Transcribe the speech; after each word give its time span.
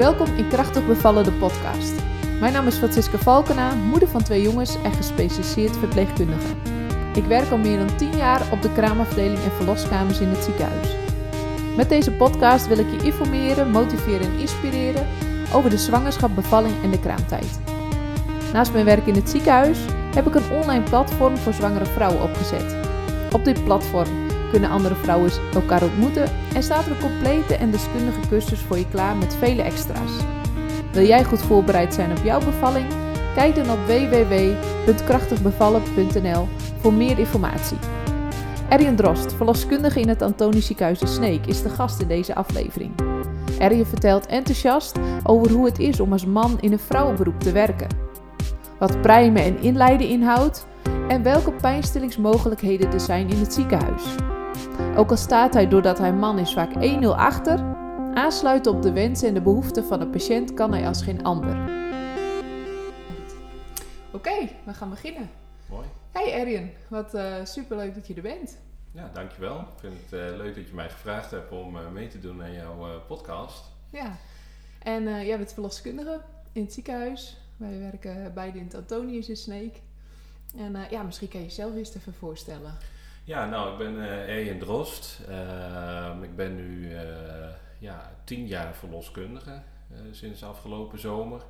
Welkom 0.00 0.36
in 0.36 0.48
Krachtig 0.48 0.86
Bevallen, 0.86 1.24
de 1.24 1.32
podcast. 1.32 1.92
Mijn 2.38 2.52
naam 2.52 2.66
is 2.66 2.76
Francisca 2.76 3.18
Valkena, 3.18 3.74
moeder 3.74 4.08
van 4.08 4.22
twee 4.22 4.42
jongens 4.42 4.82
en 4.82 4.92
gespecialiseerd 4.92 5.76
verpleegkundige. 5.76 6.54
Ik 7.14 7.24
werk 7.24 7.50
al 7.50 7.58
meer 7.58 7.78
dan 7.78 7.96
10 7.96 8.16
jaar 8.16 8.52
op 8.52 8.62
de 8.62 8.72
kraamafdeling 8.72 9.38
en 9.38 9.52
verloskamers 9.52 10.20
in 10.20 10.28
het 10.28 10.44
ziekenhuis. 10.44 10.88
Met 11.76 11.88
deze 11.88 12.12
podcast 12.12 12.66
wil 12.66 12.78
ik 12.78 12.90
je 12.90 13.04
informeren, 13.04 13.70
motiveren 13.70 14.26
en 14.26 14.38
inspireren 14.38 15.06
over 15.52 15.70
de 15.70 15.78
zwangerschap, 15.78 16.34
bevalling 16.34 16.74
en 16.82 16.90
de 16.90 17.00
kraamtijd. 17.00 17.60
Naast 18.52 18.72
mijn 18.72 18.84
werk 18.84 19.06
in 19.06 19.14
het 19.14 19.30
ziekenhuis 19.30 19.78
heb 20.14 20.26
ik 20.26 20.34
een 20.34 20.52
online 20.52 20.82
platform 20.82 21.36
voor 21.36 21.52
zwangere 21.52 21.86
vrouwen 21.86 22.22
opgezet. 22.22 22.76
Op 23.32 23.44
dit 23.44 23.64
platform 23.64 24.29
kunnen 24.50 24.70
andere 24.70 24.94
vrouwen 24.94 25.30
elkaar 25.54 25.82
ontmoeten 25.82 26.28
en 26.54 26.62
staat 26.62 26.84
er 26.84 26.90
een 26.90 27.00
complete 27.00 27.54
en 27.54 27.70
deskundige 27.70 28.20
cursus 28.28 28.60
voor 28.60 28.78
je 28.78 28.88
klaar 28.88 29.16
met 29.16 29.34
vele 29.34 29.62
extra's. 29.62 30.12
Wil 30.92 31.06
jij 31.06 31.24
goed 31.24 31.42
voorbereid 31.42 31.94
zijn 31.94 32.10
op 32.10 32.24
jouw 32.24 32.40
bevalling? 32.40 32.86
Kijk 33.34 33.54
dan 33.54 33.70
op 33.70 33.78
www.krachtigbevallen.nl 33.86 36.48
voor 36.80 36.92
meer 36.92 37.18
informatie. 37.18 37.76
Erjen 38.68 38.96
Drost, 38.96 39.34
verloskundige 39.34 40.00
in 40.00 40.08
het 40.08 40.22
Antonisch 40.22 40.66
Ziekenhuis 40.66 41.00
in 41.00 41.08
Sneek, 41.08 41.46
is 41.46 41.62
de 41.62 41.68
gast 41.68 42.00
in 42.00 42.08
deze 42.08 42.34
aflevering. 42.34 42.92
Erjen 43.58 43.86
vertelt 43.86 44.26
enthousiast 44.26 44.98
over 45.22 45.50
hoe 45.50 45.66
het 45.66 45.78
is 45.78 46.00
om 46.00 46.12
als 46.12 46.26
man 46.26 46.58
in 46.60 46.72
een 46.72 46.78
vrouwenberoep 46.78 47.40
te 47.40 47.52
werken. 47.52 47.88
Wat 48.78 49.00
prijmen 49.00 49.42
en 49.42 49.60
inleiden 49.60 50.08
inhoudt 50.08 50.66
en 51.08 51.22
welke 51.22 51.52
pijnstillingsmogelijkheden 51.52 52.92
er 52.92 53.00
zijn 53.00 53.28
in 53.28 53.38
het 53.38 53.54
ziekenhuis. 53.54 54.02
Ook 54.96 55.10
al 55.10 55.16
staat 55.16 55.54
hij 55.54 55.68
doordat 55.68 55.98
hij 55.98 56.12
man 56.12 56.38
is 56.38 56.52
vaak 56.52 56.74
1-0 56.74 57.06
achter, 57.06 57.58
aansluiten 58.14 58.72
op 58.72 58.82
de 58.82 58.92
wensen 58.92 59.28
en 59.28 59.34
de 59.34 59.40
behoeften 59.40 59.84
van 59.84 59.98
de 59.98 60.06
patiënt 60.06 60.54
kan 60.54 60.72
hij 60.72 60.86
als 60.86 61.02
geen 61.02 61.22
ander. 61.22 61.78
Oké, 64.12 64.48
we 64.64 64.74
gaan 64.74 64.90
beginnen. 64.90 65.30
Mooi. 65.68 65.86
Hey 66.10 66.32
Erjen, 66.32 66.70
wat 66.88 67.14
uh, 67.14 67.34
superleuk 67.44 67.94
dat 67.94 68.06
je 68.06 68.14
er 68.14 68.22
bent. 68.22 68.58
Ja, 68.92 69.10
dankjewel. 69.12 69.58
Ik 69.58 69.66
vind 69.80 69.94
het 70.04 70.20
uh, 70.20 70.36
leuk 70.36 70.54
dat 70.54 70.68
je 70.68 70.74
mij 70.74 70.90
gevraagd 70.90 71.30
hebt 71.30 71.52
om 71.52 71.76
uh, 71.76 71.90
mee 71.92 72.08
te 72.08 72.20
doen 72.20 72.42
aan 72.42 72.52
jouw 72.52 73.00
podcast. 73.08 73.64
Ja, 73.90 74.16
en 74.82 75.26
jij 75.26 75.36
bent 75.36 75.52
verloskundige 75.52 76.20
in 76.52 76.62
het 76.62 76.72
ziekenhuis. 76.72 77.36
Wij 77.56 77.78
werken 77.78 78.34
beide 78.34 78.58
in 78.58 78.64
het 78.64 78.74
Antonius 78.74 79.28
in 79.28 79.36
Sneek. 79.36 79.80
En 80.56 80.76
ja, 80.90 81.02
misschien 81.02 81.28
kan 81.28 81.40
je 81.40 81.46
jezelf 81.46 81.74
eens 81.74 81.94
even 81.94 82.14
voorstellen. 82.14 82.78
Ja, 83.30 83.46
nou, 83.46 83.72
ik 83.72 83.78
ben 83.78 83.94
uh, 84.46 84.58
Drost. 84.58 85.20
Uh, 85.28 86.16
ik 86.22 86.36
ben 86.36 86.56
nu 86.56 86.90
uh, 86.90 87.00
ja, 87.78 88.12
tien 88.24 88.46
jaar 88.46 88.74
verloskundige 88.74 89.62
sinds 90.10 90.44
afgelopen 90.44 90.98
zomer. 90.98 91.42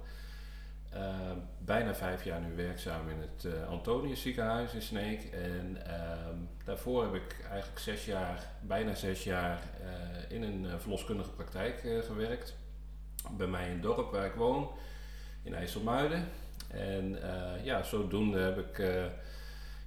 bijna 1.59 1.95
vijf 1.95 2.25
jaar 2.25 2.41
nu 2.41 2.57
werkzaam 2.57 3.09
in 3.09 3.21
het 3.21 3.67
Antonius 3.69 4.23
ziekenhuis 4.23 4.75
in 4.75 4.83
Sneek. 4.83 5.25
En 5.25 5.87
ehm, 5.87 6.37
daarvoor 6.65 7.03
heb 7.03 7.15
ik 7.15 7.45
eigenlijk 7.51 7.81
zes 7.81 8.05
jaar, 8.05 8.47
bijna 8.61 8.95
zes 8.95 9.25
jaar 9.25 9.59
in 10.29 10.43
een 10.43 10.81
verloskundige 10.81 11.31
praktijk 11.31 11.81
gewerkt. 12.07 12.57
Bij 13.37 13.47
mij 13.47 13.67
in 13.67 13.73
het 13.73 13.83
dorp 13.83 14.13
waar 14.13 14.27
ik 14.27 14.35
woon, 14.35 14.71
in 15.43 15.55
IJsselmuiden. 15.55 16.29
En 16.69 17.19
ja, 17.63 17.83
zodoende 17.83 18.39
heb 18.39 18.59
ik 18.59 18.79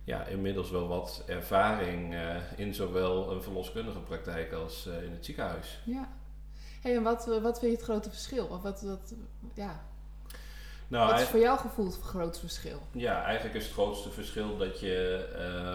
ja, 0.03 0.25
inmiddels 0.25 0.69
wel 0.69 0.87
wat 0.87 1.23
ervaring 1.27 2.13
uh, 2.13 2.35
in 2.55 2.73
zowel 2.73 3.31
een 3.31 3.43
verloskundige 3.43 3.99
praktijk 3.99 4.53
als 4.53 4.87
uh, 4.87 5.03
in 5.03 5.11
het 5.11 5.25
ziekenhuis. 5.25 5.81
Ja. 5.85 6.09
Hey, 6.81 6.95
en 6.95 7.03
wat, 7.03 7.25
wat 7.25 7.59
vind 7.59 7.71
je 7.71 7.77
het 7.77 7.85
grote 7.85 8.09
verschil? 8.09 8.45
Of 8.45 8.61
wat, 8.61 8.81
wat, 8.81 9.13
ja. 9.53 9.83
nou, 10.87 11.11
wat 11.11 11.19
is 11.19 11.27
voor 11.27 11.39
jou 11.39 11.59
gevoel 11.59 11.85
het 11.85 11.99
grootste 12.01 12.39
verschil? 12.39 12.79
Ja, 12.91 13.23
eigenlijk 13.23 13.55
is 13.55 13.63
het 13.63 13.73
grootste 13.73 14.09
verschil 14.09 14.57
dat 14.57 14.79
je 14.79 15.27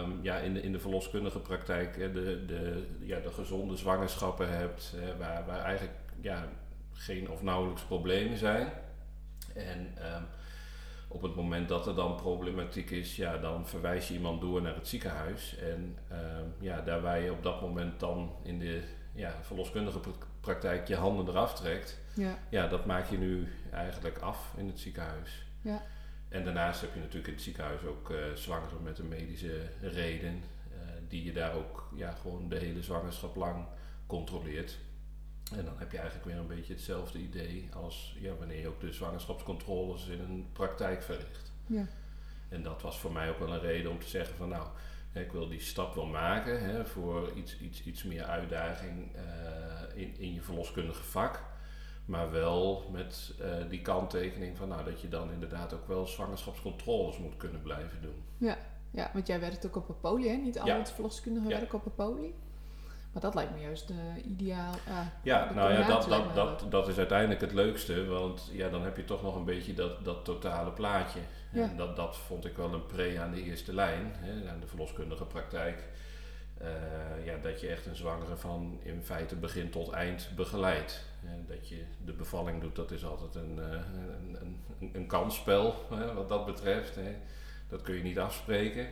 um, 0.05 0.19
ja, 0.23 0.37
in, 0.37 0.55
de, 0.55 0.63
in 0.63 0.73
de 0.73 0.79
verloskundige 0.79 1.39
praktijk 1.39 1.95
de, 1.95 2.45
de, 2.47 2.87
ja, 3.01 3.21
de 3.21 3.33
gezonde 3.33 3.77
zwangerschappen 3.77 4.57
hebt, 4.57 4.95
waar, 5.19 5.47
waar 5.47 5.61
eigenlijk 5.61 5.99
ja, 6.21 6.49
geen 6.93 7.31
of 7.31 7.43
nauwelijks 7.43 7.83
problemen 7.83 8.39
zijn. 8.39 8.73
En 9.55 9.95
um, 10.15 10.27
op 11.09 11.23
het 11.23 11.35
moment 11.35 11.69
dat 11.69 11.87
er 11.87 11.95
dan 11.95 12.15
problematiek 12.15 12.91
is, 12.91 13.17
ja, 13.17 13.37
dan 13.37 13.67
verwijs 13.67 14.09
je 14.09 14.15
iemand 14.15 14.41
door 14.41 14.63
naar 14.63 14.75
het 14.75 14.89
ziekenhuis. 14.89 15.57
En 15.57 15.99
uh, 16.13 16.19
ja, 16.61 16.81
daar 16.81 17.01
waar 17.01 17.21
je 17.21 17.33
op 17.33 17.43
dat 17.43 17.61
moment 17.61 18.01
dan 18.01 18.33
in 18.43 18.59
de 18.59 18.83
ja, 19.15 19.35
verloskundige 19.43 20.01
praktijk 20.41 20.89
je 20.89 20.97
handen 20.97 21.29
eraf 21.29 21.55
trekt, 21.55 21.99
ja. 22.15 22.39
ja, 22.49 22.69
dat 22.69 22.87
maak 22.87 23.11
je 23.11 23.19
nu 23.19 23.49
eigenlijk 23.73 24.19
af 24.19 24.55
in 24.57 24.67
het 24.67 24.81
ziekenhuis. 24.81 25.47
Ja. 25.61 25.83
En 26.29 26.45
daarnaast 26.45 26.81
heb 26.81 26.95
je 26.95 27.01
natuurlijk 27.01 27.27
in 27.27 27.35
het 27.35 27.43
ziekenhuis 27.43 27.85
ook 27.85 28.11
uh, 28.11 28.17
zwangeren 28.35 28.83
met 28.83 28.99
een 28.99 29.09
medische 29.09 29.61
reden, 29.81 30.43
uh, 30.73 30.79
die 31.09 31.25
je 31.25 31.33
daar 31.33 31.55
ook 31.55 31.89
ja, 31.95 32.11
gewoon 32.11 32.49
de 32.49 32.59
hele 32.59 32.83
zwangerschap 32.83 33.37
lang 33.37 33.65
controleert. 34.07 34.79
En 35.57 35.65
dan 35.65 35.79
heb 35.79 35.93
je 35.93 35.99
eigenlijk 35.99 36.29
weer 36.29 36.39
een 36.39 36.47
beetje 36.47 36.73
hetzelfde 36.73 37.19
idee 37.19 37.69
als 37.75 38.17
ja, 38.21 38.35
wanneer 38.39 38.61
je 38.61 38.69
ook 38.69 38.81
de 38.81 38.93
zwangerschapscontroles 38.93 40.07
in 40.07 40.21
een 40.21 40.47
praktijk 40.53 41.03
verricht. 41.03 41.53
Ja. 41.67 41.87
En 42.49 42.63
dat 42.63 42.83
was 42.83 42.99
voor 43.01 43.13
mij 43.13 43.31
ook 43.31 43.39
wel 43.39 43.53
een 43.53 43.61
reden 43.61 43.91
om 43.91 43.99
te 43.99 44.09
zeggen 44.09 44.37
van 44.37 44.49
nou, 44.49 44.67
ik 45.13 45.33
wil 45.33 45.49
die 45.49 45.61
stap 45.61 45.95
wel 45.95 46.07
maken 46.07 46.65
hè, 46.65 46.87
voor 46.87 47.33
iets, 47.35 47.61
iets, 47.61 47.85
iets 47.85 48.03
meer 48.03 48.25
uitdaging 48.25 49.17
uh, 49.17 50.03
in, 50.03 50.19
in 50.19 50.35
je 50.35 50.43
verloskundige 50.43 51.03
vak. 51.03 51.43
Maar 52.05 52.31
wel 52.31 52.89
met 52.93 53.35
uh, 53.41 53.71
die 53.71 53.83
kanttekening 53.83 54.57
van 54.57 54.69
nou, 54.69 54.85
dat 54.85 55.01
je 55.01 55.09
dan 55.09 55.33
inderdaad 55.33 55.73
ook 55.75 55.87
wel 55.87 56.07
zwangerschapscontroles 56.07 57.19
moet 57.19 57.37
kunnen 57.37 57.63
blijven 57.63 58.03
doen. 58.03 58.23
Ja, 58.37 58.59
ja 58.91 59.11
want 59.13 59.27
jij 59.27 59.41
werkt 59.41 59.67
ook 59.67 59.77
op 59.77 59.89
een 59.89 60.01
poli, 60.01 60.29
hè? 60.29 60.37
Niet 60.37 60.59
alle 60.59 60.71
ja. 60.71 60.87
verloskundigen 60.87 61.49
ja. 61.49 61.59
werken 61.59 61.79
op 61.79 61.87
een 61.87 61.95
poli. 61.95 62.35
Maar 63.13 63.23
dat 63.23 63.35
lijkt 63.35 63.55
me 63.55 63.61
juist 63.61 63.89
de 63.89 64.23
ideaal. 64.25 64.75
Uh, 64.89 64.99
ja, 65.23 65.53
nou 65.55 65.73
ja, 65.73 65.87
dat, 65.87 66.09
dat, 66.09 66.35
dat, 66.35 66.67
dat 66.71 66.89
is 66.89 66.99
uiteindelijk 66.99 67.41
het 67.41 67.53
leukste. 67.53 68.07
Want 68.07 68.51
ja, 68.53 68.69
dan 68.69 68.83
heb 68.83 68.97
je 68.97 69.05
toch 69.05 69.23
nog 69.23 69.37
een 69.37 69.45
beetje 69.45 69.75
dat, 69.75 70.05
dat 70.05 70.25
totale 70.25 70.71
plaatje. 70.71 71.21
Ja. 71.53 71.63
En 71.63 71.77
dat, 71.77 71.97
dat 71.97 72.17
vond 72.17 72.45
ik 72.45 72.57
wel 72.57 72.73
een 72.73 72.87
pre 72.87 73.21
aan 73.21 73.31
de 73.31 73.43
eerste 73.43 73.75
lijn, 73.75 74.13
hè, 74.19 74.51
aan 74.51 74.61
de 74.61 74.67
verloskundige 74.67 75.25
praktijk. 75.25 75.89
Uh, 76.63 77.25
ja, 77.25 77.37
dat 77.43 77.61
je 77.61 77.69
echt 77.69 77.87
een 77.87 77.97
zwangere 77.97 78.37
van 78.37 78.81
in 78.83 79.03
feite 79.03 79.37
begin 79.37 79.71
tot 79.71 79.91
eind 79.91 80.31
begeleidt. 80.37 81.05
En 81.25 81.45
dat 81.49 81.69
je 81.69 81.85
de 82.05 82.13
bevalling 82.13 82.61
doet, 82.61 82.77
dat 82.77 82.91
is 82.91 83.05
altijd 83.05 83.35
een, 83.35 83.57
uh, 83.59 83.65
een, 83.65 84.37
een, 84.41 84.91
een, 84.93 85.07
kansspel 85.07 85.75
hè, 85.95 86.15
wat 86.15 86.29
dat 86.29 86.47
betreft. 86.47 86.95
Hè. 86.95 87.17
Dat 87.69 87.83
kun 87.83 87.95
je 87.95 88.03
niet 88.03 88.19
afspreken. 88.19 88.87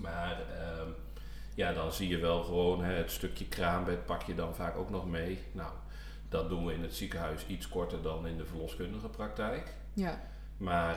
Maar 0.00 0.40
uh, 0.40 0.82
ja, 1.54 1.72
dan 1.72 1.92
zie 1.92 2.08
je 2.08 2.18
wel 2.18 2.42
gewoon 2.42 2.84
hè, 2.84 2.92
het 2.92 3.10
stukje 3.10 3.48
kraambed 3.48 4.06
pak 4.06 4.22
je 4.22 4.34
dan 4.34 4.54
vaak 4.54 4.76
ook 4.76 4.90
nog 4.90 5.08
mee. 5.08 5.38
Nou, 5.52 5.72
dat 6.28 6.48
doen 6.48 6.66
we 6.66 6.72
in 6.72 6.82
het 6.82 6.94
ziekenhuis 6.94 7.46
iets 7.46 7.68
korter 7.68 8.02
dan 8.02 8.26
in 8.26 8.36
de 8.36 8.46
verloskundige 8.46 9.08
praktijk. 9.08 9.74
Ja. 9.92 10.20
Maar 10.56 10.96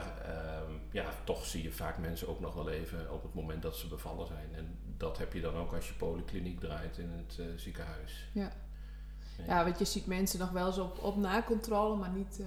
um, 0.68 0.80
ja, 0.90 1.04
toch 1.24 1.44
zie 1.44 1.62
je 1.62 1.72
vaak 1.72 1.98
mensen 1.98 2.28
ook 2.28 2.40
nog 2.40 2.54
wel 2.54 2.70
even 2.70 3.12
op 3.12 3.22
het 3.22 3.34
moment 3.34 3.62
dat 3.62 3.76
ze 3.76 3.86
bevallen 3.86 4.26
zijn. 4.26 4.54
En 4.54 4.78
dat 4.96 5.18
heb 5.18 5.32
je 5.32 5.40
dan 5.40 5.54
ook 5.54 5.72
als 5.72 5.88
je 5.88 5.94
polykliniek 5.94 6.60
draait 6.60 6.98
in 6.98 7.10
het 7.10 7.36
uh, 7.40 7.46
ziekenhuis. 7.56 8.28
Ja. 8.32 8.52
ja. 9.46 9.64
want 9.64 9.78
je 9.78 9.84
ziet 9.84 10.06
mensen 10.06 10.38
nog 10.38 10.50
wel 10.50 10.66
eens 10.66 10.78
op, 10.78 11.02
op 11.02 11.16
nakontrole, 11.16 11.96
maar 11.96 12.10
niet, 12.10 12.38
uh, 12.40 12.46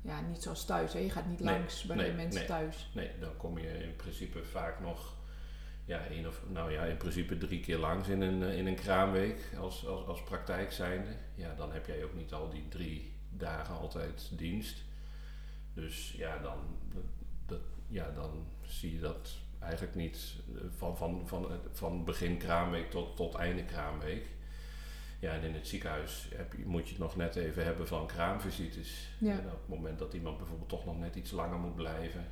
ja, 0.00 0.20
niet 0.20 0.42
zoals 0.42 0.64
thuis. 0.64 0.92
Hè? 0.92 0.98
Je 0.98 1.10
gaat 1.10 1.26
niet 1.26 1.40
nee, 1.40 1.54
langs 1.54 1.84
bij 1.84 1.96
nee, 1.96 2.10
de 2.10 2.16
mensen 2.16 2.38
nee, 2.38 2.48
thuis. 2.48 2.90
Nee, 2.94 3.10
dan 3.20 3.36
kom 3.36 3.58
je 3.58 3.84
in 3.84 3.96
principe 3.96 4.44
vaak 4.44 4.80
nog 4.80 5.14
ja, 5.84 6.06
één 6.06 6.26
of, 6.26 6.42
nou 6.48 6.72
ja, 6.72 6.84
in 6.84 6.96
principe 6.96 7.38
drie 7.38 7.60
keer 7.60 7.78
langs 7.78 8.08
in 8.08 8.20
een, 8.20 8.42
eh, 8.42 8.58
in 8.58 8.66
een 8.66 8.74
kraamweek 8.74 9.38
als, 9.58 9.86
als, 9.86 10.06
als 10.06 10.22
praktijk 10.22 10.72
zijnde. 10.72 11.10
Ja, 11.34 11.54
dan 11.54 11.72
heb 11.72 11.86
jij 11.86 12.04
ook 12.04 12.14
niet 12.14 12.32
al 12.32 12.50
die 12.50 12.68
drie 12.68 13.12
dagen 13.30 13.74
altijd 13.74 14.30
dienst. 14.36 14.82
Dus 15.74 16.12
ja, 16.12 16.38
dan, 16.38 16.58
dat, 17.46 17.60
ja, 17.88 18.10
dan 18.10 18.46
zie 18.62 18.92
je 18.92 19.00
dat 19.00 19.30
eigenlijk 19.58 19.94
niet 19.94 20.34
eh, 20.54 20.60
van, 20.76 20.96
van, 20.96 21.28
van, 21.28 21.46
van 21.72 22.04
begin 22.04 22.38
kraamweek 22.38 22.90
tot, 22.90 23.16
tot 23.16 23.34
einde 23.34 23.64
kraamweek. 23.64 24.26
Ja, 25.20 25.32
en 25.32 25.42
in 25.42 25.54
het 25.54 25.68
ziekenhuis 25.68 26.28
heb 26.34 26.52
je, 26.52 26.66
moet 26.66 26.84
je 26.84 26.88
het 26.88 27.02
nog 27.02 27.16
net 27.16 27.36
even 27.36 27.64
hebben 27.64 27.86
van 27.86 28.06
kraamvisites. 28.06 29.08
Ja. 29.18 29.32
En 29.32 29.46
op 29.46 29.60
het 29.60 29.68
moment 29.68 29.98
dat 29.98 30.14
iemand 30.14 30.38
bijvoorbeeld 30.38 30.68
toch 30.68 30.84
nog 30.84 30.98
net 30.98 31.16
iets 31.16 31.30
langer 31.30 31.58
moet 31.58 31.74
blijven, 31.74 32.26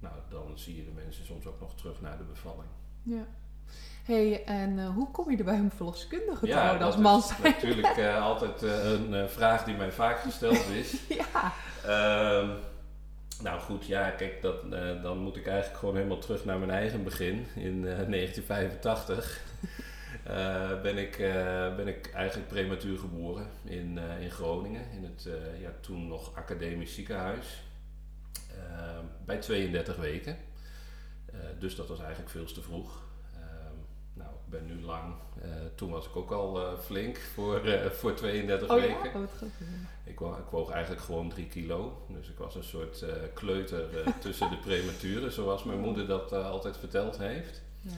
nou, 0.00 0.14
dan 0.28 0.58
zie 0.58 0.76
je 0.76 0.84
de 0.84 0.90
mensen 0.90 1.24
soms 1.24 1.46
ook 1.46 1.60
nog 1.60 1.74
terug 1.76 2.00
naar 2.00 2.18
de 2.18 2.24
bevalling. 2.24 2.68
Ja. 3.04 3.26
hey, 4.04 4.44
en 4.44 4.78
uh, 4.78 4.88
hoe 4.88 5.10
kom 5.10 5.30
je 5.30 5.36
erbij 5.36 5.60
om 5.60 5.70
verloskundige 5.70 6.46
te 6.46 6.54
worden 6.54 6.86
als 6.86 6.96
man? 6.96 7.20
Dat 7.20 7.30
is 7.30 7.52
natuurlijk 7.52 7.96
uh, 7.96 8.22
altijd 8.22 8.62
uh, 8.62 8.90
een 8.90 9.28
vraag 9.28 9.64
die 9.64 9.74
mij 9.74 9.92
vaak 9.92 10.20
gesteld 10.20 10.68
is. 10.68 10.96
ja. 11.32 11.52
Um, 12.40 12.50
nou 13.42 13.60
goed, 13.60 13.86
ja, 13.86 14.10
kijk, 14.10 14.42
dat, 14.42 14.70
dan 15.02 15.18
moet 15.18 15.36
ik 15.36 15.46
eigenlijk 15.46 15.78
gewoon 15.78 15.96
helemaal 15.96 16.18
terug 16.18 16.44
naar 16.44 16.58
mijn 16.58 16.70
eigen 16.70 17.04
begin 17.04 17.46
in 17.54 17.82
1985. 17.82 19.40
eh, 20.24 20.80
ben, 20.82 20.98
ik, 20.98 21.18
eh, 21.18 21.76
ben 21.76 21.88
ik 21.88 22.10
eigenlijk 22.14 22.48
prematuur 22.48 22.98
geboren 22.98 23.46
in, 23.64 23.98
eh, 23.98 24.22
in 24.22 24.30
Groningen, 24.30 24.82
in 24.92 25.04
het 25.04 25.26
eh, 25.26 25.60
ja, 25.60 25.70
toen 25.80 26.08
nog 26.08 26.36
academisch 26.36 26.94
ziekenhuis, 26.94 27.64
eh, 28.50 28.98
bij 29.24 29.38
32 29.38 29.96
weken. 29.96 30.36
Eh, 31.44 31.60
dus 31.60 31.76
dat 31.76 31.88
was 31.88 31.98
eigenlijk 32.00 32.30
veel 32.30 32.44
te 32.44 32.62
vroeg. 32.62 33.02
Ehm, 33.34 33.74
nou, 34.14 34.28
ik 34.30 34.50
ben 34.50 34.66
nu 34.66 34.82
lang. 34.82 35.14
Eh, 35.42 35.50
toen 35.74 35.90
was 35.90 36.06
ik 36.06 36.16
ook 36.16 36.30
al 36.30 36.60
eh, 36.60 36.78
flink 36.78 37.16
voor, 37.18 37.60
voor 37.92 38.14
32 38.14 38.70
Oh 38.70 38.78
ja? 38.78 38.86
weken. 38.86 39.14
Oh, 39.14 39.20
wat 39.20 39.30
grappig. 39.36 39.66
Ik, 40.04 40.18
wo- 40.18 40.36
ik 40.36 40.50
woog 40.50 40.70
eigenlijk 40.70 41.02
gewoon 41.02 41.28
3 41.28 41.46
kilo. 41.46 42.06
Dus 42.08 42.28
ik 42.28 42.38
was 42.38 42.54
een 42.54 42.64
soort 42.64 43.04
kleuter 43.34 43.88
tussen 44.20 44.50
de 44.50 44.56
prematuren, 44.56 45.32
zoals 45.32 45.64
mijn 45.64 45.80
moeder 45.80 46.06
dat 46.06 46.32
altijd 46.32 46.76
verteld 46.76 47.18
heeft. 47.18 47.62
Ja. 47.80 47.90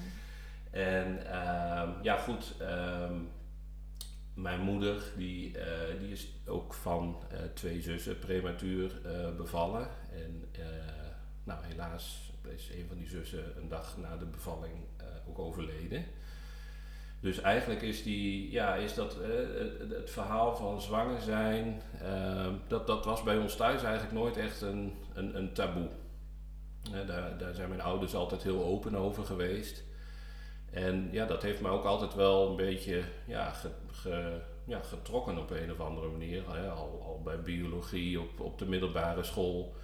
En 0.71 1.27
ehm, 1.27 1.91
ja, 2.03 2.17
goed. 2.17 2.55
ehm, 2.61 3.15
mijn 4.35 4.61
moeder 4.61 5.03
die, 5.17 5.57
die 6.01 6.11
is 6.13 6.29
ook 6.47 6.75
van 6.75 7.23
eh, 7.31 7.39
twee 7.55 7.83
zussen 7.83 8.19
prematuur 8.19 9.01
bevallen. 9.37 9.89
En 10.13 10.45
nou, 11.45 11.65
helaas 11.65 12.26
is 12.55 12.71
een 12.71 12.85
van 12.89 12.97
die 12.97 13.09
zussen 13.09 13.45
een 13.57 13.69
dag 13.69 13.97
na 13.97 14.17
de 14.17 14.25
bevalling 14.27 14.75
eh, 14.97 15.07
ook 15.29 15.39
overleden. 15.39 16.05
Dus 17.21 17.41
eigenlijk 17.41 17.83
is, 17.83 18.03
die, 18.03 18.51
ja, 18.51 18.75
is 18.75 18.95
dat, 18.95 19.21
eh, 19.21 19.29
het, 19.91 20.11
verhaal 20.11 20.57
van 20.57 20.81
zwanger 20.81 21.21
zijn, 21.21 21.83
ehm, 22.03 22.53
dat, 22.69 22.87
dat 22.87 23.05
was 23.05 23.23
bij 23.23 23.37
ons 23.37 23.57
thuis 23.57 23.83
eigenlijk 23.83 24.15
nooit 24.15 24.37
echt 24.37 24.61
een, 24.61 24.95
een, 25.15 25.37
een 25.37 25.53
taboe. 25.53 25.89
Daar, 27.07 27.39
daar 27.39 27.55
zijn 27.55 27.69
mijn 27.69 27.81
ouders 27.81 28.15
altijd 28.15 28.43
heel 28.43 28.65
open 28.65 28.97
over 28.97 29.25
geweest. 29.25 29.85
En 30.71 31.09
ja, 31.13 31.27
dat 31.27 31.43
heeft 31.43 31.61
me 31.61 31.69
ook 31.69 31.85
altijd 31.85 32.15
wel 32.15 32.51
een 32.51 32.57
beetje 32.57 33.03
ja, 33.27 33.53
ge- 33.93 34.41
ja, 34.67 34.81
getrokken 34.83 35.39
op 35.39 35.51
een 35.51 35.73
of 35.73 35.81
andere 35.81 36.09
manier. 36.09 36.43
Al, 36.71 37.03
al 37.03 37.21
bij 37.25 37.41
biologie 37.41 38.21
op, 38.21 38.41
op 38.41 38.59
de 38.59 38.67
middelbare 38.67 39.23
school. 39.23 39.75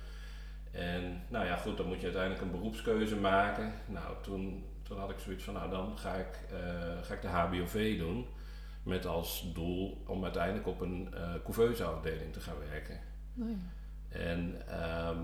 En 0.72 1.22
nou 1.28 1.46
ja, 1.46 1.56
goed, 1.56 1.76
dan 1.76 1.86
moet 1.86 1.98
je 1.98 2.04
uiteindelijk 2.04 2.42
een 2.42 2.50
beroepskeuze 2.50 3.16
maken. 3.16 3.72
Nou, 3.86 4.16
toen, 4.22 4.64
toen 4.82 4.98
had 4.98 5.10
ik 5.10 5.18
zoiets 5.18 5.44
van, 5.44 5.54
nou 5.54 5.70
dan 5.70 5.98
ga 5.98 6.14
ik, 6.14 6.38
eh, 6.50 7.02
ga 7.02 7.14
ik 7.14 7.22
de 7.22 7.28
HBOV 7.28 7.98
doen. 7.98 8.26
Met 8.82 9.06
als 9.06 9.52
doel 9.54 10.02
om 10.06 10.24
uiteindelijk 10.24 10.66
op 10.66 10.80
een 10.80 11.14
couveuse 11.44 11.84
afdeling 11.84 12.32
te 12.32 12.40
gaan 12.40 12.58
werken. 12.70 13.00
Ja. 13.34 13.44
En 14.08 14.68
ehm, 14.68 15.18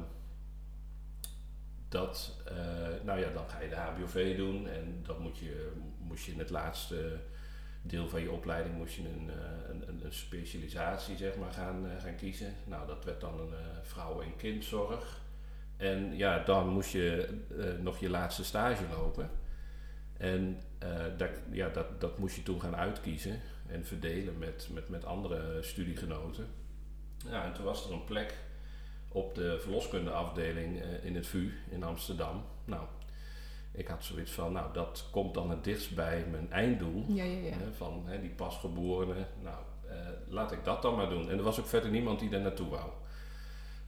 dat, 1.88 2.42
eh, 2.46 3.04
nou 3.04 3.20
ja, 3.20 3.30
dan 3.30 3.48
ga 3.48 3.60
je 3.60 3.68
de 3.68 3.76
HBOV 3.76 4.36
doen 4.36 4.68
en 4.68 5.00
dan 5.02 5.22
moet 5.22 5.38
je, 5.38 5.72
moest 5.98 6.24
je 6.24 6.32
in 6.32 6.38
het 6.38 6.50
laatste 6.50 7.20
deel 7.82 8.08
van 8.08 8.20
je 8.20 8.30
opleiding 8.30 8.76
moest 8.76 8.94
je 8.94 9.02
een, 9.08 9.30
een, 9.70 10.04
een, 10.04 10.12
specialisatie 10.12 11.16
zeg 11.16 11.36
maar, 11.36 11.52
gaan, 11.52 11.86
gaan 11.98 12.16
kiezen. 12.16 12.54
Nou, 12.64 12.86
dat 12.86 13.04
werd 13.04 13.20
dan 13.20 13.40
een 13.40 13.54
vrouw- 13.82 14.20
en 14.20 14.36
kindzorg. 14.36 15.20
En 15.78 16.16
ja, 16.16 16.38
dan 16.38 16.68
moest 16.68 16.92
je 16.92 17.28
eh, 17.58 17.82
nog 17.82 17.98
je 17.98 18.10
laatste 18.10 18.44
stage 18.44 18.84
lopen. 18.90 19.30
En 20.16 20.60
eh, 20.78 21.04
dat, 21.16 21.30
ja, 21.50 21.68
dat, 21.68 22.00
dat 22.00 22.18
moest 22.18 22.36
je 22.36 22.42
toen 22.42 22.60
gaan 22.60 22.76
uitkiezen 22.76 23.40
en 23.66 23.86
verdelen 23.86 24.38
met, 24.38 24.68
met, 24.72 24.88
met 24.88 25.04
andere 25.04 25.62
studiegenoten. 25.62 26.46
Ja, 27.28 27.44
en 27.44 27.52
toen 27.52 27.64
was 27.64 27.86
er 27.86 27.92
een 27.92 28.04
plek 28.04 28.34
op 29.08 29.34
de 29.34 29.58
verloskundeafdeling 29.60 30.80
eh, 30.80 31.04
in 31.04 31.14
het 31.14 31.26
VU 31.26 31.52
in 31.70 31.82
Amsterdam. 31.82 32.44
Nou, 32.64 32.86
ik 33.72 33.88
had 33.88 34.04
zoiets 34.04 34.32
van, 34.32 34.52
nou, 34.52 34.72
dat 34.72 35.08
komt 35.10 35.34
dan 35.34 35.50
het 35.50 35.64
dichtst 35.64 35.94
bij 35.94 36.24
mijn 36.30 36.52
einddoel. 36.52 37.04
Ja, 37.08 37.24
ja, 37.24 37.38
ja. 37.38 37.56
Hè, 37.56 37.72
van 37.72 38.02
hè, 38.06 38.20
die 38.20 38.30
pasgeborene. 38.30 39.26
Nou, 39.42 39.56
laat 40.26 40.52
ik 40.52 40.64
dat 40.64 40.82
dan 40.82 40.96
maar 40.96 41.08
doen. 41.08 41.30
En 41.30 41.38
er 41.38 41.44
was 41.44 41.60
ook 41.60 41.66
verder 41.66 41.90
niemand 41.90 42.20
die 42.20 42.30
daar 42.30 42.40
naartoe 42.40 42.68
wou. 42.68 42.90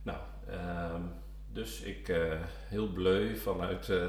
Nou, 0.02 0.18
ehm, 0.48 1.02
dus 1.52 1.80
ik 1.80 2.08
eh, 2.08 2.40
heel 2.68 2.88
bleu 2.88 3.36
vanuit, 3.36 3.88
eh, 3.88 4.06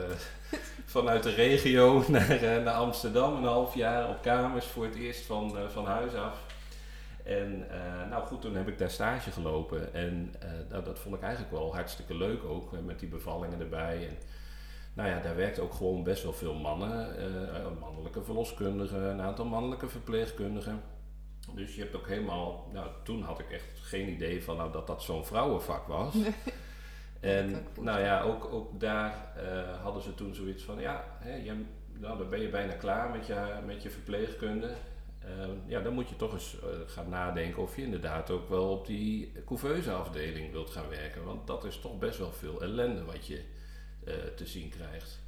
vanuit 0.95 1.23
de 1.23 1.29
regio 1.29 2.03
naar, 2.07 2.29
eh, 2.29 2.63
naar 2.63 2.73
Amsterdam. 2.73 3.35
Een 3.35 3.43
half 3.43 3.75
jaar 3.75 4.09
op 4.09 4.21
kamers 4.21 4.65
voor 4.65 4.83
het 4.83 4.95
eerst 4.95 5.25
van, 5.25 5.57
van 5.71 5.85
huis 5.85 6.13
af. 6.13 6.49
En 7.23 7.67
nou 8.09 8.25
goed, 8.25 8.41
toen 8.41 8.55
heb 8.55 8.67
ik 8.67 8.77
daar 8.77 8.89
stage 8.89 9.31
gelopen. 9.31 9.93
En 9.93 10.33
nou, 10.69 10.83
dat 10.83 10.99
vond 10.99 11.15
ik 11.15 11.21
eigenlijk 11.21 11.51
wel 11.51 11.73
hartstikke 11.73 12.15
leuk 12.15 12.43
ook. 12.43 12.71
Met 12.81 12.99
die 12.99 13.09
bevallingen 13.09 13.59
erbij. 13.59 14.07
En, 14.07 14.17
nou 14.93 15.09
ja, 15.09 15.19
daar 15.19 15.35
werkten 15.35 15.63
ook 15.63 15.73
gewoon 15.73 16.03
best 16.03 16.23
wel 16.23 16.33
veel 16.33 16.53
mannen. 16.53 17.15
mannelijke 17.79 18.23
verloskundigen, 18.23 19.01
een 19.01 19.21
aantal 19.21 19.45
mannelijke 19.45 19.89
verpleegkundigen. 19.89 20.81
Dus 21.55 21.75
je 21.75 21.81
hebt 21.81 21.95
ook 21.95 22.07
helemaal... 22.07 22.69
Nou, 22.73 22.88
toen 23.03 23.21
had 23.21 23.39
ik 23.39 23.51
echt 23.51 23.79
geen 23.81 24.09
idee 24.09 24.43
van 24.43 24.57
nou, 24.57 24.71
dat 24.71 24.88
dat 24.88 25.03
zo'n 25.03 25.25
vrouwenvak 25.25 25.88
was. 25.88 26.15
En 27.21 27.65
nou 27.79 28.00
ja, 28.00 28.21
ook, 28.21 28.53
ook 28.53 28.79
daar 28.79 29.33
eh, 29.35 29.81
hadden 29.81 30.01
ze 30.01 30.15
toen 30.15 30.35
zoiets 30.35 30.63
van... 30.63 30.79
Ja, 30.79 31.03
hè, 31.19 31.35
je, 31.35 31.65
nou, 31.94 32.18
dan 32.18 32.29
ben 32.29 32.41
je 32.41 32.50
bijna 32.50 32.73
klaar 32.73 33.09
met 33.09 33.27
je, 33.27 33.59
met 33.65 33.83
je 33.83 33.89
verpleegkunde. 33.89 34.73
Ehm, 35.19 35.51
ja, 35.65 35.81
dan 35.81 35.94
moet 35.94 36.09
je 36.09 36.15
toch 36.15 36.33
eens 36.33 36.59
eh, 36.59 36.68
gaan 36.85 37.09
nadenken 37.09 37.62
of 37.62 37.75
je 37.75 37.81
inderdaad 37.81 38.29
ook 38.29 38.50
wel 38.50 38.69
op 38.69 38.85
die 38.85 39.31
couveuse 39.45 39.91
afdeling 39.91 40.51
wilt 40.51 40.69
gaan 40.69 40.89
werken. 40.89 41.23
Want 41.23 41.47
dat 41.47 41.63
is 41.63 41.79
toch 41.79 42.00
best 42.00 42.18
wel 42.18 42.31
veel 42.31 42.62
ellende 42.62 43.03
wat 43.03 43.25
je 43.25 43.44
eh, 44.06 44.13
te 44.35 44.45
zien 44.45 44.69
krijgt. 44.69 45.19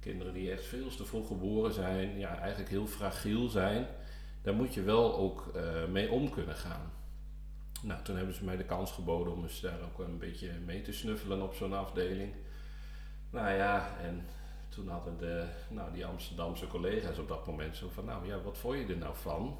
Kinderen 0.00 0.32
die 0.32 0.50
echt 0.50 0.64
veel 0.64 0.88
te 0.88 1.04
vroeg 1.04 1.26
geboren 1.26 1.72
zijn, 1.72 2.18
ja, 2.18 2.38
eigenlijk 2.38 2.70
heel 2.70 2.86
fragiel 2.86 3.48
zijn. 3.48 3.86
Daar 4.42 4.54
moet 4.54 4.74
je 4.74 4.82
wel 4.82 5.16
ook 5.16 5.52
mee 5.88 6.10
om 6.10 6.30
kunnen 6.30 6.54
gaan. 6.54 6.92
Nou, 7.82 8.02
toen 8.02 8.16
hebben 8.16 8.34
ze 8.34 8.44
mij 8.44 8.56
de 8.56 8.64
kans 8.64 8.92
geboden 8.92 9.32
om 9.32 9.42
eens 9.42 9.60
daar 9.60 9.80
ook 9.82 9.98
een 9.98 10.18
beetje 10.18 10.52
mee 10.64 10.82
te 10.82 10.92
snuffelen 10.92 11.42
op 11.42 11.54
zo'n 11.54 11.72
afdeling. 11.72 12.34
Nou 13.30 13.52
ja, 13.52 13.96
en 13.98 14.26
toen 14.68 14.88
hadden 14.88 15.18
de, 15.18 15.46
nou, 15.68 15.92
die 15.92 16.06
Amsterdamse 16.06 16.66
collega's 16.66 17.18
op 17.18 17.28
dat 17.28 17.46
moment 17.46 17.76
zo 17.76 17.88
van, 17.88 18.04
nou 18.04 18.26
ja, 18.26 18.40
wat 18.40 18.58
vond 18.58 18.78
je 18.78 18.86
er 18.86 18.96
nou 18.96 19.16
van? 19.16 19.58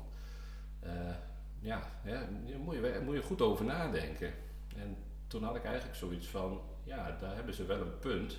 Eh, 0.80 1.14
ja, 1.60 1.82
ja, 2.04 2.28
moet 2.58 2.74
je, 2.74 3.00
moet 3.04 3.14
je 3.14 3.22
goed 3.22 3.42
over 3.42 3.64
nadenken. 3.64 4.32
En 4.76 4.96
toen 5.26 5.42
had 5.42 5.56
ik 5.56 5.64
eigenlijk 5.64 5.96
zoiets 5.96 6.26
van, 6.26 6.60
ja, 6.84 7.16
daar 7.20 7.34
hebben 7.34 7.54
ze 7.54 7.64
wel 7.66 7.80
een 7.80 7.98
punt. 7.98 8.38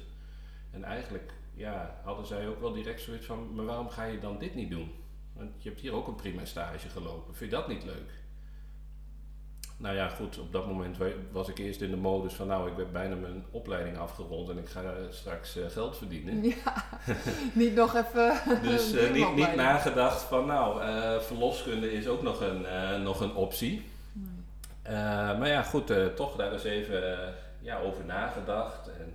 En 0.71 0.83
eigenlijk, 0.83 1.33
ja, 1.53 2.01
hadden 2.03 2.25
zij 2.25 2.47
ook 2.47 2.59
wel 2.59 2.73
direct 2.73 3.01
zoiets 3.01 3.25
van, 3.25 3.55
maar 3.55 3.65
waarom 3.65 3.89
ga 3.89 4.03
je 4.03 4.19
dan 4.19 4.37
dit 4.37 4.55
niet 4.55 4.69
doen? 4.69 4.91
Want 5.33 5.63
je 5.63 5.69
hebt 5.69 5.81
hier 5.81 5.93
ook 5.93 6.07
een 6.07 6.15
prima 6.15 6.45
stage 6.45 6.89
gelopen. 6.89 7.35
Vind 7.35 7.51
je 7.51 7.57
dat 7.57 7.67
niet 7.67 7.83
leuk? 7.83 8.20
Nou 9.81 9.95
ja, 9.95 10.07
goed, 10.09 10.39
op 10.39 10.51
dat 10.51 10.67
moment 10.67 10.97
wa- 10.97 11.05
was 11.31 11.47
ik 11.49 11.57
eerst 11.57 11.81
in 11.81 11.89
de 11.89 11.97
modus 11.97 12.33
van, 12.33 12.47
nou, 12.47 12.71
ik 12.71 12.77
heb 12.77 12.91
bijna 12.91 13.15
mijn 13.15 13.45
opleiding 13.51 13.97
afgerond 13.97 14.49
en 14.49 14.57
ik 14.57 14.67
ga 14.69 14.81
eh, 14.83 14.91
straks 15.09 15.57
eh, 15.57 15.65
geld 15.69 15.97
verdienen. 15.97 16.43
Ja, 16.43 16.85
niet 17.53 17.75
nog 17.75 17.95
even. 17.95 18.33
Dus 18.69 18.93
eh, 18.93 19.11
niet, 19.11 19.35
niet 19.35 19.55
nagedacht 19.55 20.21
van, 20.21 20.45
nou, 20.45 20.81
verloskunde 21.23 21.91
is 21.93 22.07
ook 22.07 22.21
nog 22.21 22.41
een, 22.41 22.65
nog 23.03 23.19
een 23.21 23.35
optie. 23.35 23.83
Nee. 24.13 25.37
Maar 25.37 25.47
ja, 25.47 25.61
goed, 25.63 25.93
toch 26.15 26.35
daar 26.35 26.51
eens 26.53 26.63
even 26.63 27.33
ja, 27.59 27.79
over 27.79 28.05
nagedacht. 28.05 28.87
En 28.87 29.13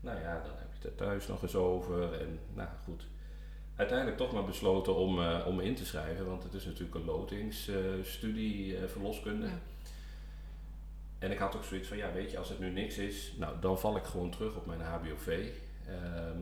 nou 0.00 0.18
ja, 0.20 0.32
dan 0.32 0.52
heb 0.56 0.68
je 0.72 0.74
het 0.78 0.84
er 0.84 1.06
thuis 1.06 1.26
nog 1.28 1.42
eens 1.42 1.54
over. 1.54 2.20
En 2.20 2.38
nou 2.54 2.68
goed, 2.84 3.06
uiteindelijk 3.76 4.16
toch 4.18 4.32
maar 4.32 4.44
besloten 4.44 4.96
om, 4.96 5.20
om 5.46 5.60
in 5.60 5.74
te 5.74 5.86
schrijven. 5.86 6.26
Want 6.26 6.42
het 6.42 6.54
is 6.54 6.64
natuurlijk 6.64 6.94
een 6.94 7.04
lotingsstudie 7.04 8.76
verloskunde. 8.86 9.46
Ja. 9.46 9.52
En 11.24 11.30
ik 11.30 11.38
had 11.38 11.56
ook 11.56 11.64
zoiets 11.64 11.88
van, 11.88 11.96
ja 11.96 12.12
weet 12.12 12.30
je, 12.30 12.38
als 12.38 12.48
het 12.48 12.58
nu 12.58 12.70
niks 12.70 12.98
is, 12.98 13.34
nou 13.38 13.60
dan 13.60 13.78
val 13.78 13.96
ik 13.96 14.04
gewoon 14.04 14.30
terug 14.30 14.56
op 14.56 14.66
mijn 14.66 14.80
HBOV. 14.80 15.48
Ehm, 15.86 16.38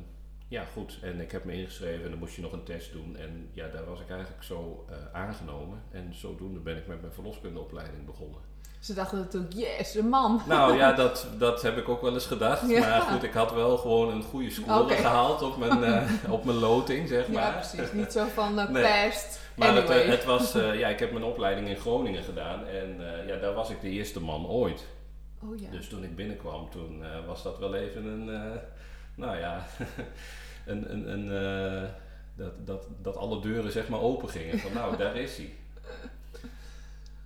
ja 0.48 0.64
goed, 0.64 0.98
en 1.02 1.20
ik 1.20 1.30
heb 1.30 1.44
me 1.44 1.52
ingeschreven 1.52 2.04
en 2.04 2.10
dan 2.10 2.18
moest 2.18 2.34
je 2.34 2.42
nog 2.42 2.52
een 2.52 2.64
test 2.64 2.92
doen. 2.92 3.16
En 3.16 3.48
ja, 3.52 3.68
daar 3.68 3.84
was 3.84 4.00
ik 4.00 4.10
eigenlijk 4.10 4.42
zo 4.42 4.86
eh, 4.88 4.96
aangenomen. 5.12 5.82
En 5.90 6.14
zodoende 6.14 6.60
ben 6.60 6.76
ik 6.76 6.86
met 6.86 7.00
mijn 7.00 7.12
verloskundeopleiding 7.12 8.06
begonnen. 8.06 8.40
Ze 8.82 8.94
dachten 8.94 9.18
natuurlijk, 9.18 9.52
yes, 9.52 9.94
een 9.94 10.08
man. 10.08 10.42
Nou 10.46 10.76
ja, 10.76 10.92
dat, 11.02 11.26
dat 11.38 11.62
heb 11.62 11.76
ik 11.76 11.88
ook 11.88 12.02
wel 12.02 12.14
eens 12.14 12.26
gedacht. 12.26 12.68
Ja. 12.70 12.80
Maar 12.80 13.00
goed, 13.00 13.22
ik 13.22 13.32
had 13.32 13.52
wel 13.52 13.76
gewoon 13.78 14.10
een 14.10 14.22
goede 14.22 14.50
score 14.50 14.94
gehaald 14.94 15.42
op 15.42 15.56
mijn, 15.56 15.84
eh, 15.94 16.32
op 16.32 16.44
mijn 16.44 16.56
loting, 16.58 17.08
zeg 17.08 17.28
maar. 17.28 17.42
Ja, 17.42 17.50
precies. 17.50 17.92
Niet 17.92 18.12
zo 18.12 18.26
van 18.34 18.58
uh, 18.58 18.68
Nee. 18.68 18.82
pest. 18.82 19.40
Maar 19.54 19.74
het, 19.74 19.84
anyway. 19.84 20.02
eh, 20.04 20.08
het 20.10 20.24
was, 20.24 20.54
eh, 20.62 20.78
ja, 20.78 20.88
ik 20.88 20.98
heb 20.98 21.12
mijn 21.12 21.24
opleiding 21.24 21.68
in 21.68 21.76
Groningen 21.76 22.22
gedaan 22.22 22.66
en 22.66 22.96
eh, 23.20 23.28
ja, 23.28 23.36
daar 23.36 23.52
was 23.54 23.70
ik 23.70 23.80
de 23.80 23.88
eerste 23.90 24.20
man 24.20 24.46
ooit. 24.46 24.86
oh 25.42 25.60
ja. 25.60 25.70
Dus 25.70 25.88
toen 25.88 26.04
ik 26.04 26.16
binnenkwam, 26.16 26.70
toen 26.70 27.04
eh, 27.04 27.08
was 27.26 27.42
dat 27.42 27.58
wel 27.58 27.74
even 27.74 28.04
een, 28.04 28.28
eh, 28.34 28.58
nou 29.14 29.38
ja, 29.38 29.66
een, 30.66 30.92
een, 30.92 31.12
een, 31.12 31.30
eh, 31.82 31.88
dat, 32.36 32.66
dat, 32.66 32.86
dat 33.02 33.16
alle 33.16 33.40
deuren 33.40 33.72
zeg 33.72 33.88
maar 33.88 34.00
open 34.00 34.28
gingen. 34.28 34.58
Van 34.58 34.72
nou, 34.72 34.96
daar 34.96 35.16
is 35.16 35.36
hij. 35.36 35.52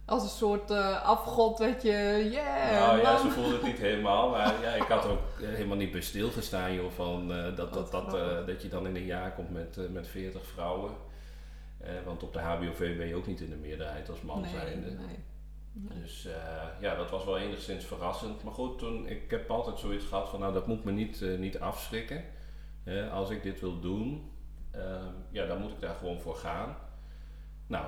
Als 0.07 0.23
een 0.23 0.29
soort 0.29 0.71
eh, 0.71 1.03
afgod, 1.03 1.59
weet 1.59 1.83
je. 1.83 2.29
Yeah, 2.33 2.81
nou 2.81 3.01
ja, 3.01 3.19
ze 3.19 3.31
voelde 3.31 3.53
het 3.53 3.63
niet 3.63 3.79
helemaal, 3.79 4.31
maar 4.31 4.63
ja, 4.63 4.71
ik 4.71 4.83
had 4.83 5.05
er 5.05 5.11
ook 5.11 5.41
helemaal 5.57 5.77
niet 5.77 5.91
bij 5.91 6.01
stilgestaan 6.01 6.75
joh, 6.75 6.91
van 6.91 7.33
eh, 7.33 7.57
dat, 7.57 7.73
dat, 7.73 7.91
dat, 7.91 8.15
eh, 8.15 8.47
dat 8.47 8.63
je 8.63 8.69
dan 8.69 8.87
in 8.87 8.97
een 8.97 9.05
jaar 9.05 9.33
komt 9.33 9.51
met, 9.51 9.93
met 9.93 10.09
40 10.09 10.47
vrouwen. 10.47 10.93
Want 12.05 12.23
op 12.23 12.33
de 12.33 12.39
HBOV 12.39 12.97
ben 12.97 13.07
je 13.07 13.15
ook 13.15 13.27
niet 13.27 13.41
in 13.41 13.51
de 13.51 13.57
meerderheid 13.57 14.09
als 14.09 14.21
man 14.23 14.41
nee, 14.41 14.51
zijnde. 14.51 14.91
nee. 14.91 15.19
Nee. 15.73 16.01
Dus 16.01 16.29
ja, 16.81 16.95
dat 16.95 17.11
was 17.11 17.25
wel 17.25 17.39
enigszins 17.39 17.85
verrassend. 17.85 18.43
Maar 18.43 18.53
goed, 18.53 18.79
toen, 18.79 19.09
ik 19.09 19.31
heb 19.31 19.51
altijd 19.51 19.79
zoiets 19.79 20.05
gehad 20.05 20.29
van, 20.29 20.41
nou 20.41 20.53
dat 20.53 20.67
moet 20.67 20.85
me 20.85 20.93
niet, 20.93 21.25
niet 21.39 21.61
afschrikken. 21.61 22.25
Als 23.13 23.31
ik 23.31 23.43
dit 23.43 23.61
wil 23.61 23.81
doen, 23.81 24.31
ja, 25.31 25.47
dan 25.47 25.61
moet 25.61 25.71
ik 25.71 25.81
daar 25.81 25.95
gewoon 25.95 26.21
voor 26.21 26.37
gaan. 26.37 26.77
Nou, 27.67 27.87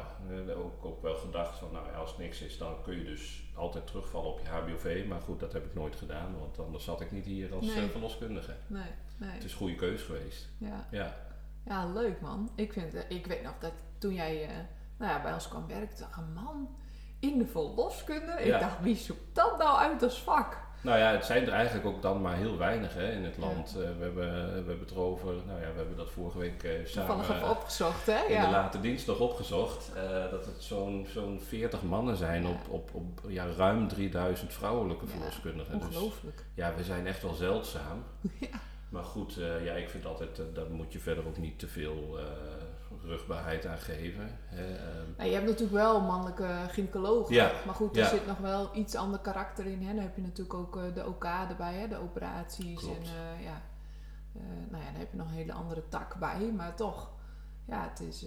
eh, 0.48 0.58
ook, 0.58 0.84
ook 0.84 1.02
wel 1.02 1.14
gedacht 1.16 1.58
van, 1.58 1.68
nou 1.72 1.86
ja, 1.86 1.92
als 1.92 2.16
niks 2.18 2.40
is, 2.40 2.58
dan 2.58 2.82
kun 2.82 2.96
je 2.98 3.04
dus 3.04 3.50
altijd 3.56 3.86
terugvallen 3.86 4.30
op 4.32 4.40
je 4.40 4.48
HBOV. 4.48 5.04
Maar 5.08 5.20
goed, 5.20 5.40
dat 5.40 5.52
heb 5.52 5.64
ik 5.64 5.74
nooit 5.74 5.96
gedaan, 5.96 6.38
want 6.38 6.58
anders 6.58 6.84
zat 6.84 7.00
ik 7.00 7.10
niet 7.12 7.24
hier 7.24 7.54
als 7.54 7.66
Nee. 7.66 7.84
eh, 7.84 7.90
verloskundige. 7.90 8.54
Nee, 8.66 8.90
nee. 9.16 9.30
Het 9.30 9.44
is 9.44 9.52
een 9.52 9.58
goede 9.58 9.74
keus 9.74 10.02
geweest. 10.02 10.48
Ja. 10.58 10.86
Ja, 10.90 11.16
ja, 11.64 11.86
leuk 11.92 12.20
man. 12.20 12.50
Ik, 12.54 12.72
vind, 12.72 12.94
eh, 12.94 13.02
ik 13.10 13.26
weet 13.26 13.42
nog 13.42 13.54
dat 13.58 13.72
toen 13.98 14.14
jij 14.14 14.50
nou 14.98 15.12
ja, 15.12 15.22
bij 15.22 15.32
ons 15.32 15.48
kwam 15.48 15.66
werken, 15.66 15.98
dacht 15.98 16.16
ik, 16.18 16.24
man, 16.34 16.76
in 17.20 17.38
de 17.38 17.46
verloskunde. 17.46 18.32
Ik 18.32 18.46
Ja. 18.46 18.58
dacht, 18.58 18.80
wie 18.80 18.96
zoekt 18.96 19.34
dat 19.34 19.58
nou 19.58 19.78
uit 19.78 20.02
als 20.02 20.22
vak? 20.22 20.66
Nou 20.80 20.98
ja, 20.98 21.10
het 21.10 21.24
zijn 21.24 21.46
er 21.46 21.52
eigenlijk 21.52 21.86
ook 21.86 22.02
dan 22.02 22.20
maar 22.20 22.36
heel 22.36 22.56
weinig 22.58 22.94
hè, 22.94 23.10
in 23.12 23.24
het 23.24 23.34
Ja. 23.34 23.40
land. 23.46 23.68
Eh, 23.68 23.74
we, 23.74 24.04
hebben, 24.04 24.14
we 24.48 24.54
hebben 24.54 24.78
het 24.80 24.90
erover, 24.90 25.26
nou 25.46 25.60
ja, 25.60 25.70
we 25.72 25.76
hebben 25.76 25.96
dat 25.96 26.10
vorige 26.10 26.38
week 26.38 26.62
eh, 26.62 26.70
samen... 26.86 27.16
Toevallig 27.16 27.50
opgezocht, 27.50 28.06
hè? 28.06 28.24
in 28.34 28.40
de 28.40 28.48
late 28.48 28.80
dienst 28.80 29.06
nog 29.06 29.18
opgezocht. 29.20 29.90
eh, 29.94 30.30
dat 30.30 30.44
het 30.46 30.54
zo'n 30.62 31.06
zo'n 31.12 31.40
40 31.46 31.82
mannen 31.82 32.16
zijn 32.16 32.42
Ja. 32.42 32.48
op, 32.48 32.68
op, 32.68 32.90
op 32.94 33.20
ja, 33.28 33.46
ruim 33.56 33.88
3000 33.88 34.52
vrouwelijke 34.52 35.06
verloskundigen. 35.06 35.78
Dus 35.78 35.86
Ongelooflijk. 35.96 36.44
ja, 36.54 36.74
we 36.76 36.84
zijn 36.84 37.06
echt 37.06 37.22
wel 37.22 37.34
zeldzaam. 37.34 38.04
Ja. 38.40 38.46
Maar 38.88 39.04
goed, 39.04 39.34
ja, 39.64 39.72
ik 39.72 39.88
vind 39.88 40.06
altijd, 40.06 40.40
daar 40.54 40.70
moet 40.70 40.92
je 40.92 40.98
verder 40.98 41.26
ook 41.26 41.36
niet 41.38 41.58
te 41.58 41.68
veel 41.68 42.18
rugbaarheid 43.08 43.66
aan 43.66 43.78
geven. 43.78 44.38
Hè. 44.44 44.74
ehm. 44.76 45.06
Nou, 45.16 45.28
je 45.28 45.34
hebt 45.34 45.46
natuurlijk 45.46 45.72
wel 45.72 46.00
mannelijke 46.00 46.48
gynaecologen. 46.68 47.34
Ja, 47.34 47.52
Maar 47.66 47.74
goed, 47.74 47.94
ja. 47.94 48.02
er 48.02 48.08
zit 48.08 48.26
nog 48.26 48.38
wel 48.38 48.70
iets 48.74 48.94
ander 48.94 49.20
karakter 49.20 49.66
in. 49.66 49.82
Hè? 49.82 49.94
Dan 49.94 50.02
heb 50.02 50.16
je 50.16 50.22
natuurlijk 50.22 50.54
ook 50.54 50.76
eh, 50.76 50.94
de 50.94 51.06
OK 51.06 51.24
erbij, 51.24 51.74
hè? 51.74 51.88
de 51.88 51.98
operaties. 51.98 52.80
Klopt. 52.80 52.96
En 52.96 53.04
eh, 53.04 53.44
ja, 53.44 53.62
eh, 54.34 54.42
nou 54.70 54.82
ja, 54.82 54.90
dan 54.90 55.00
heb 55.00 55.10
je 55.10 55.16
nog 55.16 55.26
een 55.26 55.34
hele 55.34 55.52
andere 55.52 55.82
tak 55.88 56.16
bij. 56.18 56.52
Maar 56.56 56.74
toch, 56.74 57.10
ja, 57.64 57.88
het 57.88 58.00
is 58.00 58.26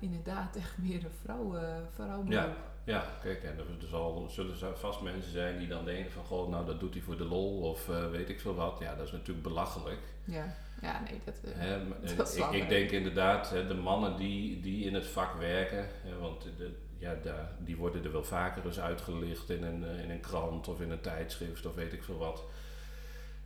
inderdaad 0.00 0.56
echt 0.56 0.78
meer 0.78 1.04
een 1.04 1.10
vrouwen, 1.22 1.88
vrouwenberoep. 1.94 2.56
ja, 2.84 3.04
kijk, 3.22 3.42
en 3.42 3.58
er, 3.58 3.88
zal, 3.88 4.26
zullen 4.28 4.60
er 4.60 4.78
vast 4.78 5.00
mensen 5.00 5.32
zijn 5.32 5.58
die 5.58 5.68
dan 5.68 5.84
denken 5.84 6.12
van, 6.12 6.24
goh, 6.24 6.48
nou 6.48 6.66
dat 6.66 6.80
doet 6.80 6.94
hij 6.94 7.02
voor 7.02 7.16
de 7.16 7.24
lol 7.24 7.60
of 7.60 7.86
weet 7.86 8.28
ik 8.28 8.40
veel 8.40 8.54
wat. 8.54 8.78
Ja, 8.78 8.94
dat 8.94 9.06
is 9.06 9.12
natuurlijk 9.12 9.42
belachelijk. 9.42 10.00
Ja, 10.24 10.54
ja 10.82 11.02
nee, 11.10 11.20
dat... 11.24 11.40
eh, 11.54 11.72
eh, 11.74 12.16
Dat 12.16 12.28
is 12.28 12.34
ik, 12.34 12.40
wel 12.44 12.52
ik 12.54 12.60
waar. 12.60 12.68
denk 12.68 12.90
inderdaad, 12.90 13.50
hè, 13.50 13.66
de 13.66 13.74
mannen 13.74 14.16
die, 14.16 14.60
die 14.60 14.84
in 14.84 14.94
het 14.94 15.06
vak 15.06 15.34
werken, 15.38 15.86
hè, 16.02 16.18
want 16.18 16.42
de, 16.56 16.74
ja, 16.98 17.14
daar, 17.22 17.50
die 17.58 17.76
worden 17.76 18.04
er 18.04 18.12
wel 18.12 18.24
vaker 18.24 18.66
eens 18.66 18.80
uitgelicht 18.80 19.50
in 19.50 19.62
een, 19.62 19.84
eh, 19.84 20.02
in 20.02 20.10
een 20.10 20.20
krant 20.20 20.68
of 20.68 20.80
in 20.80 20.90
een 20.90 21.00
tijdschrift 21.00 21.66
of 21.66 21.74
weet 21.74 21.92
ik 21.92 22.04
veel 22.04 22.18
wat. 22.18 22.42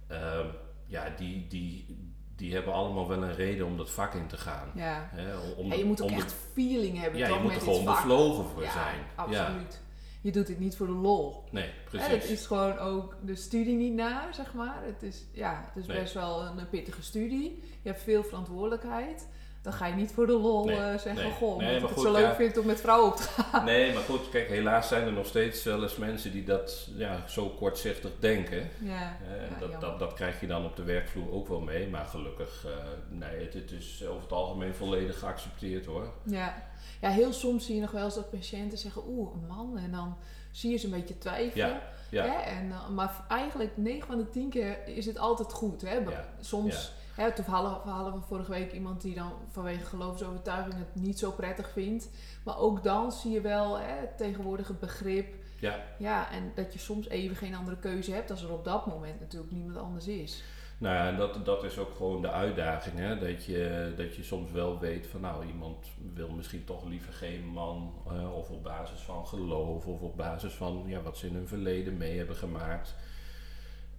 Ehm, 0.07 0.47
ja, 0.87 1.09
die, 1.17 1.47
die, 1.47 1.99
die 2.37 2.55
hebben 2.55 2.73
allemaal 2.73 3.09
wel 3.09 3.23
een 3.23 3.35
reden 3.35 3.67
om 3.67 3.77
dat 3.77 3.91
vak 3.91 4.15
in 4.15 4.27
te 4.27 4.37
gaan. 4.37 4.71
ja. 4.75 5.09
Hè, 5.12 5.37
om 5.57 5.69
de- 5.71 5.77
je 5.79 5.85
moet 5.85 6.03
ook 6.03 6.11
om 6.11 6.17
echt 6.17 6.35
feeling 6.53 7.01
hebben 7.01 7.19
ja, 7.19 7.29
toch, 7.29 7.37
je 7.37 7.43
moet 7.43 7.55
er 7.55 7.61
gewoon 7.61 7.85
vak. 7.85 7.95
bevlogen 7.97 8.45
voor 8.45 8.62
ja, 8.62 8.73
zijn. 8.73 8.99
absoluut. 9.15 9.82
Je 10.23 10.33
doet 10.33 10.47
dit 10.47 10.59
niet 10.59 10.76
voor 10.76 10.87
de 10.87 10.93
lol. 10.93 11.45
Nee, 11.50 11.64
Hè, 11.91 11.99
het 11.99 12.09
precies. 12.09 12.31
is 12.31 12.47
gewoon 12.47 12.79
ook 12.79 13.17
de 13.25 13.35
studie 13.35 13.76
niet 13.76 13.93
na, 13.95 14.33
zeg 14.33 14.55
maar. 14.55 14.76
Het 14.85 15.02
is, 15.02 15.25
ja, 15.33 15.64
het 15.67 15.83
is 15.83 15.87
Nee. 15.88 16.00
best 16.00 16.14
wel 16.14 16.43
een, 16.43 16.69
pittige 16.71 17.02
studie. 17.02 17.62
Je 17.83 17.88
hebt 17.88 18.02
veel 18.02 18.23
verantwoordelijkheid. 18.25 19.29
Dan 19.62 19.73
ga 19.73 19.87
je 19.87 19.95
niet 19.95 20.12
voor 20.12 20.26
de 20.26 20.33
lol 20.33 20.64
Nee, 20.64 20.76
eh, 20.76 20.99
zeggen, 20.99 21.14
nee. 21.25 21.33
goh, 21.33 21.59
Nee, 21.59 21.75
ik 21.76 21.81
goed, 21.81 21.91
het 21.91 22.00
zo 22.00 22.12
leuk 22.12 22.23
ja. 22.23 22.35
vind 22.35 22.59
om 22.59 22.67
met 22.67 22.81
vrouwen 22.81 23.11
op 23.11 23.17
te 23.17 23.23
gaan. 23.23 23.64
Nee, 23.73 23.93
maar 23.93 24.02
goed, 24.02 24.29
kijk, 24.31 24.49
helaas 24.49 24.88
zijn 24.88 25.07
er 25.07 25.12
nog 25.12 25.26
steeds 25.26 25.62
wel 25.64 25.83
eens 25.83 25.97
mensen 25.97 26.33
die 26.33 26.45
dat 26.45 26.88
ja, 26.97 27.29
zo 27.29 27.49
kortzichtig 27.49 28.11
denken. 28.19 28.69
Ja, 28.79 29.17
en 29.29 29.49
ja, 29.50 29.59
dat, 29.59 29.81
dat, 29.81 29.99
dat 29.99 30.14
krijg 30.14 30.41
je 30.41 30.47
dan 30.47 30.64
op 30.64 30.76
de 30.76 30.83
werkvloer 30.83 31.33
ook 31.33 31.49
wel 31.49 31.61
mee, 31.61 31.88
maar 31.88 32.05
gelukkig, 32.05 32.64
eh, 32.67 32.73
nee, 33.09 33.41
het, 33.45 33.55
het 33.55 33.71
is 33.71 34.05
over 34.07 34.23
het 34.23 34.33
algemeen 34.33 34.75
volledig 34.75 35.19
geaccepteerd 35.19 35.87
hoor. 35.87 36.12
ja. 36.25 36.71
Ja, 37.03 37.11
heel 37.11 37.33
soms 37.33 37.67
zie 37.67 37.75
je 37.75 37.81
nog 37.81 37.91
wel 37.91 38.05
eens 38.05 38.15
dat 38.15 38.31
patiënten 38.31 38.79
zeggen, 38.79 39.03
oeh, 39.07 39.35
een 39.35 39.47
man. 39.47 39.79
En 39.79 39.91
dan 39.91 40.17
zie 40.51 40.71
je 40.71 40.77
ze 40.77 40.85
een 40.85 40.93
beetje 40.93 41.19
twijfelen. 41.19 41.67
Ja, 41.67 41.83
ja. 42.11 42.25
Hè? 42.25 42.41
En, 42.41 42.71
eh, 42.71 42.89
maar 42.89 43.25
eigenlijk 43.29 43.77
9 43.77 44.07
van 44.07 44.19
de 44.19 44.31
10 44.31 44.51
keer 44.51 44.89
is 44.89 45.07
het 45.07 45.19
altijd 45.19 45.53
goed. 45.53 45.81
Hè? 45.81 45.95
Ja, 45.95 46.25
Soms, 46.41 46.93
hè, 47.15 47.33
toevallig 47.33 47.73
hadden 47.73 48.13
we 48.15 48.21
vorige 48.21 48.51
week 48.51 48.73
iemand 48.73 49.01
die 49.01 49.15
dan 49.15 49.33
vanwege 49.51 49.85
geloofsovertuiging 49.85 50.75
het 50.75 51.03
niet 51.03 51.19
zo 51.19 51.31
prettig 51.31 51.71
vindt. 51.71 52.09
Maar 52.45 52.59
ook 52.59 52.83
dan 52.83 53.13
zie 53.13 53.31
je 53.31 53.41
wel 53.41 53.79
hè, 53.79 54.01
het 54.01 54.19
tegenwoordige 54.19 54.73
begrip. 54.73 55.35
Ja. 55.59 55.85
Ja, 55.99 56.31
en 56.31 56.53
dat 56.55 56.73
je 56.73 56.79
soms 56.79 57.09
even 57.09 57.37
geen 57.37 57.55
andere 57.55 57.77
keuze 57.77 58.13
hebt 58.13 58.31
als 58.31 58.43
er 58.43 58.53
op 58.53 58.65
dat 58.65 58.87
moment 58.87 59.21
natuurlijk 59.21 59.53
niemand 59.53 59.77
anders 59.77 60.07
is. 60.07 60.43
Nou 60.83 60.95
ja, 60.95 61.09
en 61.09 61.17
dat, 61.17 61.45
dat 61.45 61.65
is 61.65 61.79
ook 61.79 61.97
gewoon 61.97 62.23
de 62.23 62.31
uitdaging, 62.31 62.99
hè? 62.99 63.19
Dat, 63.19 63.45
je, 63.45 63.93
dat 63.97 64.15
je 64.15 64.23
soms 64.23 64.51
wel 64.51 64.79
weet 64.79 65.07
van 65.07 65.21
nou, 65.21 65.47
iemand 65.47 65.87
wil 66.15 66.29
misschien 66.29 66.65
toch 66.65 66.85
liever 66.85 67.12
geen 67.12 67.45
man, 67.45 67.95
eh, 68.07 68.37
of 68.37 68.51
op 68.51 68.62
basis 68.62 69.01
van 69.01 69.27
geloof, 69.27 69.87
of 69.87 70.01
op 70.01 70.17
basis 70.17 70.53
van 70.53 70.85
ja, 70.87 71.03
wat 71.03 71.19
ze 71.19 71.27
in 71.27 71.35
hun 71.35 71.49
verleden 71.49 71.97
mee 71.97 72.17
hebben 72.17 72.37
gemaakt. 72.37 72.95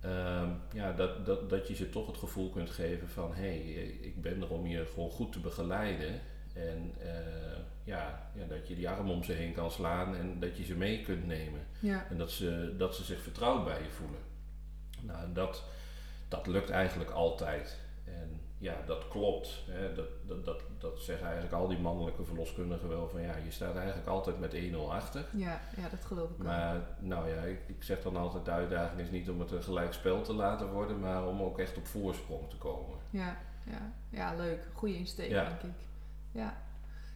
Ehm, 0.01 0.49
ja, 0.73 0.91
dat, 0.91 1.25
dat, 1.25 1.49
dat 1.49 1.67
je 1.67 1.75
ze 1.75 1.89
toch 1.89 2.07
het 2.07 2.17
gevoel 2.17 2.49
kunt 2.49 2.69
geven 2.69 3.09
van 3.09 3.33
hé, 3.33 3.41
hey, 3.41 3.83
ik 4.01 4.21
ben 4.21 4.41
er 4.41 4.49
om 4.49 4.67
je 4.67 4.85
gewoon 4.85 5.11
goed 5.11 5.31
te 5.31 5.39
begeleiden. 5.39 6.21
En 6.53 6.93
eh, 6.99 7.59
ja, 7.83 8.29
ja, 8.35 8.45
dat 8.47 8.67
je 8.67 8.75
die 8.75 8.89
arm 8.89 9.09
om 9.09 9.23
ze 9.23 9.31
heen 9.31 9.53
kan 9.53 9.71
slaan 9.71 10.15
en 10.15 10.39
dat 10.39 10.57
je 10.57 10.63
ze 10.63 10.75
mee 10.75 11.01
kunt 11.01 11.25
nemen. 11.25 11.61
Ja, 11.79 12.05
En 12.09 12.17
dat 12.17 12.31
ze, 12.31 12.73
dat 12.77 12.95
ze 12.95 13.03
zich 13.03 13.21
vertrouwd 13.21 13.65
bij 13.65 13.81
je 13.83 13.89
voelen. 13.89 14.21
Nou, 15.01 15.33
dat, 15.33 15.63
dat 16.35 16.47
lukt 16.47 16.69
eigenlijk 16.69 17.11
altijd. 17.11 17.79
En 18.03 18.39
ja, 18.57 18.75
dat 18.85 19.07
klopt. 19.07 19.63
Hè. 19.69 19.93
Dat, 19.93 20.07
dat, 20.27 20.45
dat, 20.45 20.61
dat 20.77 20.99
zeggen 21.01 21.25
eigenlijk 21.25 21.55
al 21.55 21.67
die 21.67 21.77
mannelijke 21.77 22.23
verloskundigen 22.23 22.89
wel 22.89 23.09
van 23.09 23.21
ja, 23.21 23.35
je 23.43 23.51
staat 23.51 23.75
eigenlijk 23.75 24.07
altijd 24.07 24.39
met 24.39 24.53
1-0 24.55 24.75
achter. 24.89 25.25
ja, 25.33 25.59
ja, 25.77 25.89
dat 25.89 26.05
geloof 26.05 26.29
ik. 26.29 26.37
Maar 26.37 26.81
nou 26.99 27.29
ja, 27.29 27.41
ik, 27.41 27.59
ik 27.67 27.83
zeg 27.83 28.01
dan 28.01 28.15
altijd 28.17 28.45
de 28.45 28.51
uitdaging 28.51 28.99
is 28.99 29.09
niet 29.09 29.29
om 29.29 29.39
het 29.39 29.51
een 29.51 29.63
gelijk 29.63 29.93
spel 29.93 30.21
te 30.21 30.33
laten 30.33 30.71
worden, 30.71 30.99
maar 30.99 31.27
om 31.27 31.41
ook 31.41 31.59
echt 31.59 31.77
op 31.77 31.87
voorsprong 31.87 32.49
te 32.49 32.57
komen. 32.57 32.97
Ja, 33.09 33.37
ja, 33.65 33.91
ja, 34.09 34.35
leuk. 34.35 34.67
Goede 34.73 34.97
insteek, 34.97 35.29
Ja. 35.29 35.43
denk 35.43 35.61
ik. 35.61 35.85
Ja, 36.31 36.57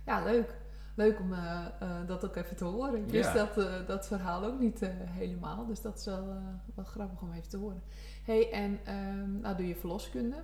ja 0.06 0.24
leuk. 0.24 0.56
Leuk 0.96 1.20
om 1.20 1.34
eh, 1.34 1.66
eh, 1.80 2.08
dat 2.08 2.26
ook 2.26 2.36
even 2.36 2.56
te 2.56 2.64
horen. 2.64 2.96
Ik 3.06 3.10
wist 3.12 3.34
Ja. 3.34 3.46
dat, 3.46 3.58
eh, 3.66 3.88
dat 3.88 4.08
verhaal 4.08 4.44
ook 4.46 4.60
niet 4.60 4.80
helemaal. 5.10 5.66
Dus 5.66 5.82
dat 5.82 5.98
is 5.98 6.06
wel, 6.06 6.26
wel 6.76 6.86
grappig 6.86 7.22
om 7.22 7.32
even 7.34 7.50
te 7.50 7.58
horen. 7.58 7.82
Hey, 8.28 8.52
en 8.52 8.80
ehm, 8.84 9.40
nou 9.40 9.58
doe 9.58 9.68
je 9.68 9.76
verloskunde. 9.76 10.44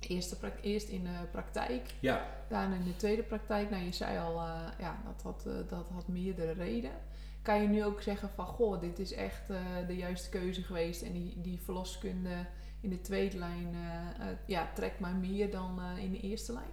Eerst, 0.00 0.36
eerst 0.60 0.88
in 0.88 1.04
de 1.04 1.26
praktijk, 1.30 1.94
Ja, 2.00 2.26
daarna 2.48 2.74
in 2.74 2.84
de 2.84 2.96
tweede 2.96 3.22
praktijk. 3.22 3.70
Nou, 3.70 3.84
je 3.84 3.92
zei 3.92 4.18
al, 4.18 4.40
eh, 4.40 4.60
ja, 4.78 5.02
dat 5.04 5.22
had, 5.22 5.46
eh, 5.46 5.68
dat 5.68 5.88
had 5.88 6.08
meerdere 6.08 6.52
redenen. 6.52 7.00
Kan 7.42 7.62
je 7.62 7.68
nu 7.68 7.84
ook 7.84 8.02
zeggen 8.02 8.28
van, 8.28 8.46
goh, 8.46 8.80
dit 8.80 8.98
is 8.98 9.12
echt 9.12 9.50
eh, 9.50 9.60
de 9.86 9.96
juiste 9.96 10.28
keuze 10.28 10.62
geweest. 10.62 11.02
En 11.02 11.12
die, 11.12 11.40
die 11.40 11.60
verloskunde 11.60 12.46
in 12.80 12.90
de 12.90 13.00
tweede 13.00 13.38
lijn, 13.38 13.74
ja, 14.46 14.70
trekt 14.74 15.00
mij 15.00 15.12
meer 15.12 15.50
dan 15.50 15.80
in 15.98 16.12
de 16.12 16.20
eerste 16.20 16.52
lijn. 16.52 16.72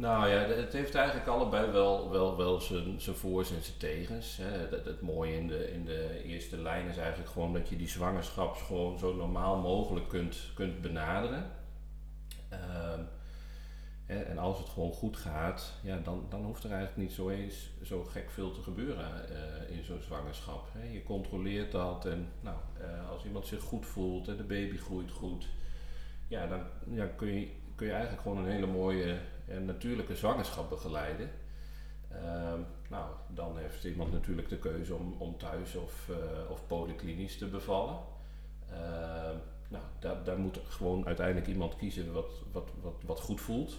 Nou 0.00 0.28
ja, 0.28 0.38
het 0.38 0.72
heeft 0.72 0.94
eigenlijk 0.94 1.28
allebei 1.28 1.70
wel, 1.70 2.10
wel, 2.10 2.36
wel 2.36 2.60
zijn, 2.60 3.00
zijn 3.00 3.16
voor's 3.16 3.50
en 3.50 3.62
zijn 3.62 3.78
tegens. 3.78 4.38
Het, 4.42 4.84
het 4.84 5.00
mooie 5.00 5.36
in 5.36 5.46
de, 5.46 5.72
in 5.72 5.84
de 5.84 6.22
eerste 6.24 6.56
lijn 6.56 6.88
is 6.88 6.96
eigenlijk 6.96 7.30
gewoon 7.30 7.52
dat 7.52 7.68
je 7.68 7.76
die 7.76 7.88
zwangerschap 7.88 8.56
gewoon 8.56 8.98
zo 8.98 9.14
normaal 9.14 9.56
mogelijk 9.56 10.08
kunt, 10.08 10.50
kunt 10.54 10.80
benaderen. 10.80 11.50
Ehm, 12.48 13.00
en, 14.06 14.38
als 14.38 14.58
het 14.58 14.68
gewoon 14.68 14.92
goed 14.92 15.16
gaat, 15.16 15.72
ja, 15.82 15.98
dan, 16.04 16.26
dan 16.28 16.44
hoeft 16.44 16.64
er 16.64 16.70
eigenlijk 16.70 17.08
niet 17.08 17.16
zo 17.16 17.28
eens 17.28 17.70
zo 17.82 18.04
gek 18.04 18.30
veel 18.30 18.52
te 18.52 18.62
gebeuren 18.62 19.28
eh, 19.28 19.76
in 19.76 19.84
zo'n 19.84 20.02
zwangerschap. 20.02 20.68
Je 20.92 21.02
controleert 21.02 21.72
dat 21.72 22.06
en 22.06 22.28
nou, 22.40 22.56
eh, 22.80 23.10
als 23.10 23.24
iemand 23.24 23.46
zich 23.46 23.62
goed 23.62 23.86
voelt 23.86 24.28
en 24.28 24.36
de 24.36 24.42
baby 24.42 24.76
groeit 24.76 25.10
goed, 25.10 25.48
ja, 26.28 26.46
dan 26.46 26.60
ja, 26.90 27.06
kun, 27.06 27.40
je, 27.40 27.48
kun 27.74 27.86
je 27.86 27.92
eigenlijk 27.92 28.22
gewoon 28.22 28.38
een 28.38 28.50
hele 28.50 28.66
mooie 28.66 29.18
en 29.50 29.64
natuurlijke 29.64 30.16
zwangerschap 30.16 30.68
begeleiden. 30.68 31.30
Ehm, 32.08 32.60
nou, 32.88 33.10
dan 33.28 33.58
heeft 33.58 33.84
iemand 33.84 34.12
natuurlijk 34.12 34.48
de 34.48 34.58
keuze 34.58 34.94
om, 34.94 35.14
om 35.18 35.38
thuis 35.38 35.74
of, 35.74 36.08
eh, 36.08 36.50
of 36.50 36.66
polyklinisch 36.66 37.38
te 37.38 37.46
bevallen. 37.46 37.98
Ehm, 38.70 39.36
nou, 39.68 39.84
daar, 39.98 40.24
daar 40.24 40.38
moet 40.38 40.60
gewoon 40.68 41.06
uiteindelijk 41.06 41.46
iemand 41.46 41.76
kiezen 41.76 42.12
wat, 42.12 42.30
wat, 42.52 42.70
wat, 42.82 42.94
wat 43.06 43.20
goed 43.20 43.40
voelt. 43.40 43.78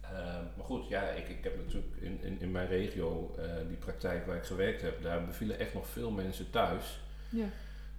Ehm, 0.00 0.44
maar 0.56 0.64
goed, 0.64 0.88
ja, 0.88 1.02
ik, 1.02 1.28
ik 1.28 1.44
heb 1.44 1.56
natuurlijk 1.56 1.96
in, 2.00 2.22
in, 2.22 2.40
in 2.40 2.50
mijn 2.50 2.68
regio, 2.68 3.34
eh, 3.38 3.44
die 3.68 3.76
praktijk 3.76 4.26
waar 4.26 4.36
ik 4.36 4.44
gewerkt 4.44 4.82
heb, 4.82 5.02
daar 5.02 5.26
bevielen 5.26 5.58
echt 5.58 5.74
nog 5.74 5.86
veel 5.86 6.10
mensen 6.10 6.50
thuis. 6.50 7.00
Ja. 7.28 7.46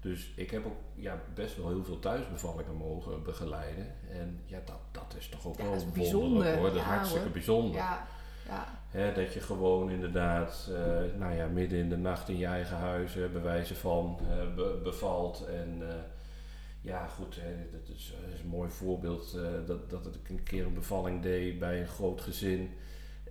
Dus 0.04 0.32
ik 0.36 0.52
heb 0.52 0.66
ook 0.66 0.78
ja, 0.96 1.22
best 1.34 1.58
wel 1.58 1.68
heel 1.68 1.84
veel 1.84 2.00
thuisbevallingen 2.00 2.76
mogen 2.76 3.24
begeleiden. 3.24 3.88
En 4.12 4.40
ja, 4.46 4.60
dat, 4.66 4.80
dat 4.92 5.16
is 5.18 5.30
toch 5.30 5.48
ook 5.48 5.58
Ja, 5.58 5.64
wel 5.64 5.74
dat 5.74 5.94
bijzonder. 5.94 6.54
hoor. 6.56 6.64
Dat 6.64 6.76
is 6.76 6.82
Ja, 6.82 6.88
hartstikke 6.88 7.24
hoor. 7.24 7.34
bijzonder. 7.34 7.76
Ja, 7.76 8.08
Ja. 8.48 8.68
Hè, 8.90 9.14
dat 9.14 9.34
je 9.34 9.40
gewoon 9.40 9.90
inderdaad, 9.90 10.70
eh, 10.72 11.20
nou 11.20 11.34
ja, 11.36 11.48
midden 11.48 11.80
in 11.80 11.90
de 11.90 11.98
nacht 11.98 12.30
in 12.30 12.38
je 12.38 12.46
eigen 12.46 12.78
huis, 12.78 13.16
uh, 13.16 13.32
bij 13.32 13.42
wijze 13.42 13.76
van, 13.76 14.20
uh, 14.22 14.56
be 14.56 14.80
bevalt. 14.84 15.46
En 15.46 15.82
ja, 16.82 17.08
goed, 17.08 17.36
hè, 17.40 17.56
dat, 17.72 17.96
is, 17.96 18.14
dat, 18.26 18.34
is, 18.34 18.40
een 18.40 18.48
mooi 18.48 18.70
voorbeeld 18.70 19.38
dat, 19.66 19.90
dat 19.90 20.16
ik 20.16 20.30
een 20.30 20.44
keer 20.44 20.66
een 20.66 20.74
bevalling 20.74 21.22
deed 21.22 21.60
bij 21.60 21.82
een 21.82 21.88
groot 21.88 22.22
gezin. 22.22 22.74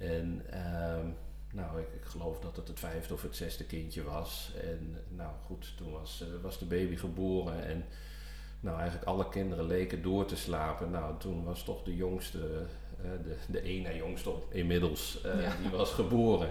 En 0.00 0.43
ehm, 0.50 1.07
nou, 1.52 1.80
ik, 1.80 1.88
ik, 1.94 2.04
geloof 2.04 2.40
dat 2.40 2.56
het 2.56 2.68
het 2.68 2.78
vijfde 2.78 3.14
of 3.14 3.23
het 3.23 3.37
zesde 3.37 3.64
kindje 3.64 4.02
was. 4.02 4.52
En 4.62 4.97
nou 5.09 5.30
goed, 5.47 5.76
toen 5.76 5.92
was, 5.92 6.25
was 6.42 6.59
de 6.59 6.64
baby 6.64 6.97
geboren 6.97 7.64
en 7.64 7.85
nou 8.61 8.78
eigenlijk 8.78 9.09
alle 9.09 9.28
kinderen 9.28 9.66
leken 9.66 10.02
door 10.02 10.25
te 10.25 10.37
slapen. 10.37 10.90
Nou, 10.90 11.18
toen 11.18 11.44
was 11.44 11.64
toch 11.64 11.82
de 11.82 11.97
jongste 11.97 12.66
de, 13.02 13.37
de 13.47 13.61
één 13.61 13.82
na 13.82 13.92
jongste 13.92 14.32
inmiddels, 14.49 15.18
uh, 15.26 15.50
die 15.62 15.71
was 15.71 15.90
geboren. 15.90 16.50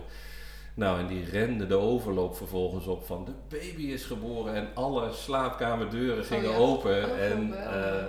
Nou, 0.74 1.00
en 1.00 1.08
die 1.08 1.26
rende 1.26 1.68
de 1.68 1.76
overloop 1.76 2.36
vervolgens 2.36 2.86
op 2.86 3.06
van 3.06 3.26
de 3.26 3.32
baby 3.48 3.82
is 3.82 4.04
geboren 4.04 4.56
en 4.56 4.68
alle 4.74 5.12
slaapkamerdeuren 5.12 6.24
gingen 6.24 6.50
oh 6.50 6.56
ja. 6.56 6.62
open. 6.62 7.04
Oh, 7.12 7.20
en 7.20 7.48
uh, 7.48 8.06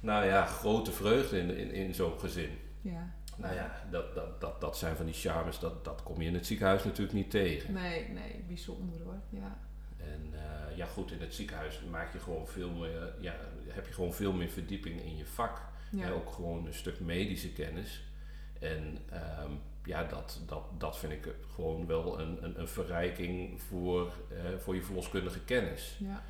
nou 0.00 0.26
ja, 0.26 0.44
grote 0.44 0.92
vreugde 0.92 1.38
in, 1.38 1.56
in, 1.56 1.70
in 1.72 1.94
zo'n 1.94 2.18
gezin. 2.18 2.58
Ja. 2.80 3.16
Nou 3.38 3.54
ja, 3.54 3.82
dat, 3.90 4.14
dat, 4.14 4.40
dat, 4.40 4.60
dat 4.60 4.78
zijn 4.78 4.96
van 4.96 5.06
die 5.06 5.14
charmes, 5.14 5.58
dat, 5.58 5.84
dat 5.84 6.02
kom 6.02 6.20
je 6.20 6.28
in 6.28 6.34
het 6.34 6.46
ziekenhuis 6.46 6.84
natuurlijk 6.84 7.16
niet 7.16 7.30
tegen. 7.30 7.72
Nee, 7.72 8.08
nee, 8.08 8.44
bijzonder 8.46 9.02
hoor. 9.02 9.20
Ja. 9.28 9.58
En 9.96 10.30
uh, 10.32 10.76
ja, 10.76 10.86
goed, 10.86 11.10
in 11.10 11.20
het 11.20 11.34
ziekenhuis 11.34 11.80
maak 11.90 12.12
je 12.12 12.18
gewoon 12.18 12.46
veel 12.46 12.70
meer, 12.70 13.14
ja, 13.20 13.34
heb 13.66 13.86
je 13.86 13.92
gewoon 13.92 14.12
veel 14.12 14.32
meer 14.32 14.48
verdieping 14.48 15.02
in 15.02 15.16
je 15.16 15.26
vak. 15.26 15.60
Ja. 15.90 16.10
Ook 16.10 16.30
gewoon 16.32 16.66
een 16.66 16.74
stuk 16.74 17.00
medische 17.00 17.52
kennis. 17.52 18.02
En 18.60 18.98
um, 19.44 19.60
ja, 19.84 20.04
dat, 20.04 20.40
dat, 20.46 20.62
dat 20.78 20.98
vind 20.98 21.12
ik 21.12 21.34
gewoon 21.54 21.86
wel 21.86 22.20
een, 22.20 22.44
een, 22.44 22.60
een 22.60 22.68
verrijking 22.68 23.62
voor, 23.62 24.12
uh, 24.32 24.58
voor 24.58 24.74
je 24.74 24.82
verloskundige 24.82 25.40
kennis. 25.40 25.96
Ja. 25.98 26.22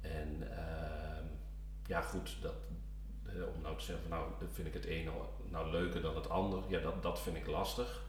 En 0.00 0.42
uh, 0.42 1.28
ja, 1.86 2.00
goed, 2.00 2.36
dat, 2.42 2.54
uh, 3.26 3.32
om 3.54 3.62
nou 3.62 3.78
te 3.78 3.84
zeggen, 3.84 4.08
nou 4.08 4.32
vind 4.52 4.66
ik 4.66 4.74
het 4.74 4.86
een 4.86 5.08
nou 5.50 5.70
leuker 5.70 6.02
dan 6.02 6.14
het 6.14 6.28
ander, 6.28 6.62
ja, 6.68 6.80
dat, 6.80 7.02
dat 7.02 7.20
vind 7.20 7.36
ik 7.36 7.46
lastig. 7.46 8.02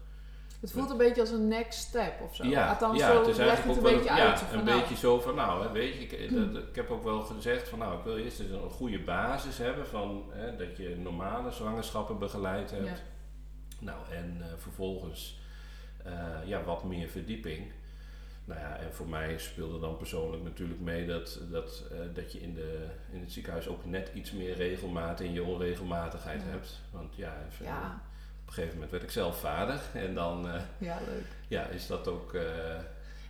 Het 0.59 0.71
voelt 0.71 0.89
een 0.89 0.97
beetje 0.97 1.21
als 1.21 1.29
een 1.29 1.47
next 1.47 1.79
step 1.79 2.21
of 2.21 2.35
zo. 2.35 2.43
Ja, 2.43 2.69
Althans, 2.69 2.99
ja, 2.99 3.11
zo 3.11 3.19
het 3.19 3.27
is 3.27 3.37
eigenlijk 3.37 3.67
het 3.67 3.77
ook 3.77 3.91
een 3.91 3.91
wel 3.91 4.03
beetje 4.03 4.21
ja, 4.21 4.29
uit. 4.29 4.39
van, 4.39 4.59
een 4.59 4.65
nou, 4.65 4.79
beetje 4.79 4.95
zo 4.95 5.19
van, 5.19 5.35
nou, 5.35 5.63
hè, 5.63 5.71
weet 5.71 5.93
je, 5.93 6.01
ik, 6.01 6.35
dat, 6.53 6.63
ik 6.63 6.75
heb 6.75 6.91
ook 6.91 7.03
wel 7.03 7.21
gezegd 7.23 7.69
van, 7.69 7.79
nou, 7.79 7.97
ik 7.97 8.03
wil 8.03 8.17
eerst 8.17 8.39
eens 8.39 8.49
een 8.49 8.69
goede 8.69 8.99
basis 8.99 9.57
hebben 9.57 9.87
van 9.87 10.23
hè, 10.31 10.55
dat 10.55 10.77
je 10.77 10.95
normale 10.97 11.51
zwangerschappen 11.51 12.19
begeleid 12.19 12.71
hebt. 12.71 12.85
Ja. 12.85 12.95
Nou, 13.79 13.97
en 14.11 14.37
uh, 14.39 14.45
vervolgens 14.57 15.39
uh, 16.05 16.13
ja, 16.45 16.63
wat 16.63 16.83
meer 16.83 17.07
verdieping. 17.07 17.71
Nou 18.45 18.59
ja, 18.59 18.77
en 18.77 18.93
voor 18.93 19.07
mij 19.07 19.37
speelde 19.37 19.79
dan 19.79 19.97
persoonlijk 19.97 20.43
natuurlijk 20.43 20.79
mee 20.79 21.05
dat, 21.07 21.39
dat, 21.51 21.83
uh, 21.91 21.99
dat 22.13 22.31
je 22.31 22.41
in, 22.41 22.53
de, 22.53 22.87
in 23.11 23.19
het 23.19 23.31
ziekenhuis 23.31 23.67
ook 23.67 23.85
net 23.85 24.11
iets 24.13 24.31
meer 24.31 24.55
regelmaat 24.55 25.19
in 25.19 25.33
je 25.33 25.43
onregelmatigheid 25.43 26.41
Ja. 26.41 26.47
hebt. 26.49 26.81
Want 26.91 27.15
ja, 27.15 27.33
even, 27.51 27.65
Ja. 27.65 28.01
op 28.41 28.47
een 28.47 28.53
gegeven 28.53 28.73
moment 28.73 28.91
werd 28.91 29.03
ik 29.03 29.11
zelf 29.11 29.39
vader 29.39 29.79
en 29.93 30.13
dan 30.13 30.49
eh, 30.49 30.61
Ja, 30.77 30.97
leuk. 31.07 31.25
ja, 31.47 31.63
is 31.65 31.87
dat 31.87 32.07
ook. 32.07 32.33
eh, 32.33 32.79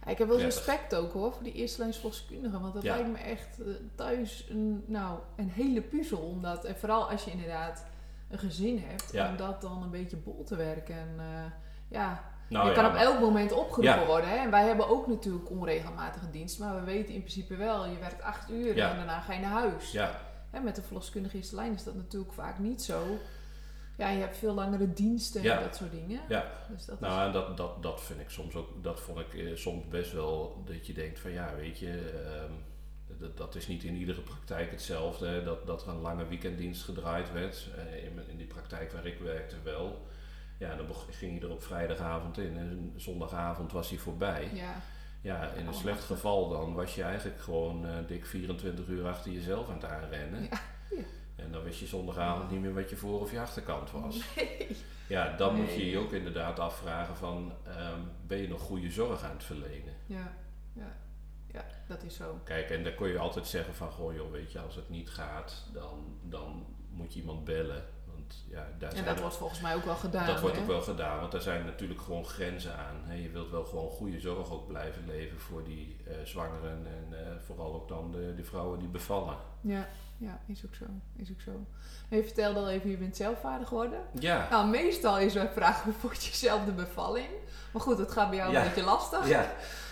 ik 0.07 0.17
heb 0.17 0.27
wel 0.27 0.39
respect 0.39 0.95
ook 0.95 1.13
hoor 1.13 1.33
voor 1.33 1.43
die 1.43 1.53
eerste 1.53 1.79
lijns 1.79 1.97
verloskundigen. 1.97 2.61
Want 2.61 2.73
dat 2.73 2.83
Ja. 2.83 2.95
lijkt 2.95 3.11
me 3.11 3.17
echt 3.17 3.59
eh, 3.61 3.67
thuis 3.95 4.45
een, 4.49 4.83
nou, 4.87 5.19
een 5.35 5.49
hele 5.49 5.81
puzzel. 5.81 6.19
Omdat, 6.19 6.65
en 6.65 6.75
vooral 6.77 7.09
als 7.09 7.23
je 7.23 7.31
inderdaad 7.31 7.85
een 8.29 8.39
gezin 8.39 8.83
hebt, 8.87 9.29
om 9.29 9.37
dat 9.37 9.61
dan 9.61 9.83
een 9.83 9.89
beetje 9.91 10.17
bol 10.17 10.43
te 10.43 10.55
werken. 10.55 10.95
En 10.95 11.15
eh, 11.19 11.51
ja, 11.87 12.23
nou 12.47 12.69
je 12.69 12.75
ja, 12.75 12.81
kan 12.81 12.91
op 12.91 12.97
elk 12.97 13.19
moment 13.19 13.51
opgeroepen 13.51 13.99
Ja. 13.99 14.05
worden. 14.05 14.29
Hè? 14.29 14.35
En 14.35 14.51
wij 14.51 14.65
hebben 14.67 14.87
ook 14.89 15.07
natuurlijk 15.07 15.49
onregelmatige 15.49 16.29
dienst. 16.29 16.59
Maar 16.59 16.75
we 16.75 16.81
weten 16.83 17.13
in 17.13 17.19
principe 17.19 17.55
wel, 17.55 17.85
je 17.85 17.99
werkt 17.99 18.21
acht 18.21 18.49
uur 18.49 18.75
Ja. 18.75 18.89
en 18.91 18.97
daarna 18.97 19.19
ga 19.19 19.33
je 19.33 19.39
naar 19.39 19.51
huis. 19.51 19.91
Ja, 19.91 20.19
Hè, 20.49 20.59
met 20.61 20.75
de 20.75 20.81
verloskundige 20.81 21.35
eerste 21.37 21.55
lijn 21.55 21.73
is 21.73 21.83
dat 21.83 21.95
natuurlijk 21.95 22.33
vaak 22.33 22.59
niet 22.59 22.81
zo. 22.83 23.03
Ja, 23.97 24.09
je 24.09 24.19
hebt 24.19 24.37
veel 24.37 24.53
langere 24.53 24.93
diensten 24.93 25.43
en 25.43 25.63
dat 25.63 25.75
soort 25.75 25.91
dingen. 25.91 26.21
ja. 26.29 26.45
Dus 26.69 26.85
dat 26.85 26.95
is, 26.95 27.07
Nou, 27.07 27.25
en 27.27 27.31
dat, 27.31 27.57
dat, 27.57 27.83
dat 27.83 28.01
vind 28.03 28.19
ik 28.19 28.29
soms 28.29 28.55
ook, 28.55 28.83
dat 28.83 28.99
vond 28.99 29.19
ik 29.19 29.33
eh, 29.33 29.55
soms 29.55 29.87
best 29.87 30.11
wel 30.11 30.63
dat 30.65 30.87
je 30.87 30.93
denkt 30.93 31.19
van 31.19 31.31
ja, 31.31 31.55
weet 31.55 31.79
je, 31.79 32.21
ehm, 32.25 32.51
dat, 33.19 33.37
dat 33.37 33.55
is 33.55 33.67
niet 33.67 33.83
in 33.83 33.95
iedere 33.95 34.21
praktijk 34.21 34.71
hetzelfde. 34.71 35.27
hè, 35.27 35.43
Dat, 35.43 35.67
dat 35.67 35.81
er 35.81 35.87
een 35.89 36.01
lange 36.01 36.27
weekenddienst 36.27 36.83
gedraaid 36.83 37.31
werd. 37.31 37.67
Eh, 37.77 38.03
in, 38.03 38.19
in 38.27 38.37
die 38.37 38.47
praktijk 38.47 38.91
waar 38.91 39.05
ik 39.05 39.19
werkte 39.19 39.55
wel. 39.63 40.05
Ja, 40.57 40.75
dan 40.75 40.85
ging 41.09 41.31
hij 41.39 41.47
er 41.49 41.53
op 41.53 41.63
vrijdagavond 41.63 42.37
in 42.37 42.57
en 42.57 42.93
zondagavond 42.95 43.71
was 43.71 43.89
hij 43.89 43.97
voorbij. 43.97 44.49
ja, 44.53 44.73
Ja, 45.21 45.47
in 45.49 45.67
een 45.67 45.73
slecht 45.73 46.03
geval 46.03 46.49
dan 46.49 46.73
was 46.73 46.95
je 46.95 47.03
eigenlijk 47.03 47.41
gewoon 47.41 47.85
eh, 47.87 47.93
dik 48.07 48.25
24 48.25 48.87
uur 48.87 49.07
achter 49.07 49.31
jezelf 49.31 49.67
aan 49.67 49.73
het 49.73 49.85
aanrennen. 49.85 50.43
Ja, 50.43 50.59
ja. 50.91 51.03
En 51.35 51.51
dan 51.51 51.63
wist 51.63 51.79
je 51.79 51.85
zondagavond 51.87 52.51
niet 52.51 52.61
meer 52.61 52.73
wat 52.73 52.89
je 52.89 52.95
voor 52.95 53.19
of 53.19 53.31
je 53.31 53.39
achterkant 53.39 53.91
was. 53.91 54.21
Nee. 54.35 54.67
Ja, 55.07 55.35
dan 55.37 55.55
moet 55.55 55.73
je 55.73 55.89
je 55.89 55.97
ook 55.97 56.11
inderdaad 56.11 56.59
afvragen 56.59 57.15
van, 57.15 57.53
ehm, 57.63 57.99
ben 58.27 58.37
je 58.37 58.47
nog 58.47 58.61
goede 58.61 58.91
zorg 58.91 59.23
aan 59.23 59.31
het 59.35 59.43
verlenen? 59.43 59.93
Ja, 60.05 60.33
ja, 60.73 60.97
ja, 61.53 61.65
dat 61.87 62.03
is 62.03 62.15
zo. 62.15 62.39
Kijk, 62.43 62.69
en 62.69 62.83
dan 62.83 62.95
kon 62.95 63.07
je 63.07 63.17
altijd 63.17 63.47
zeggen 63.47 63.73
van, 63.75 63.91
goh 63.91 64.15
joh, 64.15 64.31
weet 64.31 64.51
je, 64.51 64.59
als 64.59 64.75
het 64.75 64.89
niet 64.89 65.09
gaat, 65.09 65.69
dan, 65.73 66.19
dan 66.21 66.65
moet 66.89 67.13
je 67.13 67.19
iemand 67.19 67.43
bellen. 67.43 67.83
Want 68.27 68.43
ja, 68.49 68.67
daar 68.79 68.89
En 68.89 68.95
zijn 68.95 69.05
dat 69.07 69.15
er- 69.15 69.21
wordt 69.21 69.35
volgens 69.37 69.59
mij 69.61 69.75
ook 69.75 69.85
wel 69.85 69.95
gedaan. 69.95 70.25
dat 70.25 70.39
wordt 70.41 70.57
ook 70.57 70.67
wel 70.67 70.81
gedaan, 70.81 71.19
want 71.19 71.33
er 71.33 71.41
zijn 71.41 71.65
natuurlijk 71.65 72.01
gewoon 72.01 72.25
grenzen 72.25 72.75
aan. 72.77 72.95
Hè. 73.03 73.13
Je 73.13 73.29
wilt 73.29 73.49
wel 73.49 73.65
gewoon 73.65 73.89
goede 73.89 74.19
zorg 74.19 74.51
ook 74.51 74.67
blijven 74.67 75.03
leveren 75.07 75.39
voor 75.41 75.63
die 75.63 75.97
eh, 76.07 76.13
zwangeren 76.23 76.87
en 76.87 77.19
eh, 77.19 77.31
vooral 77.45 77.73
ook 77.73 77.87
dan 77.87 78.11
de, 78.11 78.33
de 78.35 78.43
vrouwen 78.43 78.79
die 78.79 78.87
bevallen. 78.87 79.35
Ja, 79.61 79.87
ja, 80.17 80.39
is 80.47 80.65
ook 80.65 80.75
zo. 80.75 80.85
Is 81.15 81.31
ook 81.31 81.41
zo. 81.41 81.51
En 82.09 82.17
je 82.17 82.23
vertelde 82.23 82.59
al 82.59 82.69
even, 82.69 82.89
je 82.89 82.97
bent 82.97 83.15
zelf 83.15 83.39
vader 83.39 83.67
geworden. 83.67 83.99
Ja, 84.19 84.47
Nou, 84.49 84.67
meestal 84.69 85.19
is 85.19 85.33
wij 85.33 85.49
vragen 85.53 85.83
hoe 85.91 85.93
vond 85.99 86.23
je 86.25 86.35
zelf 86.35 86.65
de 86.65 86.71
bevalling? 86.71 87.27
Maar 87.71 87.81
goed, 87.81 87.97
dat 87.97 88.11
gaat 88.11 88.29
bij 88.29 88.37
jou 88.37 88.51
Ja. 88.51 88.61
een 88.61 88.67
beetje 88.67 88.83
lastig. 88.83 89.27
ja. 89.27 89.51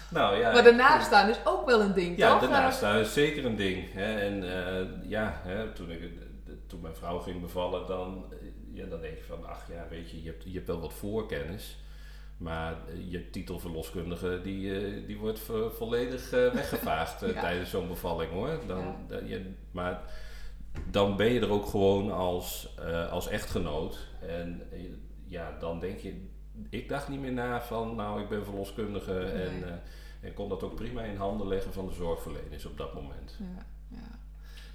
Nou 0.10 0.38
ja. 0.38 0.52
Maar 0.52 0.64
daarnaast 0.64 1.06
staan 1.06 1.30
is 1.30 1.38
ook 1.46 1.66
wel 1.66 1.82
een 1.82 1.94
ding, 1.94 2.18
Ja, 2.18 2.32
toch? 2.32 2.42
daarnaast 2.42 2.80
daar 2.82 3.00
is 3.00 3.14
zeker 3.14 3.46
een 3.46 3.56
ding. 3.56 3.94
Hè. 3.94 4.20
En 4.20 4.44
eh, 4.44 5.10
ja, 5.10 5.42
hè, 5.44 5.72
toen, 5.72 5.92
ik, 5.92 6.02
toen 6.74 6.82
mijn 6.82 6.96
vrouw 6.96 7.20
ging 7.20 7.42
bevallen, 7.42 7.88
dan, 7.88 8.26
eh, 8.32 8.38
ja, 8.74 8.86
dan 8.86 9.02
denk 9.02 9.18
je 9.18 9.24
van, 9.24 9.46
ach 9.46 9.68
ja, 9.72 9.88
weet 9.90 10.10
je, 10.12 10.24
je 10.24 10.30
hebt, 10.30 10.44
je 10.44 10.54
hebt 10.54 10.68
wel 10.68 10.80
wat 10.80 10.94
voorkennis. 10.94 11.78
Maar 12.38 12.88
eh, 12.88 13.12
je 13.12 13.30
titel 13.30 13.60
verloskundige, 13.60 14.40
die, 14.44 14.80
eh, 14.80 15.08
die 15.08 15.18
wordt 15.18 15.40
vo- 15.40 15.70
volledig 15.70 16.30
weggevaagd 16.30 17.22
Ja. 17.34 17.42
tijdens 17.42 17.70
zo'n 17.70 17.88
bevalling 17.88 18.32
hoor. 18.32 18.60
Dan, 18.68 18.96
je, 19.26 19.52
maar 19.72 20.02
dan 20.92 21.18
ben 21.18 21.32
je 21.34 21.40
er 21.40 21.50
ook 21.52 21.66
gewoon 21.66 22.12
als, 22.12 22.78
als 23.10 23.28
echtgenoot. 23.28 24.08
En 24.22 24.62
ja, 25.26 25.58
dan 25.60 25.80
denk 25.80 26.00
je, 26.00 26.26
ik 26.70 26.90
dacht 26.90 27.10
niet 27.10 27.20
meer 27.20 27.34
na 27.34 27.62
van, 27.62 27.96
nou 27.96 28.22
ik 28.22 28.30
ben 28.30 28.44
verloskundige 28.46 29.20
en... 29.20 29.64
Eh, 29.68 29.74
en 30.22 30.34
kon 30.34 30.50
dat 30.50 30.64
ook 30.64 30.76
prima 30.76 31.02
in 31.02 31.16
handen 31.16 31.48
leggen 31.48 31.74
van 31.74 31.88
de 31.88 31.94
zorgverleners 31.94 32.66
op 32.66 32.78
dat 32.78 32.94
moment. 32.94 33.38
Ja, 33.40 33.66
ja. 33.88 34.20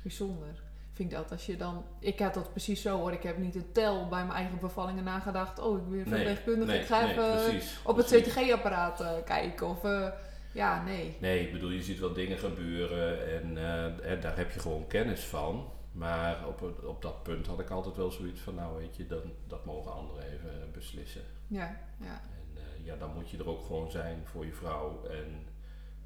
Bijzonder. 0.02 0.62
Ik 0.98 1.04
vind 1.10 1.16
dat 1.22 1.30
als 1.30 1.46
je 1.46 1.56
dan... 1.56 1.84
Ik 1.98 2.18
had 2.18 2.34
dat 2.34 2.50
precies 2.50 2.82
zo 2.82 2.98
hoor. 2.98 3.12
Ik 3.12 3.22
heb 3.22 3.38
niet 3.38 3.54
een 3.54 3.72
tel 3.72 4.08
bij 4.08 4.22
mijn 4.24 4.38
eigen 4.38 4.58
bevallingen 4.58 5.04
nagedacht. 5.04 5.58
Oh, 5.58 5.78
ik 5.78 5.88
ben 5.90 6.06
verpleegkundige. 6.06 6.78
ik 6.78 6.86
ga 6.86 7.10
even 7.10 7.30
precies, 7.44 7.78
op 7.84 7.96
het 7.96 8.06
precies. 8.06 8.32
CTG-apparaat 8.34 9.00
eh, 9.00 9.12
kijken. 9.24 9.66
Of 9.68 9.84
eh, 9.84 10.08
ja, 10.52 10.82
nee. 10.84 11.16
Nee, 11.20 11.46
ik 11.46 11.52
bedoel, 11.52 11.70
je 11.70 11.82
ziet 11.82 11.98
wel 11.98 12.12
dingen 12.12 12.38
gebeuren 12.38 13.28
en, 13.42 13.56
eh, 13.56 14.10
en 14.10 14.20
daar 14.20 14.36
heb 14.36 14.50
je 14.52 14.60
gewoon 14.60 14.86
kennis 14.86 15.20
van. 15.24 15.70
Maar 15.92 16.46
op, 16.46 16.60
het- 16.60 16.84
op 16.84 17.02
dat 17.02 17.22
punt 17.22 17.46
had 17.46 17.60
ik 17.60 17.70
altijd 17.70 17.96
wel 17.96 18.10
zoiets 18.10 18.40
van, 18.40 18.54
nou 18.54 18.78
weet 18.78 18.96
je, 18.96 19.06
dan, 19.06 19.32
dat 19.46 19.64
mogen 19.64 19.92
anderen 19.92 20.22
even 20.24 20.70
beslissen. 20.72 21.22
Ja, 21.46 21.76
ja. 22.00 22.20
En 22.30 22.62
eh, 22.62 22.84
ja, 22.86 22.96
dan 22.96 23.10
moet 23.14 23.30
je 23.30 23.38
er 23.38 23.48
ook 23.48 23.64
gewoon 23.66 23.90
zijn 23.90 24.22
voor 24.24 24.44
je 24.44 24.52
vrouw. 24.52 25.04
En 25.10 25.46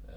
eh, 0.05 0.13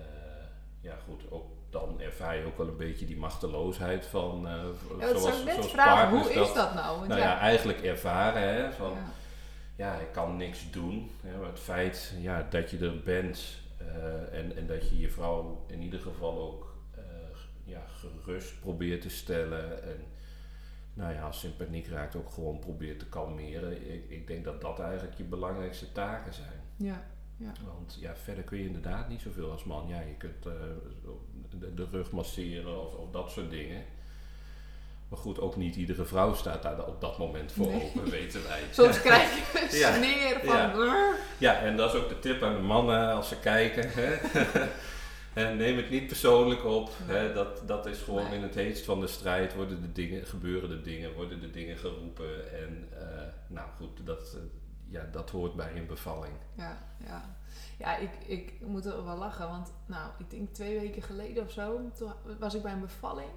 ja 0.80 0.96
goed, 1.08 1.30
ook 1.30 1.50
dan 1.78 2.00
ervaar 2.00 2.36
je 2.36 2.44
ook 2.44 2.58
wel 2.58 2.68
een 2.68 2.76
beetje 2.76 3.06
die 3.06 3.16
machteloosheid 3.16 4.06
van... 4.06 4.46
eh, 4.46 4.52
ja 4.98 5.12
dat 5.12 5.20
zoals 5.20 5.70
vragen. 5.70 6.18
Hoe 6.18 6.32
is 6.32 6.52
dat 6.52 6.74
nou? 6.74 6.96
Want 6.96 7.08
Nou 7.08 7.20
ja, 7.20 7.38
eigenlijk 7.38 7.82
ervaren 7.82 8.42
hè, 8.42 8.72
van... 8.72 8.92
ja. 8.92 9.04
ja, 9.76 9.94
ik 9.94 10.12
kan 10.12 10.36
niks 10.36 10.70
doen. 10.70 11.10
Hè, 11.22 11.38
maar 11.38 11.48
het 11.48 11.60
feit 11.60 12.14
ja, 12.20 12.46
dat 12.50 12.70
je 12.70 12.78
er 12.78 13.02
bent 13.02 13.58
eh, 13.76 14.38
en, 14.38 14.56
en 14.56 14.66
dat 14.66 14.88
je 14.88 14.98
je 14.98 15.10
vrouw 15.10 15.64
in 15.66 15.82
ieder 15.82 16.00
geval 16.00 16.38
ook 16.38 16.76
eh, 16.94 17.02
ja, 17.64 17.82
gerust 17.86 18.60
probeert 18.60 19.02
te 19.02 19.10
stellen. 19.10 19.82
En 19.82 20.04
nou 20.94 21.14
ja, 21.14 21.22
als 21.22 21.40
ze 21.40 21.46
in 21.46 21.56
paniek 21.56 21.86
raakt 21.86 22.16
ook 22.16 22.30
gewoon 22.30 22.58
probeert 22.58 22.98
te 22.98 23.06
kalmeren. 23.06 23.94
Ik, 23.94 24.10
ik 24.10 24.26
denk 24.26 24.44
dat 24.44 24.60
dat 24.60 24.80
eigenlijk 24.80 25.16
je 25.16 25.24
belangrijkste 25.24 25.92
taken 25.92 26.34
zijn. 26.34 26.60
ja. 27.36 27.52
Want 27.64 27.96
ja, 28.00 28.16
verder 28.16 28.44
kun 28.44 28.58
je 28.58 28.66
inderdaad 28.66 29.08
niet 29.08 29.20
zoveel 29.20 29.50
als 29.50 29.64
man. 29.64 29.88
Ja, 29.88 30.00
je 30.00 30.14
kunt 30.14 30.46
de, 31.58 31.74
de 31.74 31.86
rug 31.90 32.10
masseren 32.10 32.80
of, 32.82 32.94
of 32.94 33.10
dat 33.10 33.30
soort 33.30 33.50
dingen. 33.50 33.84
Maar 35.08 35.18
goed, 35.18 35.40
ook 35.40 35.56
niet 35.56 35.76
iedere 35.76 36.04
vrouw 36.04 36.34
staat 36.34 36.62
daar 36.62 36.86
op 36.86 37.00
dat 37.00 37.18
moment 37.18 37.52
voor 37.52 37.66
Nee. 37.66 37.82
open, 37.82 38.10
weten 38.10 38.42
wij. 38.42 38.60
Soms 38.72 39.00
krijg 39.00 39.34
je 39.34 39.60
een 39.62 39.94
sneer 39.94 40.40
van... 40.44 40.86
Ja. 41.38 41.58
En 41.60 41.76
dat 41.76 41.94
is 41.94 42.00
ook 42.00 42.08
de 42.08 42.18
tip 42.18 42.42
aan 42.42 42.54
de 42.54 42.60
mannen 42.60 43.12
als 43.12 43.28
ze 43.28 43.36
kijken. 43.40 43.90
Hè? 43.92 44.14
en 45.42 45.56
neem 45.56 45.76
het 45.76 45.90
niet 45.90 46.06
persoonlijk 46.06 46.64
op. 46.64 46.90
Hè? 47.02 47.32
Dat, 47.32 47.62
dat 47.66 47.86
is 47.86 47.98
gewoon 47.98 48.24
Nee. 48.24 48.34
in 48.34 48.42
het 48.42 48.54
heetst 48.54 48.84
van 48.84 49.00
de 49.00 49.06
strijd 49.06 49.54
worden 49.54 49.80
de 49.80 49.92
dingen, 49.92 50.26
gebeuren 50.26 50.68
de 50.68 50.80
dingen, 50.82 51.12
worden 51.14 51.40
de 51.40 51.50
dingen 51.50 51.76
geroepen. 51.76 52.58
En 52.60 52.88
eh, 52.92 53.22
nou 53.46 53.68
goed, 53.76 54.06
dat, 54.06 54.34
eh, 54.34 54.40
ja, 54.88 55.08
dat 55.12 55.30
hoort 55.30 55.54
bij 55.54 55.70
een 55.76 55.86
bevalling. 55.86 56.34
Ja, 56.56 56.78
ja. 57.06 57.35
Ja, 57.78 57.96
ik, 57.96 58.10
ik 58.26 58.52
moet 58.66 58.84
er 58.86 59.04
wel 59.04 59.16
lachen, 59.16 59.48
want 59.48 59.72
nou, 59.86 60.10
ik 60.18 60.30
denk 60.30 60.54
twee 60.54 60.80
weken 60.80 61.02
geleden 61.02 61.44
of 61.44 61.50
zo, 61.50 61.80
toen 61.98 62.12
was 62.38 62.54
ik 62.54 62.62
bij 62.62 62.72
een 62.72 62.80
bevalling. 62.80 63.28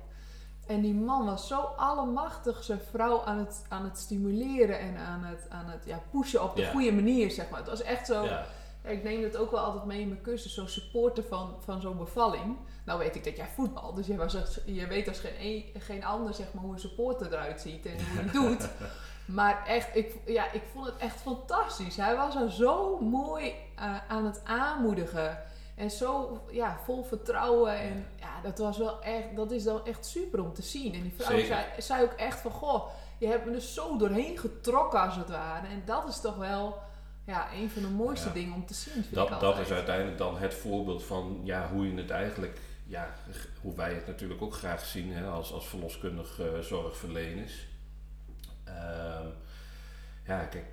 En 0.67 0.81
die 0.81 0.93
man 0.93 1.25
was 1.25 1.47
zo 1.47 1.59
allemachtig 1.59 2.63
zijn 2.63 2.79
vrouw 2.89 3.23
aan 3.23 3.37
het, 3.37 3.65
aan 3.69 3.83
het 3.83 3.97
stimuleren 3.97 4.79
en 4.79 4.97
aan 4.97 5.23
het, 5.23 5.45
aan 5.49 5.65
het 5.65 5.85
ja, 5.85 6.01
pushen 6.11 6.43
op 6.43 6.55
de 6.55 6.61
Ja. 6.61 6.71
goede 6.71 6.91
manier, 6.91 7.31
zeg 7.31 7.49
maar. 7.49 7.59
Het 7.59 7.69
was 7.69 7.81
echt 7.81 8.05
zo, 8.05 8.23
Ja, 8.23 8.45
ja, 8.83 8.89
ik 8.89 9.03
neem 9.03 9.23
het 9.23 9.37
ook 9.37 9.51
wel 9.51 9.59
altijd 9.59 9.85
mee 9.85 10.01
in 10.01 10.07
mijn 10.09 10.21
kussen, 10.21 10.49
zo'n 10.51 10.67
supporter 10.67 11.23
van, 11.23 11.55
van 11.59 11.81
zo'n 11.81 11.97
bevalling. 11.97 12.57
Nou 12.89 13.01
weet 13.01 13.15
ik 13.15 13.23
dat 13.23 13.35
jij 13.37 13.47
voetbal, 13.55 13.93
dus 13.93 14.07
je, 14.07 14.15
was, 14.15 14.35
je 14.65 14.87
weet 14.87 15.07
als 15.07 15.19
geen, 15.19 15.33
een- 15.39 15.81
geen 15.81 16.03
ander 16.05 16.33
zeg 16.33 16.45
maar, 16.53 16.63
hoe 16.63 16.73
een 16.73 16.79
supporter 16.79 17.33
eruit 17.33 17.61
ziet 17.61 17.85
en 17.85 17.91
hoe 17.93 18.21
hij 18.23 18.31
doet. 18.31 18.67
Maar 19.25 19.65
echt, 19.67 19.95
ik, 19.95 20.15
ja, 20.25 20.51
ik 20.51 20.61
vond 20.73 20.85
het 20.85 20.97
echt 20.97 21.21
fantastisch. 21.21 21.97
Hij 21.97 22.15
was 22.15 22.35
er 22.35 22.51
zo 22.51 22.99
mooi 22.99 23.53
eh, 23.75 23.95
aan 24.07 24.25
het 24.25 24.41
aanmoedigen. 24.43 25.37
En 25.75 25.91
zo 25.91 26.41
ja, 26.51 26.77
vol 26.83 27.03
vertrouwen. 27.03 27.79
En 27.79 28.05
ja, 28.19 28.41
dat 28.43 28.57
was 28.57 28.77
wel 28.77 29.01
echt, 29.01 29.35
dat 29.35 29.51
is 29.51 29.63
dan 29.63 29.85
echt 29.85 30.05
super 30.05 30.41
om 30.43 30.53
te 30.53 30.61
zien. 30.61 30.93
En 30.93 31.01
die 31.01 31.13
vrouw 31.17 31.39
zei, 31.45 31.65
zei 31.77 32.03
ook 32.03 32.11
echt 32.13 32.39
van, 32.39 32.51
goh, 32.51 32.87
je 33.17 33.27
hebt 33.27 33.45
me 33.45 33.55
er 33.55 33.61
zo 33.61 33.97
doorheen 33.97 34.37
getrokken 34.37 35.01
als 35.01 35.15
het 35.15 35.29
ware. 35.29 35.67
En 35.67 35.81
dat 35.85 36.07
is 36.07 36.19
toch 36.21 36.35
wel 36.35 36.77
ja, 37.25 37.47
een 37.53 37.69
van 37.69 37.81
de 37.81 37.87
mooiste 37.89 38.27
Ja. 38.27 38.33
dingen 38.33 38.53
om 38.53 38.65
te 38.65 38.73
zien. 38.73 38.93
Vind 38.93 39.05
ik 39.05 39.13
dat, 39.13 39.39
dat 39.39 39.59
is 39.59 39.71
uiteindelijk 39.71 40.17
dan 40.17 40.37
het 40.37 40.53
voorbeeld 40.53 41.03
van 41.03 41.41
ja, 41.43 41.69
hoe 41.73 41.91
je 41.93 42.01
het 42.01 42.09
eigenlijk, 42.11 42.59
ja, 42.89 43.15
hoe 43.61 43.75
wij 43.75 43.93
het 43.93 44.07
natuurlijk 44.07 44.41
ook 44.41 44.53
graag 44.53 44.85
zien 44.85 45.11
hè, 45.13 45.27
als, 45.27 45.51
als 45.51 45.67
verloskundig 45.67 46.39
eh, 46.39 46.59
zorgverleners. 46.59 47.67
Ehm, 48.63 49.27
ja, 50.27 50.43
kijk, 50.43 50.65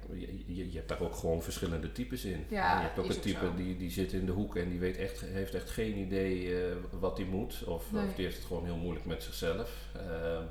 je, 0.46 0.70
je, 0.72 0.76
hebt 0.76 0.88
daar 0.88 1.00
ook 1.00 1.14
gewoon 1.14 1.42
verschillende 1.42 1.92
types 1.92 2.24
in. 2.24 2.44
Ja, 2.48 2.76
je 2.76 2.82
hebt 2.82 2.98
ook 2.98 3.08
een 3.08 3.20
type 3.20 3.54
die, 3.56 3.76
die 3.76 3.90
zit 3.90 4.12
in 4.12 4.26
de 4.26 4.32
hoek 4.32 4.56
en 4.56 4.68
die 4.68 4.78
weet 4.78 4.96
echt, 4.96 5.20
heeft 5.20 5.54
echt 5.54 5.70
geen 5.70 5.96
idee 5.96 6.60
eh, 6.60 6.76
wat 6.90 7.16
hij 7.16 7.26
moet. 7.26 7.64
Of, 7.64 7.92
Nee. 7.92 8.06
of 8.06 8.14
die 8.14 8.24
heeft 8.24 8.36
het 8.36 8.46
gewoon 8.46 8.64
heel 8.64 8.76
moeilijk 8.76 9.06
met 9.06 9.22
zichzelf. 9.22 9.70
Ehm, 9.92 10.42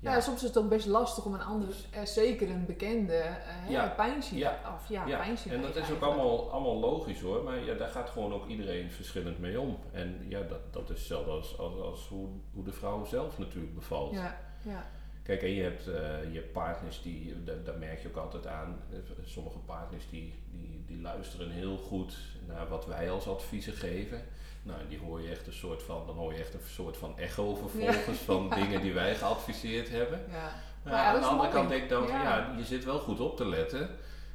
Ja. 0.00 0.20
soms 0.20 0.42
is 0.42 0.48
het 0.48 0.58
ook 0.58 0.68
best 0.68 0.86
lastig 0.86 1.24
om 1.24 1.34
een 1.34 1.42
ander, 1.42 1.68
eh, 1.90 2.04
zeker 2.04 2.50
een 2.50 2.66
bekende, 2.66 3.12
eh 3.14 3.70
Ja. 3.70 3.88
pijnziek, 3.96 4.38
Ja. 4.38 4.60
of 4.74 4.88
ja, 4.88 5.24
en 5.50 5.62
dat 5.62 5.76
is 5.76 5.90
ook 5.90 6.00
allemaal, 6.02 6.50
allemaal 6.50 6.78
logisch 6.78 7.20
hoor, 7.20 7.42
maar 7.44 7.64
ja, 7.64 7.74
daar 7.74 7.88
gaat 7.88 8.10
gewoon 8.10 8.32
ook 8.32 8.46
iedereen 8.46 8.90
verschillend 8.90 9.38
mee 9.38 9.60
om. 9.60 9.78
En 9.92 10.24
ja, 10.28 10.40
dat, 10.42 10.72
dat 10.72 10.90
is 10.90 10.98
hetzelfde 10.98 11.30
als, 11.30 11.58
als, 11.58 11.80
als 11.80 12.08
hoe, 12.08 12.28
hoe 12.52 12.64
de 12.64 12.72
vrouw 12.72 13.04
zelf 13.04 13.38
natuurlijk 13.38 13.74
bevalt. 13.74 14.12
Ja, 14.14 14.38
ja. 14.62 14.86
Kijk, 15.22 15.42
en 15.42 15.50
je 15.50 15.62
hebt, 15.62 15.86
eh, 15.86 16.32
je 16.32 16.38
hebt 16.38 16.52
partners 16.52 17.02
die, 17.02 17.44
daar, 17.44 17.64
daar 17.64 17.78
merk 17.78 18.02
je 18.02 18.08
ook 18.08 18.16
altijd 18.16 18.46
aan, 18.46 18.80
sommige 19.24 19.58
partners 19.58 20.08
die, 20.10 20.34
die, 20.50 20.84
die 20.86 21.00
luisteren 21.00 21.50
heel 21.50 21.76
goed 21.76 22.16
naar 22.46 22.68
wat 22.68 22.86
wij 22.86 23.10
als 23.10 23.28
adviezen 23.28 23.72
geven. 23.72 24.22
Nou, 24.62 24.78
die 24.88 24.98
hoor 24.98 25.22
je 25.22 25.30
echt 25.30 25.46
een 25.46 25.52
soort 25.52 25.82
van, 25.82 26.02
dan 26.06 26.16
hoor 26.16 26.32
je 26.32 26.38
echt 26.38 26.54
een 26.54 26.60
soort 26.66 26.96
van 26.96 27.18
echo 27.18 27.54
vervolgens 27.54 28.18
van 28.18 28.50
dingen 28.50 28.80
die 28.80 28.92
wij 28.92 29.14
geadviseerd 29.14 29.88
hebben. 29.88 30.20
ja. 30.30 30.52
Maar 30.82 30.92
ja, 30.92 31.04
aan 31.04 31.20
de 31.20 31.26
andere 31.26 31.50
kant 31.50 31.68
denk 31.68 31.82
ik 31.82 31.88
dan 31.88 32.06
Ja. 32.06 32.22
ja, 32.22 32.54
je 32.56 32.64
zit 32.64 32.84
wel 32.84 32.98
goed 32.98 33.20
op 33.20 33.36
te 33.36 33.48
letten. 33.48 33.90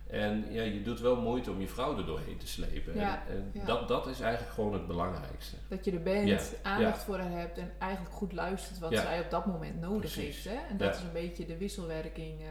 En 0.09 0.45
ja, 0.49 0.61
je 0.61 0.81
doet 0.81 0.99
wel 0.99 1.15
moeite 1.15 1.51
om 1.51 1.59
je 1.61 1.67
vrouw 1.67 1.97
er 1.97 2.05
doorheen 2.05 2.37
te 2.37 2.47
slepen. 2.47 2.95
Ja, 2.95 3.23
En. 3.27 3.51
Dat, 3.65 3.87
dat 3.87 4.07
is 4.07 4.19
eigenlijk 4.19 4.53
gewoon 4.53 4.73
het 4.73 4.87
belangrijkste. 4.87 5.55
Dat 5.67 5.85
je 5.85 5.91
er 5.91 6.01
bent, 6.01 6.55
aandacht 6.61 7.03
voor 7.03 7.17
haar 7.17 7.39
hebt 7.39 7.57
en 7.57 7.71
eigenlijk 7.79 8.13
goed 8.13 8.33
luistert 8.33 8.79
wat 8.79 8.91
zij 8.91 9.19
op 9.19 9.29
dat 9.29 9.45
moment 9.45 9.81
nodig 9.81 9.99
Precies. 9.99 10.43
heeft. 10.43 10.57
Hè? 10.57 10.67
En 10.69 10.77
dat 10.77 10.95
is 10.95 11.01
een 11.01 11.13
beetje 11.13 11.45
de 11.45 11.57
wisselwerking 11.57 12.41
eh, 12.41 12.47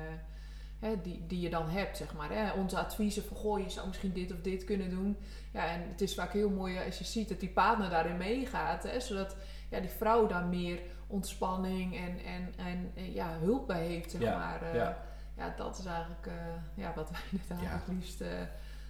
hè, 0.83 1.01
die, 1.03 1.25
die 1.27 1.41
je 1.41 1.51
dan 1.51 1.69
hebt, 1.69 1.97
zeg 1.97 2.15
maar. 2.15 2.31
Hè? 2.31 2.53
Onze 2.53 2.79
adviezen 2.79 3.25
van, 3.25 3.37
goh, 3.37 3.61
je 3.61 3.71
zou 3.71 3.87
misschien 3.87 4.13
dit 4.13 4.33
of 4.33 4.41
dit 4.41 4.65
kunnen 4.65 4.91
doen. 4.91 5.17
Ja, 5.53 5.67
en 5.67 5.89
het 5.89 6.01
is 6.01 6.15
vaak 6.15 6.33
heel 6.33 6.51
mooi 6.51 6.79
als 6.85 6.99
je 6.99 7.05
ziet 7.05 7.29
dat 7.29 7.41
die 7.41 7.49
partner 7.49 7.91
daarin 7.91 8.17
meegaat. 8.17 8.83
Hè? 8.83 9.01
Zodat 9.01 9.37
ja, 9.71 9.81
die 9.81 9.91
vrouw 9.91 10.27
daar 10.27 10.45
meer 10.45 10.81
ontspanning 11.07 11.97
en, 11.97 12.19
en, 12.25 12.55
en, 12.57 13.13
ja, 13.13 13.39
hulp 13.41 13.67
bij 13.67 13.87
heeft, 13.87 14.11
zeg 14.11 14.21
Ja, 14.21 14.39
maar. 14.39 14.63
Eh, 14.63 14.75
ja. 14.75 14.99
ja, 15.37 15.55
dat 15.57 15.79
is 15.79 15.85
eigenlijk 15.85 16.27
eh, 16.27 16.35
ja, 16.75 16.93
wat 16.95 17.11
wij 17.11 17.21
inderdaad 17.33 17.61
Ja. 17.61 17.83
het 17.85 17.95
liefst, 17.95 18.21
eh, 18.21 18.29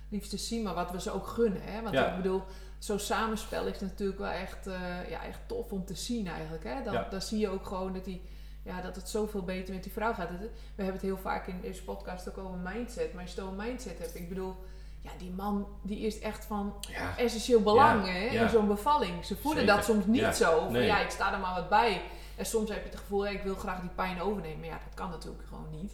liefst 0.09 0.41
zien. 0.41 0.63
Maar 0.63 0.75
wat 0.75 0.91
we 0.91 1.01
ze 1.01 1.11
ook 1.11 1.27
gunnen. 1.27 1.63
Hè? 1.63 1.83
Want 1.83 1.95
ik 1.95 2.17
bedoel, 2.17 2.43
zo'n 2.79 2.99
samenspel 2.99 3.67
is 3.67 3.81
natuurlijk 3.81 4.19
wel 4.19 4.31
echt, 4.31 4.65
ja, 5.09 5.25
echt 5.25 5.41
tof 5.47 5.73
om 5.73 5.85
te 5.85 5.95
zien 5.95 6.27
eigenlijk. 6.27 6.65
Hè? 6.65 7.09
Dan 7.11 7.23
zie 7.23 7.39
je 7.39 7.49
ook 7.49 7.67
gewoon 7.67 7.93
dat, 7.93 8.05
die, 8.05 8.23
ja, 8.63 8.81
dat 8.81 8.97
het 8.97 9.09
zoveel 9.09 9.43
beter 9.43 9.75
met 9.75 9.83
die 9.83 9.93
vrouw 9.93 10.15
gaat. 10.15 10.29
We 10.31 10.49
hebben 10.77 10.93
het 10.95 11.03
heel 11.03 11.19
vaak 11.19 11.47
in 11.47 11.61
deze 11.61 11.85
podcast 11.85 12.29
ook 12.29 12.39
over 12.39 12.59
mindset. 12.59 13.13
Maar 13.13 13.23
als 13.23 13.35
je 13.35 13.41
het 13.41 13.51
over 13.51 13.65
mindset 13.65 13.99
hebt, 13.99 14.15
ik 14.15 14.29
bedoel... 14.29 14.55
Ja, 15.01 15.11
die 15.19 15.31
man 15.31 15.67
die 15.83 15.99
is 15.99 16.19
echt 16.21 16.45
van 16.45 16.75
Ja, 16.81 17.19
essentieel 17.19 17.61
belang 17.63 18.07
Ja, 18.07 18.13
hè, 18.13 18.19
ja. 18.19 18.43
in 18.43 18.49
zo'n 18.51 18.67
bevalling. 18.67 19.25
Ze 19.25 19.37
voelen 19.37 19.61
Zeker. 19.61 19.77
dat 19.77 19.85
soms 19.85 20.07
niet 20.07 20.35
zo. 20.35 20.59
Van 20.61 20.73
Nee. 20.73 20.87
ja, 20.87 21.01
ik 21.01 21.11
sta 21.11 21.33
er 21.33 21.39
maar 21.39 21.55
wat 21.55 21.69
bij. 21.69 22.03
En 22.37 22.47
soms 22.47 22.71
heb 22.71 22.83
je 22.85 22.91
het 22.91 22.99
gevoel, 22.99 23.27
ik 23.27 23.43
wil 23.43 23.55
graag 23.55 23.81
die 23.81 23.91
pijn 23.91 24.21
overnemen. 24.21 24.59
Maar 24.59 24.69
ja, 24.69 24.79
dat 24.85 24.95
kan 24.95 25.11
natuurlijk 25.11 25.47
gewoon 25.49 25.71
niet. 25.71 25.93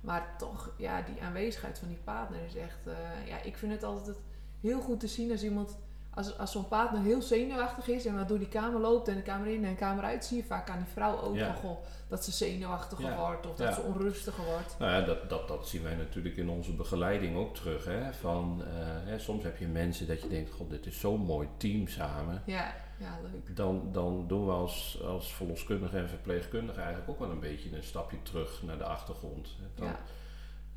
Maar 0.00 0.34
toch, 0.38 0.70
ja, 0.76 1.02
die 1.02 1.22
aanwezigheid 1.22 1.78
van 1.78 1.88
die 1.88 1.98
partner 2.04 2.44
is 2.44 2.54
echt... 2.54 2.86
eh, 2.86 3.26
ja, 3.28 3.42
ik 3.42 3.56
vind 3.56 3.72
het 3.72 3.82
altijd 3.84 4.16
heel 4.60 4.80
goed 4.80 5.00
te 5.00 5.06
zien 5.08 5.30
als 5.30 5.42
iemand... 5.42 5.76
Als, 6.14 6.38
als 6.38 6.52
zo'n 6.52 6.68
partner 6.68 7.02
heel 7.02 7.22
zenuwachtig 7.22 7.88
is 7.88 8.06
en 8.06 8.16
wat 8.16 8.28
door 8.28 8.38
die 8.38 8.48
kamer 8.48 8.80
loopt 8.80 9.08
en 9.08 9.14
de 9.14 9.22
kamer 9.22 9.46
in 9.46 9.64
en 9.64 9.70
de 9.70 9.76
kamer 9.76 10.04
uit, 10.04 10.24
zie 10.24 10.36
je 10.36 10.44
vaak 10.44 10.70
aan 10.70 10.78
die 10.78 10.92
vrouw 10.92 11.20
ook 11.20 11.34
Ja. 11.34 11.46
van, 11.46 11.56
goh, 11.56 11.78
dat 12.08 12.24
ze 12.24 12.30
zenuwachtiger 12.30 13.04
Ja. 13.04 13.16
wordt 13.16 13.46
of 13.46 13.56
dat 13.56 13.68
Ja. 13.68 13.74
ze 13.74 13.80
onrustiger 13.80 14.44
wordt. 14.44 14.76
nou 14.78 14.92
ja, 14.92 15.00
dat, 15.06 15.28
dat, 15.28 15.48
dat 15.48 15.68
zien 15.68 15.82
wij 15.82 15.94
natuurlijk 15.94 16.36
in 16.36 16.48
onze 16.48 16.72
begeleiding 16.72 17.36
ook 17.36 17.54
terug. 17.54 17.84
Hè? 17.84 18.12
Van, 18.12 18.62
eh, 18.64 18.70
hè, 18.82 19.18
soms 19.18 19.42
heb 19.42 19.56
je 19.58 19.66
mensen 19.66 20.06
dat 20.06 20.22
je 20.22 20.28
denkt, 20.28 20.50
god, 20.50 20.70
dit 20.70 20.86
is 20.86 21.00
zo'n 21.00 21.20
mooi 21.20 21.48
team 21.56 21.88
samen. 21.88 22.42
Ja, 22.46 22.74
ja, 22.98 23.18
leuk. 23.32 23.56
Dan, 23.56 23.88
dan 23.92 24.24
doen 24.28 24.46
we 24.46 24.52
als, 24.52 25.00
als 25.06 25.32
verloskundige 25.34 25.98
en 25.98 26.08
verpleegkundige 26.08 26.78
eigenlijk 26.80 27.10
ook 27.10 27.18
wel 27.18 27.30
een 27.30 27.40
beetje 27.40 27.76
een 27.76 27.82
stapje 27.84 28.22
terug 28.22 28.62
naar 28.62 28.78
de 28.78 28.84
achtergrond. 28.84 29.48
Dan, 29.74 29.86
Ja. 29.86 29.98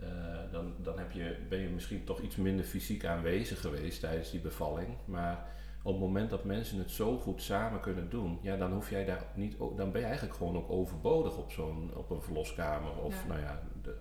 Eh, 0.05 0.51
dan, 0.51 0.73
dan 0.77 0.97
heb 0.97 1.11
je, 1.11 1.35
ben 1.49 1.59
je 1.59 1.67
misschien 1.69 2.03
toch 2.03 2.19
iets 2.21 2.35
minder 2.35 2.65
fysiek 2.65 3.05
aanwezig 3.05 3.61
geweest 3.61 3.99
tijdens 3.99 4.31
die 4.31 4.39
bevalling. 4.39 4.87
Maar 5.05 5.45
op 5.83 5.91
het 5.91 6.01
moment 6.01 6.29
dat 6.29 6.43
mensen 6.43 6.77
het 6.77 6.91
zo 6.91 7.17
goed 7.17 7.41
samen 7.41 7.79
kunnen 7.79 8.09
doen, 8.09 8.39
ja, 8.41 8.57
dan 8.57 8.71
hoef 8.73 8.89
jij 8.89 9.05
daar 9.05 9.23
niet, 9.35 9.55
dan 9.75 9.91
ben 9.91 10.01
je 10.01 10.07
eigenlijk 10.07 10.35
gewoon 10.37 10.57
ook 10.57 10.71
overbodig 10.71 11.37
op 11.37 11.51
zo'n 11.51 11.91
op 11.95 12.09
een 12.09 12.21
verloskamer. 12.21 12.95
Of 12.97 13.21
Ja. 13.21 13.27
nou 13.27 13.39
ja, 13.39 13.61
de- 13.81 13.95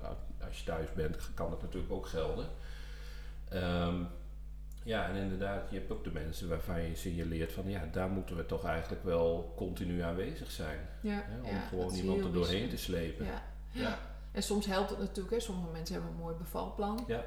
als 0.46 0.58
je 0.58 0.64
thuis 0.64 0.92
bent, 0.92 1.30
kan 1.34 1.50
dat 1.50 1.62
natuurlijk 1.62 1.92
ook 1.92 2.06
gelden. 2.06 2.46
Ehm, 3.48 3.94
ja, 4.84 5.08
en 5.08 5.14
inderdaad, 5.16 5.70
je 5.70 5.76
hebt 5.78 5.90
ook 5.92 6.04
de 6.04 6.12
mensen 6.12 6.48
waarvan 6.48 6.82
je 6.82 6.94
signaleert 6.96 7.52
van 7.52 7.68
ja, 7.68 7.88
daar 7.92 8.08
moeten 8.08 8.36
we 8.36 8.46
toch 8.46 8.64
eigenlijk 8.64 9.04
wel 9.04 9.52
continu 9.56 10.00
aanwezig 10.00 10.50
zijn. 10.50 10.78
Ja, 11.00 11.22
Hè, 11.26 11.40
om 11.40 11.54
ja, 11.54 11.60
gewoon 11.60 11.94
iemand 11.94 12.24
er 12.24 12.32
doorheen 12.32 12.68
te 12.68 12.76
slepen. 12.76 13.24
Ja. 13.70 13.98
En 14.32 14.42
soms 14.42 14.66
helpt 14.66 14.90
het 14.90 14.98
natuurlijk, 14.98 15.34
hè. 15.34 15.40
sommige 15.40 15.72
mensen 15.72 15.94
hebben 15.94 16.12
een 16.12 16.20
mooi 16.20 16.36
bevalplan. 16.36 17.04
Ja. 17.06 17.24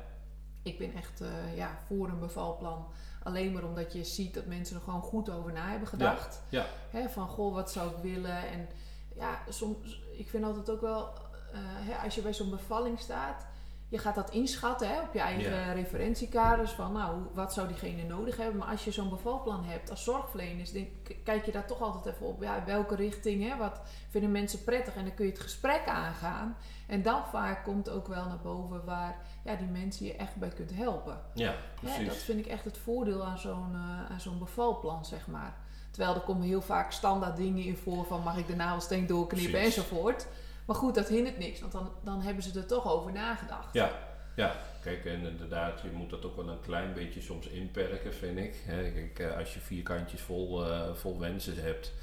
Ik 0.63 0.77
ben 0.77 0.93
echt 0.93 1.21
eh, 1.21 1.57
ja, 1.57 1.77
voor 1.87 2.09
een 2.09 2.19
bevalplan. 2.19 2.87
Alleen 3.23 3.51
maar 3.53 3.63
omdat 3.63 3.93
je 3.93 4.03
ziet 4.03 4.33
dat 4.33 4.45
mensen 4.45 4.75
er 4.75 4.81
gewoon 4.81 5.01
goed 5.01 5.29
over 5.29 5.53
na 5.53 5.69
hebben 5.69 5.87
gedacht. 5.87 6.41
ja. 6.49 6.65
Hè, 6.89 7.09
van 7.09 7.27
goh, 7.27 7.53
wat 7.53 7.71
zou 7.71 7.89
ik 7.89 7.97
willen? 8.01 8.47
En 8.47 8.67
ja, 9.15 9.39
soms, 9.49 10.01
ik 10.17 10.29
vind 10.29 10.43
altijd 10.43 10.69
ook 10.69 10.81
wel, 10.81 11.13
eh, 11.51 11.59
hè, 11.61 11.95
als 12.03 12.15
je 12.15 12.21
bij 12.21 12.33
zo'n 12.33 12.49
bevalling 12.49 12.99
staat, 12.99 13.45
je 13.95 14.01
gaat 14.01 14.15
dat 14.15 14.29
inschatten 14.29 14.89
hè, 14.89 15.01
op 15.01 15.13
je 15.13 15.19
eigen 15.19 15.73
referentiekaders. 15.73 16.71
Van 16.71 16.91
nou, 16.93 17.15
wat 17.33 17.53
zou 17.53 17.67
diegene 17.67 18.03
nodig 18.03 18.37
hebben? 18.37 18.57
Maar 18.57 18.67
als 18.67 18.83
je 18.85 18.91
zo'n 18.91 19.09
bevalplan 19.09 19.63
hebt 19.65 19.89
als 19.89 20.03
zorgverlener, 20.03 20.73
denk, 20.73 20.87
k- 21.03 21.15
kijk 21.23 21.45
je 21.45 21.51
daar 21.51 21.65
toch 21.67 21.81
altijd 21.81 22.15
even 22.15 22.25
op. 22.25 22.41
Ja, 22.41 22.63
welke 22.65 22.95
richting, 22.95 23.49
hè, 23.49 23.57
wat 23.57 23.81
vinden 24.09 24.31
mensen 24.31 24.63
prettig? 24.63 24.95
En 24.95 25.05
dan 25.05 25.13
kun 25.13 25.25
je 25.25 25.31
het 25.31 25.41
gesprek 25.41 25.87
aangaan. 25.87 26.57
En 26.87 27.01
dan 27.01 27.21
vaak 27.31 27.63
komt 27.63 27.89
ook 27.89 28.07
wel 28.07 28.25
naar 28.25 28.39
boven 28.43 28.85
waar 28.85 29.15
ja, 29.43 29.55
die 29.55 29.67
mensen 29.67 30.05
je 30.05 30.15
echt 30.15 30.35
bij 30.35 30.49
kunt 30.49 30.71
helpen. 30.75 31.19
Ja, 31.33 31.49
Ja, 31.51 31.55
precies. 31.81 32.07
dat 32.07 32.15
vind 32.17 32.39
ik 32.39 32.45
echt 32.45 32.65
het 32.65 32.77
voordeel 32.77 33.23
aan 33.25 33.37
zo'n 33.37 33.71
eh, 33.73 34.11
aan 34.11 34.19
zo'n 34.21 34.39
bevalplan, 34.39 35.05
zeg 35.05 35.27
maar. 35.27 35.55
Terwijl 35.91 36.15
er 36.15 36.21
komen 36.21 36.47
heel 36.47 36.61
vaak 36.61 36.91
standaard 36.91 37.35
dingen 37.37 37.63
in 37.63 37.77
voor 37.77 38.05
van 38.05 38.21
mag 38.23 38.37
ik 38.37 38.47
de 38.47 38.55
nagelsteen 38.55 39.07
doorknippen 39.07 39.51
Precies. 39.51 39.75
enzovoort. 39.77 40.27
Maar 40.65 40.75
goed, 40.75 40.95
dat 40.95 41.07
hindert 41.07 41.37
niks, 41.37 41.59
want 41.59 41.71
dan, 41.71 41.91
dan 42.03 42.21
hebben 42.21 42.43
ze 42.43 42.59
er 42.59 42.65
toch 42.65 42.91
over 42.91 43.11
nagedacht. 43.11 43.73
Ja, 43.73 43.91
ja. 44.35 44.55
Kijk, 44.81 45.05
en 45.05 45.25
inderdaad, 45.25 45.81
je 45.81 45.89
moet 45.93 46.09
dat 46.09 46.25
ook 46.25 46.35
wel 46.35 46.49
een 46.49 46.61
klein 46.61 46.93
beetje 46.93 47.21
soms 47.21 47.47
inperken, 47.47 48.13
vind 48.13 48.37
ik. 48.37 48.55
Kijk, 48.67 49.19
eh, 49.19 49.37
als 49.37 49.53
je 49.53 49.59
vierkantjes 49.59 50.21
vol, 50.21 50.65
eh, 50.65 50.93
vol 50.93 51.19
wensen 51.19 51.63
hebt, 51.63 51.93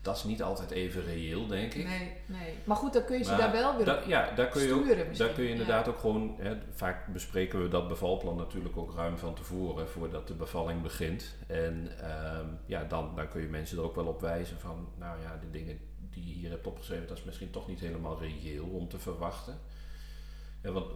dat 0.00 0.16
is 0.16 0.24
niet 0.24 0.42
altijd 0.42 0.70
even 0.70 1.04
reëel, 1.04 1.46
denk 1.46 1.74
ik. 1.74 1.86
Nee, 1.86 2.12
nee. 2.26 2.54
Maar 2.64 2.76
goed, 2.76 2.92
dan 2.92 3.04
kun 3.04 3.18
je 3.18 3.24
ze 3.24 3.30
Maar 3.30 3.38
daar 3.40 3.52
wel 3.52 3.76
weer 3.76 3.84
da- 3.84 3.96
op 3.96 4.04
ja, 4.06 4.30
daar 4.34 4.48
kun 4.48 4.62
je, 4.62 4.72
ook, 4.72 4.84
sturen 4.84 5.06
misschien. 5.08 5.26
daar 5.26 5.34
kun 5.36 5.44
je 5.44 5.50
inderdaad 5.50 5.88
ook 5.88 5.98
gewoon, 5.98 6.34
hè, 6.38 6.56
vaak 6.74 7.06
bespreken 7.06 7.62
we 7.62 7.68
dat 7.68 7.88
bevalplan 7.88 8.36
natuurlijk 8.36 8.76
ook 8.76 8.94
ruim 8.94 9.18
van 9.18 9.34
tevoren, 9.34 9.88
voordat 9.88 10.28
de 10.28 10.34
bevalling 10.34 10.82
begint. 10.82 11.34
En 11.46 11.88
ehm, 12.00 12.46
ja, 12.66 12.84
dan, 12.84 13.12
dan 13.16 13.28
kun 13.28 13.40
je 13.40 13.48
mensen 13.48 13.78
er 13.78 13.84
ook 13.84 13.94
wel 13.94 14.06
op 14.06 14.20
wijzen 14.20 14.60
van, 14.60 14.88
nou 14.98 15.20
ja, 15.20 15.38
de 15.40 15.50
dingen 15.50 15.78
die 16.14 16.26
je 16.26 16.32
hier 16.32 16.50
hebt 16.50 16.66
opgeschreven, 16.66 17.06
dat 17.06 17.18
is 17.18 17.24
misschien 17.24 17.50
toch 17.50 17.68
niet 17.68 17.80
helemaal 17.80 18.18
reëel 18.18 18.66
om 18.66 18.88
te 18.88 18.98
verwachten. 18.98 19.58
Ja, 20.62 20.72
want 20.72 20.86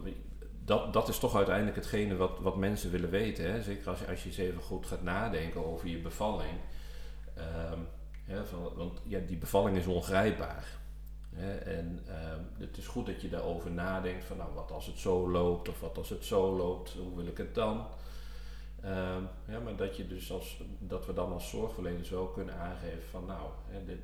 dat, 0.65 0.93
dat 0.93 1.07
is 1.07 1.19
toch 1.19 1.35
uiteindelijk 1.35 1.75
hetgene 1.75 2.15
wat, 2.15 2.39
wat 2.39 2.55
mensen 2.55 2.91
willen 2.91 3.09
weten. 3.09 3.51
Hè? 3.51 3.61
Zeker 3.61 3.89
als 3.89 3.99
je, 3.99 4.07
als 4.07 4.23
je 4.23 4.29
eens 4.29 4.37
even 4.37 4.61
goed 4.61 4.85
gaat 4.85 5.03
nadenken 5.03 5.65
over 5.65 5.87
je 5.87 5.97
bevalling. 5.97 6.59
Ehm, 7.33 7.79
want 8.75 9.01
ja, 9.03 9.19
die 9.27 9.37
bevalling 9.37 9.77
is 9.77 9.85
ongrijpbaar. 9.85 10.77
Hè? 11.35 11.55
En 11.55 11.99
ehm, 12.07 12.41
het 12.57 12.77
is 12.77 12.87
goed 12.87 13.05
dat 13.05 13.21
je 13.21 13.29
daarover 13.29 13.71
nadenkt 13.71 14.23
van 14.23 14.37
nou, 14.37 14.53
wat 14.53 14.71
als 14.71 14.85
het 14.85 14.97
zo 14.97 15.29
loopt 15.29 15.69
of 15.69 15.79
wat 15.79 15.97
als 15.97 16.09
het 16.09 16.25
zo 16.25 16.55
loopt, 16.55 16.93
hoe 16.93 17.15
wil 17.15 17.27
ik 17.27 17.37
het 17.37 17.55
dan? 17.55 17.85
Ehm, 18.81 19.23
ja, 19.47 19.59
maar 19.63 19.75
dat, 19.75 19.97
je 19.97 20.07
dus 20.07 20.31
als, 20.31 20.61
dat 20.79 21.05
we 21.05 21.13
dan 21.13 21.33
als 21.33 21.49
zorgverleners 21.49 22.09
wel 22.09 22.27
kunnen 22.27 22.55
aangeven 22.55 23.07
van 23.09 23.25
nou, 23.25 23.49
hè, 23.67 23.99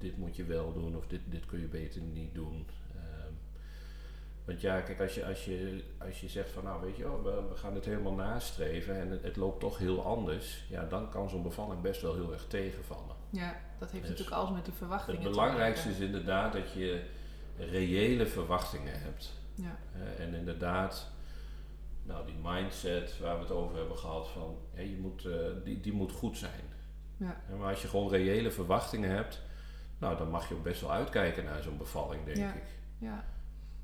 dit 0.00 0.16
moet 0.16 0.36
je 0.36 0.44
wel 0.44 0.72
doen 0.72 0.96
of 0.96 1.06
dit, 1.06 1.20
dit 1.24 1.46
kun 1.46 1.60
je 1.60 1.66
beter 1.66 2.00
niet 2.00 2.34
doen. 2.34 2.66
Ehm, 2.94 3.32
want 4.44 4.60
ja, 4.60 4.80
kijk, 4.80 5.00
als 5.00 5.14
je, 5.14 5.26
als 5.26 5.44
je, 5.44 5.84
als 5.98 6.20
je 6.20 6.28
zegt 6.28 6.50
van 6.50 6.64
nou 6.64 6.80
weet 6.84 6.96
je, 6.96 7.10
oh, 7.10 7.22
we, 7.24 7.42
we 7.48 7.56
gaan 7.56 7.74
het 7.74 7.84
helemaal 7.84 8.14
nastreven 8.14 9.00
en 9.00 9.10
het, 9.10 9.22
het 9.22 9.36
loopt 9.36 9.60
toch 9.60 9.78
heel 9.78 10.04
anders, 10.04 10.64
ja, 10.68 10.84
dan 10.84 11.10
kan 11.10 11.30
zo'n 11.30 11.42
bevalling 11.42 11.80
best 11.80 12.02
wel 12.02 12.14
heel 12.14 12.32
erg 12.32 12.46
tegenvallen. 12.46 13.16
Ja, 13.30 13.60
dat 13.78 13.90
heeft 13.90 14.02
Dus 14.02 14.10
natuurlijk 14.10 14.36
alles 14.36 14.50
met 14.50 14.64
die 14.64 14.74
verwachtingen 14.74 15.20
Het 15.22 15.32
te 15.32 15.38
belangrijkste 15.38 15.88
is 15.88 15.98
inderdaad 15.98 16.52
dat 16.52 16.72
je 16.72 17.02
reële 17.56 18.26
verwachtingen 18.26 19.00
hebt. 19.00 19.32
Ja, 19.54 19.78
Eh, 19.94 20.24
en 20.24 20.34
inderdaad, 20.34 21.10
nou, 22.02 22.26
die 22.26 22.38
mindset 22.42 23.18
waar 23.18 23.34
we 23.36 23.42
het 23.42 23.50
over 23.52 23.76
hebben 23.76 23.96
gehad, 23.98 24.28
van, 24.28 24.56
je 24.74 24.98
moet, 25.00 25.24
eh, 25.24 25.32
die, 25.64 25.80
die 25.80 25.92
moet 25.92 26.12
goed 26.12 26.38
zijn. 26.38 26.60
Ja, 27.16 27.40
maar 27.58 27.68
als 27.68 27.82
je 27.82 27.88
gewoon 27.88 28.10
reële 28.10 28.50
verwachtingen 28.50 29.10
hebt, 29.10 29.42
nou, 30.00 30.16
dan 30.16 30.30
mag 30.30 30.48
je 30.48 30.54
ook 30.54 30.62
best 30.62 30.80
wel 30.80 30.92
uitkijken 30.92 31.44
naar 31.44 31.62
zo'n 31.62 31.76
bevalling, 31.76 32.24
denk 32.24 32.36
Ja. 32.36 32.52
ik. 32.52 32.62
ja, 32.98 33.24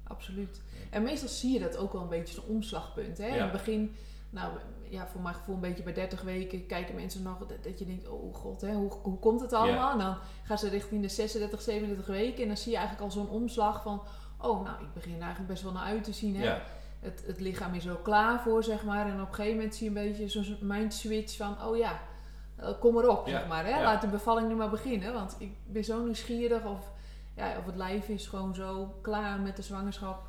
absoluut. 0.07 0.61
En 0.91 1.03
meestal 1.03 1.29
zie 1.29 1.53
je 1.53 1.59
dat 1.61 1.77
ook 1.77 1.93
wel 1.93 2.03
een 2.03 2.09
beetje 2.09 2.35
zo'n 2.35 2.55
omslagpunt. 2.57 3.19
Hè? 3.19 3.27
In 3.27 3.43
het 3.43 3.53
begin, 3.53 3.95
nou 4.31 4.53
ja, 4.89 5.07
voor 5.07 5.21
mijn 5.21 5.35
gevoel 5.35 5.55
een 5.55 5.61
beetje 5.61 5.83
bij 5.83 5.93
30 5.93 6.23
weken 6.23 6.67
kijken 6.67 6.95
mensen 6.95 7.23
nog 7.23 7.39
dat, 7.39 7.49
dat 7.65 7.79
je 7.79 7.85
denkt, 7.87 8.09
oh 8.09 8.35
god, 8.35 8.61
hè, 8.61 8.73
hoe, 8.75 8.93
hoe 9.03 9.19
komt 9.19 9.41
het 9.41 9.53
allemaal? 9.53 9.93
En 9.93 9.99
dan 9.99 10.17
gaan 10.45 10.59
ze 10.59 10.69
richting 10.69 11.03
de 11.03 11.09
36, 11.09 11.63
37 11.63 12.07
weken 12.07 12.43
en 12.43 12.49
dan 12.49 12.57
zie 12.57 12.71
je 12.73 12.77
eigenlijk 12.79 13.07
al 13.07 13.13
zo'n 13.13 13.29
omslag 13.31 13.83
van, 13.83 14.03
oh 14.41 14.65
nou, 14.65 14.83
ik 14.83 14.93
begin 14.95 15.21
eigenlijk 15.21 15.47
best 15.47 15.63
wel 15.63 15.73
naar 15.73 15.85
uit 15.85 16.05
te 16.05 16.13
zien. 16.13 16.37
Hè? 16.37 16.47
Het, 17.01 17.23
het 17.27 17.41
lichaam 17.41 17.75
is 17.75 17.85
er 17.85 17.91
al 17.91 18.03
klaar 18.03 18.41
voor, 18.41 18.65
zeg 18.65 18.85
maar. 18.85 19.07
En 19.07 19.21
op 19.21 19.29
een 19.29 19.35
gegeven 19.35 19.57
moment 19.57 19.75
zie 19.75 19.93
je 19.93 19.99
een 20.01 20.07
beetje 20.13 20.29
zo'n 20.43 20.59
mind 20.61 20.95
switch 20.95 21.37
van, 21.37 21.63
oh 21.63 21.77
ja, 21.77 22.01
kom 22.81 22.99
erop, 22.99 23.27
Ja, 23.27 23.39
zeg 23.39 23.49
maar. 23.49 23.65
Hè? 23.65 23.71
ja. 23.71 23.83
Laat 23.83 24.01
de 24.01 24.07
bevalling 24.09 24.49
nu 24.49 24.55
maar 24.55 24.71
beginnen. 24.71 25.13
Want 25.13 25.37
ik 25.39 25.51
ben 25.67 25.85
zo 25.85 26.05
nieuwsgierig 26.05 26.65
of, 26.65 26.91
ja, 27.37 27.59
of 27.59 27.67
het 27.67 27.77
lijf 27.77 28.09
is 28.09 28.27
gewoon 28.27 28.55
zo 28.55 28.95
klaar 29.03 29.41
met 29.41 29.57
de 29.57 29.63
zwangerschap. 29.63 30.29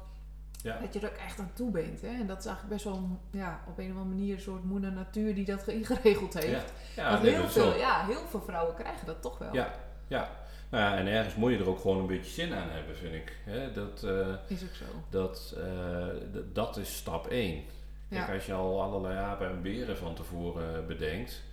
ja. 0.64 0.78
Dat 0.82 0.94
je 0.94 1.00
er 1.00 1.10
ook 1.10 1.18
echt 1.18 1.40
aan 1.40 1.52
toe 1.54 1.72
bent. 1.72 2.02
Hè? 2.02 2.08
En 2.08 2.28
dat 2.28 2.40
is 2.40 2.46
eigenlijk 2.46 2.74
best 2.74 2.84
wel 2.86 3.20
ja, 3.32 3.60
op 3.68 3.78
een 3.78 3.92
of 3.92 3.98
andere 3.98 4.16
manier 4.16 4.34
een 4.34 4.42
soort 4.42 4.64
moeder 4.64 4.92
natuur 4.92 5.36
die 5.36 5.46
dat 5.46 5.68
ingeregeld 5.68 6.34
heeft. 6.34 6.74
Ja, 6.96 7.10
Want 7.12 7.22
heel, 7.24 7.48
veel, 7.48 7.76
ja, 7.76 8.06
heel 8.06 8.26
veel 8.30 8.42
vrouwen 8.42 8.76
krijgen 8.76 9.06
dat 9.06 9.22
toch 9.22 9.38
wel. 9.38 9.54
Ja, 9.54 9.72
ja. 10.08 10.30
Nou 10.70 10.84
ja, 10.84 10.98
en 10.98 11.08
ergens 11.08 11.36
moet 11.36 11.52
je 11.52 11.58
er 11.58 11.70
ook 11.70 11.80
gewoon 11.80 11.98
een 11.98 12.08
beetje 12.08 12.32
zin 12.32 12.54
aan 12.54 12.70
hebben, 12.70 12.96
vind 12.96 13.14
ik. 13.14 13.36
Hè? 13.46 13.72
Dat, 13.72 14.04
eh, 14.04 14.28
Is 14.48 14.64
ook 14.64 14.74
zo. 14.76 14.86
dat, 15.10 15.56
eh, 15.58 16.08
dat 16.54 16.78
is 16.78 16.96
stap 16.98 17.28
1. 17.32 17.64
Kijk, 18.10 18.30
als 18.34 18.46
je 18.46 18.54
al 18.54 18.82
allerlei 18.82 19.18
apen 19.18 19.50
en 19.50 19.62
beren 19.62 19.98
van 19.98 20.16
tevoren 20.16 20.88
bedenkt. 20.88 21.44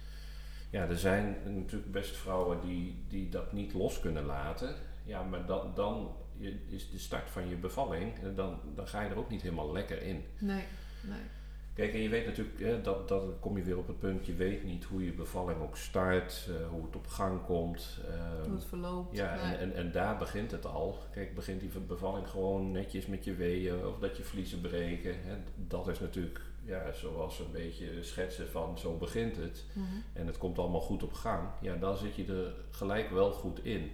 Ja, 0.74 0.88
er 0.88 0.98
zijn 0.98 1.36
natuurlijk 1.44 1.92
best 1.92 2.16
vrouwen 2.16 2.60
die, 2.60 3.04
die 3.08 3.28
dat 3.28 3.52
niet 3.52 3.74
los 3.74 4.00
kunnen 4.00 4.24
laten. 4.24 4.74
Ja, 5.04 5.22
maar 5.22 5.46
dan, 5.46 5.72
dan 5.74 6.10
is 6.68 6.90
de 6.90 6.98
start 6.98 7.30
van 7.30 7.48
je 7.48 7.56
bevalling, 7.56 8.18
en 8.22 8.34
dan, 8.34 8.58
dan 8.74 8.86
ga 8.88 9.02
je 9.02 9.08
er 9.10 9.18
ook 9.18 9.30
niet 9.30 9.42
helemaal 9.42 9.72
lekker 9.72 10.02
in. 10.02 10.24
Nee, 10.38 10.64
nee. 11.02 11.20
Kijk, 11.74 11.92
en 11.92 12.00
je 12.00 12.08
weet 12.08 12.26
natuurlijk, 12.26 12.60
hè, 12.60 12.80
dat, 12.80 13.08
dat 13.08 13.20
dan 13.20 13.34
kom 13.40 13.56
je 13.56 13.62
weer 13.62 13.78
op 13.78 13.86
het 13.86 13.98
punt, 13.98 14.26
je 14.26 14.34
weet 14.34 14.64
niet 14.64 14.84
hoe 14.84 15.04
je 15.04 15.12
bevalling 15.12 15.60
ook 15.60 15.76
start, 15.76 16.48
eh, 16.48 16.68
hoe 16.68 16.82
het 16.84 16.96
op 16.96 17.06
gang 17.06 17.44
komt. 17.44 17.98
ehm, 18.08 18.44
Hoe 18.44 18.54
het 18.54 18.64
verloopt. 18.64 19.16
ja, 19.16 19.34
Nee. 19.34 19.42
en, 19.54 19.58
en, 19.58 19.74
en 19.74 19.92
daar 19.92 20.16
begint 20.16 20.50
het 20.50 20.66
al. 20.66 20.98
Kijk, 21.12 21.34
begint 21.34 21.60
die 21.60 21.70
bevalling 21.86 22.28
gewoon 22.28 22.70
netjes 22.72 23.06
met 23.06 23.24
je 23.24 23.34
weeën 23.34 23.86
of 23.86 23.98
dat 23.98 24.16
je 24.16 24.22
vliezen 24.22 24.60
breken. 24.60 25.14
Hè. 25.22 25.36
Dat 25.56 25.88
is 25.88 26.00
natuurlijk, 26.00 26.40
ja, 26.64 26.92
zoals 26.92 27.38
een 27.38 27.50
beetje 27.52 28.02
schetsen 28.02 28.48
van 28.48 28.78
zo 28.78 28.96
begint 28.96 29.36
het. 29.36 29.64
Mhm. 29.72 29.84
En 30.12 30.26
het 30.26 30.38
komt 30.38 30.58
allemaal 30.58 30.80
goed 30.80 31.02
op 31.02 31.12
gang. 31.12 31.48
Ja, 31.60 31.74
dan 31.76 31.96
zit 31.96 32.14
je 32.14 32.26
er 32.26 32.54
gelijk 32.70 33.10
wel 33.10 33.32
goed 33.32 33.64
in. 33.64 33.92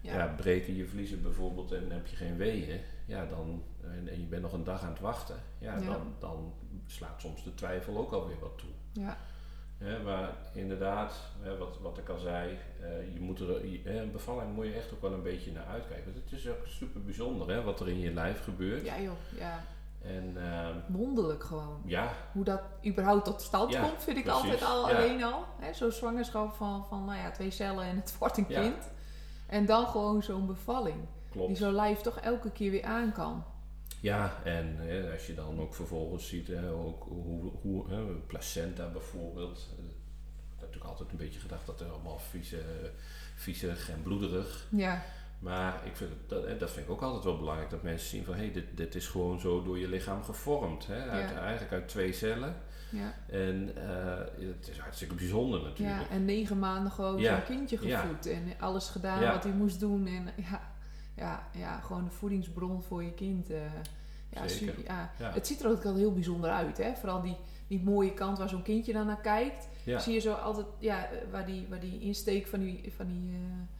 Ja. 0.00 0.14
Ja, 0.14 0.34
breken 0.36 0.74
je 0.76 0.86
vliezen 0.86 1.22
bijvoorbeeld 1.22 1.72
en 1.72 1.90
heb 1.90 2.06
je 2.06 2.16
geen 2.16 2.36
weeën. 2.36 2.80
Ja, 3.06 3.26
dan, 3.26 3.62
en, 3.82 4.08
en 4.08 4.20
je 4.20 4.26
bent 4.26 4.42
nog 4.42 4.52
een 4.52 4.64
dag 4.64 4.82
aan 4.82 4.90
het 4.92 5.00
wachten. 5.00 5.36
Ja, 5.58 5.74
Ja. 5.78 5.80
Dan, 5.86 6.14
dan 6.18 6.54
slaat 6.86 7.20
soms 7.20 7.44
de 7.44 7.54
twijfel 7.54 7.96
ook 7.96 8.12
alweer 8.12 8.38
wat 8.40 8.58
toe. 8.58 9.02
ja. 9.02 9.16
Maar 10.04 10.36
inderdaad, 10.54 11.20
hè, 11.40 11.56
wat, 11.58 11.78
wat 11.80 11.98
ik 11.98 12.08
al 12.08 12.18
zei, 12.18 12.58
eh, 12.80 13.12
je 13.12 13.20
moet 13.20 13.40
er, 13.40 13.66
je- 13.66 13.98
een 14.00 14.12
bevalling 14.12 14.54
moet 14.54 14.66
je 14.66 14.72
echt 14.72 14.92
ook 14.92 15.00
wel 15.00 15.12
een 15.12 15.22
beetje 15.22 15.52
naar 15.52 15.64
uitkijken. 15.66 16.12
Want 16.12 16.24
het 16.30 16.38
is 16.40 16.48
ook 16.48 16.66
super 16.66 17.02
bijzonder 17.04 17.48
hè, 17.48 17.62
wat 17.62 17.80
er 17.80 17.88
in 17.88 17.98
je 17.98 18.12
lijf 18.12 18.42
gebeurt. 18.44 18.84
ja 18.84 19.00
joh, 19.00 19.14
ja. 19.36 19.64
En 20.02 20.36
ehm, 20.36 20.76
Wonderlijk 20.88 21.44
gewoon. 21.44 21.82
ja, 21.84 22.12
hoe 22.32 22.44
dat 22.44 22.60
überhaupt 22.86 23.24
tot 23.24 23.42
stand 23.42 23.72
Ja, 23.72 23.82
komt, 23.82 24.02
vind 24.02 24.16
ik 24.16 24.24
precies. 24.24 24.42
altijd 24.42 24.62
al 24.64 24.88
Ja. 24.90 24.96
alleen 24.96 25.22
al. 25.22 25.44
Zo'n 25.72 25.92
zwangerschap 25.92 26.52
van, 26.54 26.86
van 26.88 27.04
nou 27.04 27.18
ja, 27.18 27.30
twee 27.30 27.50
cellen 27.50 27.84
en 27.84 27.96
het 27.96 28.18
wordt 28.18 28.36
een 28.36 28.46
kind. 28.46 28.90
En 29.46 29.66
dan 29.66 29.86
gewoon 29.86 30.22
zo'n 30.22 30.46
bevalling. 30.46 30.96
Die 30.96 31.30
klopt. 31.30 31.56
zo'n 31.58 31.74
lijf 31.74 32.00
toch 32.00 32.18
elke 32.20 32.50
keer 32.50 32.70
weer 32.70 32.84
aan 32.84 33.12
kan. 33.12 33.44
Ja, 34.00 34.32
en 34.44 34.76
hè, 34.76 35.12
als 35.12 35.26
je 35.26 35.34
dan 35.34 35.60
ook 35.60 35.74
vervolgens 35.74 36.28
ziet, 36.28 36.46
hè, 36.48 36.70
ook 36.70 37.02
hoe, 37.04 37.50
hoe 37.62 37.88
hè, 37.90 38.02
placenta 38.04 38.88
bijvoorbeeld. 38.90 39.68
eh, 39.78 39.84
Ik 39.84 40.64
heb 40.64 40.68
natuurlijk 40.68 40.84
altijd 40.90 41.10
een 41.10 41.16
beetje 41.26 41.40
gedacht 41.40 41.66
dat 41.66 41.80
er 41.80 41.90
allemaal 41.90 42.18
vieze, 42.18 42.62
viezig 43.36 43.90
en 43.90 44.02
bloederig. 44.02 44.66
Ja, 44.70 45.02
Maar 45.38 45.80
ik 45.84 45.96
vind 45.96 46.10
dat, 46.26 46.60
dat 46.60 46.70
vind 46.70 46.86
ik 46.86 46.92
ook 46.92 47.02
altijd 47.02 47.24
wel 47.24 47.38
belangrijk, 47.38 47.70
dat 47.70 47.82
mensen 47.82 48.08
zien 48.08 48.24
van 48.24 48.34
hé, 48.34 48.40
hey, 48.40 48.52
dit, 48.52 48.64
dit 48.76 48.94
is 48.94 49.06
gewoon 49.06 49.40
zo 49.40 49.62
door 49.62 49.78
je 49.78 49.88
lichaam 49.88 50.22
gevormd. 50.22 50.86
Hè? 50.86 51.08
Uit, 51.08 51.30
Ja. 51.30 51.40
Eigenlijk 51.40 51.72
uit 51.72 51.88
twee 51.88 52.12
cellen. 52.12 52.56
ja, 52.90 53.14
En 53.26 53.70
eh, 53.76 54.46
het 54.48 54.68
is 54.70 54.78
hartstikke 54.78 55.14
bijzonder 55.14 55.62
natuurlijk. 55.62 56.00
ja. 56.00 56.08
En 56.08 56.24
negen 56.24 56.58
maanden 56.58 56.92
gewoon 56.92 57.18
Ja, 57.18 57.34
zo'n 57.36 57.44
kindje 57.56 57.86
ja. 57.86 58.00
gevoed. 58.00 58.26
En 58.26 58.42
alles 58.58 58.88
gedaan 58.88 59.32
wat 59.32 59.42
hij 59.44 59.52
moest 59.52 59.80
doen. 59.80 60.06
En 60.06 60.28
ja, 60.50 60.60
ja, 61.16 61.46
ja, 61.54 61.80
gewoon 61.80 62.04
de 62.04 62.10
voedingsbron 62.10 62.82
voor 62.82 63.02
je 63.04 63.12
kind. 63.12 63.50
eh. 63.50 63.58
ja, 64.30 64.48
Zeker. 64.48 64.74
su- 64.74 64.82
ja. 64.84 65.10
Ja. 65.18 65.32
Het 65.32 65.46
ziet 65.46 65.60
er 65.60 65.66
ook 65.68 65.74
altijd 65.76 65.96
heel 65.96 66.12
bijzonder 66.14 66.50
uit. 66.50 66.76
Hè? 66.78 66.94
Vooral 66.94 67.22
die, 67.22 67.36
die 67.66 67.82
mooie 67.82 68.14
kant 68.14 68.38
waar 68.38 68.48
zo'n 68.48 68.62
kindje 68.62 68.92
dan 68.92 69.06
naar 69.06 69.20
kijkt. 69.20 69.68
Zie 69.98 70.12
je 70.12 70.20
zo 70.20 70.32
altijd, 70.32 70.66
ja, 70.78 71.04
eh, 71.10 71.18
waar 71.30 71.46
die, 71.46 71.66
waar 71.68 71.80
die 71.80 72.00
insteek 72.00 72.46
van 72.46 72.60
die, 72.60 72.92
van 72.96 73.06
die 73.06 73.32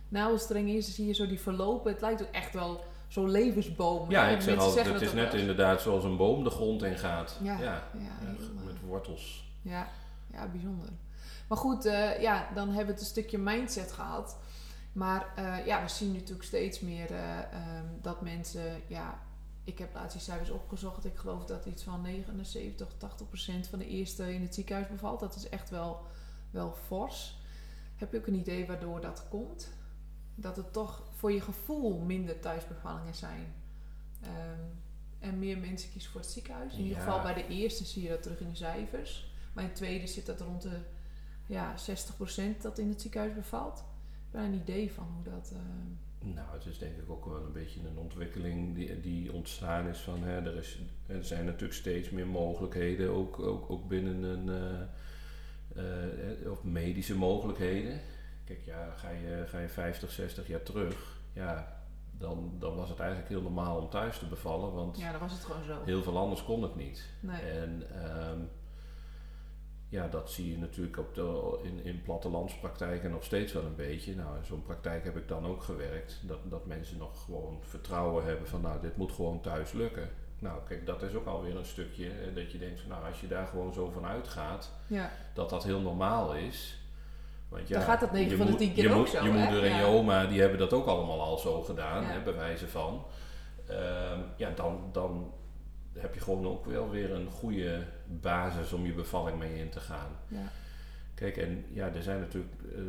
navelstreng 0.09 0.69
is, 0.69 0.95
zie 0.95 1.07
je 1.07 1.15
zo 1.15 1.27
die 1.27 1.41
verlopen. 1.41 1.93
Het 1.93 2.01
lijkt 2.01 2.23
ook 2.23 2.33
echt 2.33 2.55
wel 2.55 2.85
zo'n 3.09 3.31
levensboom. 3.31 4.11
Ja, 4.11 4.29
ik 4.29 4.41
zeg 4.41 4.59
altijd, 4.59 4.87
het 4.87 5.01
is 5.01 5.13
net 5.13 5.35
inderdaad 5.35 5.81
zoals 5.81 6.05
een 6.05 6.17
boom 6.17 6.45
de 6.45 6.51
grond 6.51 6.83
in 6.83 6.99
gaat. 6.99 7.39
Ja, 7.43 7.59
ja. 7.61 7.89
heel, 7.93 8.55
met 8.65 8.75
eh, 8.75 8.81
wortels. 8.89 9.45
ja, 9.63 9.89
ja, 10.33 10.47
bijzonder. 10.47 10.89
Maar 11.49 11.59
goed, 11.59 11.85
eh, 11.85 12.21
ja, 12.21 12.49
dan 12.55 12.67
hebben 12.69 12.87
we 12.87 12.93
het 12.93 13.01
een 13.01 13.07
stukje 13.07 13.39
mindset 13.39 13.93
gehad. 13.93 14.37
Maar 14.93 15.33
eh, 15.37 15.67
ja, 15.67 15.83
we 15.83 15.89
zien 15.89 16.13
natuurlijk 16.13 16.43
steeds 16.43 16.81
meer 16.81 17.11
eh, 17.11 17.39
ehm, 17.39 17.87
dat 18.03 18.21
mensen, 18.21 18.83
ja, 18.87 19.19
ik 19.65 19.79
heb 19.79 19.95
laatst 19.95 20.13
die 20.13 20.21
cijfers 20.21 20.51
opgezocht. 20.51 21.05
Ik 21.05 21.17
geloof 21.17 21.45
dat 21.45 21.67
iets 21.67 21.83
van 21.83 22.01
79, 22.03 22.89
80 22.99 23.29
procent 23.29 23.67
van 23.67 23.79
de 23.79 23.89
eerste 23.89 24.35
in 24.35 24.43
het 24.43 24.55
ziekenhuis 24.55 24.89
bevalt. 24.89 25.21
Dat 25.21 25.35
is 25.35 25.49
echt 25.49 25.71
wel, 25.71 26.01
wel 26.51 26.73
fors. 26.73 27.41
Heb 27.97 28.13
je 28.13 28.19
ook 28.19 28.27
een 28.27 28.35
idee 28.35 28.67
waardoor 28.67 29.01
dat 29.01 29.27
komt? 29.29 29.69
Dat 30.41 30.57
het 30.57 30.73
toch 30.73 31.03
voor 31.17 31.33
je 31.33 31.41
gevoel 31.41 31.99
minder 31.99 32.41
thuisbevallingen 32.41 33.15
zijn. 33.15 33.53
Ehm, 34.23 34.61
en 35.19 35.39
meer 35.39 35.59
mensen 35.59 35.91
kiezen 35.91 36.11
voor 36.11 36.21
het 36.21 36.31
ziekenhuis. 36.31 36.73
In 36.73 36.83
ieder 36.83 36.99
geval 36.99 37.23
bij 37.23 37.35
de 37.35 37.47
eerste 37.49 37.85
zie 37.85 38.03
je 38.03 38.09
dat 38.09 38.23
terug 38.23 38.41
in 38.41 38.51
de 38.51 38.57
cijfers. 38.57 39.33
Bij 39.53 39.65
de 39.65 39.73
tweede 39.73 40.07
zit 40.07 40.27
dat 40.27 40.41
rond 40.41 40.63
de 40.63 40.79
ja, 41.47 41.75
60% 41.77 42.63
dat 42.63 42.79
in 42.79 42.89
het 42.89 43.01
ziekenhuis 43.01 43.35
bevalt. 43.35 43.79
Ik 43.79 43.85
heb 44.25 44.33
daar 44.33 44.45
een 44.45 44.61
idee 44.61 44.93
van 44.93 45.07
hoe 45.15 45.33
dat... 45.33 45.53
eh, 45.55 46.35
Nou, 46.35 46.49
het 46.53 46.67
is 46.67 46.79
denk 46.79 46.97
ik 46.97 47.11
ook 47.11 47.25
wel 47.25 47.45
een 47.45 47.53
beetje 47.53 47.81
een 47.89 47.99
ontwikkeling 47.99 48.75
die, 48.75 49.01
die 49.01 49.33
ontstaan 49.33 49.89
is 49.89 49.99
van, 49.99 50.23
hè, 50.23 50.41
er, 50.41 50.57
is, 50.57 50.79
er 51.07 51.25
zijn 51.25 51.45
natuurlijk 51.45 51.73
steeds 51.75 52.11
meer 52.11 52.27
mogelijkheden, 52.27 53.11
ook, 53.11 53.39
ook, 53.39 53.71
ook 53.71 53.89
binnen 53.89 54.23
een, 54.23 54.49
eh, 54.49 54.83
eh, 56.43 56.51
of 56.51 56.63
medische 56.65 57.15
mogelijkheden. 57.17 58.01
Kijk, 58.49 58.65
ja, 58.65 58.95
ga 58.97 59.09
je, 59.11 59.45
ga 59.47 59.59
je 59.59 59.69
50, 59.69 60.11
60 60.11 60.47
jaar 60.47 60.63
terug, 60.63 61.19
ja, 61.33 61.77
dan, 62.11 62.53
dan 62.59 62.77
was 62.77 62.89
het 62.89 62.99
eigenlijk 62.99 63.29
heel 63.31 63.43
normaal 63.43 63.79
om 63.81 63.89
thuis 63.91 64.19
te 64.19 64.27
bevallen, 64.27 64.73
want 64.75 64.99
Ja, 64.99 65.11
dan 65.11 65.21
was 65.21 65.33
het 65.33 65.45
gewoon 65.45 65.65
zo. 65.65 65.83
heel 65.85 66.03
veel 66.03 66.19
anders 66.19 66.45
kon 66.45 66.63
het 66.63 66.77
niet. 66.77 67.05
Nee. 67.21 67.41
En 67.41 67.83
ehm, 68.05 68.39
ja, 69.89 70.09
dat 70.09 70.31
zie 70.31 70.51
je 70.51 70.59
natuurlijk 70.59 70.99
op 70.99 71.15
de, 71.15 71.59
in, 71.63 71.85
in 71.85 72.03
plattelandspraktijken 72.03 73.11
nog 73.11 73.25
steeds 73.25 73.53
wel 73.53 73.65
een 73.65 73.77
beetje. 73.77 74.15
Nou, 74.15 74.37
in 74.39 74.45
zo'n 74.45 74.63
praktijk 74.63 75.05
heb 75.05 75.17
ik 75.17 75.29
dan 75.29 75.47
ook 75.47 75.63
gewerkt. 75.63 76.21
Dat, 76.23 76.39
dat 76.45 76.67
mensen 76.67 76.99
nog 76.99 77.25
gewoon 77.25 77.59
vertrouwen 77.63 78.25
hebben 78.25 78.49
van 78.49 78.61
nou, 78.61 78.81
dit 78.81 78.97
moet 78.97 79.13
gewoon 79.13 79.41
thuis 79.41 79.73
lukken. 79.73 80.09
Nou, 80.39 80.61
kijk, 80.69 80.87
dat 80.87 81.03
is 81.03 81.15
ook 81.15 81.27
alweer 81.27 81.57
een 81.57 81.65
stukje 81.65 82.11
dat 82.35 82.53
je 82.53 82.59
denkt 82.59 82.81
van 82.81 82.91
nou, 82.91 83.05
als 83.07 83.21
je 83.21 83.29
daar 83.29 83.47
gewoon 83.47 83.73
zo 83.73 83.91
van 83.91 84.05
uitgaat, 84.07 84.71
Ja. 84.87 85.11
dat 85.35 85.51
dat 85.51 85.65
heel 85.65 85.81
normaal 85.81 86.35
is. 86.35 86.78
Want 87.49 87.69
Dan 87.69 87.83
gaat 87.83 88.01
dat 88.01 88.13
negen 88.13 88.31
je 88.31 88.37
van 88.37 88.45
de 88.47 88.51
moed- 88.53 88.61
tien 88.61 88.75
keer 88.75 88.85
je 88.85 88.93
ook 88.95 89.07
zo, 89.09 89.25
Je 89.25 89.31
hè? 89.31 89.43
moeder 89.45 89.63
en 89.65 89.71
Ja. 89.71 89.79
je 89.79 89.85
oma, 89.85 90.27
die 90.27 90.41
hebben 90.41 90.59
dat 90.59 90.73
ook 90.73 90.87
allemaal 90.87 91.21
al 91.21 91.39
zo 91.39 91.63
gedaan, 91.63 92.03
Ja. 92.03 92.09
hè, 92.09 92.21
bij 92.23 92.35
wijze 92.35 92.69
van. 92.69 93.05
Ehm, 93.67 94.19
ja, 94.37 94.51
dan, 94.51 94.81
dan 94.93 95.33
heb 95.99 96.15
je 96.15 96.21
gewoon 96.21 96.47
ook 96.47 96.65
wel 96.67 96.91
weer 96.91 97.13
een 97.13 97.31
goede 97.31 97.83
basis 98.07 98.73
om 98.73 98.87
je 98.87 98.93
bevalling 98.93 99.39
mee 99.39 99.55
in 99.59 99.71
te 99.71 99.81
gaan. 99.81 100.11
Ja. 100.29 100.43
Kijk, 101.15 101.37
en 101.37 101.65
ja, 101.73 101.93
er 101.95 102.03
zijn 102.03 102.21
natuurlijk 102.21 102.55
eh, 102.75 102.81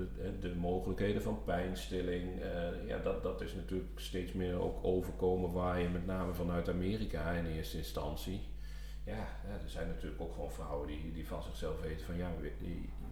de 0.42 0.56
mogelijkheden 0.56 1.22
van 1.22 1.44
pijnstilling. 1.46 2.42
eh, 2.42 2.88
ja, 2.88 2.98
dat, 2.98 3.24
dat 3.24 3.42
is 3.42 3.54
natuurlijk 3.54 3.90
steeds 4.00 4.34
meer 4.34 4.62
ook 4.62 4.78
overkomen 4.82 5.52
waar 5.52 5.80
je 5.82 5.90
met 5.90 6.06
name 6.06 6.34
vanuit 6.34 6.70
Amerika 6.70 7.32
in 7.32 7.46
eerste 7.46 7.78
instantie. 7.78 8.42
Ja, 9.10 9.28
ja, 9.48 9.64
er 9.64 9.70
zijn 9.70 9.88
natuurlijk 9.88 10.22
ook 10.22 10.34
gewoon 10.34 10.52
vrouwen 10.52 10.88
die, 10.88 11.12
die 11.14 11.28
van 11.28 11.44
zichzelf 11.44 11.82
weten 11.82 12.06
van 12.06 12.18
ja, 12.18 12.32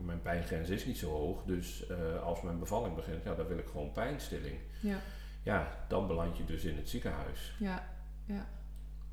mijn 0.02 0.22
pijngrens 0.22 0.70
is 0.70 0.86
niet 0.86 0.98
zo 0.98 1.10
hoog. 1.10 1.44
Dus 1.44 1.88
eh, 1.88 2.24
als 2.24 2.42
mijn 2.42 2.60
bevalling 2.60 2.96
begint, 2.96 3.24
ja, 3.24 3.36
dan 3.36 3.48
wil 3.48 3.58
ik 3.58 3.68
gewoon 3.68 3.92
pijnstilling. 3.92 4.60
Ja. 4.82 5.00
Ja, 5.44 5.86
dan 5.88 6.08
beland 6.08 6.38
je 6.38 6.46
dus 6.46 6.64
in 6.64 6.76
het 6.76 6.90
ziekenhuis. 6.90 7.56
Ja. 7.60 7.96
Ja. 8.26 8.48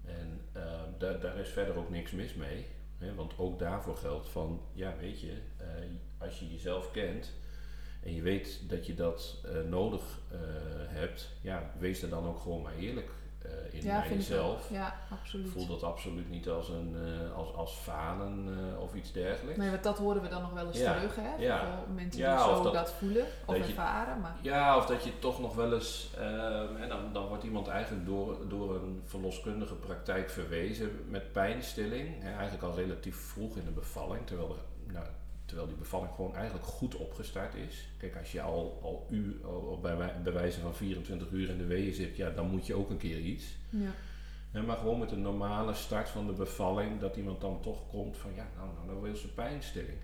En 0.05 0.41
ehm, 0.53 0.89
daar, 0.99 1.21
daar 1.21 1.39
is 1.39 1.49
verder 1.49 1.77
ook 1.77 1.91
niks 1.91 2.11
mis 2.11 2.35
mee. 2.35 2.67
Hè, 2.99 3.15
want 3.15 3.39
ook 3.39 3.59
daarvoor 3.59 3.97
geldt 3.97 4.29
van, 4.29 4.61
ja 4.73 4.97
weet 4.97 5.21
je, 5.21 5.41
eh, 5.57 5.67
als 6.19 6.39
je 6.39 6.53
jezelf 6.53 6.91
kent 6.91 7.33
en 8.03 8.15
je 8.15 8.23
weet 8.23 8.69
dat 8.69 8.87
je 8.87 8.95
dat 8.95 9.45
eh, 9.45 9.61
nodig 9.71 10.03
hebt, 10.89 11.37
ja, 11.41 11.71
wees 11.79 12.03
er 12.03 12.09
dan 12.09 12.27
ook 12.27 12.41
gewoon 12.41 12.63
maar 12.63 12.77
eerlijk 12.77 13.11
in 13.71 13.83
Ja, 13.83 14.05
jezelf. 14.09 14.71
Ja, 14.71 14.95
absoluut. 15.11 15.51
Voel 15.51 15.67
dat 15.67 15.83
absoluut 15.83 16.31
niet 16.31 16.49
als, 16.49 16.69
een, 16.69 16.97
eh, 17.05 17.37
als, 17.37 17.55
als 17.55 17.73
falen 17.73 18.59
eh, 18.73 18.81
of 18.81 18.95
iets 18.95 19.13
dergelijks. 19.13 19.59
Nee, 19.59 19.71
want 19.71 19.83
dat 19.83 19.99
horen 19.99 20.23
we 20.23 20.29
dan 20.29 20.43
nog 20.43 20.53
wel 20.53 20.67
eens 20.67 20.79
Ja. 20.79 20.95
terug, 20.95 21.17
hè? 21.17 21.35
Ja. 21.39 21.85
Mensen 21.95 22.21
Ja, 22.21 22.37
die 22.37 22.51
of 22.51 22.57
zo 22.57 22.63
dat- 22.63 22.73
dat, 22.73 22.93
voelen 22.93 23.27
of 23.47 23.57
dat 23.59 23.67
ervaren. 23.69 24.21
Maar 24.21 24.37
Ja, 24.43 24.77
of 24.77 24.87
dat 24.87 25.05
je 25.05 25.19
toch 25.19 25.41
nog 25.41 25.55
wel 25.55 25.73
eens, 25.75 26.11
dan, 26.89 27.13
dan 27.13 27.27
wordt 27.29 27.45
iemand 27.45 27.69
eigenlijk 27.69 28.07
door, 28.07 28.49
door 28.49 28.75
een 28.75 29.03
verloskundige 29.05 29.75
praktijk 29.75 30.31
verwezen 30.31 30.91
met 31.09 31.33
pijnstilling. 31.33 32.23
Hè, 32.23 32.33
eigenlijk 32.33 32.63
al 32.63 32.75
relatief 32.75 33.17
vroeg 33.17 33.57
in 33.57 33.65
de 33.65 33.71
bevalling, 33.71 34.27
terwijl, 34.27 34.49
de, 34.49 34.93
nou, 34.93 35.07
terwijl 35.45 35.69
die 35.69 35.77
bevalling 35.77 36.13
gewoon 36.15 36.35
eigenlijk 36.35 36.67
goed 36.67 36.95
opgestart 36.97 37.55
is. 37.55 37.89
Kijk, 37.99 38.17
als 38.17 38.33
je 38.33 38.41
al, 38.41 38.79
al, 38.83 39.07
u, 39.11 39.41
al 39.45 39.79
bij, 39.83 39.97
wij- 39.97 40.23
bij 40.23 40.33
wijze 40.33 40.61
van 40.61 40.75
24 40.75 41.31
uur 41.31 41.49
in 41.51 41.59
de 41.59 41.67
weeën 41.67 41.95
zit, 41.95 42.17
ja, 42.17 42.31
dan 42.31 42.51
moet 42.51 42.67
je 42.67 42.75
ook 42.75 42.91
een 42.91 42.97
keer 42.99 43.19
iets. 43.19 43.45
ja. 43.71 43.91
Hè, 44.51 44.63
maar 44.63 44.77
gewoon 44.77 44.99
met 44.99 45.11
een 45.13 45.23
normale 45.23 45.75
start 45.75 46.09
van 46.09 46.27
de 46.27 46.33
bevalling, 46.33 47.01
dat 47.01 47.17
iemand 47.17 47.41
dan 47.41 47.61
toch 47.61 47.89
komt 47.89 48.17
van 48.17 48.35
ja, 48.35 48.49
nou, 48.57 48.69
nou, 48.75 48.87
nou 48.87 49.01
wil 49.03 49.17
ze 49.17 49.33
pijnstilling. 49.33 49.99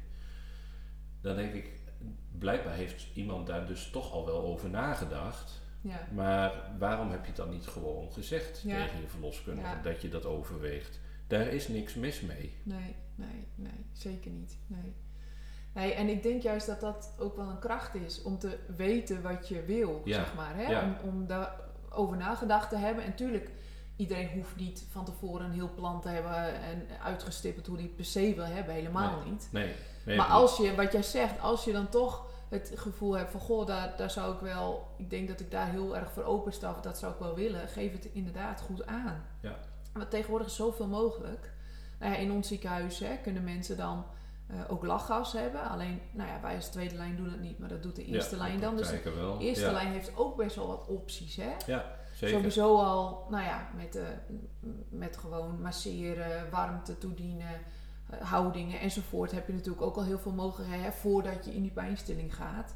Dan 1.21 1.37
denk 1.37 1.55
ik, 1.55 1.71
blijkbaar 2.39 2.75
heeft 2.75 3.07
iemand 3.15 3.47
daar 3.47 3.67
dus 3.67 3.91
toch 3.91 4.13
al 4.13 4.27
wel 4.27 4.43
over 4.43 4.71
nagedacht. 4.71 5.61
ja. 5.81 6.09
Maar 6.15 6.53
waarom 6.79 7.11
heb 7.11 7.21
je 7.21 7.27
het 7.27 7.37
dan 7.37 7.51
niet 7.51 7.67
gewoon 7.67 8.13
gezegd 8.13 8.63
Ja. 8.65 8.85
tegen 8.85 9.01
je 9.01 9.09
verloskundige 9.09 9.69
Ja. 9.69 9.83
dat 9.83 10.03
je 10.03 10.09
dat 10.09 10.25
overweegt? 10.27 11.01
Daar 11.27 11.47
is 11.47 11.69
niks 11.69 11.95
mis 11.95 12.21
mee. 12.21 12.53
Nee, 12.63 12.95
nee, 13.15 13.47
nee, 13.55 13.85
zeker 13.93 14.31
niet. 14.31 14.57
Nee. 14.67 14.93
Nee, 15.73 15.95
en 15.95 16.09
ik 16.09 16.23
denk 16.23 16.43
juist 16.43 16.67
dat 16.67 16.81
dat 16.81 17.15
ook 17.19 17.37
wel 17.37 17.49
een 17.49 17.59
kracht 17.59 17.95
is 17.95 18.23
om 18.23 18.39
te 18.39 18.59
weten 18.77 19.23
wat 19.23 19.49
je 19.49 19.63
wil, 19.65 20.03
Ja, 20.05 20.15
zeg 20.15 20.35
maar. 20.35 20.57
Hè? 20.57 20.71
ja. 20.71 20.97
Om, 21.03 21.11
om 21.11 21.27
daarover 21.27 22.17
nagedacht 22.17 22.69
te 22.69 22.77
hebben. 22.77 23.05
En 23.05 23.15
tuurlijk, 23.15 23.51
iedereen 23.97 24.31
hoeft 24.35 24.57
niet 24.57 24.85
van 24.91 25.05
tevoren 25.05 25.47
een 25.47 25.53
heel 25.53 25.71
plan 25.75 26.01
te 26.01 26.09
hebben 26.09 26.63
en 26.63 26.87
uitgestippeld 27.03 27.67
hoe 27.67 27.77
die 27.77 27.87
het 27.87 27.97
per 27.97 28.05
se 28.05 28.35
wil 28.35 28.45
hebben. 28.45 28.75
Helemaal 28.75 29.23
niet. 29.25 29.49
Nee. 29.53 29.75
nee 30.05 30.17
maar 30.17 30.27
als 30.27 30.57
je, 30.57 30.75
wat 30.75 30.93
jij 30.93 31.03
zegt, 31.03 31.41
als 31.41 31.65
je 31.65 31.73
dan 31.73 31.89
toch 31.89 32.29
het 32.49 32.73
gevoel 32.75 33.17
hebt 33.17 33.31
van 33.31 33.41
goh, 33.41 33.67
daar, 33.67 33.95
daar 33.97 34.11
zou 34.11 34.35
ik 34.35 34.41
wel, 34.41 34.89
ik 34.97 35.11
denk 35.11 35.29
dat 35.29 35.41
ik 35.41 35.51
daar 35.51 35.71
heel 35.71 35.97
erg 35.97 36.13
voor 36.13 36.25
opensta, 36.25 36.71
of 36.71 36.81
dat 36.81 36.99
zou 36.99 37.13
ik 37.13 37.19
wel 37.19 37.35
willen, 37.35 37.69
geef 37.69 37.93
het 37.93 38.09
inderdaad 38.13 38.61
goed 38.61 38.87
aan. 38.87 39.25
Ja. 39.41 39.57
Want 39.93 40.11
tegenwoordig 40.11 40.47
is 40.47 40.57
zoveel 40.57 40.87
mogelijk. 40.87 41.53
Nou 41.99 42.13
ja, 42.13 42.19
in 42.19 42.33
ons 42.33 42.49
ziekenhuis 42.49 42.99
hè, 42.99 43.17
kunnen 43.17 43.45
mensen 43.45 43.77
dan 43.77 44.05
eh, 44.51 44.61
ook 44.69 44.85
lachgas 44.85 45.33
hebben. 45.33 45.69
Alleen, 45.69 46.01
nou 46.13 46.29
ja, 46.29 46.41
wij 46.41 46.55
als 46.55 46.69
tweede 46.69 46.95
lijn 46.95 47.17
doen 47.17 47.31
het 47.31 47.41
niet, 47.41 47.59
maar 47.59 47.69
dat 47.69 47.83
doet 47.83 47.97
de 47.97 48.05
eerste 48.05 48.37
ja, 48.37 48.43
lijn 48.43 48.61
dan. 48.61 48.77
Dus 48.77 48.89
de 48.89 49.11
wel. 49.15 49.41
eerste 49.41 49.65
ja. 49.65 49.73
lijn 49.73 49.93
heeft 49.93 50.17
ook 50.17 50.37
best 50.37 50.57
wel 50.57 50.67
wat 50.67 50.87
opties, 50.87 51.37
hè? 51.37 51.53
Ja, 51.67 51.85
zeker. 52.15 52.37
Sowieso 52.37 52.77
al, 52.77 53.27
nou 53.31 53.45
ja, 53.45 53.69
met, 53.77 53.97
eh, 53.97 54.03
met 54.89 55.17
gewoon 55.17 55.61
masseren, 55.61 56.51
warmte 56.51 56.99
toedienen, 56.99 57.61
eh, 58.11 58.21
houdingen 58.21 58.81
enzovoort. 58.81 59.33
Heb 59.33 59.47
je 59.47 59.53
natuurlijk 59.53 59.83
ook 59.83 59.97
al 59.97 60.05
heel 60.05 60.19
veel 60.19 60.33
mogelijkheden 60.33 60.85
hè, 60.85 60.93
voordat 60.93 61.45
je 61.45 61.55
in 61.55 61.63
die 61.63 61.71
pijnstilling 61.71 62.35
gaat. 62.35 62.75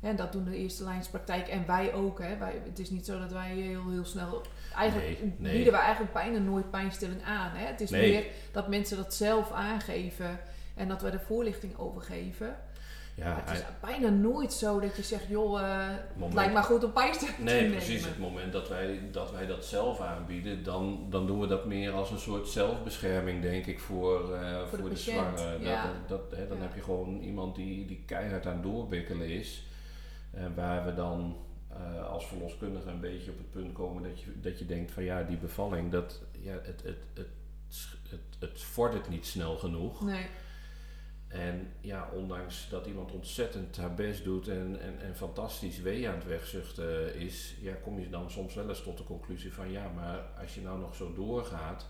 En 0.00 0.16
dat 0.16 0.32
doen 0.32 0.44
de 0.44 0.56
eerste 0.56 0.84
lijnspraktijk 0.84 1.48
en 1.48 1.66
wij 1.66 1.92
ook. 1.94 2.18
Hè. 2.20 2.36
Wij, 2.36 2.62
het 2.64 2.78
is 2.78 2.90
niet 2.90 3.06
zo 3.06 3.18
dat 3.18 3.32
wij 3.32 3.54
heel, 3.54 3.90
heel 3.90 4.04
snel... 4.04 4.42
Eigenlijk 4.76 5.20
Nee, 5.20 5.34
nee. 5.38 5.54
bieden 5.54 5.72
we 5.72 5.78
eigenlijk 5.78 6.12
bijna 6.12 6.38
nooit 6.38 6.70
pijnstilling 6.70 7.22
aan. 7.22 7.50
Hè. 7.50 7.66
Het 7.66 7.80
is 7.80 7.90
Nee. 7.90 8.10
meer 8.10 8.24
dat 8.52 8.68
mensen 8.68 8.96
dat 8.96 9.14
zelf 9.14 9.52
aangeven 9.52 10.40
en 10.74 10.88
dat 10.88 11.02
we 11.02 11.10
de 11.10 11.20
voorlichting 11.20 11.78
over 11.78 12.00
geven. 12.02 12.56
ja, 13.14 13.42
het 13.44 13.58
is 13.58 13.64
bijna 13.80 14.08
nooit 14.08 14.52
zo 14.52 14.80
dat 14.80 14.96
je 14.96 15.02
zegt, 15.02 15.26
joh, 15.28 15.60
het 15.90 16.00
Moment- 16.16 16.34
lijkt 16.34 16.52
maar 16.52 16.62
goed 16.62 16.84
om 16.84 16.92
pijnstilling 16.92 17.36
te 17.36 17.42
Nee, 17.42 17.60
nemen. 17.60 17.76
precies. 17.76 18.04
Het 18.04 18.18
moment 18.18 18.52
dat 18.52 18.68
wij, 18.68 19.00
dat 19.12 19.30
wij 19.32 19.46
dat 19.46 19.64
zelf 19.64 20.00
aanbieden, 20.00 20.64
dan, 20.64 21.06
dan 21.10 21.26
doen 21.26 21.40
we 21.40 21.46
dat 21.46 21.64
meer 21.66 21.92
als 21.92 22.10
een 22.10 22.18
soort 22.18 22.48
zelfbescherming, 22.48 23.42
denk 23.42 23.66
ik, 23.66 23.80
voor, 23.80 24.34
eh, 24.34 24.66
voor, 24.66 24.78
de 24.88 24.94
de, 24.94 25.56
ja. 25.60 25.82
Dat, 25.82 26.08
dat, 26.30 26.38
hè, 26.38 26.48
dan 26.48 26.56
Ja. 26.56 26.62
heb 26.62 26.74
je 26.74 26.82
gewoon 26.82 27.20
iemand 27.20 27.54
die, 27.56 27.86
die 27.86 28.02
keihard 28.06 28.46
aan 28.46 28.62
doorbikkelen 28.62 29.28
is. 29.28 29.64
En 30.30 30.54
waar 30.54 30.84
we 30.84 30.94
dan 30.94 31.36
eh, 31.68 32.10
als 32.10 32.26
verloskundige 32.26 32.88
een 32.90 33.00
beetje 33.00 33.30
op 33.30 33.38
het 33.38 33.50
punt 33.50 33.72
komen 33.72 34.02
dat 34.02 34.20
je, 34.20 34.40
dat 34.40 34.58
je 34.58 34.66
denkt 34.66 34.90
van 34.90 35.02
ja, 35.04 35.22
die 35.22 35.36
bevalling, 35.36 35.90
dat, 35.92 36.20
ja, 36.40 36.52
het, 36.52 36.82
het, 36.82 36.96
het, 37.14 37.28
het, 38.08 38.20
het 38.38 38.62
vordert 38.62 39.08
niet 39.08 39.26
snel 39.26 39.56
genoeg. 39.56 40.00
Nee. 40.00 40.26
En 41.30 41.72
ja, 41.80 42.10
ondanks 42.14 42.68
dat 42.68 42.86
iemand 42.86 43.12
ontzettend 43.12 43.76
haar 43.76 43.94
best 43.94 44.24
doet 44.24 44.48
en, 44.48 44.80
en, 44.80 45.00
en 45.00 45.16
fantastisch 45.16 45.80
wee 45.80 46.08
aan 46.08 46.14
het 46.14 46.26
wegzuchten 46.26 47.14
is, 47.14 47.54
ja, 47.60 47.74
kom 47.74 48.00
je 48.00 48.08
dan 48.08 48.30
soms 48.30 48.54
wel 48.54 48.68
eens 48.68 48.82
tot 48.82 48.98
de 48.98 49.04
conclusie 49.04 49.52
van 49.52 49.70
ja, 49.70 49.88
maar 49.88 50.18
als 50.40 50.54
je 50.54 50.60
nou 50.60 50.78
nog 50.78 50.94
zo 50.94 51.12
doorgaat, 51.12 51.88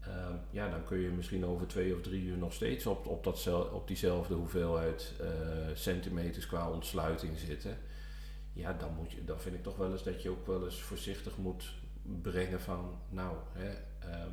ehm, 0.00 0.34
ja, 0.50 0.70
dan 0.70 0.84
kun 0.84 0.98
je 0.98 1.08
misschien 1.08 1.44
over 1.44 1.66
twee 1.66 1.94
of 1.94 2.00
drie 2.00 2.22
uur 2.22 2.36
nog 2.36 2.52
steeds 2.52 2.86
op, 2.86 3.06
op, 3.06 3.24
dat 3.24 3.70
op 3.72 3.86
diezelfde 3.86 4.34
hoeveelheid 4.34 5.12
eh, 5.20 5.28
centimeters 5.74 6.46
qua 6.46 6.70
ontsluiting 6.70 7.38
zitten. 7.38 7.78
Ja, 8.52 8.72
dan, 8.72 8.94
moet 8.94 9.12
je, 9.12 9.24
dan 9.24 9.40
vind 9.40 9.54
ik 9.54 9.62
toch 9.62 9.76
wel 9.76 9.92
eens 9.92 10.02
dat 10.02 10.22
je 10.22 10.30
ook 10.30 10.46
wel 10.46 10.64
eens 10.64 10.82
voorzichtig 10.82 11.36
moet 11.36 11.72
brengen 12.02 12.60
van, 12.60 12.98
nou, 13.08 13.36
hè, 13.52 13.70
ehm, 13.98 14.32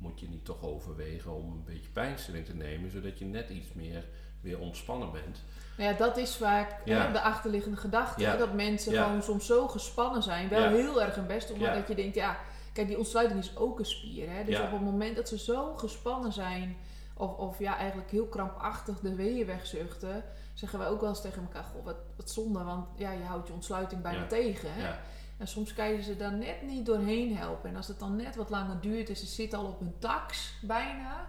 moet 0.00 0.20
je 0.20 0.28
niet 0.28 0.44
toch 0.44 0.62
overwegen 0.62 1.34
om 1.34 1.52
een 1.52 1.64
beetje 1.64 1.90
pijnstilling 1.90 2.46
te 2.46 2.54
nemen, 2.54 2.90
zodat 2.90 3.18
je 3.18 3.24
net 3.24 3.50
iets 3.50 3.72
meer 3.72 4.04
weer 4.40 4.58
ontspannen 4.58 5.12
bent. 5.12 5.42
Nou 5.76 5.90
ja, 5.90 5.96
dat 5.98 6.16
is 6.16 6.36
vaak 6.36 6.76
Ja. 6.84 7.06
hè, 7.06 7.12
de 7.12 7.20
achterliggende 7.20 7.76
gedachte. 7.76 8.20
Ja. 8.22 8.36
Dat 8.36 8.52
mensen 8.54 8.92
Ja. 8.92 9.04
gewoon 9.04 9.22
soms 9.22 9.46
zo 9.46 9.68
gespannen 9.68 10.22
zijn. 10.22 10.48
Wel 10.48 10.68
heel 10.68 11.02
erg 11.02 11.14
hun 11.14 11.26
best 11.26 11.48
doen. 11.48 11.58
Maar 11.58 11.68
Ja. 11.68 11.74
dat 11.78 11.88
je 11.88 11.94
denkt, 11.94 12.14
ja, 12.14 12.38
kijk, 12.72 12.86
die 12.86 12.98
ontsluiting 12.98 13.40
is 13.40 13.56
ook 13.56 13.78
een 13.78 13.84
spier. 13.84 14.30
Hè? 14.30 14.44
Dus 14.44 14.60
op 14.60 14.70
het 14.70 14.80
moment 14.80 15.16
dat 15.16 15.28
ze 15.28 15.38
zo 15.38 15.76
gespannen 15.76 16.32
zijn. 16.32 16.76
Of, 17.16 17.36
of 17.36 17.58
ja, 17.58 17.76
eigenlijk 17.76 18.10
heel 18.10 18.26
krampachtig 18.26 19.00
de 19.00 19.14
weeën 19.14 19.46
wegzuchten. 19.46 20.24
Zeggen 20.54 20.78
wij 20.78 20.88
ook 20.88 21.00
wel 21.00 21.08
eens 21.08 21.20
tegen 21.20 21.42
elkaar, 21.42 21.64
goh, 21.64 21.84
wat, 21.84 21.96
wat 22.16 22.30
zonde. 22.30 22.62
Want 22.64 22.86
ja, 22.96 23.10
je 23.12 23.22
houdt 23.24 23.46
je 23.46 23.52
ontsluiting 23.52 24.02
bijna 24.02 24.26
tegen. 24.26 24.68
Hè? 24.72 24.94
En 25.40 25.48
soms 25.48 25.74
kan 25.74 25.88
je 25.92 26.02
ze 26.02 26.16
daar 26.16 26.32
net 26.32 26.62
niet 26.62 26.86
doorheen 26.86 27.36
helpen. 27.36 27.70
En 27.70 27.76
als 27.76 27.88
het 27.88 27.98
dan 27.98 28.16
net 28.16 28.36
wat 28.36 28.50
langer 28.50 28.80
duurt 28.80 29.08
en 29.08 29.16
ze 29.16 29.26
zitten 29.26 29.58
al 29.58 29.64
op 29.66 29.78
hun 29.80 29.94
tax 29.98 30.54
bijna, 30.62 31.26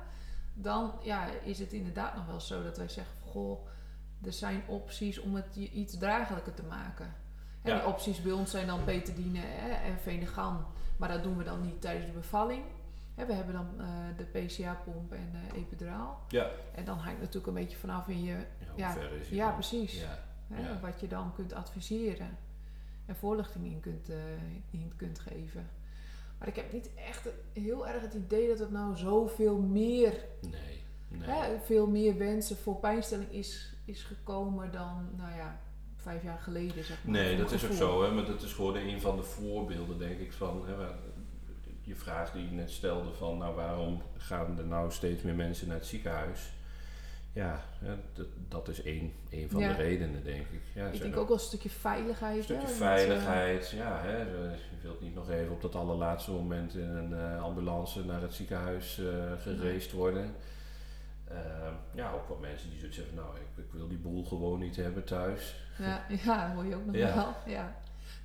dan 0.53 0.93
ja, 1.01 1.25
is 1.43 1.59
het 1.59 1.73
inderdaad 1.73 2.15
nog 2.15 2.25
wel 2.25 2.39
zo 2.39 2.63
dat 2.63 2.77
wij 2.77 2.87
zeggen: 2.89 3.13
van, 3.21 3.31
Goh, 3.31 3.67
er 4.23 4.33
zijn 4.33 4.63
opties 4.67 5.19
om 5.19 5.35
het 5.35 5.45
je 5.53 5.69
iets 5.71 5.97
draaglijker 5.97 6.53
te 6.53 6.63
maken. 6.63 7.05
En 7.61 7.71
Ja. 7.71 7.79
die 7.79 7.87
opties 7.87 8.21
bij 8.21 8.31
ons 8.31 8.51
zijn 8.51 8.67
dan 8.67 8.85
betadine 8.85 9.39
hè, 9.39 9.69
en 9.69 9.99
Venegan, 9.99 10.65
maar 10.97 11.09
dat 11.09 11.23
doen 11.23 11.37
we 11.37 11.43
dan 11.43 11.61
niet 11.61 11.81
tijdens 11.81 12.05
de 12.05 12.11
bevalling. 12.11 12.63
Hè, 13.15 13.25
we 13.25 13.33
hebben 13.33 13.53
dan 13.53 13.67
eh, 13.79 13.87
de 14.17 14.23
PCA-pomp 14.23 15.11
en 15.13 15.31
eh 15.33 15.57
epiduraal. 15.61 16.19
ja. 16.29 16.47
En 16.75 16.85
dan 16.85 16.95
hangt 16.95 17.11
het 17.11 17.19
natuurlijk 17.19 17.47
een 17.47 17.63
beetje 17.63 17.77
vanaf 17.77 18.07
in 18.07 18.23
je. 18.23 18.45
ja 18.75 18.95
Ja. 18.95 18.95
Ja, 19.29 19.51
precies. 19.51 20.03
Hè. 20.53 20.79
Wat 20.79 20.99
je 20.99 21.07
dan 21.07 21.33
kunt 21.35 21.53
adviseren. 21.53 22.37
En 23.11 23.17
voorlichting 23.17 23.65
in 23.65 23.79
kunt, 23.79 24.09
eh, 24.09 24.15
in 24.69 24.93
kunt 24.95 25.19
geven. 25.19 25.69
Maar 26.39 26.47
ik 26.47 26.55
heb 26.55 26.73
niet 26.73 26.89
echt 27.07 27.29
heel 27.53 27.87
erg 27.87 28.01
het 28.01 28.13
idee 28.13 28.47
dat 28.47 28.59
het 28.59 28.71
nou 28.71 28.95
zoveel 28.97 29.57
meer, 29.57 30.13
Nee, 30.41 30.83
nee. 31.07 31.29
hè, 31.29 31.59
veel 31.65 31.87
meer 31.87 32.17
wensen 32.17 32.57
voor 32.57 32.75
pijnstelling 32.75 33.31
is, 33.31 33.73
is 33.85 34.03
gekomen 34.03 34.71
dan, 34.71 35.09
nou 35.17 35.35
ja, 35.35 35.59
vijf 35.95 36.23
jaar 36.23 36.39
geleden, 36.39 36.83
zeg 36.83 37.03
maar. 37.03 37.13
Nee, 37.13 37.37
dat 37.37 37.51
is 37.51 37.65
ook 37.65 37.71
zo, 37.71 38.03
hè, 38.03 38.11
maar 38.11 38.25
dat 38.25 38.41
is 38.41 38.53
gewoon 38.53 38.75
een 38.75 39.01
van 39.01 39.15
de 39.15 39.23
voorbeelden, 39.23 39.97
denk 39.97 40.19
ik, 40.19 40.33
van 40.33 40.65
hè, 40.67 40.75
waar- 40.75 40.97
je 41.81 41.95
vraag 41.95 42.31
die 42.31 42.43
je 42.45 42.51
net 42.51 42.71
stelde 42.71 43.13
van, 43.13 43.37
nou 43.37 43.55
waarom 43.55 44.01
gaan 44.17 44.57
er 44.57 44.65
nou 44.65 44.91
steeds 44.91 45.21
meer 45.23 45.35
mensen 45.35 45.67
naar 45.67 45.77
het 45.77 45.85
ziekenhuis? 45.85 46.53
Ja, 47.33 47.61
dat, 48.47 48.67
is 48.67 48.81
één, 48.83 49.13
één 49.29 49.49
van 49.49 49.59
Ja. 49.61 49.67
de 49.67 49.73
redenen, 49.83 50.23
denk 50.23 50.45
ik. 50.51 50.61
Ja, 50.75 50.87
Ik 50.87 51.01
denk 51.01 51.17
ook 51.17 51.27
wel 51.27 51.37
een 51.37 51.43
stukje 51.43 51.69
veiligheid. 51.69 52.37
Een 52.37 52.43
stukje 52.43 52.67
hè, 52.67 52.73
veiligheid, 52.73 53.69
ja. 53.69 53.99
Hè, 54.01 54.17
je 54.17 54.55
wilt 54.81 55.01
niet 55.01 55.15
nog 55.15 55.29
even 55.29 55.51
op 55.51 55.61
dat 55.61 55.75
allerlaatste 55.75 56.31
moment 56.31 56.75
in 56.75 56.89
een 56.89 57.13
eh, 57.13 57.43
ambulance 57.43 58.05
naar 58.05 58.21
het 58.21 58.33
ziekenhuis 58.33 58.99
eh 58.99 59.31
gereisd 59.41 59.91
worden. 59.91 60.35
Ehm, 61.27 61.73
ja, 61.93 62.11
ook 62.11 62.27
wel 62.27 62.37
mensen 62.37 62.69
die 62.69 62.77
zoiets 62.79 62.97
zeggen, 62.97 63.15
nou, 63.15 63.35
ik, 63.35 63.63
ik 63.65 63.71
wil 63.71 63.87
die 63.87 63.97
boel 63.97 64.23
gewoon 64.23 64.59
niet 64.59 64.75
hebben 64.75 65.03
thuis. 65.03 65.55
ja, 65.77 66.05
ja, 66.25 66.45
dat 66.47 66.55
hoor 66.55 66.65
je 66.65 66.75
ook 66.75 66.85
nog 66.85 66.95
Ja. 66.95 67.15
wel. 67.15 67.33
Ja. 67.45 67.75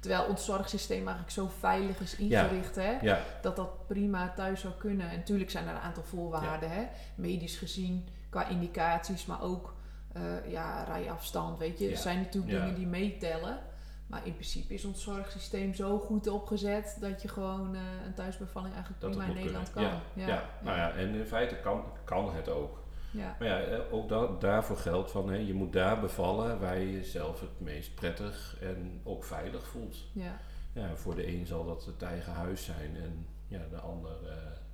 Terwijl 0.00 0.24
ons 0.28 0.44
zorgsysteem 0.44 0.98
eigenlijk 0.98 1.30
zo 1.30 1.50
veilig 1.58 2.00
is 2.00 2.16
ingericht, 2.16 2.74
hè, 2.76 3.16
dat 3.42 3.56
dat 3.56 3.86
prima 3.86 4.32
thuis 4.36 4.60
zou 4.60 4.74
kunnen. 4.78 5.10
En 5.10 5.16
natuurlijk 5.16 5.50
zijn 5.50 5.66
er 5.68 5.74
een 5.74 5.80
aantal 5.80 6.02
voorwaarden, 6.02 6.70
hè, 6.70 6.86
medisch 7.14 7.56
gezien, 7.56 8.08
qua 8.36 8.48
indicaties, 8.48 9.26
maar 9.26 9.42
ook 9.42 9.74
eh, 10.12 10.50
ja, 10.50 10.84
rijafstand, 10.84 11.58
weet 11.58 11.78
je. 11.78 11.84
Ja. 11.84 11.90
Er 11.90 11.96
zijn 11.96 12.18
natuurlijk 12.18 12.52
Ja. 12.52 12.60
dingen 12.60 12.74
die 12.74 12.86
meetellen. 12.86 13.58
Maar 14.06 14.26
in 14.26 14.32
principe 14.32 14.74
is 14.74 14.84
ons 14.84 15.02
zorgsysteem 15.02 15.74
zo 15.74 15.98
goed 15.98 16.28
opgezet 16.28 16.96
dat 17.00 17.22
je 17.22 17.28
gewoon 17.28 17.74
eh, 17.74 17.80
een 18.06 18.14
thuisbevalling 18.14 18.74
eigenlijk 18.74 19.02
dat 19.02 19.10
prima 19.10 19.26
in 19.26 19.34
Nederland 19.34 19.72
kunnen. 19.72 19.90
kan. 19.90 20.00
Ja, 20.14 20.26
ja, 20.28 20.44
nou 20.62 20.76
ja, 20.76 20.90
en 20.92 21.14
in 21.14 21.26
feite 21.26 21.56
kan, 21.56 21.84
kan 22.04 22.34
het 22.34 22.48
ook. 22.48 22.82
ja. 23.10 23.36
Maar 23.38 23.48
ja, 23.48 23.58
eh, 23.60 23.78
ook 23.92 24.08
da- 24.08 24.28
daarvoor 24.38 24.76
geldt 24.76 25.10
van, 25.10 25.28
hè, 25.30 25.36
je 25.36 25.54
moet 25.54 25.72
daar 25.72 26.00
bevallen 26.00 26.60
waar 26.60 26.78
je 26.78 26.92
jezelf 26.92 27.40
het 27.40 27.60
meest 27.60 27.94
prettig 27.94 28.56
en 28.60 29.00
ook 29.04 29.24
veilig 29.24 29.66
voelt. 29.66 29.96
ja. 30.12 30.36
Ja, 30.72 30.96
voor 30.96 31.14
de 31.14 31.26
een 31.28 31.46
zal 31.46 31.64
dat 31.64 31.84
het 31.84 32.02
eigen 32.02 32.32
huis 32.32 32.64
zijn 32.64 32.96
en 32.96 33.26
ja, 33.48 33.60
de 33.70 33.76
ander 33.80 34.12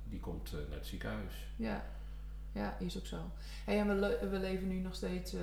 die 0.03 0.19
komt 0.19 0.51
naar 0.51 0.77
het 0.77 0.87
ziekenhuis. 0.87 1.33
Ja, 1.55 1.83
ja 2.53 2.77
is 2.79 2.97
ook 2.97 3.05
zo. 3.05 3.31
En 3.65 3.87
we, 3.87 4.27
we 4.29 4.39
leven 4.39 4.67
nu 4.67 4.79
nog 4.79 4.95
steeds 4.95 5.33
eh, 5.33 5.41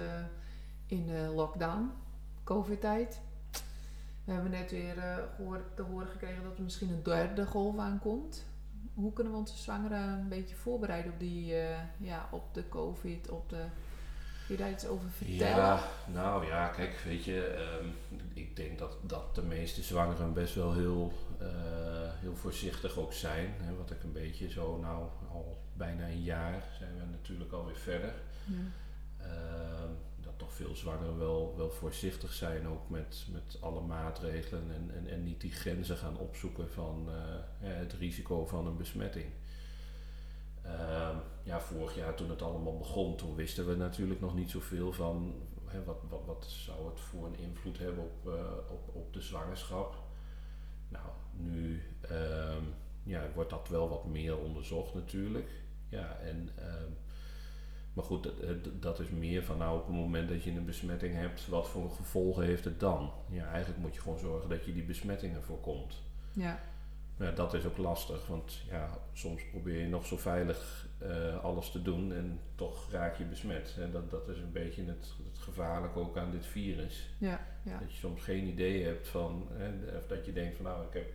in 0.90 1.08
eh, 1.08 1.34
lockdown, 1.34 1.92
COVID-tijd. 2.44 3.20
We 4.24 4.32
hebben 4.32 4.50
net 4.50 4.70
weer 4.70 4.98
eh, 4.98 5.16
gehoord, 5.36 5.76
te 5.76 5.82
horen 5.82 6.08
gekregen 6.08 6.42
dat 6.42 6.56
er 6.56 6.62
misschien 6.62 6.90
een 6.90 7.02
derde 7.02 7.46
golf 7.46 7.78
aankomt. 7.78 8.44
Hoe 8.94 9.12
kunnen 9.12 9.32
we 9.32 9.38
onze 9.38 9.56
zwangeren 9.56 10.08
een 10.08 10.28
beetje 10.28 10.54
voorbereiden 10.54 11.12
op, 11.12 11.18
die, 11.18 11.54
eh, 11.54 11.78
ja, 11.98 12.28
op 12.30 12.54
de 12.54 12.68
COVID, 12.68 13.28
op 13.28 13.48
de... 13.48 13.64
Kun 14.46 14.58
je 14.58 14.62
daar 14.64 14.70
iets 14.70 14.86
over 14.86 15.10
vertellen? 15.10 15.56
Ja, 15.56 15.82
nou 16.12 16.46
ja, 16.46 16.68
kijk, 16.68 17.02
weet 17.04 17.24
je, 17.24 17.44
ehm, 17.44 17.86
ik 18.34 18.56
denk 18.56 18.78
dat, 18.78 18.96
dat 19.02 19.34
de 19.34 19.42
meeste 19.42 19.82
zwangeren 19.82 20.32
best 20.32 20.54
wel 20.54 20.72
heel, 20.74 21.12
heel 22.20 22.36
voorzichtig 22.36 22.98
ook 22.98 23.12
zijn. 23.12 23.54
Hè, 23.60 23.76
wat 23.76 23.90
ik 23.90 24.02
een 24.02 24.12
beetje 24.12 24.50
zo, 24.50 24.78
nou 24.78 25.08
al 25.32 25.62
bijna 25.80 26.08
een 26.08 26.22
jaar 26.22 26.62
zijn 26.78 26.94
we 26.98 27.04
natuurlijk 27.10 27.52
alweer 27.52 27.76
verder. 27.76 28.14
Ja. 28.44 28.54
Ehm, 29.16 29.92
dat 30.20 30.32
toch 30.36 30.52
veel 30.52 30.74
zwangeren 30.74 31.18
wel, 31.18 31.54
wel 31.56 31.70
voorzichtig 31.70 32.32
zijn 32.32 32.68
ook 32.68 32.90
met, 32.90 33.26
met 33.30 33.56
alle 33.60 33.80
maatregelen 33.80 34.70
en, 34.74 34.90
en, 34.94 35.06
en 35.08 35.24
niet 35.24 35.40
die 35.40 35.52
grenzen 35.52 35.96
gaan 35.96 36.18
opzoeken 36.18 36.70
van 36.70 37.08
eh, 37.08 37.14
het 37.58 37.92
risico 37.92 38.46
van 38.46 38.66
een 38.66 38.76
besmetting. 38.76 39.26
Ehm, 40.62 41.16
ja, 41.42 41.60
vorig 41.60 41.96
jaar 41.96 42.14
toen 42.14 42.30
het 42.30 42.42
allemaal 42.42 42.78
begon, 42.78 43.16
toen 43.16 43.34
wisten 43.34 43.66
we 43.66 43.76
natuurlijk 43.76 44.20
nog 44.20 44.34
niet 44.34 44.50
zoveel 44.50 44.92
van 44.92 45.34
hè, 45.66 45.84
wat, 45.84 46.02
wat, 46.08 46.22
wat 46.26 46.44
zou 46.48 46.90
het 46.90 47.00
voor 47.00 47.26
een 47.26 47.38
invloed 47.38 47.78
hebben 47.78 48.04
op, 48.04 48.32
eh, 48.32 48.52
op, 48.70 48.94
op 48.94 49.12
de 49.12 49.20
zwangerschap. 49.20 49.94
Nou, 50.88 51.06
nu 51.32 51.82
ehm, 52.00 52.64
ja, 53.02 53.30
wordt 53.34 53.50
dat 53.50 53.68
wel 53.68 53.88
wat 53.88 54.04
meer 54.06 54.38
onderzocht 54.38 54.94
natuurlijk. 54.94 55.50
Ja, 55.90 56.16
en, 56.22 56.48
ehm, 56.56 56.90
maar 57.92 58.04
goed, 58.04 58.22
dat, 58.22 58.82
dat 58.82 59.00
is 59.00 59.08
meer 59.08 59.44
van 59.44 59.58
nou 59.58 59.78
op 59.78 59.86
het 59.86 59.96
moment 59.96 60.28
dat 60.28 60.42
je 60.42 60.50
een 60.50 60.64
besmetting 60.64 61.14
hebt, 61.14 61.48
wat 61.48 61.68
voor 61.68 61.90
gevolgen 61.90 62.44
heeft 62.44 62.64
het 62.64 62.80
dan? 62.80 63.12
Ja, 63.28 63.46
eigenlijk 63.46 63.80
moet 63.80 63.94
je 63.94 64.00
gewoon 64.00 64.18
zorgen 64.18 64.48
dat 64.48 64.64
je 64.64 64.72
die 64.72 64.82
besmettingen 64.82 65.42
voorkomt. 65.42 66.02
ja, 66.32 66.60
Ja, 67.18 67.30
dat 67.30 67.54
is 67.54 67.64
ook 67.64 67.76
lastig, 67.76 68.26
want 68.26 68.60
ja, 68.68 68.98
soms 69.12 69.42
probeer 69.50 69.80
je 69.80 69.88
nog 69.88 70.06
zo 70.06 70.16
veilig 70.16 70.88
eh, 70.98 71.44
alles 71.44 71.70
te 71.70 71.82
doen 71.82 72.12
en 72.12 72.40
toch 72.54 72.90
raak 72.90 73.16
je 73.16 73.24
besmet. 73.24 73.76
En 73.78 73.90
dat, 73.90 74.10
dat 74.10 74.28
is 74.28 74.38
een 74.38 74.52
beetje 74.52 74.84
het, 74.84 75.14
het 75.32 75.38
gevaarlijke 75.38 75.98
ook 75.98 76.16
aan 76.16 76.30
dit 76.30 76.46
virus. 76.46 77.08
ja, 77.18 77.46
ja. 77.62 77.78
Dat 77.78 77.92
je 77.92 77.98
soms 77.98 78.22
geen 78.22 78.46
idee 78.46 78.84
hebt 78.84 79.08
van, 79.08 79.48
hè, 79.52 79.96
of 79.96 80.06
dat 80.06 80.26
je 80.26 80.32
denkt 80.32 80.56
van 80.56 80.64
nou, 80.64 80.86
ik, 80.86 80.92
heb, 80.92 81.12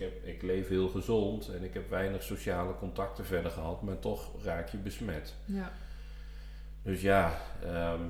heb, 0.00 0.24
ik 0.24 0.42
leef 0.42 0.68
heel 0.68 0.88
gezond 0.88 1.48
en 1.48 1.62
ik 1.64 1.74
heb 1.74 1.90
weinig 1.90 2.22
sociale 2.22 2.76
contacten 2.76 3.24
verder 3.24 3.50
gehad, 3.50 3.82
maar 3.82 3.98
toch 3.98 4.44
raak 4.44 4.68
je 4.68 4.76
besmet. 4.78 5.34
ja. 5.44 5.72
Dus 6.82 7.00
ja, 7.00 7.40
ehm, 7.62 8.02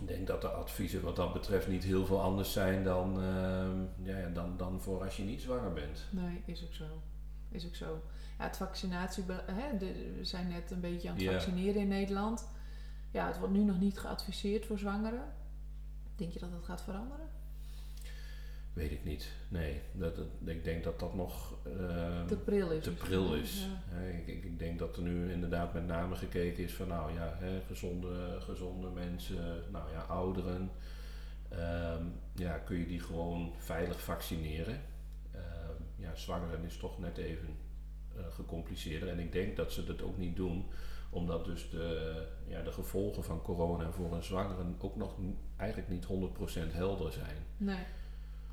ik 0.00 0.08
denk 0.08 0.26
dat 0.26 0.40
de 0.40 0.48
adviezen 0.48 1.02
wat 1.02 1.16
dat 1.16 1.32
betreft 1.32 1.68
niet 1.68 1.84
heel 1.84 2.06
veel 2.06 2.20
anders 2.20 2.52
zijn 2.52 2.84
dan, 2.84 3.22
ehm, 3.22 4.06
ja, 4.08 4.18
ja, 4.18 4.28
dan, 4.28 4.56
dan 4.56 4.80
voor 4.80 5.04
als 5.04 5.16
je 5.16 5.22
niet 5.22 5.40
zwanger 5.40 5.72
bent. 5.72 6.06
Nee, 6.10 6.42
is 6.46 6.64
ook 6.64 6.74
zo. 6.74 6.84
Is 7.50 7.66
ook 7.66 7.74
zo. 7.74 8.02
Ja, 8.38 8.44
het 8.44 8.56
vaccinatie, 8.56 9.24
hè, 9.46 9.76
de, 9.78 10.14
we 10.18 10.24
zijn 10.24 10.48
net 10.48 10.70
een 10.70 10.80
beetje 10.80 11.08
aan 11.08 11.14
het 11.14 11.24
Ja. 11.24 11.32
vaccineren 11.32 11.80
in 11.82 11.88
Nederland. 11.88 12.48
Ja, 13.10 13.26
het 13.26 13.38
wordt 13.38 13.54
nu 13.54 13.64
nog 13.64 13.78
niet 13.78 13.98
geadviseerd 13.98 14.66
voor 14.66 14.78
zwangeren. 14.78 15.22
Denk 16.16 16.32
je 16.32 16.38
dat 16.38 16.50
dat 16.50 16.64
gaat 16.64 16.82
veranderen? 16.82 17.27
Weet 18.78 18.90
ik 18.90 19.04
niet. 19.04 19.28
Nee, 19.48 19.80
dat, 19.92 20.16
dat- 20.16 20.26
ik 20.44 20.64
denk 20.64 20.84
dat 20.84 20.98
dat 21.00 21.14
nog 21.14 21.54
ehm, 21.66 22.26
Te 22.26 22.36
pril 22.36 22.70
is. 22.70 22.84
te 22.84 22.90
of 22.90 22.98
zo. 22.98 23.04
pril 23.04 23.34
is. 23.34 23.60
Ja. 23.60 23.94
Hè, 23.96 24.10
Ik, 24.10 24.26
ik, 24.26 24.44
ik 24.44 24.58
denk 24.58 24.78
dat 24.78 24.96
er 24.96 25.02
nu 25.02 25.32
inderdaad 25.32 25.72
met 25.74 25.86
name 25.86 26.14
gekeken 26.16 26.64
is 26.64 26.74
van 26.74 26.88
nou 26.88 27.12
ja, 27.14 27.36
hè, 27.38 27.60
gezonde, 27.66 28.36
gezonde 28.40 28.88
mensen, 28.90 29.62
nou 29.72 29.90
ja, 29.92 30.00
ouderen. 30.00 30.70
Ehm, 31.48 32.02
ja, 32.34 32.58
kun 32.58 32.78
je 32.78 32.86
die 32.86 33.00
gewoon 33.00 33.52
veilig 33.58 34.00
vaccineren? 34.02 34.80
Ehm, 35.32 35.72
ja, 35.96 36.14
zwangeren 36.14 36.64
is 36.64 36.76
toch 36.76 36.98
net 36.98 37.16
even 37.16 37.48
eh, 38.16 38.22
gecompliceerder. 38.30 39.08
En 39.08 39.18
ik 39.18 39.32
denk 39.32 39.56
dat 39.56 39.72
ze 39.72 39.84
dat 39.84 40.02
ook 40.02 40.18
niet 40.18 40.36
doen, 40.36 40.64
omdat 41.10 41.44
dus 41.44 41.70
de, 41.70 42.26
ja, 42.46 42.62
de 42.62 42.72
gevolgen 42.72 43.24
van 43.24 43.42
corona 43.42 43.90
voor 43.90 44.12
een 44.12 44.22
zwangere 44.24 44.62
ook 44.78 44.96
nog 44.96 45.14
eigenlijk 45.56 45.90
niet 45.90 46.06
100% 46.06 46.72
helder 46.72 47.12
zijn. 47.12 47.36
Nee. 47.56 47.84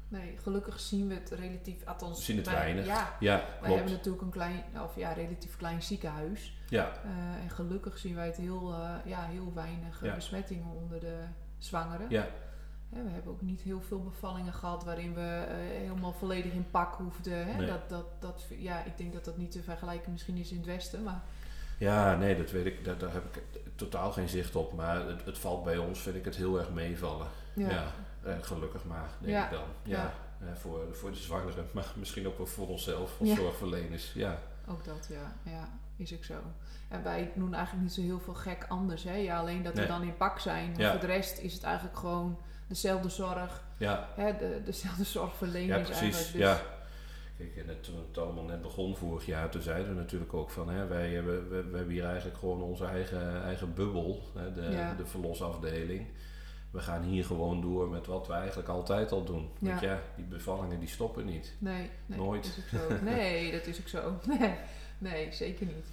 Nee, 0.08 0.38
gelukkig 0.42 0.80
zien 0.80 1.08
we 1.08 1.14
het 1.14 1.30
relatief, 1.30 1.86
althans... 1.86 2.18
We 2.18 2.24
zien 2.24 2.38
het 2.38 2.46
wij- 2.46 2.56
weinig. 2.56 2.86
Ja, 2.86 3.16
Ja, 3.20 3.36
wij 3.38 3.46
klopt. 3.62 3.74
hebben 3.76 3.92
natuurlijk 3.92 4.24
een 4.24 4.30
klein, 4.30 4.64
of 4.84 4.96
ja, 4.96 5.12
relatief 5.12 5.58
klein 5.58 5.82
ziekenhuis. 5.84 6.58
Ja, 6.70 6.92
Eh, 7.04 7.44
en 7.44 7.50
gelukkig 7.50 7.98
zien 7.98 8.16
wij 8.16 8.26
het 8.26 8.38
heel, 8.38 8.74
eh, 8.74 8.90
ja, 9.06 9.22
heel 9.26 9.52
weinig 9.54 10.02
eh, 10.02 10.08
Ja. 10.10 10.16
besmettingen 10.16 10.68
onder 10.76 11.00
de 11.00 11.20
zwangeren. 11.58 12.06
ja, 12.10 12.28
Hè, 12.90 13.04
we 13.04 13.10
hebben 13.10 13.32
ook 13.32 13.42
niet 13.42 13.62
heel 13.62 13.82
veel 13.82 14.04
bevallingen 14.04 14.54
gehad 14.54 14.84
waarin 14.84 15.14
we 15.14 15.46
helemaal 15.82 16.14
volledig 16.14 16.52
in 16.54 16.70
pak 16.72 16.96
hoefden. 16.96 17.48
Hè? 17.48 17.58
Nee. 17.58 17.68
Dat, 17.68 17.90
dat, 17.90 18.06
dat, 18.22 18.46
ja, 18.58 18.84
ik 18.84 18.98
denk 18.98 19.14
dat 19.14 19.26
dat 19.26 19.38
niet 19.38 19.52
te 19.52 19.64
vergelijken 19.64 20.12
misschien 20.12 20.38
is 20.38 20.52
in 20.52 20.58
het 20.58 20.66
Westen. 20.66 21.04
Maar 21.04 21.22
Ja, 21.78 22.16
nee, 22.16 22.38
dat 22.38 22.52
weet 22.52 22.66
ik. 22.66 22.84
Daar, 22.86 22.98
daar 22.98 23.14
heb 23.14 23.36
ik 23.36 23.44
totaal 23.76 24.12
geen 24.12 24.30
zicht 24.30 24.56
op. 24.56 24.74
Maar 24.74 25.08
het, 25.08 25.26
het 25.26 25.38
valt 25.38 25.64
bij 25.64 25.78
ons, 25.78 26.00
vind 26.00 26.16
ik 26.16 26.26
het 26.26 26.36
heel 26.36 26.58
erg 26.60 26.70
meevallen. 26.72 27.28
ja, 27.56 27.70
Ja, 27.70 27.92
gelukkig 28.42 28.84
maar, 28.84 29.10
denk 29.20 29.32
Ja, 29.34 29.44
ik 29.46 29.52
dan. 29.52 29.64
Ja, 29.84 29.98
ja. 30.40 30.48
eh, 30.48 30.56
voor, 30.56 30.80
voor 30.92 31.12
de 31.12 31.18
zwangeren, 31.18 31.68
maar 31.74 31.92
misschien 31.96 32.28
ook 32.28 32.38
wel 32.38 32.46
voor 32.48 32.68
onszelf 32.68 33.20
als 33.20 33.30
Ja. 33.30 33.36
zorgverleners. 33.36 34.12
Ja, 34.14 34.40
ook 34.68 34.86
dat, 34.86 35.08
ja, 35.12 35.52
ja, 35.52 35.70
is 35.96 36.14
ook 36.14 36.24
zo. 36.24 36.34
En 36.90 37.04
wij 37.04 37.32
doen 37.36 37.54
eigenlijk 37.54 37.84
niet 37.84 37.94
zo 37.94 38.02
heel 38.02 38.20
veel 38.20 38.34
gek 38.34 38.66
anders. 38.68 39.04
Hè? 39.04 39.16
Ja, 39.16 39.40
alleen 39.40 39.64
dat 39.64 39.74
Nee. 39.74 39.86
we 39.86 39.92
dan 39.92 40.04
in 40.04 40.18
pak 40.18 40.40
zijn. 40.40 40.74
Maar 40.78 40.92
voor 40.92 41.00
de 41.00 41.06
rest 41.06 41.38
is 41.40 41.54
het 41.54 41.64
eigenlijk 41.64 41.98
gewoon 41.98 42.38
dezelfde 42.68 43.10
zorg. 43.10 43.64
ja, 43.78 44.08
Hè? 44.16 44.38
De, 44.38 44.62
dezelfde 44.66 45.04
zorgverleners 45.04 45.88
ja 45.90 45.96
precies. 45.98 46.32
Dus, 46.32 46.42
Ja. 46.42 46.62
Kijk, 47.38 47.56
en 47.56 47.68
het, 47.68 47.84
toen 47.84 47.96
het 48.08 48.18
allemaal 48.18 48.44
net 48.44 48.62
begon 48.62 48.96
vorig 48.98 49.26
jaar, 49.26 49.50
toen 49.50 49.62
zeiden 49.62 49.90
we 49.94 50.00
natuurlijk 50.02 50.34
ook 50.34 50.50
van, 50.50 50.70
hè, 50.70 50.88
wij, 50.88 51.10
hebben, 51.14 51.50
we, 51.50 51.64
we 51.64 51.78
hebben 51.78 51.94
hier 51.94 52.06
eigenlijk 52.06 52.38
gewoon 52.38 52.62
onze 52.62 52.86
eigen, 52.86 53.44
eigen 53.44 53.74
bubbel, 53.74 54.22
hè, 54.36 54.54
de, 54.54 54.94
de 54.98 55.06
verlosafdeling. 55.06 56.08
We 56.76 56.82
gaan 56.82 57.04
hier 57.04 57.26
gewoon 57.26 57.62
door 57.62 57.90
met 57.90 58.06
wat 58.06 58.28
we 58.28 58.34
eigenlijk 58.34 58.70
altijd 58.70 59.12
al 59.12 59.24
doen. 59.24 59.50
Want 59.60 59.82
Ja. 59.82 59.90
ja, 59.90 60.02
die 60.16 60.26
bevallingen 60.26 60.80
die 60.80 60.88
stoppen 60.88 61.26
niet. 61.26 61.54
Nee, 61.58 61.90
nee 62.06 62.20
Nooit. 62.20 62.44
Dat 62.44 62.54
is 62.58 62.78
ook 62.78 62.90
zo. 62.90 63.04
Nee, 63.04 63.52
dat 63.58 63.66
is 63.66 63.80
ook 63.80 63.88
zo. 63.88 64.20
Nee, 64.40 64.54
nee 64.98 65.32
zeker 65.32 65.66
niet. 65.66 65.86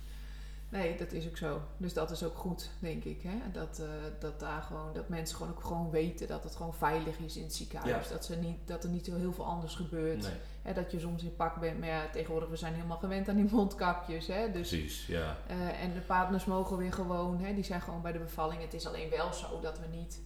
Nee, 0.68 0.96
dat 0.96 1.12
is 1.12 1.26
ook 1.26 1.36
zo. 1.36 1.60
Dus 1.76 1.92
dat 1.92 2.10
is 2.10 2.24
ook 2.24 2.36
goed, 2.36 2.70
denk 2.78 3.04
ik. 3.04 3.22
Hè? 3.22 3.50
Dat, 3.52 3.78
uh, 3.80 3.86
dat, 4.18 4.40
daar 4.40 4.62
gewoon, 4.62 4.92
dat 4.92 5.08
mensen 5.08 5.36
gewoon 5.36 5.52
ook 5.52 5.64
gewoon 5.64 5.90
weten 5.90 6.26
dat 6.26 6.44
het 6.44 6.56
gewoon 6.56 6.74
veilig 6.74 7.18
is 7.18 7.36
in 7.36 7.42
het 7.42 7.54
ziekenhuis. 7.54 8.08
Dat, 8.08 8.24
ze 8.24 8.36
niet, 8.36 8.58
dat 8.64 8.84
er 8.84 8.90
niet 8.90 9.04
zo 9.04 9.16
heel 9.16 9.32
veel 9.32 9.46
anders 9.46 9.74
gebeurt. 9.74 10.22
Nee. 10.22 10.32
Hè, 10.62 10.72
dat 10.72 10.90
je 10.90 11.00
soms 11.00 11.22
in 11.22 11.36
pak 11.36 11.60
bent. 11.60 11.78
Maar 11.78 11.88
ja, 11.88 12.10
tegenwoordig 12.12 12.48
we 12.48 12.56
zijn 12.56 12.74
helemaal 12.74 12.98
gewend 12.98 13.28
aan 13.28 13.36
die 13.36 13.48
mondkapjes. 13.52 14.26
Hè? 14.26 14.50
Dus, 14.50 14.68
Precies, 14.68 15.06
ja. 15.06 15.36
uh, 15.50 15.82
en 15.82 15.92
de 15.94 16.00
partners 16.00 16.44
mogen 16.44 16.76
weer 16.76 16.92
gewoon, 16.92 17.38
hè, 17.40 17.54
die 17.54 17.64
zijn 17.64 17.80
gewoon 17.80 18.02
bij 18.02 18.12
de 18.12 18.18
bevalling. 18.18 18.62
Het 18.62 18.74
is 18.74 18.86
alleen 18.86 19.10
wel 19.10 19.32
zo 19.32 19.60
dat 19.60 19.78
we 19.78 19.96
niet 19.96 20.20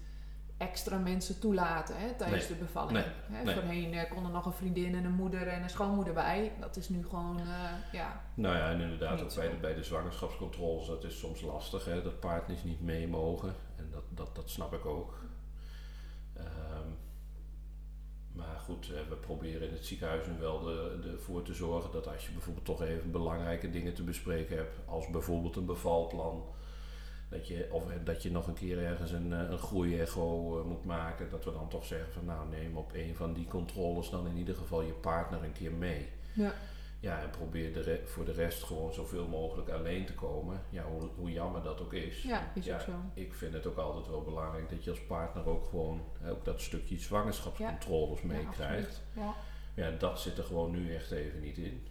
extra 0.57 0.99
mensen 0.99 1.39
toelaten 1.39 1.97
hè, 1.97 2.15
tijdens 2.15 2.49
Nee. 2.49 2.59
de 2.59 2.65
bevalling. 2.65 2.93
Nee. 2.93 3.05
Hè, 3.31 3.45
Nee. 3.45 3.55
Voorheen 3.55 3.95
eh, 3.95 4.11
kon 4.11 4.25
er 4.25 4.31
nog 4.31 4.47
een 4.47 4.53
vriendin 4.53 4.95
en 4.95 5.05
een 5.05 5.13
moeder 5.13 5.49
en 5.49 5.63
een 5.63 5.71
schoonmoeder 5.71 6.15
bij. 6.15 6.53
Dat 6.61 6.77
is 6.77 6.89
nu 6.89 7.05
gewoon, 7.05 7.39
eh, 7.39 7.93
ja, 7.93 8.21
Nou 8.35 8.57
ja, 8.57 8.71
en 8.71 8.81
inderdaad 8.81 9.23
ook 9.23 9.35
bij 9.35 9.49
de, 9.51 9.57
bij 9.57 9.75
de 9.75 9.85
zwangerschapscontroles, 9.85 10.87
dat 10.87 11.05
is 11.05 11.19
soms 11.19 11.41
lastig, 11.41 11.85
hè, 11.85 12.03
dat 12.03 12.21
partners 12.21 12.65
niet 12.65 12.81
mee 12.81 13.09
mogen. 13.09 13.55
En 13.77 13.89
dat, 13.91 14.05
dat, 14.09 14.37
dat 14.37 14.51
snap 14.51 14.73
ik 14.73 14.87
ook. 14.87 15.19
Ehm, 16.35 16.89
maar 18.33 18.59
goed, 18.59 18.91
eh, 18.93 19.09
we 19.09 19.15
proberen 19.17 19.69
in 19.69 19.75
het 19.75 19.87
ziekenhuis 19.87 20.27
nu 20.27 20.39
wel 20.39 20.61
de, 20.63 20.99
de, 21.03 21.11
ervoor 21.11 21.43
te 21.43 21.55
zorgen 21.55 21.93
dat 21.93 22.09
als 22.09 22.27
je 22.27 22.33
bijvoorbeeld 22.33 22.65
toch 22.65 22.83
even 22.83 23.11
belangrijke 23.11 23.71
dingen 23.71 23.95
te 23.95 24.03
bespreken 24.03 24.57
hebt, 24.57 24.79
als 24.87 25.11
bijvoorbeeld 25.11 25.57
een 25.57 25.67
bevalplan, 25.67 26.45
dat 27.29 27.49
je, 27.49 27.69
of 27.71 27.91
eh, 27.91 27.97
dat 28.05 28.23
je 28.23 28.31
nog 28.31 28.47
een 28.47 28.55
keer 28.55 28.85
ergens 28.85 29.11
een, 29.11 29.33
eh, 29.33 29.51
een 29.51 29.59
groeiecho 29.59 30.59
eh, 30.61 30.65
moet 30.67 30.85
maken, 30.85 31.31
dat 31.31 31.45
we 31.45 31.53
dan 31.53 31.69
toch 31.69 31.85
zeggen 31.85 32.13
van 32.13 32.25
nou 32.25 32.49
neem 32.49 32.77
op 32.77 32.93
een 32.95 33.15
van 33.15 33.33
die 33.33 33.47
controles 33.47 34.11
dan 34.11 34.27
in 34.27 34.37
ieder 34.37 34.55
geval 34.55 34.83
je 34.83 34.93
partner 34.93 35.45
een 35.45 35.53
keer 35.53 35.73
mee. 35.73 36.09
ja, 36.33 36.53
Ja, 37.01 37.21
en 37.23 37.31
probeer 37.31 37.73
de 37.73 38.03
voor 38.05 38.25
de 38.25 38.33
rest 38.33 38.63
gewoon 38.63 38.93
zoveel 38.93 39.27
mogelijk 39.27 39.69
alleen 39.71 40.07
te 40.07 40.15
komen. 40.15 40.61
Ja, 40.71 40.85
hoe, 40.85 41.09
hoe 41.17 41.33
jammer 41.33 41.63
dat 41.63 41.81
ook 41.81 41.93
is. 41.93 42.23
ja, 42.23 42.51
is 42.55 42.71
ook 42.73 42.81
zo. 42.81 42.93
Ik 43.15 43.35
vind 43.35 43.53
het 43.53 43.67
ook 43.67 43.77
altijd 43.77 44.07
wel 44.09 44.23
belangrijk 44.23 44.69
dat 44.71 44.85
je 44.85 44.91
als 44.91 45.03
partner 45.07 45.47
ook 45.49 45.65
gewoon 45.69 46.01
ook 46.29 46.45
dat 46.45 46.61
stukje 46.61 46.99
zwangerschapscontroles 46.99 48.21
Ja, 48.21 48.27
meekrijgt. 48.27 48.87
absoluut. 48.87 49.03
Ja. 49.13 49.35
Ja, 49.75 49.91
dat 49.91 50.21
zit 50.21 50.39
er 50.39 50.45
gewoon 50.45 50.71
nu 50.71 50.95
echt 50.95 51.11
even 51.11 51.41
niet 51.41 51.57
in. 51.57 51.87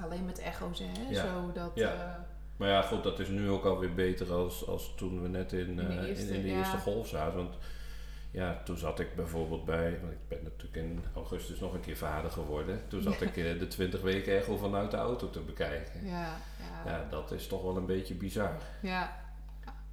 Alleen 0.00 0.24
met 0.24 0.38
echo's, 0.38 0.78
hè? 0.78 1.08
Ja. 1.10 1.22
Zo 1.26 1.52
dat, 1.52 1.70
Ja. 1.74 2.26
Maar 2.56 2.68
ja, 2.68 2.82
goed, 2.82 3.02
dat 3.02 3.18
is 3.18 3.28
nu 3.28 3.50
ook 3.50 3.64
alweer 3.64 3.94
beter 3.94 4.32
als, 4.32 4.66
als 4.66 4.92
toen 4.96 5.22
we 5.22 5.28
net 5.28 5.52
in, 5.52 5.58
In 5.68 5.76
de 5.76 5.82
eh, 5.82 5.96
in, 5.96 6.04
eerste, 6.04 6.34
in 6.34 6.42
de 6.42 6.48
ja. 6.48 6.56
eerste 6.58 6.76
golf 6.76 7.08
zaten. 7.08 7.36
Want 7.36 7.54
ja, 8.30 8.62
toen 8.64 8.76
zat 8.76 9.00
ik 9.00 9.14
bijvoorbeeld 9.14 9.64
bij, 9.64 9.98
want 10.00 10.12
ik 10.12 10.28
ben 10.28 10.38
natuurlijk 10.42 10.76
in 10.76 11.04
augustus 11.14 11.58
nog 11.58 11.74
een 11.74 11.80
keer 11.80 11.96
vader 11.96 12.30
geworden. 12.30 12.82
Toen 12.88 13.02
zat 13.02 13.20
ik 13.20 13.36
eh, 13.36 13.58
de 13.58 13.66
20 13.66 14.00
weken 14.00 14.36
echo 14.36 14.56
vanuit 14.56 14.90
de 14.90 14.96
auto 14.96 15.30
te 15.30 15.40
bekijken. 15.40 16.06
ja, 16.06 16.36
ja, 16.58 16.90
Ja, 16.90 17.06
dat 17.10 17.32
is 17.32 17.46
toch 17.46 17.62
wel 17.62 17.76
een 17.76 17.86
beetje 17.86 18.14
bizar. 18.14 18.56
ja, 18.82 19.16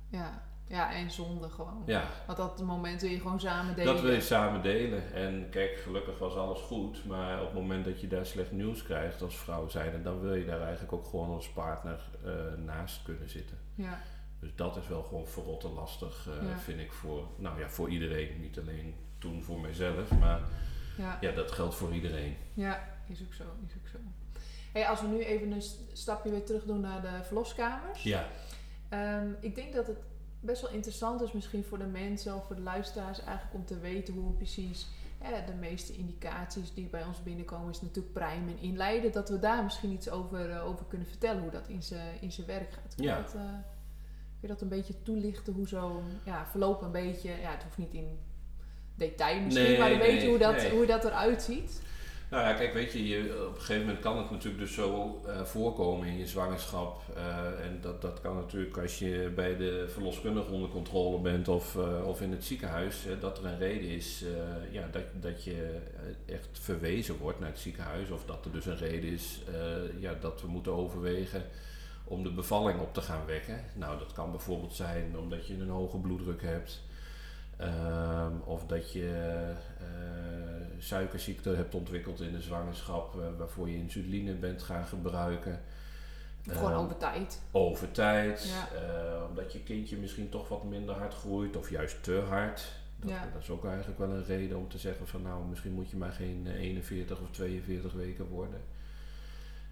ja, 0.09 0.41
ja, 0.72 0.94
en 0.94 1.12
zonde 1.12 1.50
gewoon. 1.50 1.84
Ja, 1.86 2.04
Want 2.26 2.38
dat 2.38 2.62
moment 2.62 3.02
wil 3.02 3.10
je 3.10 3.20
gewoon 3.20 3.40
samen 3.40 3.76
delen. 3.76 3.94
dat 3.94 4.02
wil 4.04 4.12
je 4.12 4.22
samen 4.22 4.62
delen. 4.62 5.14
En 5.14 5.48
kijk, 5.50 5.78
gelukkig 5.78 6.20
was 6.20 6.36
alles 6.36 6.60
goed. 6.60 7.06
Maar 7.06 7.40
op 7.40 7.46
het 7.46 7.54
moment 7.54 7.86
dat 7.86 8.02
je 8.02 8.08
daar 8.08 8.26
slecht 8.26 8.52
nieuws 8.52 8.84
krijgt 8.84 9.22
als 9.22 9.36
vrouw 9.38 9.68
zijnde, 9.70 10.02
dan 10.02 10.20
wil 10.20 10.34
je 10.34 10.46
daar 10.46 10.62
eigenlijk 10.62 10.94
ook 10.94 11.06
gewoon 11.06 11.30
als 11.30 11.50
partner 11.50 12.00
eh, 12.26 12.32
naast 12.66 13.04
kunnen 13.04 13.30
zitten. 13.30 13.58
Ja, 13.76 14.00
Dus 14.40 14.56
dat 14.56 14.78
is 14.78 14.88
wel 14.88 15.04
gewoon 15.04 15.28
verrotte 15.28 15.68
lastig, 15.70 16.28
eh, 16.42 16.50
Ja. 16.50 16.58
vind 16.58 16.80
ik, 16.80 16.92
voor, 16.92 17.28
nou 17.38 17.60
ja, 17.60 17.70
voor 17.70 17.90
iedereen. 17.90 18.40
Niet 18.42 18.60
alleen 18.60 18.96
toen 19.18 19.42
voor 19.44 19.60
mijzelf, 19.60 20.12
maar 20.20 20.40
ja, 20.98 21.18
ja, 21.22 21.32
dat 21.32 21.52
geldt 21.52 21.76
voor 21.76 21.94
iedereen. 21.94 22.38
ja, 22.54 22.88
is 23.08 23.22
ook 23.22 23.34
zo, 23.34 23.44
is 23.68 23.74
ook 23.82 23.88
zo. 23.88 23.98
Hey, 24.74 24.88
als 24.88 25.02
we 25.02 25.08
nu 25.08 25.20
even 25.24 25.52
een 25.52 25.62
st- 25.62 25.80
stapje 25.94 26.30
weer 26.30 26.46
terug 26.46 26.64
doen 26.64 26.80
naar 26.80 27.02
de 27.02 27.24
verloskamers. 27.24 28.04
Ja, 28.04 28.26
Ehm, 28.90 29.28
ik 29.40 29.56
denk 29.56 29.74
dat 29.74 29.88
het 29.88 29.98
best 30.42 30.62
wel 30.62 30.72
interessant 30.72 31.22
is 31.22 31.32
misschien 31.32 31.64
voor 31.64 31.78
de 31.78 31.86
mensen 31.86 32.36
of 32.36 32.46
voor 32.46 32.56
de 32.56 32.62
luisteraars 32.62 33.24
eigenlijk 33.24 33.56
om 33.56 33.66
te 33.66 33.80
weten 33.80 34.14
hoe 34.14 34.34
precies 34.34 34.88
hè, 35.20 35.46
de 35.46 35.54
meeste 35.54 35.94
indicaties 35.94 36.74
die 36.74 36.88
bij 36.88 37.04
ons 37.04 37.24
binnenkomen 37.24 37.70
is 37.70 37.82
natuurlijk 37.82 38.14
prime 38.14 38.52
en 38.52 38.60
inleiden. 38.60 39.12
Dat 39.12 39.30
we 39.30 39.39
daar 39.39 39.64
misschien 39.64 39.92
iets 39.92 40.10
over, 40.10 40.50
eh, 40.52 40.68
over 40.68 40.86
kunnen 40.86 41.08
vertellen, 41.08 41.42
hoe 41.42 41.52
dat 41.52 41.68
in 41.68 41.84
zijn 41.84 42.22
in 42.22 42.46
werk 42.46 42.72
gaat. 42.74 42.96
Kun 42.96 43.04
je, 43.04 43.10
Ja. 43.10 43.22
dat, 43.22 43.34
eh, 43.36 43.42
kun 43.42 44.39
je 44.39 44.48
dat 44.48 44.62
een 44.62 44.68
beetje 44.68 45.02
toelichten, 45.04 45.54
hoe 45.54 45.68
zo'n 45.68 46.04
ja, 46.26 46.46
verloop 46.46 46.82
een 46.82 46.92
beetje, 46.92 47.30
ja 47.30 47.52
het 47.52 47.64
hoeft 47.64 47.78
niet 47.78 47.94
in 47.94 48.20
detail 48.96 49.42
misschien, 49.42 49.66
Nee, 49.66 49.80
maar 49.80 49.89
nee, 49.89 49.98
beetje 49.98 50.28
hoe 50.28 50.38
dat, 50.38 50.56
nee. 50.56 50.72
hoe 50.72 50.86
dat 50.86 51.04
eruit 51.04 51.42
ziet. 51.42 51.82
Nou 52.32 52.44
ja, 52.44 52.54
kijk, 52.54 52.74
weet 52.74 52.92
je, 52.92 53.46
op 53.48 53.56
een 53.56 53.62
gegeven 53.62 53.86
moment 53.86 54.00
kan 54.00 54.18
het 54.18 54.32
natuurlijk 54.32 54.60
dus 54.64 54.74
zo 54.74 55.22
eh, 55.28 55.42
voorkomen 55.42 56.08
in 56.08 56.18
je 56.18 56.28
zwangerschap. 56.28 57.02
eh, 57.16 57.66
en 57.66 57.80
dat, 57.82 58.02
dat 58.02 58.22
kan 58.22 58.36
natuurlijk 58.36 58.78
als 58.78 59.00
je 59.00 59.32
bij 59.36 59.58
de 59.58 59.86
verloskundige 59.90 60.52
onder 60.52 60.70
controle 60.70 61.20
bent 61.20 61.48
of, 61.48 61.76
eh, 61.76 62.08
of 62.08 62.22
in 62.22 62.32
het 62.32 62.44
ziekenhuis, 62.44 63.06
dat 63.20 63.38
er 63.38 63.46
een 63.46 63.58
reden 63.58 63.90
is 63.90 64.24
ja, 64.72 64.88
dat, 64.92 65.04
dat 65.14 65.44
je 65.44 65.78
echt 66.26 66.48
verwezen 66.52 67.18
wordt 67.18 67.40
naar 67.40 67.50
het 67.50 67.60
ziekenhuis. 67.60 68.10
Of 68.10 68.26
dat 68.26 68.46
er 68.46 68.52
dus 68.52 68.66
een 68.66 68.78
reden 68.78 69.12
is 69.12 69.42
ja, 70.00 70.14
dat 70.22 70.42
we 70.42 70.48
moeten 70.48 70.72
overwegen 70.72 71.44
om 72.04 72.24
de 72.24 72.32
bevalling 72.32 72.80
op 72.80 72.94
te 72.94 73.02
gaan 73.02 73.26
wekken. 73.26 73.60
Nou, 73.76 74.00
dat 74.00 74.14
kan 74.14 74.32
bijvoorbeeld 74.32 74.74
zijn 74.74 75.18
omdat 75.18 75.48
je 75.48 75.54
een 75.54 75.70
hoge 75.70 75.98
bloeddruk 75.98 76.42
hebt. 76.42 76.82
Ehm, 77.58 78.34
of 78.46 78.66
dat 78.66 78.92
je 78.92 79.10
suikerziekte 80.82 81.50
hebt 81.50 81.76
ontwikkeld 81.76 82.22
in 82.22 82.32
de 82.34 82.42
zwangerschap, 82.42 83.20
eh, 83.20 83.26
waarvoor 83.38 83.70
je 83.70 83.78
insuline 83.78 84.34
bent 84.34 84.62
gaan 84.64 84.86
gebruiken. 84.86 85.62
Gewoon 86.50 86.72
Ehm, 86.72 86.80
over 86.80 86.98
tijd. 86.98 87.42
over 87.52 87.92
tijd, 87.92 88.50
Ja. 88.50 88.78
eh, 88.78 89.30
omdat 89.30 89.54
je 89.54 89.60
kindje 89.64 89.98
misschien 89.98 90.30
toch 90.30 90.48
wat 90.48 90.64
minder 90.64 90.96
hard 90.96 91.14
groeit 91.14 91.56
of 91.56 91.70
juist 91.70 92.04
te 92.04 92.24
hard. 92.30 92.80
Dat, 93.00 93.10
Ja. 93.10 93.22
dat 93.34 93.42
is 93.42 93.50
ook 93.50 93.66
eigenlijk 93.66 94.00
wel 94.00 94.10
een 94.10 94.26
reden 94.26 94.58
om 94.58 94.70
te 94.70 94.78
zeggen 94.78 95.08
van 95.08 95.22
nou, 95.22 95.46
misschien 95.46 95.72
moet 95.74 95.90
je 95.90 95.98
maar 95.98 96.12
geen 96.12 96.44
eh, 96.48 96.54
41 96.62 97.20
of 97.22 97.32
42 97.32 97.94
weken 97.94 98.26
worden. 98.28 98.62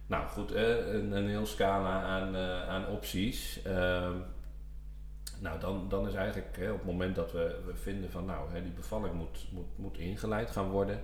Nou 0.07 0.28
goed, 0.28 0.51
eh, 0.51 0.78
een, 0.93 1.12
een 1.12 1.28
heel 1.28 1.45
scala 1.45 2.01
aan, 2.01 2.36
eh, 2.36 2.70
aan 2.70 2.88
opties. 2.88 3.60
Nou, 5.39 5.59
dan, 5.59 5.89
dan 5.89 6.07
is 6.07 6.13
eigenlijk 6.13 6.57
hè, 6.57 6.71
op 6.71 6.77
het 6.77 6.85
moment 6.85 7.15
dat 7.15 7.31
we, 7.31 7.61
we 7.65 7.75
vinden 7.75 8.11
van 8.11 8.25
nou, 8.25 8.51
hè, 8.51 8.63
die 8.63 8.71
bevalling 8.71 9.13
moet, 9.13 9.47
moet, 9.51 9.77
moet 9.77 9.97
ingeleid 9.97 10.49
gaan 10.51 10.69
worden. 10.69 11.01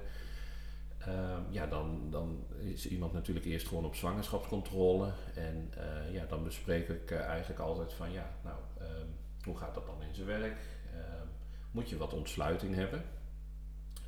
ehm, 0.99 1.41
ja, 1.49 1.67
dan, 1.67 2.07
dan 2.09 2.45
is 2.59 2.87
iemand 2.87 3.13
natuurlijk 3.13 3.45
eerst 3.45 3.67
gewoon 3.67 3.85
op 3.85 3.95
zwangerschapscontrole. 3.95 5.11
En 5.35 5.71
eh, 5.77 6.13
ja, 6.13 6.25
dan 6.25 6.43
bespreek 6.43 6.89
ik 6.89 7.11
eh, 7.11 7.19
eigenlijk 7.19 7.59
altijd 7.59 7.93
van 7.93 8.11
ja, 8.11 8.29
nou, 8.43 8.57
ehm, 8.79 9.07
hoe 9.43 9.57
gaat 9.57 9.75
dat 9.75 9.85
dan 9.85 10.01
in 10.03 10.15
zijn 10.15 10.27
werk? 10.27 10.57
Ehm, 10.93 11.27
moet 11.71 11.89
je 11.89 11.97
wat 11.97 12.13
ontsluiting 12.13 12.75
hebben 12.75 13.03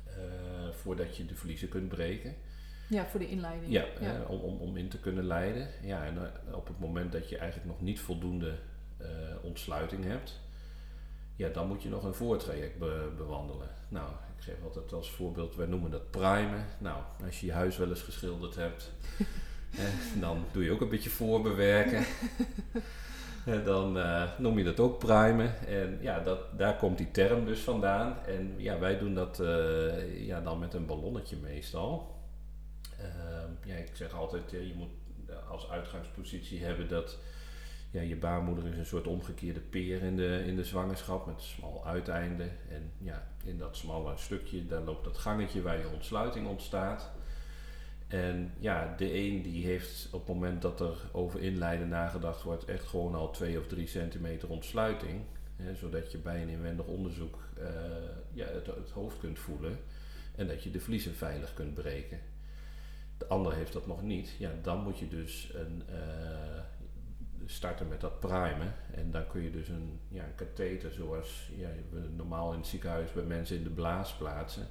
eh, 0.04 0.70
voordat 0.70 1.16
je 1.16 1.26
de 1.26 1.36
vliezen 1.36 1.68
kunt 1.68 1.88
breken? 1.88 2.34
Ja, 2.88 3.06
voor 3.06 3.20
de 3.20 3.28
inleiding. 3.28 3.72
Ja, 3.72 3.84
eh, 4.00 4.30
om, 4.30 4.40
om, 4.40 4.56
om 4.58 4.76
in 4.76 4.88
te 4.88 5.00
kunnen 5.00 5.24
leiden. 5.24 5.68
Ja, 5.82 6.04
en 6.04 6.18
op 6.54 6.66
het 6.68 6.78
moment 6.78 7.12
dat 7.12 7.28
je 7.28 7.38
eigenlijk 7.38 7.70
nog 7.70 7.80
niet 7.80 8.00
voldoende 8.00 8.58
ontsluiting 9.42 10.04
hebt, 10.04 10.40
ja, 11.36 11.48
dan 11.48 11.68
moet 11.68 11.82
je 11.82 11.88
nog 11.88 12.04
een 12.04 12.14
voortraject 12.14 12.78
be- 12.78 13.10
bewandelen. 13.16 13.68
Nou, 13.88 14.08
ik 14.36 14.44
geef 14.44 14.62
altijd 14.64 14.92
als 14.92 15.10
voorbeeld, 15.10 15.56
wij 15.56 15.66
noemen 15.66 15.90
dat 15.90 16.10
primen. 16.10 16.66
Nou, 16.78 17.02
als 17.24 17.40
je 17.40 17.46
je 17.46 17.52
huis 17.52 17.76
wel 17.76 17.88
eens 17.88 18.02
geschilderd 18.02 18.54
hebt, 18.54 18.92
eh, 19.78 20.20
dan 20.20 20.44
doe 20.52 20.64
je 20.64 20.70
ook 20.70 20.80
een 20.80 20.88
beetje 20.88 21.10
voorbewerken. 21.10 22.04
Eh, 23.44 23.64
dan 23.64 23.98
eh, 23.98 24.38
noem 24.38 24.58
je 24.58 24.64
dat 24.64 24.80
ook 24.80 24.98
primen. 24.98 25.66
En 25.66 25.98
ja, 26.00 26.20
dat, 26.20 26.58
daar 26.58 26.76
komt 26.76 26.98
die 26.98 27.10
term 27.10 27.44
dus 27.44 27.60
vandaan. 27.60 28.16
En 28.26 28.54
ja, 28.56 28.78
wij 28.78 28.98
doen 28.98 29.14
dat 29.14 29.40
eh, 29.40 30.26
ja, 30.26 30.40
dan 30.40 30.58
met 30.58 30.74
een 30.74 30.86
ballonnetje 30.86 31.36
meestal. 31.36 32.16
Ehm, 32.98 33.50
ja, 33.64 33.74
ik 33.74 33.90
zeg 33.92 34.14
altijd, 34.14 34.52
eh, 34.52 34.66
je 34.66 34.74
moet 34.74 34.90
als 35.48 35.70
uitgangspositie 35.70 36.64
hebben 36.64 36.88
dat 36.88 37.18
ja, 37.90 38.00
je 38.00 38.16
baarmoeder 38.16 38.66
is 38.66 38.76
een 38.76 38.86
soort 38.86 39.06
omgekeerde 39.06 39.60
peer 39.60 40.02
in 40.02 40.16
de, 40.16 40.42
in 40.46 40.56
de 40.56 40.64
zwangerschap 40.64 41.26
met 41.26 41.34
een 41.34 41.40
smal 41.40 41.86
uiteinde. 41.86 42.48
En 42.70 42.92
ja, 42.98 43.28
in 43.44 43.58
dat 43.58 43.76
smalle 43.76 44.16
stukje, 44.16 44.66
daar 44.66 44.82
loopt 44.82 45.04
dat 45.04 45.18
gangetje 45.18 45.62
waar 45.62 45.78
je 45.78 45.88
ontsluiting 45.94 46.46
ontstaat. 46.46 47.10
En 48.08 48.52
ja, 48.58 48.94
de 48.96 49.14
een 49.14 49.42
die 49.42 49.64
heeft 49.64 50.08
op 50.12 50.26
het 50.26 50.34
moment 50.34 50.62
dat 50.62 50.80
er 50.80 50.96
over 51.12 51.40
inleiden 51.40 51.88
nagedacht 51.88 52.42
wordt, 52.42 52.64
echt 52.64 52.84
gewoon 52.84 53.14
al 53.14 53.30
2 53.30 53.58
of 53.58 53.66
3 53.66 53.86
centimeter 53.86 54.48
ontsluiting. 54.48 55.20
Hè, 55.56 55.74
zodat 55.74 56.12
je 56.12 56.18
bij 56.18 56.42
een 56.42 56.48
inwendig 56.48 56.86
onderzoek 56.86 57.38
eh, 57.56 57.66
ja, 58.32 58.46
het, 58.46 58.66
het 58.66 58.90
hoofd 58.90 59.18
kunt 59.18 59.38
voelen 59.38 59.78
en 60.36 60.46
dat 60.46 60.62
je 60.62 60.70
de 60.70 60.80
vliezen 60.80 61.14
veilig 61.14 61.54
kunt 61.54 61.74
breken. 61.74 62.20
De 63.18 63.26
ander 63.26 63.54
heeft 63.54 63.72
dat 63.72 63.86
nog 63.86 64.02
niet. 64.02 64.34
Ja, 64.38 64.50
dan 64.62 64.82
moet 64.82 64.98
je 64.98 65.08
dus 65.08 65.50
een, 65.54 65.82
eh, 65.88 66.62
starten 67.50 67.88
met 67.88 68.00
dat 68.00 68.20
primen. 68.20 68.74
En 68.94 69.10
dan 69.10 69.26
kun 69.26 69.42
je 69.42 69.50
dus 69.50 69.68
een, 69.68 70.00
ja, 70.08 70.24
een 70.24 70.34
katheter 70.34 70.92
zoals 70.92 71.50
ja, 71.56 71.68
we 71.90 72.08
normaal 72.16 72.52
in 72.52 72.58
het 72.58 72.68
ziekenhuis 72.68 73.12
bij 73.12 73.22
mensen 73.22 73.56
in 73.56 73.62
de 73.62 73.70
blaas 73.70 74.16
plaatsen. 74.16 74.66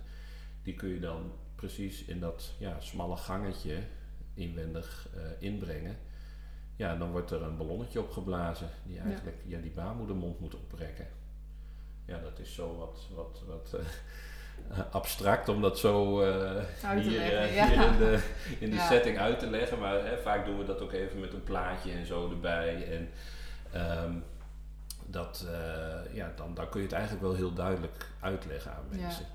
Die 0.64 0.74
kun 0.74 0.90
je 0.90 1.00
dan 1.00 1.32
precies 1.56 2.04
in 2.04 2.20
dat 2.20 2.54
ja, 2.60 2.80
smalle 2.80 3.18
gangetje 3.18 3.78
inwendig 4.34 5.10
eh, 5.16 5.22
inbrengen. 5.40 5.98
ja, 6.76 6.96
dan 6.96 7.12
wordt 7.12 7.32
er 7.32 7.42
een 7.42 7.58
ballonnetje 7.58 8.02
opgeblazen 8.02 8.70
die 8.86 9.00
eigenlijk 9.00 9.38
ja. 9.46 9.60
die 9.60 9.72
baarmoedermond 9.72 10.40
moet 10.40 10.56
oprekken. 10.56 11.08
Ja, 12.06 12.20
dat 12.20 12.40
is 12.40 12.54
zo 12.54 12.78
wat, 12.78 13.08
wat, 13.16 13.44
wat 13.48 13.74
uh, 13.76 13.86
abstract 14.92 15.50
om 15.50 15.62
dat 15.62 15.80
zo 15.80 16.22
uh, 16.22 16.28
hier, 16.96 17.20
leggen, 17.20 17.54
ja. 17.54 17.68
hier, 17.68 17.88
in 17.88 17.98
de, 17.98 18.24
in 18.60 18.70
de 18.70 18.80
setting 18.80 19.18
uit 19.18 19.40
te 19.40 19.50
leggen. 19.50 19.80
Maar 19.80 20.06
hè, 20.06 20.18
vaak 20.18 20.46
doen 20.46 20.58
we 20.58 20.66
dat 20.66 20.82
ook 20.82 20.92
even 20.92 21.20
met 21.20 21.34
een 21.34 21.44
plaatje 21.44 21.92
en 21.92 22.06
zo 22.06 22.30
erbij. 22.30 22.92
En 22.92 23.10
um, 24.04 24.24
dat, 25.06 25.46
uh, 25.48 26.16
ja, 26.16 26.32
dan, 26.36 26.54
dan 26.54 26.70
kun 26.70 26.80
je 26.80 26.86
het 26.86 26.96
eigenlijk 26.96 27.26
wel 27.26 27.36
heel 27.36 27.54
duidelijk 27.54 28.10
uitleggen 28.20 28.72
aan 28.72 28.86
mensen. 28.90 29.26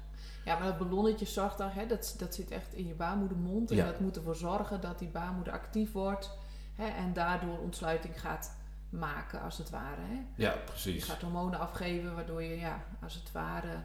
Ja, 0.45 0.59
maar 0.59 0.67
dat 0.67 0.79
ballonnetje 0.79 1.27
zachtdag, 1.27 1.75
hè, 1.75 1.87
dat, 1.87 2.15
dat 2.19 2.35
zit 2.35 2.51
echt 2.51 2.75
in 2.75 2.87
je 2.87 2.95
baarmoedermond. 2.95 3.71
En 3.71 3.87
dat 3.87 4.01
moet 4.01 4.17
ervoor 4.17 4.37
zorgen 4.37 4.81
dat 4.81 4.99
die 4.99 5.09
baarmoeder 5.09 5.53
actief 5.53 5.93
wordt. 5.93 6.31
Hè, 6.75 6.87
en 6.87 7.13
daardoor 7.13 7.59
ontsluiting 7.59 8.21
gaat 8.21 8.57
maken, 8.89 9.41
als 9.41 9.59
het 9.59 9.71
ware. 9.71 10.01
Hè. 10.01 10.21
Ja, 10.35 10.55
precies. 10.65 11.07
Je 11.07 11.11
gaat 11.11 11.23
hormonen 11.23 11.59
afgeven, 11.59 12.15
waardoor 12.15 12.43
je, 12.43 12.59
ja, 12.59 12.83
als 13.03 13.15
het 13.15 13.33
ware, 13.33 13.83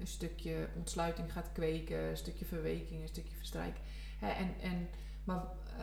een 0.00 0.06
stukje 0.06 0.68
ontsluiting 0.76 1.32
gaat 1.32 1.50
kweken. 1.52 2.08
Een 2.08 2.16
stukje 2.16 2.44
verweking, 2.44 3.02
een 3.02 3.08
stukje 3.08 3.36
verstrijk. 3.36 3.76
Hè, 4.18 4.28
en, 4.28 4.54
en, 4.60 4.88
maar 5.24 5.42
uh, 5.66 5.82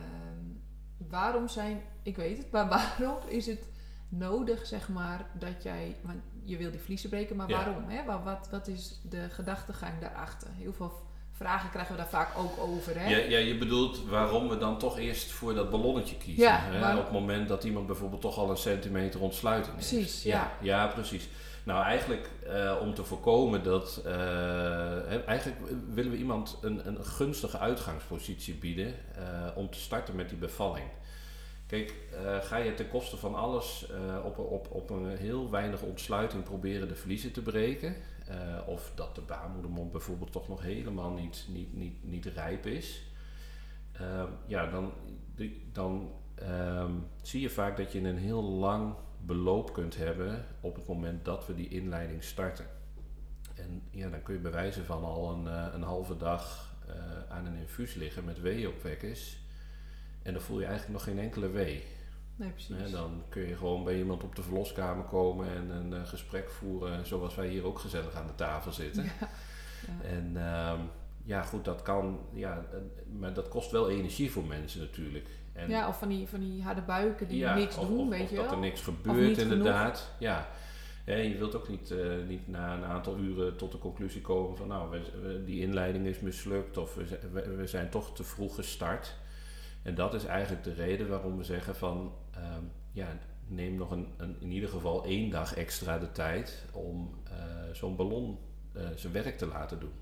waarom 1.08 1.48
zijn, 1.48 1.82
ik 2.02 2.16
weet 2.16 2.38
het, 2.38 2.50
maar 2.50 2.68
waarom 2.98 3.28
is 3.28 3.46
het 3.46 3.66
nodig, 4.08 4.66
zeg 4.66 4.88
maar, 4.88 5.26
dat 5.38 5.62
jij, 5.62 5.96
want 6.02 6.18
je 6.44 6.56
wil 6.56 6.70
die 6.70 6.80
vliezen 6.80 7.10
breken, 7.10 7.36
maar 7.36 7.48
waarom? 7.48 7.88
Hè? 7.88 8.04
Wat, 8.04 8.48
wat 8.50 8.68
is 8.68 9.00
de 9.02 9.28
gedachtegang 9.30 10.00
daarachter? 10.00 10.48
Heel 10.52 10.72
veel 10.72 10.92
vragen 11.32 11.70
krijgen 11.70 11.92
we 11.92 12.00
daar 12.00 12.10
vaak 12.10 12.38
ook 12.38 12.58
over. 12.58 13.00
Hè? 13.00 13.08
Ja, 13.08 13.16
ja, 13.16 13.38
je 13.38 13.58
bedoelt 13.58 14.04
waarom 14.08 14.48
we 14.48 14.58
dan 14.58 14.78
toch 14.78 14.98
eerst 14.98 15.30
voor 15.30 15.54
dat 15.54 15.70
ballonnetje 15.70 16.16
kiezen. 16.16 16.44
Ja, 16.44 16.60
hè? 16.62 16.96
Op 16.96 17.02
het 17.02 17.12
moment 17.12 17.48
dat 17.48 17.64
iemand 17.64 17.86
bijvoorbeeld 17.86 18.20
toch 18.20 18.38
al 18.38 18.50
een 18.50 18.56
centimeter 18.56 19.20
ontsluiting 19.20 19.76
heeft. 19.76 19.88
Precies, 19.88 20.22
ja. 20.22 20.52
Ja, 20.60 20.86
precies. 20.86 21.28
Nou, 21.64 21.84
eigenlijk 21.84 22.30
uh, 22.46 22.78
om 22.80 22.94
te 22.94 23.04
voorkomen 23.04 23.62
dat. 23.62 24.02
Uh, 24.06 25.28
eigenlijk 25.28 25.60
willen 25.88 26.10
we 26.10 26.16
iemand 26.16 26.58
een, 26.60 26.88
een 26.88 27.04
gunstige 27.04 27.58
uitgangspositie 27.58 28.54
bieden 28.54 28.94
uh, 29.18 29.48
om 29.54 29.70
te 29.70 29.78
starten 29.78 30.16
met 30.16 30.28
die 30.28 30.38
bevalling. 30.38 30.86
Kijk, 31.66 31.94
ga 32.40 32.56
je 32.56 32.74
ten 32.74 32.88
koste 32.88 33.16
van 33.16 33.34
alles 33.34 33.86
op, 34.24 34.38
op, 34.38 34.70
op 34.70 34.90
een 34.90 35.16
heel 35.16 35.50
weinig 35.50 35.82
ontsluiting 35.82 36.42
proberen 36.42 36.88
de 36.88 36.94
vliezen 36.94 37.32
te 37.32 37.42
breken, 37.42 37.96
of 38.66 38.92
dat 38.94 39.14
de 39.14 39.20
baarmoedermond 39.20 39.92
bijvoorbeeld 39.92 40.32
toch 40.32 40.48
nog 40.48 40.62
helemaal 40.62 41.10
niet, 41.10 41.46
niet, 41.48 41.76
niet, 41.76 42.04
niet 42.04 42.26
rijp 42.26 42.66
is, 42.66 43.02
ehm, 43.92 44.28
ja, 44.46 44.66
dan, 44.66 44.92
dan 45.72 46.10
um, 46.42 47.06
zie 47.22 47.40
je 47.40 47.50
vaak 47.50 47.76
dat 47.76 47.92
je 47.92 48.00
een 48.00 48.18
heel 48.18 48.42
lang 48.42 48.94
beloop 49.26 49.72
kunt 49.72 49.96
hebben 49.96 50.44
op 50.60 50.76
het 50.76 50.86
moment 50.86 51.24
dat 51.24 51.46
we 51.46 51.54
die 51.54 51.68
inleiding 51.68 52.24
starten. 52.24 52.66
En 53.54 53.82
ja, 53.90 54.08
dan 54.08 54.22
kun 54.22 54.34
je 54.34 54.40
bewijzen 54.40 54.84
van 54.84 55.04
al 55.04 55.32
een, 55.32 55.74
een 55.74 55.82
halve 55.82 56.16
dag 56.16 56.72
aan 57.28 57.46
een 57.46 57.56
infuus 57.56 57.94
liggen 57.94 58.24
met 58.24 58.40
weeopwekkers 58.40 59.44
en 60.24 60.32
dan 60.32 60.42
voel 60.42 60.60
je 60.60 60.66
eigenlijk 60.66 60.94
nog 60.94 61.04
geen 61.04 61.24
enkele 61.24 61.48
wee. 61.48 61.84
Nee, 62.36 62.50
precies. 62.50 62.90
dan 62.90 63.22
kun 63.28 63.48
je 63.48 63.56
gewoon 63.56 63.84
bij 63.84 63.98
iemand 63.98 64.22
op 64.22 64.36
de 64.36 64.42
verloskamer 64.42 65.04
komen 65.04 65.48
en 65.48 65.70
een 65.70 65.92
uh, 65.92 66.06
gesprek 66.06 66.50
voeren, 66.50 67.06
zoals 67.06 67.34
wij 67.34 67.48
hier 67.48 67.64
ook 67.64 67.78
gezellig 67.78 68.14
aan 68.14 68.26
de 68.26 68.34
tafel 68.34 68.72
zitten. 68.72 69.04
Ja. 69.86 70.08
En 70.08 70.32
uh, 70.34 70.80
ja, 71.24 71.42
goed, 71.42 71.64
dat 71.64 71.82
kan, 71.82 72.18
ja, 72.32 72.64
maar 73.18 73.34
dat 73.34 73.48
kost 73.48 73.70
wel 73.70 73.90
energie 73.90 74.30
voor 74.30 74.44
mensen 74.44 74.80
natuurlijk. 74.80 75.28
En 75.54 75.68
ja, 75.68 75.88
of 75.88 75.98
van 75.98 76.08
die, 76.08 76.28
van 76.28 76.40
die 76.40 76.62
harde 76.62 76.82
buiken 76.82 77.28
die 77.28 77.44
niks 77.44 77.74
doen, 77.74 77.98
of, 77.98 78.08
weet 78.08 78.22
of 78.22 78.30
je 78.30 78.36
dat 78.36 78.50
er 78.50 78.58
niks 78.58 78.80
gebeurt 78.80 79.38
inderdaad. 79.38 80.10
Ja. 80.18 80.46
Je 81.04 81.36
wilt 81.38 81.54
ook 81.54 81.68
niet, 81.68 81.90
uh, 81.90 82.26
niet 82.28 82.48
na 82.48 82.76
een 82.76 82.84
aantal 82.84 83.18
uren 83.18 83.56
tot 83.56 83.72
de 83.72 83.78
conclusie 83.78 84.20
komen 84.20 84.56
van 84.56 84.68
nou, 84.68 84.90
we, 84.90 85.42
die 85.44 85.60
inleiding 85.60 86.06
is 86.06 86.20
mislukt 86.20 86.76
of 86.76 86.94
we, 86.94 87.56
we 87.56 87.66
zijn 87.66 87.90
toch 87.90 88.14
te 88.14 88.24
vroeg 88.24 88.54
gestart. 88.54 89.16
En 89.82 89.94
dat 89.94 90.14
is 90.14 90.24
eigenlijk 90.24 90.64
de 90.64 90.72
reden 90.72 91.08
waarom 91.08 91.36
we 91.36 91.44
zeggen 91.44 91.76
van 91.76 92.12
um, 92.36 92.70
ja, 92.92 93.06
neem 93.46 93.74
nog 93.74 93.90
een, 93.90 94.08
een, 94.16 94.36
in 94.40 94.50
ieder 94.50 94.68
geval 94.68 95.04
één 95.04 95.30
dag 95.30 95.54
extra 95.54 95.98
de 95.98 96.12
tijd 96.12 96.64
om 96.72 97.14
uh, 97.28 97.34
zo'n 97.72 97.96
ballon 97.96 98.38
uh, 98.76 98.82
zijn 98.94 99.12
werk 99.12 99.38
te 99.38 99.46
laten 99.46 99.80
doen. 99.80 99.92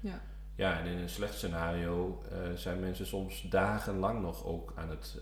Ja. 0.00 0.22
Ja, 0.58 0.78
en 0.78 0.86
in 0.86 0.98
een 0.98 1.08
slecht 1.08 1.34
scenario 1.34 2.22
uh, 2.32 2.56
zijn 2.56 2.80
mensen 2.80 3.06
soms 3.06 3.46
dagenlang 3.50 4.20
nog 4.20 4.44
ook 4.44 4.72
aan 4.76 4.90
het, 4.90 5.20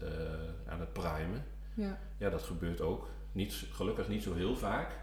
aan 0.68 0.80
het 0.80 0.93
primen. 0.93 1.45
Ja. 1.74 1.99
ja, 2.18 2.30
dat 2.30 2.43
gebeurt 2.43 2.80
ook. 2.80 3.09
Niet, 3.32 3.53
gelukkig 3.72 4.09
niet 4.09 4.22
zo 4.22 4.34
heel 4.34 4.57
vaak. 4.57 4.99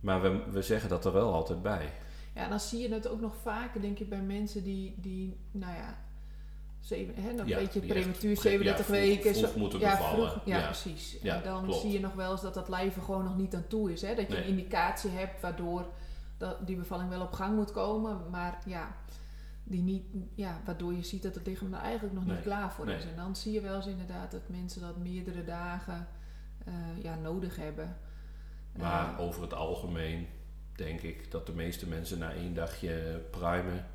Maar 0.00 0.22
we, 0.22 0.50
we 0.50 0.62
zeggen 0.62 0.88
dat 0.88 1.04
er 1.04 1.12
wel 1.12 1.32
altijd 1.32 1.62
bij. 1.62 1.92
Ja, 2.34 2.48
dan 2.48 2.60
zie 2.60 2.80
je 2.80 2.94
het 2.94 3.08
ook 3.08 3.20
nog 3.20 3.36
vaker, 3.42 3.80
denk 3.80 3.98
ik, 3.98 4.08
bij 4.08 4.20
mensen 4.20 4.62
die, 4.62 4.94
die 4.96 5.36
nou 5.50 5.74
ja, 5.74 5.98
zeven, 6.80 7.14
hè, 7.22 7.34
dan 7.34 7.46
ja, 7.46 7.58
weet 7.58 7.74
je 7.74 7.80
prematuur 7.80 8.36
37 8.36 8.86
ja, 8.86 8.92
weken. 8.92 9.34
Vroeg, 9.34 9.56
moeten 9.56 9.78
ja, 9.78 9.96
bevallen. 9.96 10.30
Vroeg, 10.30 10.44
ja, 10.44 10.64
precies. 10.64 11.18
en 11.18 11.42
dan 11.42 11.72
zie 11.72 11.90
je 11.90 12.00
nog 12.00 12.14
wel 12.14 12.32
eens 12.32 12.42
dat 12.42 12.54
dat 12.54 12.68
lijf 12.68 12.94
gewoon 13.02 13.24
nog 13.24 13.36
niet 13.36 13.54
aan 13.54 13.66
toe 13.68 13.92
is. 13.92 14.02
Hè? 14.02 14.14
Dat 14.14 14.28
je 14.28 14.36
een 14.36 14.44
indicatie 14.44 15.10
hebt 15.10 15.40
waardoor 15.40 15.86
dat 16.38 16.66
die 16.66 16.76
bevalling 16.76 17.08
wel 17.08 17.20
op 17.20 17.32
gang 17.32 17.56
moet 17.56 17.72
komen. 17.72 18.30
Maar 18.30 18.58
ja, 18.66 18.94
die 19.72 19.82
niet, 19.82 20.04
ja, 20.34 20.60
waardoor 20.64 20.92
je 20.92 21.02
ziet 21.02 21.22
dat 21.22 21.34
het 21.34 21.46
lichaam 21.46 21.74
er 21.74 21.80
eigenlijk 21.80 22.14
nog 22.14 22.26
niet 22.26 22.42
klaar 22.42 22.72
voor 22.72 22.88
is. 22.88 23.04
En 23.04 23.16
dan 23.16 23.36
zie 23.36 23.52
je 23.52 23.60
wel 23.60 23.76
eens 23.76 23.86
inderdaad 23.86 24.30
dat 24.30 24.48
mensen 24.48 24.80
dat 24.80 24.96
meerdere 24.96 25.44
dagen 25.44 26.08
uh, 26.68 27.02
ja, 27.02 27.14
nodig 27.14 27.56
hebben. 27.56 27.96
Maar 28.78 29.12
uh, 29.12 29.20
over 29.20 29.42
het 29.42 29.54
algemeen 29.54 30.26
denk 30.74 31.00
ik 31.00 31.30
dat 31.30 31.46
de 31.46 31.52
meeste 31.52 31.88
mensen 31.88 32.18
na 32.18 32.32
één 32.32 32.54
dagje 32.54 33.22
primen 33.30 33.86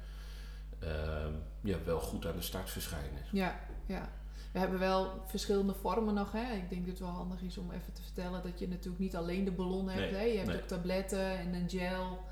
Ehm, 0.79 1.33
ja, 1.61 1.77
wel 1.85 1.99
goed 1.99 2.25
aan 2.25 2.35
de 2.35 2.41
start 2.41 2.69
verschijnen. 2.69 3.21
Ja, 3.31 3.59
ja. 3.85 4.09
We 4.51 4.59
hebben 4.59 4.79
wel 4.79 5.21
verschillende 5.25 5.73
vormen 5.73 6.13
nog. 6.13 6.31
Hè? 6.31 6.53
Ik 6.55 6.69
denk 6.69 6.81
dat 6.81 6.89
het 6.89 6.99
wel 6.99 7.09
handig 7.09 7.41
is 7.41 7.57
om 7.57 7.71
even 7.71 7.93
te 7.93 8.01
vertellen 8.01 8.43
dat 8.43 8.59
je 8.59 8.67
natuurlijk 8.67 8.99
niet 8.99 9.15
alleen 9.15 9.45
de 9.45 9.51
ballon 9.51 9.89
hebt. 9.89 10.11
hè? 10.11 10.21
Je 10.21 10.37
hebt 10.37 10.55
ook 10.55 10.67
tabletten 10.67 11.39
en 11.39 11.53
een 11.53 11.69
gel 11.69 12.25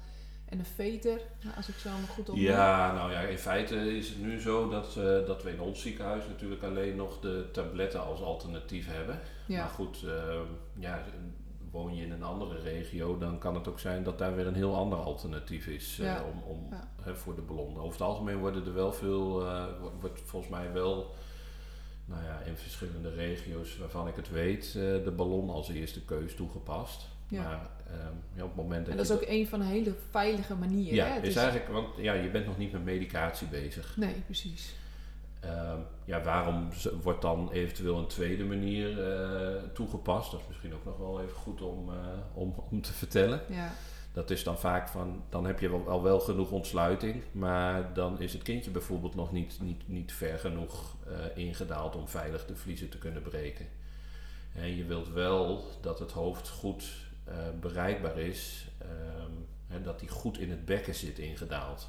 en 0.55 0.61
een 0.61 0.65
veter, 0.75 1.19
nou, 1.41 1.55
als 1.55 1.67
ik 1.67 1.75
zo 1.75 1.89
maar 1.89 2.07
goed 2.07 2.29
op. 2.29 2.35
Ja, 2.35 2.93
nou 2.93 3.11
ja, 3.11 3.19
in 3.19 3.37
feite 3.37 3.97
is 3.97 4.09
het 4.09 4.21
nu 4.21 4.39
zo 4.39 4.69
dat, 4.69 4.95
uh, 4.97 5.03
dat 5.03 5.43
we 5.43 5.51
in 5.51 5.61
ons 5.61 5.81
ziekenhuis 5.81 6.23
natuurlijk 6.27 6.63
alleen 6.63 6.95
nog 6.95 7.19
de 7.19 7.49
tabletten 7.51 8.05
als 8.05 8.21
alternatief 8.21 8.87
hebben. 8.87 9.19
Ja. 9.45 9.59
Maar 9.59 9.69
goed, 9.69 10.03
uh, 10.05 10.11
ja, 10.73 11.03
woon 11.71 11.95
je 11.95 12.03
in 12.03 12.11
een 12.11 12.23
andere 12.23 12.59
regio, 12.59 13.17
dan 13.17 13.37
kan 13.37 13.55
het 13.55 13.67
ook 13.67 13.79
zijn 13.79 14.03
dat 14.03 14.17
daar 14.17 14.35
weer 14.35 14.47
een 14.47 14.55
heel 14.55 14.75
ander 14.75 14.99
alternatief 14.99 15.67
is 15.67 15.99
uh, 15.99 16.15
om, 16.33 16.41
om 16.43 16.69
hè, 17.01 17.15
voor 17.15 17.35
de 17.35 17.41
ballon. 17.41 17.77
Over 17.77 17.91
het 17.91 18.01
algemeen 18.01 18.37
worden 18.37 18.65
er 18.65 18.73
wel 18.73 18.93
veel, 18.93 19.43
wordt 19.99 20.21
volgens 20.25 20.51
mij 20.51 20.71
wel, 20.73 21.15
nou 22.05 22.23
ja, 22.23 22.39
in 22.39 22.57
verschillende 22.57 23.09
regio's 23.09 23.77
waarvan 23.77 24.07
ik 24.07 24.15
het 24.15 24.29
weet, 24.29 24.73
de 24.73 25.13
ballon 25.15 25.49
als 25.49 25.69
eerste 25.69 26.05
keus 26.05 26.35
toegepast. 26.35 27.07
Ja. 27.27 27.41
Maar 27.41 27.69
ja, 28.35 28.43
op 28.43 28.47
het 28.47 28.55
moment 28.55 28.81
dat 28.81 28.91
en 28.91 28.97
dat 28.97 29.05
is 29.05 29.11
ook 29.11 29.27
een 29.27 29.47
van 29.47 29.59
de 29.59 29.65
hele 29.65 29.93
veilige 30.09 30.55
manieren. 30.55 30.95
Ja, 30.95 31.05
hè? 31.05 31.21
is, 31.21 31.27
is 31.27 31.35
eigenlijk, 31.35 31.69
want 31.69 31.87
ja, 31.97 32.13
je 32.13 32.29
bent 32.29 32.45
nog 32.45 32.57
niet 32.57 32.71
met 32.71 32.83
medicatie 32.83 33.47
bezig. 33.47 33.97
Nee, 33.97 34.21
precies. 34.25 34.75
Uh, 35.45 35.73
ja, 36.05 36.23
waarom 36.23 36.69
wordt 37.01 37.21
dan 37.21 37.51
eventueel 37.51 37.97
een 37.97 38.07
tweede 38.07 38.43
manier 38.43 38.89
uh, 38.89 39.61
toegepast? 39.73 40.31
Dat 40.31 40.39
is 40.39 40.47
misschien 40.47 40.73
ook 40.73 40.85
nog 40.85 40.97
wel 40.97 41.21
even 41.21 41.35
goed 41.35 41.61
om, 41.61 41.89
uh, 41.89 41.95
om, 42.33 42.55
om 42.69 42.81
te 42.81 42.93
vertellen. 42.93 43.41
Ja. 43.49 43.71
Dat 44.15 44.29
is 44.29 44.43
dan 44.43 44.59
vaak 44.59 44.87
van, 44.87 45.23
dan 45.29 45.45
heb 45.45 45.59
je 45.59 45.69
wel, 45.69 45.89
al 45.89 46.03
wel 46.03 46.19
genoeg 46.19 46.51
ontsluiting, 46.51 47.23
maar 47.31 47.93
dan 47.93 48.19
is 48.19 48.33
het 48.33 48.41
kindje 48.41 48.71
bijvoorbeeld 48.71 49.15
nog 49.15 49.31
niet, 49.31 49.57
niet, 49.61 49.87
niet 49.87 50.13
ver 50.13 50.39
genoeg 50.39 50.95
eh, 51.07 51.43
ingedaald 51.43 51.95
om 51.95 52.07
veilig 52.07 52.45
de 52.45 52.55
vliezen 52.55 52.89
te 52.89 52.97
kunnen 52.97 53.21
breken. 53.21 53.67
En 54.53 54.75
je 54.75 54.85
wilt 54.85 55.09
wel 55.09 55.63
dat 55.81 55.99
het 55.99 56.11
hoofd 56.11 56.49
goed 56.49 56.83
bereikbaar 57.59 58.17
is, 58.17 58.67
um, 59.71 59.83
dat 59.83 59.99
die 59.99 60.09
goed 60.09 60.37
in 60.37 60.49
het 60.49 60.65
bekken 60.65 60.95
zit 60.95 61.19
ingedaald. 61.19 61.87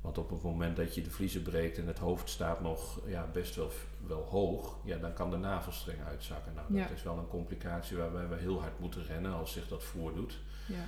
Want 0.00 0.18
op 0.18 0.30
het 0.30 0.42
moment 0.42 0.76
dat 0.76 0.94
je 0.94 1.02
de 1.02 1.10
vliezen 1.10 1.42
breekt 1.42 1.78
en 1.78 1.86
het 1.86 1.98
hoofd 1.98 2.28
staat 2.28 2.60
nog 2.60 3.00
ja, 3.06 3.28
best 3.32 3.54
wel, 3.54 3.70
wel 4.06 4.22
hoog, 4.22 4.76
ja, 4.84 4.96
dan 4.96 5.12
kan 5.12 5.30
de 5.30 5.36
navelstreng 5.36 5.98
uitzakken. 6.04 6.52
Nou, 6.54 6.82
dat 6.82 6.90
is 6.90 7.02
wel 7.02 7.18
een 7.18 7.28
complicatie 7.28 7.96
waarbij 7.96 8.28
we 8.28 8.36
heel 8.36 8.60
hard 8.60 8.78
moeten 8.80 9.04
rennen 9.04 9.32
als 9.32 9.52
zich 9.52 9.68
dat 9.68 9.82
voordoet. 9.82 10.38
Ja. 10.66 10.84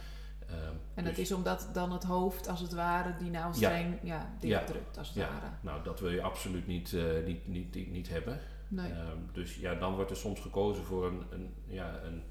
Um, 0.50 0.80
en 0.94 1.04
dat 1.04 1.14
dus 1.14 1.24
is 1.24 1.32
omdat 1.32 1.68
dan 1.72 1.92
het 1.92 2.04
hoofd 2.04 2.48
als 2.48 2.60
het 2.60 2.72
ware 2.72 3.16
die 3.16 3.30
navelstreng 3.30 3.98
ja. 4.02 4.08
ja 4.14 4.34
dichtdrukt 4.40 4.98
als 4.98 5.08
het 5.08 5.16
ja. 5.16 5.28
ware. 5.28 5.50
Nou, 5.60 5.84
dat 5.84 6.00
wil 6.00 6.10
je 6.10 6.22
absoluut 6.22 6.66
niet, 6.66 6.92
uh, 6.92 7.24
niet, 7.24 7.48
niet, 7.48 7.74
niet, 7.74 7.90
niet, 7.90 8.08
hebben. 8.08 8.40
Nee. 8.68 8.90
Um, 8.90 9.28
dus 9.32 9.56
ja, 9.56 9.74
dan 9.74 9.94
wordt 9.94 10.10
er 10.10 10.16
soms 10.16 10.40
gekozen 10.40 10.84
voor 10.84 11.06
een, 11.06 11.22
een, 11.30 11.54
ja, 11.66 12.00
een 12.02 12.22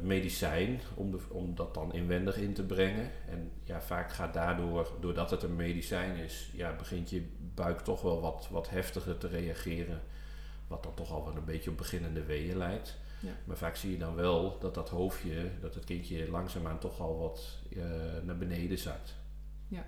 medicijn 0.00 0.80
om, 0.94 1.10
de, 1.10 1.18
om 1.28 1.54
dat 1.54 1.74
dan 1.74 1.92
inwendig 1.92 2.36
in 2.36 2.52
te 2.52 2.64
brengen. 2.64 3.10
En 3.28 3.50
ja, 3.62 3.80
vaak 3.80 4.12
gaat 4.12 4.34
daardoor, 4.34 4.96
doordat 5.00 5.30
het 5.30 5.42
een 5.42 5.56
medicijn 5.56 6.16
is, 6.16 6.50
ja, 6.52 6.76
begint 6.76 7.10
je 7.10 7.26
buik 7.54 7.80
toch 7.80 8.02
wel 8.02 8.20
wat, 8.20 8.48
wat 8.50 8.70
heftiger 8.70 9.18
te 9.18 9.28
reageren 9.28 10.00
wat 10.66 10.82
dan 10.82 10.94
toch 10.94 11.12
al 11.12 11.24
wel 11.24 11.36
een 11.36 11.44
beetje 11.44 11.70
op 11.70 11.76
beginnende 11.76 12.24
weeën 12.24 12.56
lijkt. 12.56 12.96
Ja. 13.20 13.32
Maar 13.44 13.56
vaak 13.56 13.76
zie 13.76 13.90
je 13.90 13.98
dan 13.98 14.14
wel 14.14 14.58
dat 14.58 14.74
dat 14.74 14.88
hoofdje, 14.88 15.50
dat 15.60 15.74
het 15.74 15.84
kindje 15.84 16.30
langzaamaan 16.30 16.78
toch 16.78 17.00
al 17.00 17.18
wat 17.18 17.58
eh, 17.72 17.84
naar 18.22 18.38
beneden 18.38 18.78
zakt. 18.78 19.14
Ja. 19.68 19.84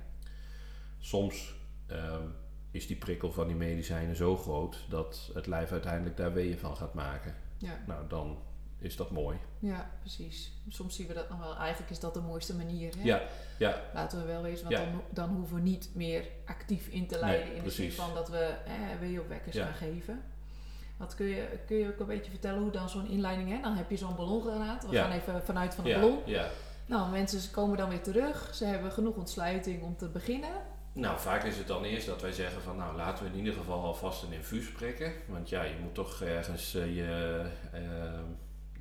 Soms 0.98 1.54
ehm, 1.86 2.22
is 2.70 2.86
die 2.86 2.96
prikkel 2.96 3.32
van 3.32 3.46
die 3.46 3.56
medicijnen 3.56 4.16
zo 4.16 4.36
groot 4.36 4.84
dat 4.88 5.30
het 5.34 5.46
lijf 5.46 5.72
uiteindelijk 5.72 6.16
daar 6.16 6.32
weeën 6.32 6.58
van 6.58 6.76
gaat 6.76 6.94
maken. 6.94 7.34
Ja. 7.58 7.84
Nou, 7.86 8.08
dan 8.08 8.38
is 8.78 8.96
dat 8.96 9.10
mooi. 9.10 9.38
ja, 9.58 9.90
precies. 10.00 10.52
Soms 10.68 10.96
zien 10.96 11.06
we 11.06 11.14
dat 11.14 11.28
nog 11.28 11.38
wel. 11.38 11.56
Eigenlijk 11.56 11.90
is 11.90 12.00
dat 12.00 12.14
de 12.14 12.20
mooiste 12.20 12.54
manier. 12.56 12.92
Hè? 12.98 13.02
Ja, 13.04 13.22
ja, 13.58 13.82
Laten 13.94 14.18
we 14.18 14.24
wel 14.24 14.42
wezen, 14.42 14.64
want 14.68 14.78
Ja. 14.78 14.84
dan, 14.90 15.02
dan 15.10 15.28
hoeven 15.36 15.54
we 15.56 15.62
niet 15.62 15.90
meer 15.94 16.24
actief 16.46 16.86
in 16.88 17.06
te 17.06 17.18
leiden. 17.18 17.46
Nee, 17.46 17.56
in 17.56 17.62
de 17.64 17.70
zin 17.70 17.86
precies. 17.86 18.04
van 18.04 18.14
dat 18.14 18.28
we 18.28 18.38
eh, 18.66 18.72
weeopwekkers 19.00 19.56
Ja. 19.56 19.64
gaan 19.64 19.74
geven. 19.74 20.22
Wat 20.96 21.14
kun 21.14 21.26
je, 21.26 21.48
kun 21.66 21.76
je 21.76 21.86
ook 21.88 21.98
een 21.98 22.06
beetje 22.06 22.30
vertellen 22.30 22.60
hoe 22.62 22.70
dan 22.70 22.88
zo'n 22.88 23.08
inleiding... 23.08 23.48
Hè? 23.50 23.60
Dan 23.60 23.76
heb 23.76 23.90
je 23.90 23.96
zo'n 23.96 24.16
ballon 24.16 24.42
geraad. 24.42 24.86
We 24.86 24.92
Ja. 24.92 25.02
gaan 25.02 25.12
even 25.18 25.42
vanuit 25.44 25.74
van 25.74 25.84
de 25.84 25.92
ballon. 25.94 26.18
ja. 26.26 26.48
Nou, 26.86 27.10
mensen 27.10 27.50
komen 27.50 27.76
dan 27.76 27.88
weer 27.88 28.02
terug. 28.02 28.50
Ze 28.54 28.64
hebben 28.64 28.92
genoeg 28.92 29.16
ontsluiting 29.16 29.82
om 29.82 29.96
te 29.96 30.08
beginnen. 30.08 30.50
Nou, 30.92 31.18
vaak 31.20 31.44
is 31.44 31.56
het 31.56 31.66
dan 31.66 31.84
eerst 31.84 32.06
dat 32.06 32.20
wij 32.22 32.32
zeggen 32.32 32.62
van 32.62 32.76
nou 32.76 32.96
laten 32.96 33.24
we 33.24 33.30
in 33.30 33.36
ieder 33.38 33.52
geval 33.54 33.80
alvast 33.82 34.22
een 34.22 34.32
infuus 34.32 34.72
prikken. 34.72 35.12
Want 35.26 35.48
ja, 35.48 35.62
je 35.62 35.74
moet 35.82 35.94
toch 35.94 36.22
ergens 36.22 36.74
eh, 36.74 36.96
je, 36.96 37.42
eh, 37.72 37.80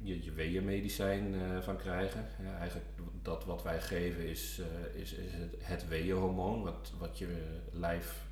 je, 0.07 0.23
je 0.23 0.31
weeënmedicijn 0.31 1.35
eh, 1.35 1.61
van 1.61 1.77
krijgen. 1.77 2.27
Eigenlijk 2.59 2.87
dat 3.21 3.45
wat 3.45 3.63
wij 3.63 3.81
geven 3.81 4.29
is, 4.29 4.59
eh, 4.59 5.01
is, 5.01 5.13
is 5.13 5.31
het, 5.33 5.55
het 5.59 5.87
weeënhormoon, 5.87 6.63
wat, 6.63 6.93
wat 6.97 7.17
je 7.17 7.59
lijf 7.71 8.25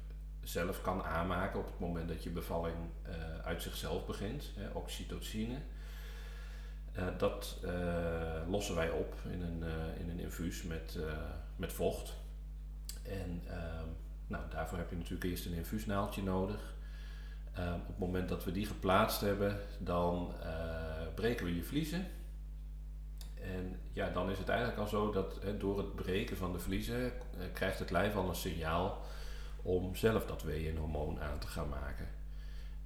zelf 0.44 0.82
kan 0.82 1.04
aanmaken 1.04 1.60
op 1.60 1.66
het 1.66 1.80
moment 1.80 2.08
dat 2.08 2.24
je 2.24 2.30
bevalling 2.30 2.76
eh, 3.02 3.14
uit 3.44 3.62
zichzelf 3.62 4.06
begint, 4.06 4.52
hè, 4.56 4.70
oxytocine. 4.70 5.58
Dat 7.18 7.60
lossen 8.48 8.76
wij 8.76 8.90
op 8.90 9.14
in 9.32 9.42
een, 9.42 9.64
in 10.00 10.10
een 10.10 10.20
infuus 10.20 10.64
met, 10.64 10.98
met 11.56 11.74
vocht. 11.74 12.14
En 13.04 13.42
ehm, 13.48 13.88
nou, 14.28 14.44
daarvoor 14.50 14.78
heb 14.78 14.90
je 14.90 14.96
natuurlijk 14.96 15.24
eerst 15.24 15.46
een 15.46 15.54
infuusnaaldje 15.54 16.24
nodig. 16.24 16.75
Ehm, 17.56 17.74
op 17.74 17.88
het 17.88 17.98
moment 17.98 18.30
dat 18.30 18.44
we 18.44 18.52
die 18.52 18.66
geplaatst 18.66 19.22
hebben, 19.22 19.60
dan 19.80 20.34
eh, 20.42 21.08
breken 21.16 21.46
we 21.46 21.56
je 21.56 21.64
vliezen. 21.64 22.08
En 23.42 23.80
ja, 23.94 24.10
dan 24.10 24.30
is 24.30 24.38
het 24.38 24.50
eigenlijk 24.50 24.80
al 24.80 24.88
zo 24.88 25.12
dat 25.12 25.42
door 25.58 25.78
het 25.78 25.96
breken 25.96 26.38
van 26.38 26.52
de 26.52 26.60
vliezen 26.60 27.06
eh, 27.06 27.46
krijgt 27.54 27.80
het 27.80 27.92
lijf 27.92 28.16
al 28.16 28.30
een 28.30 28.36
signaal 28.36 29.02
om 29.62 29.96
zelf 29.96 30.26
dat 30.26 30.44
weeënhormoon 30.44 31.22
aan 31.22 31.40
te 31.40 31.48
gaan 31.48 31.70
maken. 31.70 32.08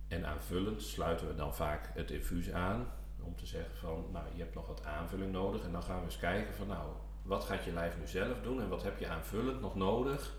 En 0.07 0.25
aanvullend 0.25 0.81
sluiten 0.81 1.27
we 1.27 1.35
dan 1.35 1.55
vaak 1.55 1.89
het 1.93 2.11
infuus 2.11 2.51
aan 2.51 2.87
om 3.21 3.35
te 3.35 3.45
zeggen 3.45 3.75
van, 3.75 4.05
nou, 4.11 4.25
je 4.33 4.41
hebt 4.41 4.55
nog 4.55 4.67
wat 4.67 4.85
aanvulling 4.85 5.31
nodig. 5.31 5.63
En 5.63 5.71
dan 5.71 5.83
gaan 5.83 5.99
we 5.99 6.05
eens 6.05 6.19
kijken 6.19 6.53
van, 6.53 6.67
nou, 6.67 6.89
wat 7.23 7.43
gaat 7.43 7.63
je 7.63 7.73
lijf 7.73 7.97
nu 7.99 8.07
zelf 8.07 8.41
doen 8.41 8.61
en 8.61 8.69
wat 8.69 8.83
heb 8.83 8.99
je 8.99 9.07
aanvullend 9.07 9.61
nog 9.61 9.75
nodig 9.75 10.37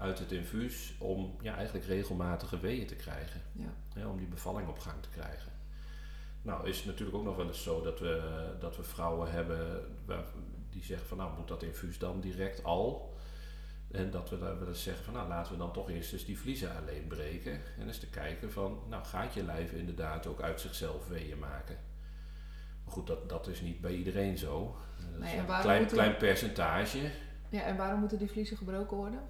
uit 0.00 0.18
het 0.18 0.32
infuus 0.32 0.94
om 0.98 1.36
ja, 1.40 1.56
eigenlijk 1.56 1.86
regelmatige 1.86 2.60
weeën 2.60 2.86
te 2.86 2.94
krijgen. 2.96 3.40
Ja. 3.52 3.72
Hè, 3.94 4.06
om 4.06 4.18
die 4.18 4.26
bevalling 4.26 4.68
op 4.68 4.78
gang 4.78 5.02
te 5.02 5.08
krijgen. 5.08 5.52
Nou 6.42 6.68
is 6.68 6.76
het 6.76 6.86
natuurlijk 6.86 7.16
ook 7.16 7.24
nog 7.24 7.36
wel 7.36 7.46
eens 7.46 7.62
zo 7.62 7.82
dat 7.82 8.00
we, 8.00 8.22
dat 8.60 8.76
we 8.76 8.82
vrouwen 8.82 9.30
hebben 9.30 9.80
waar, 10.06 10.24
die 10.70 10.84
zeggen 10.84 11.06
van 11.06 11.16
nou 11.16 11.36
moet 11.38 11.48
dat 11.48 11.62
infuus 11.62 11.98
dan 11.98 12.20
direct 12.20 12.64
al. 12.64 13.14
En 13.90 14.10
dat 14.10 14.30
we 14.30 14.38
dan 14.38 14.58
wel 14.58 14.68
eens 14.68 14.82
zeggen 14.82 15.04
van 15.04 15.14
nou 15.14 15.28
laten 15.28 15.52
we 15.52 15.58
dan 15.58 15.72
toch 15.72 15.90
eerst 15.90 16.12
eens 16.12 16.24
die 16.24 16.38
vliezen 16.38 16.76
alleen 16.76 17.06
breken. 17.06 17.60
En 17.78 17.86
eens 17.86 17.98
te 17.98 18.10
kijken 18.10 18.52
van 18.52 18.78
nou 18.88 19.04
gaat 19.04 19.34
je 19.34 19.44
lijf 19.44 19.72
inderdaad 19.72 20.26
ook 20.26 20.40
uit 20.40 20.60
zichzelf 20.60 21.08
weeën 21.08 21.38
maken. 21.38 21.76
Maar 22.84 22.92
goed, 22.94 23.06
dat, 23.06 23.28
dat 23.28 23.46
is 23.46 23.60
niet 23.60 23.80
bij 23.80 23.94
iedereen 23.94 24.38
zo. 24.38 24.76
Dat 25.10 25.18
Nee, 25.20 25.28
is 25.28 25.38
en 25.38 25.38
een 25.54 25.60
klein, 25.60 25.78
moeten- 25.78 25.96
klein 25.96 26.16
percentage. 26.16 27.10
ja, 27.48 27.62
en 27.62 27.76
waarom 27.76 28.00
moeten 28.00 28.18
die 28.18 28.30
vliezen 28.30 28.56
gebroken 28.56 28.96
worden? 28.96 29.20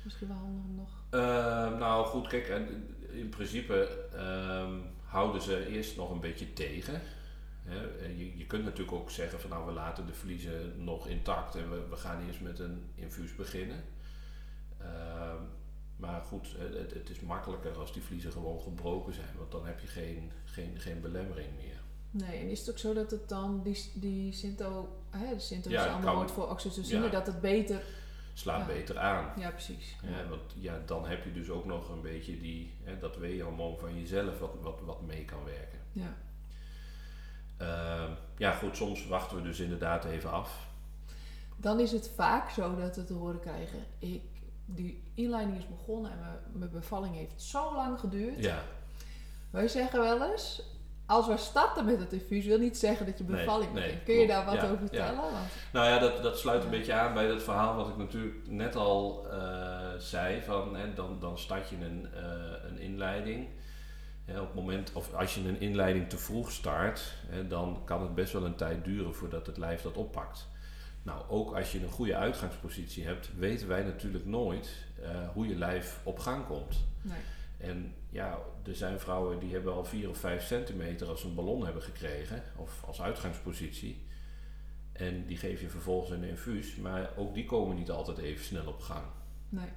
Is 0.00 0.04
misschien 0.06 0.28
wel 0.28 0.36
handig 0.36 0.64
om 0.64 0.74
nog... 0.74 0.88
Ehm, 1.10 1.78
nou 1.78 2.06
goed, 2.06 2.26
kijk, 2.28 2.48
en 2.48 2.94
in 3.10 3.28
principe 3.28 4.06
ehm, 4.14 4.74
houden 5.04 5.42
ze 5.42 5.66
eerst 5.66 5.96
nog 5.96 6.10
een 6.10 6.20
beetje 6.20 6.52
tegen. 6.52 7.00
Hè. 7.62 7.80
Je, 8.06 8.38
je 8.38 8.46
kunt 8.46 8.64
natuurlijk 8.64 8.92
ook 8.96 9.10
zeggen 9.10 9.40
van 9.40 9.50
nou 9.50 9.66
we 9.66 9.72
laten 9.72 10.06
de 10.06 10.12
vliezen 10.12 10.84
nog 10.84 11.06
intact 11.06 11.54
en 11.54 11.70
we, 11.70 11.86
we 11.90 11.96
gaan 11.96 12.26
eerst 12.26 12.40
met 12.40 12.58
een 12.58 12.82
infuus 12.94 13.34
beginnen. 13.34 13.84
Ehm, 14.78 15.42
maar 15.96 16.20
goed, 16.22 16.54
het, 16.58 16.94
het 16.94 17.10
is 17.10 17.20
makkelijker 17.20 17.78
als 17.78 17.92
die 17.92 18.02
vliezen 18.02 18.32
gewoon 18.32 18.60
gebroken 18.60 19.14
zijn, 19.14 19.28
want 19.38 19.50
dan 19.50 19.66
heb 19.66 19.80
je 19.80 19.86
geen, 19.86 20.30
geen, 20.44 20.72
geen 20.78 21.00
belemmering 21.00 21.48
meer. 21.56 21.80
Nee, 22.10 22.38
en 22.40 22.48
is 22.50 22.60
het 22.60 22.70
ook 22.70 22.78
zo 22.78 22.94
dat 22.94 23.10
het 23.10 23.28
dan 23.28 23.62
die, 23.62 23.90
die 23.94 24.32
Sinto, 24.32 24.88
hè, 25.10 25.34
de 25.34 25.40
Sinto 25.40 25.70
Ja, 25.70 25.76
is 25.80 25.82
een 25.82 25.86
het 25.86 25.94
ander 25.96 26.10
kan- 26.10 26.18
woord 26.18 26.30
voor 26.30 26.50
oxytocine, 26.50 27.04
ja. 27.04 27.10
dat 27.10 27.26
het 27.26 27.40
beter... 27.40 27.82
Slaat 28.40 28.58
Ja. 28.60 28.66
beter 28.66 28.98
aan. 28.98 29.32
Ja, 29.36 29.50
precies. 29.50 29.96
Ja, 30.02 30.28
want 30.28 30.40
ja, 30.54 30.78
dan 30.86 31.06
heb 31.06 31.24
je 31.24 31.32
dus 31.32 31.50
ook 31.50 31.64
nog 31.64 31.88
een 31.88 32.00
beetje 32.00 32.38
die, 32.40 32.74
hè, 32.82 32.98
dat 32.98 33.16
weeënhormoon 33.16 33.78
van 33.78 33.98
jezelf 34.00 34.38
wat, 34.38 34.54
wat, 34.60 34.80
wat 34.84 35.00
mee 35.02 35.24
kan 35.24 35.44
werken. 35.44 35.78
Ja. 35.92 36.14
Ehm, 37.56 38.10
ja, 38.36 38.52
goed, 38.52 38.76
soms 38.76 39.06
wachten 39.06 39.36
we 39.36 39.42
dus 39.42 39.58
inderdaad 39.60 40.04
even 40.04 40.30
af. 40.30 40.68
Dan 41.56 41.80
is 41.80 41.92
het 41.92 42.10
vaak 42.14 42.50
zo 42.50 42.76
dat 42.76 42.96
we 42.96 43.04
te 43.04 43.12
horen 43.12 43.40
krijgen, 43.40 43.78
ik, 43.98 44.22
die 44.66 45.02
inleiding 45.14 45.58
is 45.58 45.68
begonnen 45.68 46.10
en 46.10 46.18
mijn, 46.20 46.38
mijn 46.52 46.70
bevalling 46.70 47.14
heeft 47.14 47.42
zo 47.42 47.74
lang 47.74 48.00
geduurd. 48.00 48.38
Ja, 48.44 48.62
Wij 49.50 49.68
zeggen 49.68 50.00
wel 50.00 50.30
eens, 50.30 50.62
als 51.10 51.26
we 51.26 51.36
starten 51.36 51.84
met 51.84 52.00
het 52.00 52.12
infuus, 52.12 52.46
wil 52.46 52.58
niet 52.58 52.78
zeggen 52.78 53.06
dat 53.06 53.18
je 53.18 53.24
bevalling 53.24 53.72
nee. 53.72 53.98
Kun 54.04 54.14
je 54.14 54.26
daar 54.26 54.44
wat 54.44 54.54
Ja, 54.54 54.62
over 54.62 54.74
ja. 54.74 54.80
vertellen? 54.80 55.16
Want, 55.16 55.34
nou 55.72 55.86
ja, 55.88 55.98
dat, 55.98 56.22
dat 56.22 56.38
sluit 56.38 56.64
een 56.64 56.70
Ja. 56.70 56.76
beetje 56.76 56.92
aan 56.92 57.14
bij 57.14 57.26
het 57.26 57.42
verhaal 57.42 57.76
wat 57.76 57.88
ik 57.88 57.96
natuurlijk 57.96 58.36
net 58.48 58.76
al 58.76 59.26
eh, 59.30 59.88
zei. 59.98 60.42
Van, 60.42 60.76
hè, 60.76 60.94
dan, 60.94 61.16
dan 61.20 61.38
start 61.38 61.68
je 61.68 61.76
een, 61.76 62.08
eh, 62.14 62.22
een 62.70 62.78
inleiding. 62.78 63.48
Hè, 64.24 64.40
op 64.40 64.46
het 64.46 64.54
moment, 64.54 64.92
of 64.92 65.14
als 65.14 65.34
je 65.34 65.48
een 65.48 65.60
inleiding 65.60 66.08
te 66.08 66.18
vroeg 66.18 66.50
start, 66.50 67.12
hè, 67.26 67.46
dan 67.46 67.82
kan 67.84 68.02
het 68.02 68.14
best 68.14 68.32
wel 68.32 68.44
een 68.44 68.54
tijd 68.56 68.84
duren 68.84 69.14
voordat 69.14 69.46
het 69.46 69.56
lijf 69.56 69.82
dat 69.82 69.94
oppakt. 69.96 70.48
Nou, 71.02 71.22
ook 71.28 71.54
als 71.56 71.72
je 71.72 71.82
een 71.82 71.90
goede 71.90 72.16
uitgangspositie 72.16 73.04
hebt, 73.06 73.30
weten 73.38 73.68
wij 73.68 73.82
natuurlijk 73.82 74.26
nooit 74.26 74.70
eh, 75.02 75.10
hoe 75.32 75.48
je 75.48 75.54
lijf 75.56 76.00
op 76.02 76.18
gang 76.18 76.46
komt. 76.46 76.76
nee. 77.02 77.18
En 77.58 77.94
ja, 78.10 78.38
er 78.64 78.74
zijn 78.74 79.00
vrouwen 79.00 79.38
die 79.38 79.52
hebben 79.52 79.72
al 79.72 79.84
4 79.84 80.08
of 80.08 80.18
5 80.18 80.46
centimeter 80.46 81.08
als 81.08 81.24
een 81.24 81.34
ballon 81.34 81.64
hebben 81.64 81.82
gekregen, 81.82 82.42
of 82.56 82.84
als 82.86 83.02
uitgangspositie. 83.02 84.06
En 84.92 85.26
die 85.26 85.36
geef 85.36 85.60
je 85.60 85.68
vervolgens 85.68 86.10
een 86.10 86.24
infuus, 86.24 86.76
maar 86.76 87.10
ook 87.16 87.34
die 87.34 87.44
komen 87.44 87.76
niet 87.76 87.90
altijd 87.90 88.18
even 88.18 88.44
snel 88.44 88.66
op 88.66 88.80
gang. 88.80 89.04
nee. 89.48 89.68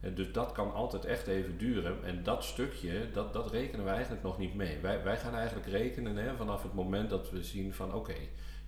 En 0.00 0.14
dus 0.14 0.32
dat 0.32 0.52
kan 0.52 0.72
altijd 0.72 1.04
echt 1.04 1.26
even 1.26 1.58
duren. 1.58 2.04
En 2.04 2.22
dat 2.22 2.44
stukje, 2.44 3.10
dat, 3.12 3.32
dat 3.32 3.50
rekenen 3.50 3.84
we 3.84 3.90
eigenlijk 3.90 4.22
nog 4.22 4.38
niet 4.38 4.54
mee. 4.54 4.78
Wij, 4.78 5.02
wij 5.02 5.16
gaan 5.16 5.34
eigenlijk 5.34 5.66
rekenen 5.68 6.16
hè, 6.16 6.36
vanaf 6.36 6.62
het 6.62 6.74
moment 6.74 7.10
dat 7.10 7.30
we 7.30 7.42
zien 7.42 7.74
van 7.74 7.94
oké, 7.94 8.14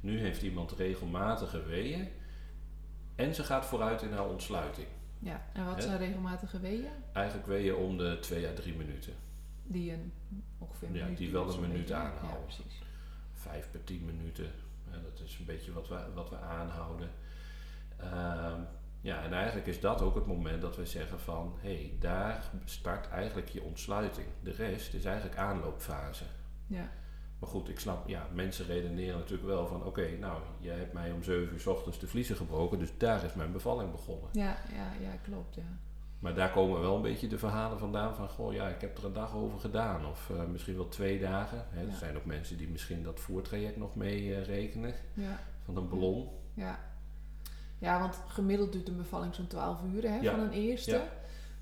nu 0.01 0.19
heeft 0.19 0.43
iemand 0.43 0.73
regelmatige 0.73 1.63
weeën 1.63 2.09
en 3.15 3.35
ze 3.35 3.45
gaat 3.45 3.67
vooruit 3.67 4.03
in 4.03 4.13
haar 4.13 4.29
ontsluiting. 4.29 4.87
Ja, 5.23 5.47
en 5.53 5.64
wat 5.64 5.75
Hè? 5.77 5.81
zijn 5.83 5.99
regelmatige 5.99 6.61
weeën? 6.61 6.91
Eigenlijk 7.12 7.47
weeën 7.47 7.75
om 7.75 7.97
de 7.99 8.18
2 8.21 8.49
à 8.49 8.53
3 8.55 8.75
minuten. 8.77 9.12
Die 9.62 9.93
een 9.93 10.12
ongeveer 10.59 10.89
een 10.89 10.95
Ja, 10.95 11.03
minuut 11.03 11.18
die 11.18 11.31
wel 11.31 11.43
duurt, 11.43 11.55
een 11.55 11.61
zo'n 11.61 11.71
minuut 11.71 11.87
beetje. 11.87 12.03
aanhouden. 12.03 12.29
Ja, 12.41 12.45
precies. 12.45 12.83
vijf 13.33 13.71
per 13.71 13.85
tien 13.85 14.05
minuten. 14.05 14.51
Ja, 14.91 14.97
dat 15.03 15.21
is 15.27 15.39
een 15.39 15.45
beetje 15.45 15.73
wat 15.73 15.89
we, 15.89 16.05
wat 16.14 16.31
we 16.31 16.39
aanhouden. 16.39 17.11
Ehm, 17.97 18.61
ja, 19.01 19.23
en 19.23 19.33
eigenlijk 19.33 19.66
is 19.66 19.81
dat 19.81 20.01
ook 20.03 20.14
het 20.14 20.27
moment 20.27 20.62
dat 20.62 20.77
we 20.77 20.87
zeggen 20.87 21.21
van... 21.21 21.59
hé, 21.61 21.75
hey, 21.75 21.97
daar 21.99 22.45
start 22.64 23.09
eigenlijk 23.09 23.49
je 23.49 23.62
ontsluiting. 23.62 24.27
De 24.43 24.51
rest 24.53 24.95
is 24.95 25.05
eigenlijk 25.05 25.37
aanloopfase. 25.39 26.25
Ja, 26.66 26.91
Maar 27.41 27.51
goed, 27.51 27.68
ik 27.68 27.80
snap, 27.80 28.09
ja, 28.09 28.26
mensen 28.34 28.66
redeneren 28.66 29.18
natuurlijk 29.18 29.49
wel 29.49 29.66
van... 29.66 29.84
oké, 29.84 30.16
nou, 30.18 30.41
jij 30.59 30.76
hebt 30.76 30.93
mij 30.93 31.12
om 31.12 31.22
7 31.22 31.53
uur 31.53 31.61
s 31.61 31.66
ochtends 31.66 31.99
de 31.99 32.07
vliezen 32.07 32.36
gebroken... 32.36 32.78
dus 32.78 32.93
daar 32.97 33.24
is 33.24 33.34
mijn 33.34 33.53
bevalling 33.53 33.91
begonnen. 33.91 34.28
ja, 34.32 34.57
ja, 34.72 34.93
ja 35.01 35.16
klopt. 35.22 35.55
Ja. 35.55 35.78
Maar 36.18 36.34
daar 36.34 36.51
komen 36.51 36.80
wel 36.80 36.97
een 36.97 37.03
beetje 37.03 37.28
de 37.28 37.38
verhalen 37.38 37.78
vandaan 37.78 38.14
van... 38.14 38.28
goh, 38.28 38.53
ja, 38.53 38.68
ik 38.68 38.80
heb 38.80 38.99
er 38.99 39.05
een 39.05 39.12
dag 39.12 39.34
over 39.34 39.59
gedaan. 39.59 40.07
Of 40.07 40.30
eh, 40.30 40.45
misschien 40.45 40.76
wel 40.76 40.88
twee 40.88 41.20
dagen. 41.20 41.66
Hè. 41.70 41.80
Ja. 41.80 41.86
Er 41.86 41.97
zijn 41.97 42.16
ook 42.16 42.24
mensen 42.24 42.57
die 42.57 42.68
misschien 42.68 43.03
dat 43.03 43.20
voertraject 43.20 43.76
nog 43.76 43.95
mee 43.95 44.34
eh, 44.34 44.45
rekenen... 44.45 44.95
Ja, 45.14 45.41
van 45.64 45.76
een 45.76 45.88
ballon. 45.88 46.28
ja. 46.55 46.78
ja, 47.78 48.01
want 48.01 48.22
gemiddeld 48.26 48.72
duurt 48.72 48.88
een 48.88 48.97
bevalling 48.97 49.34
zo'n 49.34 49.47
12 49.47 49.78
uur 49.95 50.11
hè, 50.11 50.30
van 50.30 50.41
een 50.41 50.53
eerste. 50.53 51.03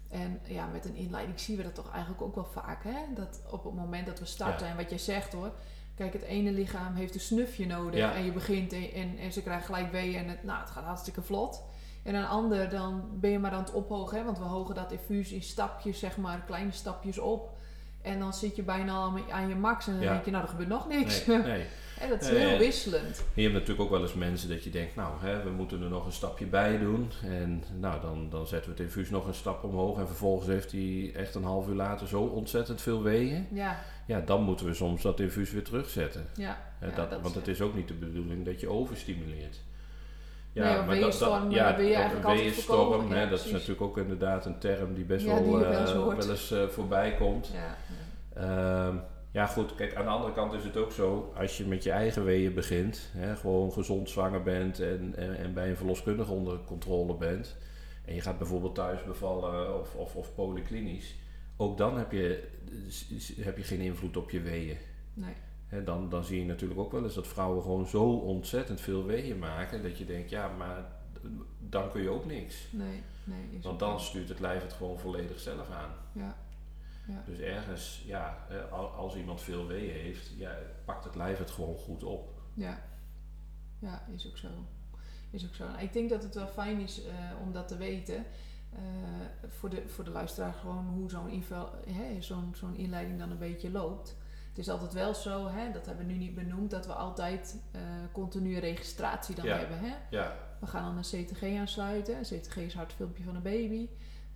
En 0.08 0.40
ja, 0.44 0.66
met 0.66 0.84
een 0.84 0.94
inleiding 0.94 1.40
zien 1.40 1.56
we 1.56 1.62
dat 1.62 1.74
toch 1.74 1.90
eigenlijk 1.92 2.22
ook 2.22 2.34
wel 2.34 2.48
vaak. 2.52 2.84
Hè? 2.84 2.96
Dat 3.14 3.40
op 3.50 3.64
het 3.64 3.74
moment 3.74 4.06
dat 4.06 4.18
we 4.18 4.24
starten, 4.24 4.66
en 4.66 4.76
wat 4.76 4.88
jij 4.88 4.98
zegt 4.98 5.32
hoor. 5.32 5.50
Kijk, 5.94 6.12
het 6.12 6.22
ene 6.22 6.50
lichaam 6.52 6.94
heeft 6.94 7.14
een 7.14 7.20
snufje 7.20 7.66
nodig. 7.66 8.00
Ja. 8.00 8.14
En 8.14 8.24
je 8.24 8.32
begint 8.32 8.72
en, 8.72 8.92
en, 8.92 9.18
en 9.18 9.32
ze 9.32 9.42
krijgen 9.42 9.64
gelijk 9.64 9.92
weeën 9.92 10.18
en 10.18 10.28
het, 10.28 10.44
nou, 10.44 10.60
het 10.60 10.70
gaat 10.70 10.84
hartstikke 10.84 11.22
vlot. 11.22 11.62
En 12.02 12.14
een 12.14 12.26
ander, 12.26 12.68
dan 12.68 13.08
ben 13.20 13.30
je 13.30 13.38
maar 13.38 13.50
aan 13.52 13.62
het 13.64 13.72
ophogen. 13.72 14.18
Hè? 14.18 14.24
Want 14.24 14.38
we 14.38 14.44
hogen 14.44 14.74
dat 14.74 14.92
infuus 14.92 15.32
in 15.32 15.42
stapjes, 15.42 15.98
zeg 15.98 16.16
maar, 16.16 16.42
kleine 16.46 16.72
stapjes 16.72 17.18
op. 17.18 17.56
En 18.02 18.18
dan 18.18 18.34
zit 18.34 18.56
je 18.56 18.62
bijna 18.62 18.92
al 18.92 19.18
aan 19.30 19.48
je 19.48 19.54
max 19.54 19.86
en 19.86 19.92
dan 19.92 20.02
Ja. 20.02 20.12
denk 20.12 20.24
je, 20.24 20.30
nou, 20.30 20.42
er 20.42 20.48
gebeurt 20.50 20.68
nog 20.68 20.88
niks. 20.88 21.26
Nee, 21.26 21.38
nee. 21.38 21.66
Hè, 21.98 22.08
dat 22.08 22.20
is 22.22 22.30
Nee, 22.30 22.38
heel 22.38 22.48
en- 22.48 22.58
wisselend. 22.58 23.24
Je 23.34 23.42
hebt 23.42 23.54
natuurlijk 23.54 23.80
ook 23.80 23.90
wel 23.90 24.02
eens 24.02 24.14
mensen 24.14 24.48
dat 24.48 24.64
je 24.64 24.70
denkt, 24.70 24.96
nou, 24.96 25.12
hè, 25.20 25.42
we 25.42 25.50
moeten 25.50 25.82
er 25.82 25.88
nog 25.88 26.06
een 26.06 26.12
stapje 26.12 26.46
bij 26.46 26.78
doen. 26.78 27.10
En 27.24 27.62
nou, 27.80 28.00
dan, 28.00 28.26
dan 28.30 28.46
zetten 28.46 28.70
we 28.70 28.76
het 28.76 28.86
infuus 28.86 29.10
nog 29.10 29.26
een 29.26 29.34
stap 29.34 29.64
omhoog. 29.64 29.98
En 29.98 30.06
vervolgens 30.06 30.48
heeft 30.48 30.72
hij 30.72 31.12
echt 31.14 31.34
een 31.34 31.44
half 31.44 31.68
uur 31.68 31.74
later 31.74 32.08
zo 32.08 32.20
ontzettend 32.22 32.80
veel 32.80 33.02
weeën. 33.02 33.46
Ja, 33.52 33.78
Ja, 34.06 34.20
dan 34.20 34.42
moeten 34.42 34.66
we 34.66 34.74
soms 34.74 35.02
dat 35.02 35.20
infuus 35.20 35.50
weer 35.50 35.64
terugzetten. 35.64 36.26
ja. 36.36 36.58
Hè, 36.78 36.86
ja, 36.88 36.94
dat, 36.94 37.10
dat 37.10 37.20
want 37.20 37.34
het 37.34 37.48
is 37.48 37.60
ook 37.60 37.74
niet 37.74 37.88
de 37.88 37.94
bedoeling 37.94 38.44
dat 38.44 38.60
je 38.60 38.68
overstimuleert. 38.68 39.60
Nee, 40.52 40.66
ja, 40.66 40.78
eh, 40.78 40.86
wil 40.86 40.94
je 40.94 41.00
dat- 41.00 41.20
eigenlijk 41.20 42.24
altijd 42.26 42.40
weeënstorm, 42.40 43.14
Ja, 43.14 43.26
dat 43.26 43.44
is 43.44 43.50
natuurlijk 43.50 43.80
ook 43.80 43.98
inderdaad 43.98 44.46
een 44.46 44.58
term 44.58 44.94
die 44.94 45.04
best 45.04 45.24
Ja, 45.26 45.32
wel, 45.34 45.42
die 45.42 45.52
wel 45.52 45.64
eh, 45.64 46.14
eens 46.16 46.28
eens 46.28 46.50
eh, 46.50 46.66
voorbij 46.68 47.14
komt. 47.14 47.50
Ja, 47.54 47.76
ja. 48.42 48.92
Ja, 49.30 49.46
goed, 49.46 49.74
kijk, 49.74 49.94
aan 49.94 50.04
de 50.04 50.10
andere 50.10 50.32
kant 50.32 50.52
is 50.52 50.64
het 50.64 50.76
ook 50.76 50.92
zo, 50.92 51.32
als 51.36 51.56
je 51.56 51.66
met 51.66 51.82
je 51.82 51.90
eigen 51.90 52.24
weeën 52.24 52.54
begint, 52.54 53.10
hè, 53.12 53.36
gewoon 53.36 53.72
gezond 53.72 54.10
zwanger 54.10 54.42
bent 54.42 54.80
en, 54.80 55.14
en, 55.16 55.36
en 55.38 55.54
bij 55.54 55.70
een 55.70 55.76
verloskundige 55.76 56.32
onder 56.32 56.58
controle 56.64 57.14
bent, 57.14 57.56
en 58.04 58.14
je 58.14 58.20
gaat 58.20 58.38
bijvoorbeeld 58.38 58.74
thuis 58.74 59.04
bevallen 59.04 59.80
of, 59.80 59.94
of, 59.94 60.16
of 60.16 60.34
polyklinisch, 60.34 61.14
ook 61.56 61.78
dan 61.78 61.98
heb 61.98 62.12
je, 62.12 62.48
heb 63.40 63.56
je 63.56 63.62
geen 63.62 63.80
invloed 63.80 64.16
op 64.16 64.30
je 64.30 64.40
weeën. 64.40 64.76
Nee. 65.14 65.34
Hè, 65.66 65.84
dan, 65.84 66.08
dan 66.08 66.24
zie 66.24 66.38
je 66.38 66.46
natuurlijk 66.46 66.80
ook 66.80 66.92
wel 66.92 67.04
eens 67.04 67.14
dat 67.14 67.26
vrouwen 67.26 67.62
gewoon 67.62 67.86
zo 67.86 68.04
ontzettend 68.12 68.80
veel 68.80 69.06
weeën 69.06 69.38
maken, 69.38 69.82
dat 69.82 69.98
je 69.98 70.04
denkt, 70.04 70.30
ja, 70.30 70.48
maar 70.48 70.84
dan 71.58 71.90
kun 71.90 72.02
je 72.02 72.08
ook 72.08 72.26
niks. 72.26 72.66
Nee, 72.70 73.02
nee. 73.24 73.60
Want 73.62 73.78
dan 73.78 74.00
stuurt 74.00 74.28
het 74.28 74.40
lijf 74.40 74.62
het 74.62 74.72
gewoon 74.72 74.98
volledig 74.98 75.40
zelf 75.40 75.70
aan. 75.70 75.90
Ja, 76.12 76.36
ja. 77.08 77.22
Dus 77.26 77.38
ergens, 77.38 78.02
ja, 78.06 78.46
al- 78.70 78.88
als 78.90 79.16
iemand 79.16 79.40
veel 79.40 79.66
weeën 79.66 79.92
heeft, 79.94 80.28
ja, 80.36 80.56
pakt 80.84 81.04
het 81.04 81.14
lijf 81.14 81.38
het 81.38 81.50
gewoon 81.50 81.76
goed 81.76 82.04
op. 82.04 82.40
Ja. 82.54 82.80
ja, 83.78 84.06
is 84.14 84.26
ook 84.28 84.36
zo. 84.36 84.48
Is 85.30 85.46
ook 85.46 85.54
zo. 85.54 85.66
Nou, 85.68 85.80
Ik 85.82 85.92
denk 85.92 86.10
dat 86.10 86.22
het 86.22 86.34
wel 86.34 86.46
fijn 86.46 86.80
is 86.80 87.04
eh, 87.04 87.14
om 87.42 87.52
dat 87.52 87.68
te 87.68 87.76
weten. 87.76 88.24
eh, 88.72 88.80
voor, 89.48 89.70
de, 89.70 89.88
voor 89.88 90.04
de 90.04 90.10
luisteraar 90.10 90.52
gewoon 90.52 90.86
hoe 90.86 91.10
zo'n 91.10 91.44
zo'n 92.20 92.54
zo'n 92.54 92.76
inleiding 92.76 93.18
dan 93.18 93.30
een 93.30 93.38
beetje 93.38 93.70
loopt. 93.70 94.16
Het 94.48 94.58
is 94.58 94.68
altijd 94.68 94.92
wel 94.92 95.14
zo, 95.14 95.46
hè, 95.48 95.72
dat 95.72 95.86
hebben 95.86 96.06
we 96.06 96.12
nu 96.12 96.18
niet 96.18 96.34
benoemd, 96.34 96.70
dat 96.70 96.86
we 96.86 96.92
altijd 96.92 97.62
eh 97.72 97.80
continue 98.12 98.58
registratie 98.60 99.34
dan 99.34 99.44
Ja. 99.44 99.56
hebben. 99.58 99.78
Hè? 99.78 99.94
Ja, 100.10 100.36
We 100.60 100.66
gaan 100.66 100.82
dan 100.84 100.96
een 100.96 101.24
CTG 101.24 101.42
aansluiten. 101.58 102.16
Een 102.16 102.22
CTG 102.40 102.56
is 102.56 102.74
hartfilmpje 102.74 103.22
van 103.24 103.36
een 103.36 103.42
baby. 103.42 103.88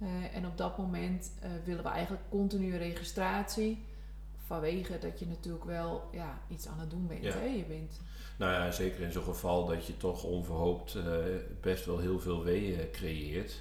Eh, 0.03 0.37
en 0.37 0.47
op 0.47 0.59
dat 0.59 0.79
moment 0.79 1.33
eh, 1.41 1.51
willen 1.65 1.83
we 1.83 1.89
eigenlijk 1.89 2.23
continue 2.29 2.77
registratie. 2.77 3.85
Vanwege 4.47 4.99
dat 4.99 5.19
je 5.19 5.27
natuurlijk 5.27 5.65
wel 5.65 6.09
ja, 6.13 6.39
iets 6.49 6.69
aan 6.69 6.81
het 6.81 6.91
doen 6.91 7.07
bent. 7.07 7.25
Ja. 7.25 7.33
Hè? 7.33 7.45
Je 7.45 7.65
bent 7.65 8.01
nou 8.37 8.53
ja, 8.53 8.71
zeker 8.71 9.01
in 9.01 9.13
zo'n 9.13 9.23
geval 9.23 9.67
dat 9.67 9.87
je 9.87 9.97
toch 9.97 10.25
onverhoopt 10.25 10.95
eh, 10.95 11.05
best 11.61 11.85
wel 11.85 11.99
heel 11.99 12.21
veel 12.21 12.45
weeën 12.45 12.91
creëert. 12.91 13.61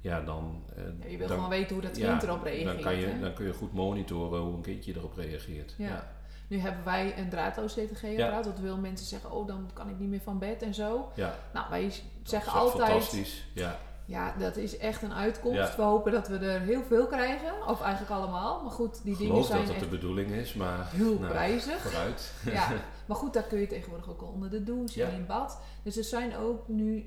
Ja, 0.00 0.20
dan... 0.20 0.62
Ja, 0.76 1.08
je 1.08 1.16
wil 1.16 1.26
dan, 1.26 1.36
gewoon 1.36 1.50
weten 1.50 1.74
hoe 1.74 1.84
dat 1.84 1.96
ja, 1.96 2.10
kind 2.10 2.22
erop 2.22 2.42
reageert. 2.42 2.74
Dan, 2.74 2.82
kan 2.82 2.96
je, 2.96 3.06
hè? 3.06 3.20
dan 3.20 3.32
kun 3.34 3.46
je 3.46 3.52
goed 3.52 3.72
monitoren 3.72 4.40
hoe 4.40 4.54
een 4.54 4.62
kindje 4.62 4.94
erop 4.94 5.16
reageert. 5.16 5.74
Ja. 5.78 6.14
Nu 6.48 6.58
hebben 6.58 6.84
wij 6.84 7.18
een 7.18 7.28
draadloos 7.28 7.74
CTG-apparaat. 7.74 8.44
Dat 8.44 8.58
wil 8.58 8.76
mensen 8.76 9.06
zeggen, 9.06 9.30
oh 9.30 9.46
dan 9.46 9.70
kan 9.72 9.88
ik 9.88 9.98
niet 9.98 10.08
meer 10.08 10.20
van 10.20 10.38
bed 10.38 10.62
en 10.62 10.74
zo. 10.74 11.12
Ja, 11.14 11.38
Nou, 11.52 11.70
wij 11.70 11.92
zeggen 12.22 12.52
altijd, 12.52 12.88
fantastisch. 12.88 13.44
Ja, 13.52 13.78
ja, 14.06 14.34
dat 14.38 14.56
is 14.56 14.76
echt 14.78 15.02
een 15.02 15.12
uitkomst. 15.14 15.58
Ja. 15.58 15.76
We 15.76 15.82
hopen 15.82 16.12
dat 16.12 16.28
we 16.28 16.36
er 16.38 16.60
heel 16.60 16.82
veel 16.82 17.06
krijgen. 17.06 17.66
Of 17.68 17.80
eigenlijk 17.80 18.12
allemaal. 18.12 18.62
Maar 18.62 18.72
goed, 18.72 19.04
die 19.04 19.16
dingen 19.16 19.44
zijn 19.44 19.58
dat 19.58 19.66
het 19.68 19.76
echt 19.76 19.84
de 19.84 19.96
bedoeling 19.96 20.30
is, 20.30 20.54
maar 20.54 20.90
heel 20.90 21.18
nou, 21.18 21.26
prijzig. 21.32 21.78
vooruit. 21.80 22.32
Ja, 22.52 22.68
maar 23.06 23.16
goed, 23.16 23.32
daar 23.32 23.42
kun 23.42 23.58
je 23.60 23.66
tegenwoordig 23.66 24.10
ook 24.10 24.20
al 24.20 24.28
onder 24.28 24.50
de 24.50 24.62
douche 24.64 24.98
Ja. 24.98 25.08
in 25.08 25.26
bad. 25.26 25.60
Dus 25.82 25.96
er 25.96 26.04
zijn 26.04 26.36
ook 26.36 26.68
nu, 26.68 27.06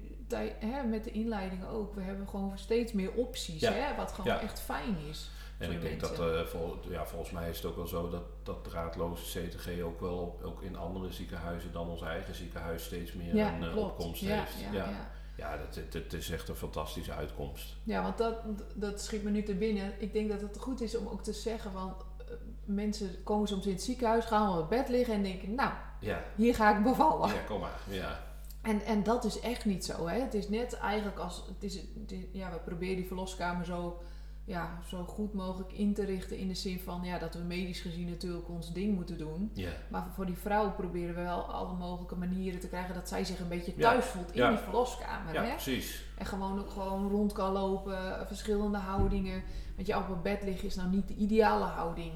hè, 0.60 0.84
met 0.84 1.04
de 1.04 1.12
inleidingen 1.12 1.68
ook, 1.68 1.93
we 1.95 2.02
hebben 2.02 2.28
gewoon 2.28 2.52
steeds 2.56 2.93
meer 2.93 3.12
opties, 3.12 3.62
Ja. 3.62 3.72
hè, 3.72 3.95
wat 3.95 4.12
gewoon 4.12 4.39
echt 4.39 4.60
fijn 4.62 4.97
is. 5.10 5.30
En 5.58 5.72
ik 5.72 5.82
de 5.82 5.88
denk 5.88 6.00
dat, 6.00 6.20
eh, 6.20 6.41
vol, 6.45 6.80
ja, 6.89 7.06
volgens 7.06 7.32
mij 7.32 7.50
is 7.50 7.58
het 7.58 7.66
ook 7.66 7.76
wel 7.76 7.88
zo 7.88 8.10
dat, 8.10 8.24
dat 8.43 8.64
draadloze 8.64 9.39
CTG 9.39 9.82
ook 9.82 10.00
wel 10.00 10.18
op- 10.18 10.43
ook 10.43 10.62
in 10.62 10.78
andere 10.78 11.12
ziekenhuizen 11.12 11.72
dan 11.72 11.88
ons 11.89 12.02
eigen 12.02 12.36
ziekenhuis 12.36 12.84
steeds 12.84 13.14
meer 13.14 13.38
een 13.39 13.64
eh, 13.64 13.78
opkomst 13.78 14.22
ja, 14.22 14.36
heeft. 14.36 14.56
Ja, 14.72 15.12
Ja, 15.40 15.58
dat, 15.92 16.14
is 16.14 16.30
echt 16.30 16.50
een 16.50 16.56
fantastische 16.56 17.14
uitkomst. 17.14 17.76
Ja, 17.84 18.02
want 18.04 18.18
dat, 18.18 18.36
dat 18.76 19.02
schiet 19.02 19.24
me 19.24 19.30
nu 19.30 19.44
te 19.44 19.56
binnen. 19.56 19.94
Ik 19.98 20.14
denk 20.14 20.30
dat 20.30 20.42
het 20.42 20.58
goed 20.60 20.82
is 20.82 20.98
om 20.98 21.08
ook 21.08 21.24
te 21.24 21.34
zeggen, 21.34 21.72
want 21.74 21.94
eh, 22.18 22.26
mensen 22.66 23.24
komen 23.24 23.48
soms 23.48 23.66
in 23.66 23.72
het 23.72 23.82
ziekenhuis, 23.84 24.26
gaan 24.26 24.50
op 24.50 24.58
het 24.58 24.70
bed 24.70 24.90
liggen 24.90 25.14
en 25.14 25.24
denken, 25.24 25.56
nou, 25.56 25.72
Ja, 26.00 26.24
hier 26.36 26.56
ga 26.56 26.78
ik 26.78 26.84
bevallen. 26.84 27.28
ja 27.34 27.42
kom 27.48 27.60
maar. 27.60 27.80
Ja, 27.90 28.20
En, 28.62 28.82
en 28.82 29.04
dat 29.04 29.24
is 29.24 29.40
echt 29.40 29.66
niet 29.66 29.86
zo. 29.86 30.08
Hè? 30.08 30.20
Het 30.22 30.34
is 30.34 30.50
net 30.50 30.74
eigenlijk 30.74 31.18
als. 31.20 31.44
Het 31.48 31.64
is, 31.64 31.76
het 31.76 32.12
is- 32.12 32.26
ja, 32.32 32.52
we 32.52 32.58
proberen 32.58 32.96
die 32.96 33.08
verloskamer 33.08 33.66
zo, 33.66 34.02
ja, 34.50 34.80
zo 34.88 35.04
goed 35.04 35.34
mogelijk 35.34 35.72
in 35.74 35.93
te 35.93 36.06
richten. 36.06 36.38
In 36.38 36.47
de 36.47 36.54
zin 36.54 36.80
van 36.80 37.02
ja, 37.04 37.18
dat 37.20 37.34
we 37.34 37.39
medisch 37.39 37.80
gezien 37.82 38.10
natuurlijk 38.10 38.50
ons 38.50 38.74
ding 38.74 38.95
moeten 38.95 39.18
doen. 39.18 39.52
ja, 39.54 39.70
Maar 39.88 40.06
voor 40.16 40.26
die 40.26 40.38
vrouw 40.38 40.72
proberen 40.72 41.16
we 41.16 41.22
wel 41.22 41.52
alle 41.52 41.74
mogelijke 41.74 42.16
manieren 42.16 42.60
te 42.60 42.68
krijgen 42.68 42.93
dat 42.93 43.08
zij 43.10 43.24
zich 43.26 43.39
een 43.39 43.47
beetje 43.47 43.74
Ja, 43.76 43.91
thuis 43.91 44.06
voelt 44.06 44.32
in 44.32 44.38
ja. 44.41 44.50
die 44.50 44.58
verloskamer. 44.58 45.34
ja 45.34 45.43
Hè? 45.43 45.50
precies. 45.50 46.04
En 46.18 46.26
gewoon 46.26 46.60
ook 46.60 46.70
gewoon 46.70 47.10
rond 47.10 47.32
kan 47.34 47.52
lopen, 47.52 48.28
verschillende 48.28 48.78
houdingen. 48.78 49.43
Want 49.76 49.88
je 49.88 49.97
op 49.97 50.24
bed 50.24 50.43
liggen 50.43 50.68
is 50.68 50.76
nou 50.76 50.89
niet 50.89 51.08
de 51.08 51.16
ideale 51.16 51.66
houding 51.66 52.14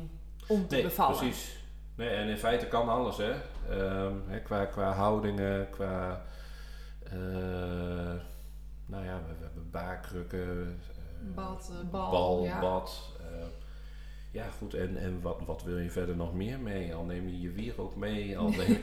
om 0.48 0.68
te 0.68 0.76
Nee, 0.76 0.84
bevallen. 0.84 1.18
precies. 1.18 1.62
Nee, 1.96 2.10
en 2.10 2.28
in 2.28 2.38
feite 2.38 2.68
kan 2.68 2.90
alles, 2.90 3.18
hè. 3.18 3.32
Ehm, 3.70 4.14
hè 4.28 4.40
qua, 4.42 4.66
qua 4.66 4.92
houdingen, 4.92 5.70
qua... 5.70 6.22
eh, 7.04 7.14
nou 8.86 9.06
ja, 9.06 9.18
we, 9.28 9.34
we 9.38 9.44
hebben 9.44 9.70
baarkrukken, 9.72 10.80
Bad, 11.36 11.72
eh, 11.72 11.90
bal, 11.90 12.12
bal, 12.12 12.44
ja. 12.44 12.60
bad. 12.60 13.12
eh, 13.20 13.26
ja, 14.32 14.46
goed. 14.58 14.74
En, 14.74 14.98
en 14.98 15.22
wat, 15.22 15.38
wat 15.46 15.64
wil 15.64 15.78
je 15.78 15.90
verder 15.90 16.16
nog 16.16 16.34
meer 16.34 16.60
mee? 16.60 16.96
Al 16.96 17.04
neem 17.04 17.28
je 17.28 17.42
je 17.42 17.52
wier 17.52 17.82
ook 17.82 17.96
mee. 17.96 18.38
Al 18.40 18.50
neem, 18.50 18.78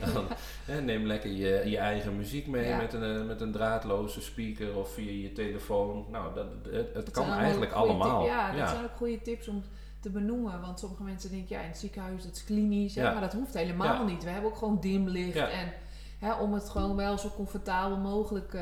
hè, 0.65 0.81
neem 0.81 1.05
lekker 1.05 1.29
je, 1.31 1.69
je 1.69 1.77
eigen 1.77 2.17
muziek 2.17 2.47
mee 2.47 2.67
Ja. 2.67 2.77
met, 2.77 2.93
een, 2.93 3.19
eh, 3.19 3.25
met 3.25 3.41
een 3.41 3.51
draadloze 3.51 4.21
speaker 4.21 4.75
of 4.77 4.93
via 4.93 5.11
je 5.21 5.31
telefoon. 5.33 6.05
Nou, 6.11 6.33
dat, 6.33 6.47
het, 6.93 7.11
kan 7.11 7.29
eigenlijk 7.29 7.71
allemaal. 7.71 8.19
tip- 8.21 8.29
ja, 8.29 8.51
dat 8.55 8.69
zijn 8.69 8.83
ook 8.83 8.95
goede 8.97 9.21
tips 9.21 9.47
om 9.47 9.63
te 9.99 10.09
benoemen. 10.09 10.61
Want 10.61 10.79
sommige 10.79 11.03
mensen 11.03 11.29
denken, 11.31 11.55
ja, 11.55 11.61
in 11.61 11.67
het 11.69 11.77
ziekenhuis 11.77 12.23
dat 12.23 12.35
is 12.35 12.43
klinisch. 12.43 12.95
hè, 12.95 13.01
Ja. 13.01 13.11
Maar 13.11 13.21
dat 13.21 13.33
hoeft 13.33 13.53
helemaal 13.53 13.93
Ja. 13.93 14.03
niet. 14.03 14.23
We 14.23 14.29
hebben 14.29 14.49
ook 14.51 14.57
gewoon 14.57 14.79
dimlicht. 14.79 15.33
Ja. 15.33 15.49
En 15.49 15.73
hè, 16.19 16.33
om 16.33 16.53
het 16.53 16.69
gewoon 16.69 16.95
wel 16.95 17.17
zo 17.17 17.29
comfortabel 17.35 17.97
mogelijk 17.97 18.57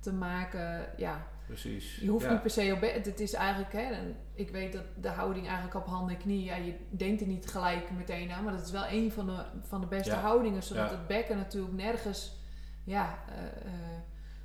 te 0.00 0.12
maken. 0.12 0.86
Ja, 0.96 1.26
Precies. 1.50 1.96
je 1.96 2.08
hoeft 2.08 2.24
ja. 2.24 2.32
niet 2.32 2.42
per 2.42 2.50
se 2.50 2.72
op 2.74 2.80
bed. 2.80 3.06
Het 3.06 3.20
is 3.20 3.32
eigenlijk, 3.32 3.72
hè, 3.72 3.80
en 3.82 4.16
ik 4.34 4.50
weet 4.50 4.72
dat 4.72 4.84
de 5.00 5.08
houding 5.08 5.46
eigenlijk 5.46 5.76
op 5.76 5.86
handen 5.86 6.14
en 6.14 6.20
knieën, 6.22 6.44
ja, 6.44 6.56
je 6.56 6.74
denkt 6.90 7.20
er 7.20 7.26
niet 7.26 7.46
gelijk 7.46 7.90
meteen 7.90 8.30
aan. 8.30 8.44
Maar 8.44 8.52
dat 8.52 8.64
is 8.64 8.70
wel 8.70 8.88
een 8.90 9.12
van 9.12 9.26
de, 9.26 9.44
van 9.62 9.80
de 9.80 9.86
beste 9.86 10.10
Ja. 10.10 10.20
houdingen. 10.20 10.62
Zodat 10.62 10.90
het 10.90 11.06
bekken 11.06 11.36
natuurlijk 11.36 11.74
nergens, 11.74 12.36
ja... 12.84 13.18
eh, 13.28 13.44
eh, 13.44 13.98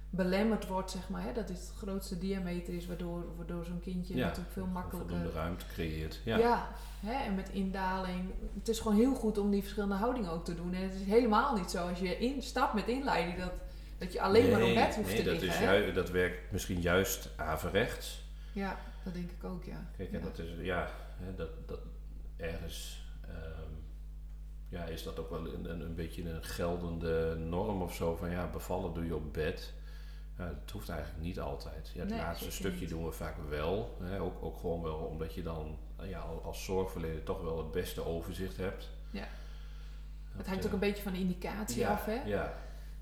belemmerd 0.10 0.68
wordt, 0.68 0.91
zeg 0.91 1.10
maar. 1.10 1.24
Hè? 1.24 1.34
Dat 1.34 1.49
is 1.49 1.60
het 1.60 1.72
grootste 1.78 2.18
diameter 2.18 2.74
is, 2.74 2.86
waardoor, 2.88 3.36
waardoor 3.36 3.66
zo'n 3.66 3.80
kindje 3.80 4.16
natuurlijk 4.16 4.51
veel 4.51 4.66
makkelijker... 4.66 5.16
Voldoende 5.16 5.39
ruimte 5.39 5.66
creëert. 5.74 6.22
Ja. 6.26 6.38
Ja, 6.38 6.68
hè? 7.06 7.24
en 7.24 7.36
met 7.36 7.49
indaling. 7.49 8.32
Het 8.58 8.68
is 8.68 8.80
gewoon 8.80 8.97
heel 8.97 9.16
goed 9.16 9.38
om 9.38 9.51
die 9.51 9.62
verschillende 9.62 9.95
houdingen 9.95 10.32
ook 10.32 10.45
te 10.45 10.56
doen. 10.56 10.74
En 10.74 10.82
het 10.84 10.93
is 10.93 11.03
helemaal 11.06 11.56
niet 11.56 11.72
zo 11.72 11.88
als 11.88 11.99
je 11.99 12.18
instapt 12.18 12.74
met 12.74 12.88
inleiding 12.88 13.38
dat, 13.38 13.51
dat 13.98 14.14
je 14.14 14.22
alleen 14.22 14.50
maar 14.52 14.60
op 14.62 14.66
Nee, 14.66 14.76
bed 14.76 14.96
hoeft 14.96 15.08
nee, 15.08 15.18
te 15.18 15.24
dat, 15.24 15.32
liggen. 15.41 15.50
is 15.50 15.56
hè? 15.58 15.64
jui- 15.72 15.93
dat 15.93 16.10
werkt 16.10 16.52
misschien 16.52 16.82
juist 16.82 17.30
averechts. 17.36 18.24
Ja, 18.52 18.80
dat 19.04 19.14
denk 19.14 19.32
ik 19.32 19.43
ook, 19.43 19.64
ja. 19.64 19.86
Kijk, 19.98 20.12
en 20.12 20.20
ja. 20.20 20.24
dat 20.26 20.39
is, 20.39 20.50
ja, 20.62 20.89
hè, 21.18 21.36
dat, 21.36 21.50
dat 21.68 21.80
ergens 22.38 23.06
ehm, 23.28 23.72
ja, 24.70 24.84
is 24.84 25.04
dat 25.04 25.20
ook 25.20 25.30
wel 25.30 25.39
een, 25.54 25.70
een, 25.70 25.82
een 25.82 25.96
beetje 25.96 26.30
een 26.30 26.43
geldende 26.43 27.36
norm 27.36 27.82
of 27.82 27.93
zo. 27.96 28.16
Van 28.16 28.30
ja, 28.30 28.48
bevallen 28.50 28.93
doe 28.93 29.06
je 29.06 29.16
op 29.16 29.34
bed. 29.34 29.74
Ja, 30.38 30.46
dat 30.64 30.72
hoeft 30.72 30.89
eigenlijk 30.89 31.22
niet 31.24 31.39
altijd. 31.39 31.91
Ja, 31.93 32.00
het 32.00 32.10
Nee, 32.10 32.20
laatste 32.20 32.52
stukje 32.52 32.80
niet. 32.80 32.89
doen 32.89 33.06
we 33.06 33.12
vaak 33.12 33.36
wel. 33.50 33.98
Hè, 34.04 34.22
ook, 34.22 34.43
ook 34.43 34.58
gewoon 34.60 34.82
wel 34.82 34.96
omdat 34.96 35.34
je 35.34 35.43
dan 35.43 35.78
ja, 36.04 36.20
al- 36.20 36.41
als 36.43 36.64
zorgverlener 36.64 37.24
toch 37.24 37.41
wel 37.41 37.58
het 37.58 37.72
beste 37.72 38.06
overzicht 38.06 38.58
hebt. 38.58 38.89
Ja. 39.12 39.28
Het 40.38 40.48
hangt 40.48 40.60
eh, 40.62 40.68
ook 40.68 40.74
een 40.74 40.80
beetje 40.80 41.04
van 41.04 41.14
de 41.14 41.20
indicatie 41.20 41.80
ja, 41.80 41.91
af, 41.91 42.06
hè? 42.06 42.22
Ja, 42.26 42.54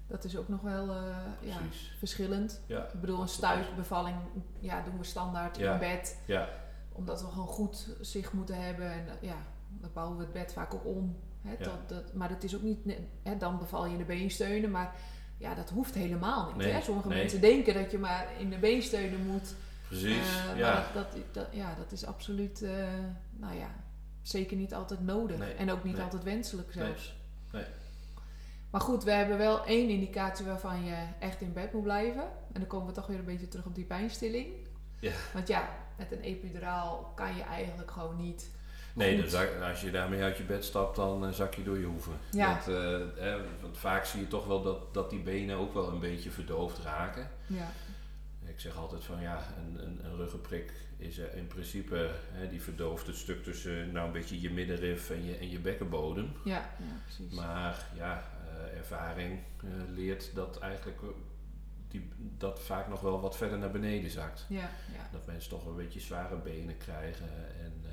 Dat 0.08 0.24
is 0.24 0.38
ook 0.38 0.48
nog 0.48 0.62
wel 0.62 0.90
eh, 0.90 1.16
ja, 1.42 1.58
verschillend. 1.98 2.62
Ja, 2.68 2.84
Ik 2.94 3.00
bedoel, 3.02 3.22
een 3.22 3.28
stuitbevalling 3.28 4.16
ja, 4.60 4.82
doen 4.82 4.98
we 4.98 5.04
standaard 5.04 5.58
Ja. 5.58 5.74
in 5.74 5.80
bed. 5.80 6.20
ja, 6.26 6.50
Omdat 6.92 7.22
we 7.22 7.28
gewoon 7.28 7.48
goed 7.48 7.96
zicht 8.02 8.34
moeten 8.34 8.64
hebben. 8.64 8.92
En 8.92 9.08
eh, 9.08 9.14
ja, 9.22 9.38
dan 9.70 9.90
bouwen 9.94 10.18
we 10.18 10.24
het 10.24 10.34
bed 10.34 10.54
vaak 10.54 10.74
ook 10.74 10.86
om. 10.86 11.16
Hè, 11.42 11.56
dat, 11.64 11.90
dat, 11.90 12.14
maar 12.14 12.30
dat 12.30 12.44
is 12.44 12.56
ook 12.56 12.62
niet... 12.62 12.80
Hè, 13.24 13.38
dan 13.38 13.58
beval 13.58 13.86
je 13.86 13.92
in 13.92 13.98
de 13.98 14.04
beensteunen. 14.04 14.72
Maar 14.72 14.96
ja, 15.38 15.54
dat 15.56 15.70
hoeft 15.70 15.94
helemaal 15.94 16.48
niet. 16.48 16.56
Nee, 16.56 16.72
hè? 16.72 16.82
Sommige 16.82 17.08
nee. 17.08 17.18
mensen 17.18 17.42
denken 17.42 17.74
dat 17.74 17.92
je 17.92 17.98
maar 17.98 18.28
in 18.40 18.50
de 18.50 18.58
beensteunen 18.58 19.26
moet. 19.26 19.56
precies. 19.88 20.38
Eh, 20.52 20.58
ja. 20.58 20.74
Maar 20.74 20.92
dat, 20.94 21.08
dat, 21.32 21.48
ja, 21.52 21.76
dat 21.76 21.92
is 21.92 22.06
absoluut... 22.06 22.62
nou 23.32 23.56
ja, 23.56 23.76
zeker 24.22 24.58
niet 24.58 24.74
altijd 24.74 25.02
nodig. 25.02 25.38
Nee, 25.38 25.54
En 25.54 25.72
ook 25.72 25.84
niet 25.84 26.00
altijd 26.00 26.24
wenselijk 26.24 26.72
zelfs. 26.72 27.16
Maar 28.74 28.82
goed, 28.82 29.04
we 29.04 29.12
hebben 29.12 29.38
wel 29.38 29.66
één 29.66 29.90
indicatie 29.90 30.46
waarvan 30.46 30.86
je 30.86 30.96
echt 31.20 31.42
in 31.42 31.54
bed 31.54 31.74
moet 31.74 31.84
blijven. 31.84 32.22
En 32.24 32.60
dan 32.60 32.68
komen 32.68 32.88
we 32.88 32.94
toch 32.94 33.08
weer 33.08 33.20
een 33.20 33.26
beetje 33.26 33.48
terug 33.48 33.66
op 33.66 33.76
die 33.76 33.86
pijnstilling. 33.86 34.48
Ja. 35.00 35.12
Want 35.34 35.48
ja, 35.48 35.70
met 35.98 36.12
een 36.12 36.22
epiduraal 36.22 37.12
kan 37.16 37.36
je 37.36 37.42
eigenlijk 37.42 37.92
gewoon 37.92 38.18
niet. 38.18 38.50
Nee, 38.94 39.22
goed. 39.24 39.62
als 39.62 39.82
je 39.82 39.92
daarmee 39.92 40.22
uit 40.22 40.38
je 40.38 40.44
bed 40.44 40.66
stapt, 40.66 40.96
dan 40.96 41.26
eh, 41.26 41.32
zak 41.32 41.54
je 41.54 41.64
door 41.64 41.78
je 41.78 41.86
hoeven. 41.86 42.14
Ja. 42.32 42.54
Dat, 42.54 42.68
eh, 42.68 43.34
eh, 43.34 43.42
want 43.62 43.78
vaak 43.78 44.06
zie 44.06 44.20
je 44.20 44.28
toch 44.28 44.46
wel 44.46 44.62
dat, 44.62 44.94
dat 44.94 45.10
die 45.10 45.22
benen 45.22 45.58
ook 45.58 45.74
wel 45.74 45.90
een 45.90 46.00
beetje 46.00 46.32
verdoofd 46.32 46.80
raken. 46.80 47.30
Ja, 47.48 47.72
Ik 48.46 48.60
zeg 48.60 48.78
altijd 48.78 49.04
van 49.04 49.22
ja, 49.22 49.54
een, 49.58 49.84
een, 49.86 50.00
een 50.06 50.16
ruggenprik 50.16 50.72
is 50.98 51.18
in 51.18 51.48
principe, 51.48 52.10
hè, 52.32 52.50
die 52.50 52.62
verdooft 52.62 53.08
het 53.08 53.16
stuk 53.16 53.44
tussen 53.44 53.92
nou 53.92 54.06
een 54.06 54.12
beetje 54.12 54.42
je 54.42 54.52
middenrif 54.52 55.10
en 55.10 55.26
je, 55.26 55.38
en 55.38 55.50
je 55.50 55.60
bekkenbodem. 55.60 56.32
ja, 56.44 56.70
ja 56.78 57.02
precies. 57.04 57.34
Maar 57.34 57.86
ja, 57.96 58.24
ervaring 58.78 59.40
eh, 59.64 59.70
leert 59.96 60.36
dat 60.36 60.60
eigenlijk 60.60 61.02
eh, 61.02 61.08
die, 61.88 62.10
dat 62.38 62.60
vaak 62.60 62.88
nog 62.88 63.02
wel 63.02 63.22
wat 63.22 63.38
verder 63.38 63.58
naar 63.58 63.72
beneden 63.72 64.12
zakt. 64.12 64.46
Ja, 64.50 64.70
ja. 64.94 65.10
Dat 65.12 65.26
mensen 65.26 65.50
toch 65.50 65.66
een 65.66 65.76
beetje 65.76 66.00
zware 66.00 66.36
benen 66.36 66.78
krijgen 66.78 67.30
en 67.64 67.82
eh, 67.84 67.92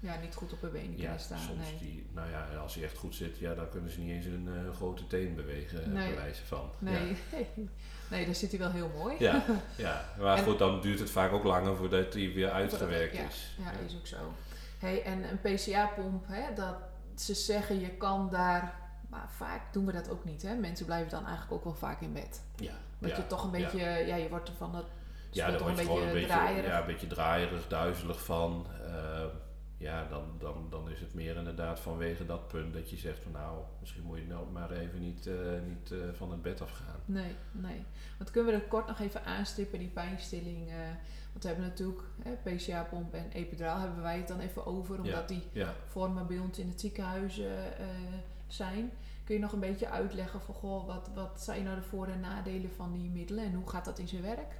ja, 0.00 0.16
niet 0.20 0.34
goed 0.34 0.52
op 0.52 0.60
hun 0.60 0.72
benen 0.72 0.90
ja, 0.96 1.02
kunnen 1.02 1.20
staan. 1.20 1.38
soms 1.38 1.70
nee. 1.70 1.78
die, 1.78 2.06
nou 2.12 2.30
ja, 2.30 2.46
als 2.60 2.74
hij 2.74 2.84
echt 2.84 2.96
goed 2.96 3.14
zit, 3.14 3.38
ja, 3.38 3.54
dan 3.54 3.68
kunnen 3.68 3.90
ze 3.90 4.00
niet 4.00 4.10
eens 4.10 4.26
een 4.26 4.48
eh, 4.48 4.74
grote 4.74 5.06
teen 5.06 5.34
bewegen, 5.34 5.82
eh, 5.84 5.88
Nee. 5.90 6.06
bij 6.06 6.16
wijze 6.16 6.44
van. 6.44 6.70
Nee. 6.78 7.16
nee, 8.10 8.24
daar 8.24 8.34
zit 8.34 8.50
hij 8.50 8.58
wel 8.60 8.70
heel 8.70 8.90
mooi. 8.96 9.14
Ja, 9.18 9.44
ja, 9.76 10.04
maar 10.18 10.36
En- 10.38 10.44
goed, 10.44 10.58
dan 10.58 10.80
duurt 10.80 10.98
het 10.98 11.10
vaak 11.10 11.32
ook 11.32 11.44
langer 11.44 11.76
voordat 11.76 12.14
hij 12.14 12.32
weer 12.32 12.50
uitgewerkt 12.50 13.14
is. 13.14 13.56
Ja, 13.58 13.70
is 13.86 13.94
ook 13.96 14.06
zo. 14.06 14.32
Hey, 14.78 15.02
en 15.02 15.22
een 15.30 15.40
PCA-pomp, 15.40 16.24
hè, 16.28 16.54
dat 16.54 16.76
ze 17.14 17.34
zeggen 17.34 17.80
je 17.80 17.90
kan 17.90 18.30
daar, 18.30 18.85
maar 19.16 19.28
vaak 19.30 19.72
doen 19.72 19.86
we 19.86 19.92
dat 19.92 20.10
ook 20.10 20.24
niet. 20.24 20.42
Hè? 20.42 20.54
Mensen 20.54 20.86
blijven 20.86 21.10
dan 21.10 21.24
eigenlijk 21.24 21.52
ook 21.52 21.64
wel 21.64 21.74
vaak 21.74 22.00
in 22.00 22.12
bed. 22.12 22.42
Ja, 22.56 22.72
Dat 22.98 23.10
ja, 23.10 23.16
je 23.16 23.26
toch 23.26 23.44
een 23.44 23.50
beetje, 23.50 23.80
ja, 23.80 24.16
je 24.16 24.28
wordt 24.28 24.48
er 24.48 24.54
van 24.54 24.74
het, 24.74 24.86
Ja, 25.30 25.46
word 25.58 25.58
je 25.60 25.64
gewoon 25.64 25.76
beetje 25.76 26.06
een 26.06 26.12
beetje, 26.12 26.26
draaierig. 26.26 26.70
ja, 26.70 26.80
een 26.80 26.86
beetje 26.86 27.06
draaierig, 27.06 27.68
duizelig 27.68 28.24
van. 28.24 28.66
Eh, 28.86 29.24
ja, 29.78 30.06
dan, 30.08 30.22
dan, 30.38 30.66
dan 30.70 30.90
is 30.90 31.00
het 31.00 31.14
meer 31.14 31.36
inderdaad 31.36 31.80
vanwege 31.80 32.26
dat 32.26 32.48
punt 32.48 32.74
dat 32.74 32.90
je 32.90 32.96
zegt 32.96 33.22
van 33.22 33.32
nou, 33.32 33.58
misschien 33.80 34.02
moet 34.02 34.18
je 34.18 34.26
nou 34.26 34.50
maar 34.52 34.70
even 34.70 35.00
niet, 35.00 35.26
eh, 35.26 35.34
niet 35.66 35.90
eh, 35.92 35.98
van 36.12 36.30
het 36.30 36.42
bed 36.42 36.60
afgaan. 36.60 37.00
Nee, 37.04 37.34
nee. 37.52 37.84
Want 38.18 38.30
kunnen 38.30 38.52
we 38.52 38.58
er 38.60 38.66
kort 38.66 38.86
nog 38.86 39.00
even 39.00 39.24
aanstippen, 39.24 39.78
die 39.78 39.88
pijnstilling. 39.88 40.68
eh, 40.68 40.76
want 41.32 41.42
we 41.42 41.48
hebben 41.48 41.66
natuurlijk 41.66 42.02
hè, 42.22 42.32
PCA-pomp 42.32 43.14
en 43.14 43.30
epiduraal 43.30 43.78
hebben 43.78 44.02
wij 44.02 44.16
het 44.16 44.28
dan 44.28 44.40
even 44.40 44.66
over, 44.66 45.00
omdat 45.00 45.28
die 45.28 45.42
vormen 45.86 46.26
bij 46.26 46.38
ons 46.38 46.58
in 46.58 46.68
het 46.68 46.80
ziekenhuis 46.80 47.40
zijn. 48.46 48.92
Kun 49.26 49.34
je 49.34 49.40
nog 49.40 49.52
een 49.52 49.60
beetje 49.60 49.88
uitleggen 49.88 50.40
van 50.40 50.54
goh, 50.54 50.86
wat, 50.86 51.10
wat 51.14 51.40
zijn 51.42 51.64
nou 51.64 51.76
de 51.76 51.82
voor- 51.82 52.06
en 52.08 52.20
nadelen 52.20 52.70
van 52.76 52.92
die 52.92 53.10
middelen 53.10 53.44
en 53.44 53.54
hoe 53.54 53.68
gaat 53.70 53.84
dat 53.84 53.98
in 53.98 54.08
zijn 54.08 54.22
werk? 54.22 54.54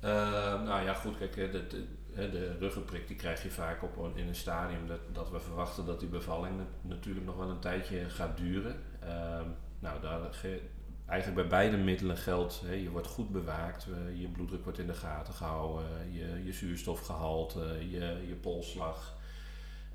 Eh, 0.00 0.62
nou 0.62 0.84
ja, 0.84 0.94
goed, 0.94 1.16
kijk, 1.18 1.36
eh, 1.36 1.52
de, 1.52 1.66
de, 1.66 1.86
de 2.30 2.56
ruggenprik 2.58 3.06
die 3.06 3.16
krijg 3.16 3.42
je 3.42 3.50
vaak 3.50 3.82
op, 3.82 4.16
in 4.16 4.28
een 4.28 4.34
stadium 4.34 4.86
dat, 4.86 5.00
dat 5.12 5.30
we 5.30 5.40
verwachten 5.40 5.86
dat 5.86 6.00
die 6.00 6.08
bevalling 6.08 6.56
nat- 6.56 6.66
natuurlijk 6.82 7.26
nog 7.26 7.36
wel 7.36 7.50
een 7.50 7.58
tijdje 7.60 8.08
gaat 8.10 8.36
duren. 8.36 8.76
Ehm, 9.00 9.44
nou, 9.78 10.00
daar, 10.00 10.34
ge- 10.34 10.62
eigenlijk 11.06 11.40
bij 11.40 11.58
beide 11.58 11.76
middelen 11.76 12.16
geldt, 12.16 12.60
hè, 12.64 12.72
je 12.72 12.90
wordt 12.90 13.06
goed 13.06 13.30
bewaakt, 13.30 13.86
eh, 13.86 14.20
je 14.20 14.28
bloeddruk 14.28 14.64
wordt 14.64 14.78
in 14.78 14.86
de 14.86 14.94
gaten 14.94 15.34
gehouden, 15.34 16.12
je, 16.12 16.44
je 16.44 16.52
zuurstofgehalte, 16.52 17.60
je, 17.90 18.24
je 18.28 18.34
polsslag. 18.40 19.16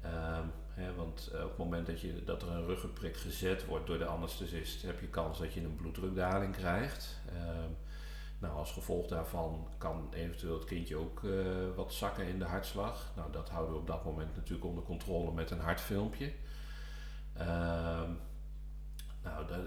Ehm, 0.02 0.46
want 0.96 1.30
eh, 1.34 1.44
op 1.44 1.50
het 1.50 1.58
moment 1.58 1.88
dat, 1.88 2.02
je, 2.02 2.24
dat 2.24 2.42
er 2.42 2.50
een 2.50 2.66
ruggenprik 2.66 3.18
gezet 3.18 3.66
wordt 3.66 3.88
door 3.88 3.98
de 3.98 4.06
anesthesist, 4.06 4.82
heb 4.82 5.00
je 5.00 5.08
kans 5.08 5.40
dat 5.40 5.54
je 5.54 5.64
een 5.64 5.76
bloeddrukdaling 5.76 6.56
krijgt. 6.56 7.20
Ehm, 7.30 7.72
nou, 8.40 8.58
als 8.58 8.72
gevolg 8.72 9.08
daarvan 9.08 9.68
kan 9.78 10.08
eventueel 10.14 10.54
het 10.54 10.64
kindje 10.64 10.96
ook 10.96 11.24
eh, 11.24 11.32
wat 11.76 11.94
zakken 11.94 12.28
in 12.28 12.40
de 12.40 12.46
hartslag. 12.46 13.12
Nou, 13.16 13.32
dat 13.32 13.50
houden 13.50 13.74
we 13.74 13.80
op 13.80 13.88
dat 13.88 14.06
moment 14.06 14.36
natuurlijk 14.36 14.66
onder 14.66 14.84
controle 14.84 15.32
met 15.32 15.52
een 15.52 15.60
hartfilmpje. 15.60 16.32
Ehm, 17.34 18.12
nou, 19.24 19.48
dat, 19.48 19.60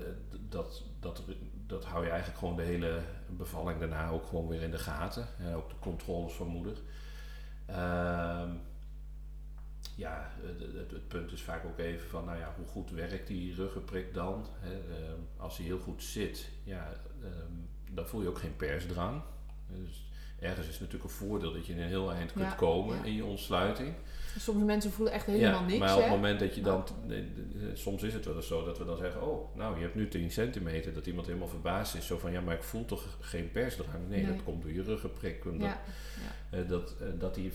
dat, 0.49 0.85
dat, 1.01 1.23
dat 1.67 1.85
hou 1.85 2.05
je 2.05 2.11
eigenlijk 2.11 2.39
gewoon 2.39 2.57
de 2.57 2.63
hele 2.63 3.01
bevalling 3.27 3.81
daarna 3.81 4.09
ook 4.09 4.27
gewoon 4.27 4.49
weer 4.49 4.63
in 4.63 4.71
de 4.71 4.79
gaten. 4.79 5.29
En 5.39 5.55
ook 5.55 5.69
de 5.69 5.79
controles 5.79 6.33
van 6.33 6.47
moeder. 6.47 6.77
Ehm, 7.67 8.51
ja, 9.99 10.33
het, 10.77 11.09
punt 11.09 11.33
is 11.33 11.43
vaak 11.43 11.65
ook 11.65 11.79
even 11.79 12.09
van, 12.09 12.25
nou 12.25 12.39
ja, 12.39 12.55
hoe 12.57 12.67
goed 12.67 12.91
werkt 12.91 13.27
die 13.27 13.55
ruggenprik 13.55 14.15
dan? 14.15 14.47
Hè? 14.59 14.73
Ehm, 14.73 15.19
als 15.37 15.57
hij 15.57 15.67
heel 15.67 15.79
goed 15.79 16.03
zit, 16.03 16.49
ja, 16.65 16.93
ehm, 17.23 17.53
dan 17.95 18.07
voel 18.07 18.23
je 18.23 18.29
ook 18.29 18.39
geen 18.39 18.57
persdrang. 18.57 19.23
Dus 19.69 20.07
ergens 20.41 20.67
is 20.67 20.73
het 20.73 20.81
natuurlijk 20.81 21.11
een 21.11 21.17
voordeel 21.17 21.53
dat 21.53 21.67
je 21.67 21.73
in 21.73 21.81
een 21.81 21.89
heel 21.89 22.13
eind 22.13 22.33
kunt 22.33 22.45
Ja, 22.45 22.55
komen 22.55 22.97
ja. 22.97 23.05
in 23.05 23.15
je 23.15 23.25
ontsluiting. 23.25 23.95
Sommige 24.39 24.67
mensen 24.67 24.93
voelen 24.93 25.15
echt 25.15 25.27
helemaal 25.27 25.61
ja, 25.61 25.67
niks. 25.67 25.79
maar 25.79 25.95
op 25.95 26.01
het 26.01 26.11
moment 26.11 26.41
dat 26.41 26.55
je 26.55 26.61
dan, 26.61 26.85
nee, 27.07 27.33
soms 27.75 28.03
is 28.03 28.15
het 28.15 28.25
wel 28.25 28.37
eens 28.37 28.47
zo 28.47 28.65
dat 28.65 28.79
we 28.79 28.85
dan 28.85 28.97
zeggen, 28.97 29.23
oh, 29.23 29.57
nou 29.57 29.77
je 29.77 29.83
hebt 29.83 29.95
nu 29.95 30.09
10 30.09 30.31
centimeter, 30.31 30.93
dat 30.93 31.07
iemand 31.07 31.27
helemaal 31.27 31.49
verbaasd 31.49 31.95
is. 31.95 32.07
Zo 32.07 32.19
van, 32.19 32.33
ja, 32.33 32.41
maar 32.41 32.55
ik 32.55 32.63
voel 32.63 32.85
toch 32.85 33.17
geen 33.21 33.51
persdrang? 33.51 34.09
Nee, 34.09 34.23
Nee. 34.23 34.33
dat 34.33 34.45
komt 34.45 34.63
door 34.63 34.73
je 34.73 34.83
ruggenprik. 34.83 35.45
Eh, 35.45 36.69
dat, 36.69 36.95
eh, 37.01 37.07
dat 37.19 37.35
die 37.35 37.53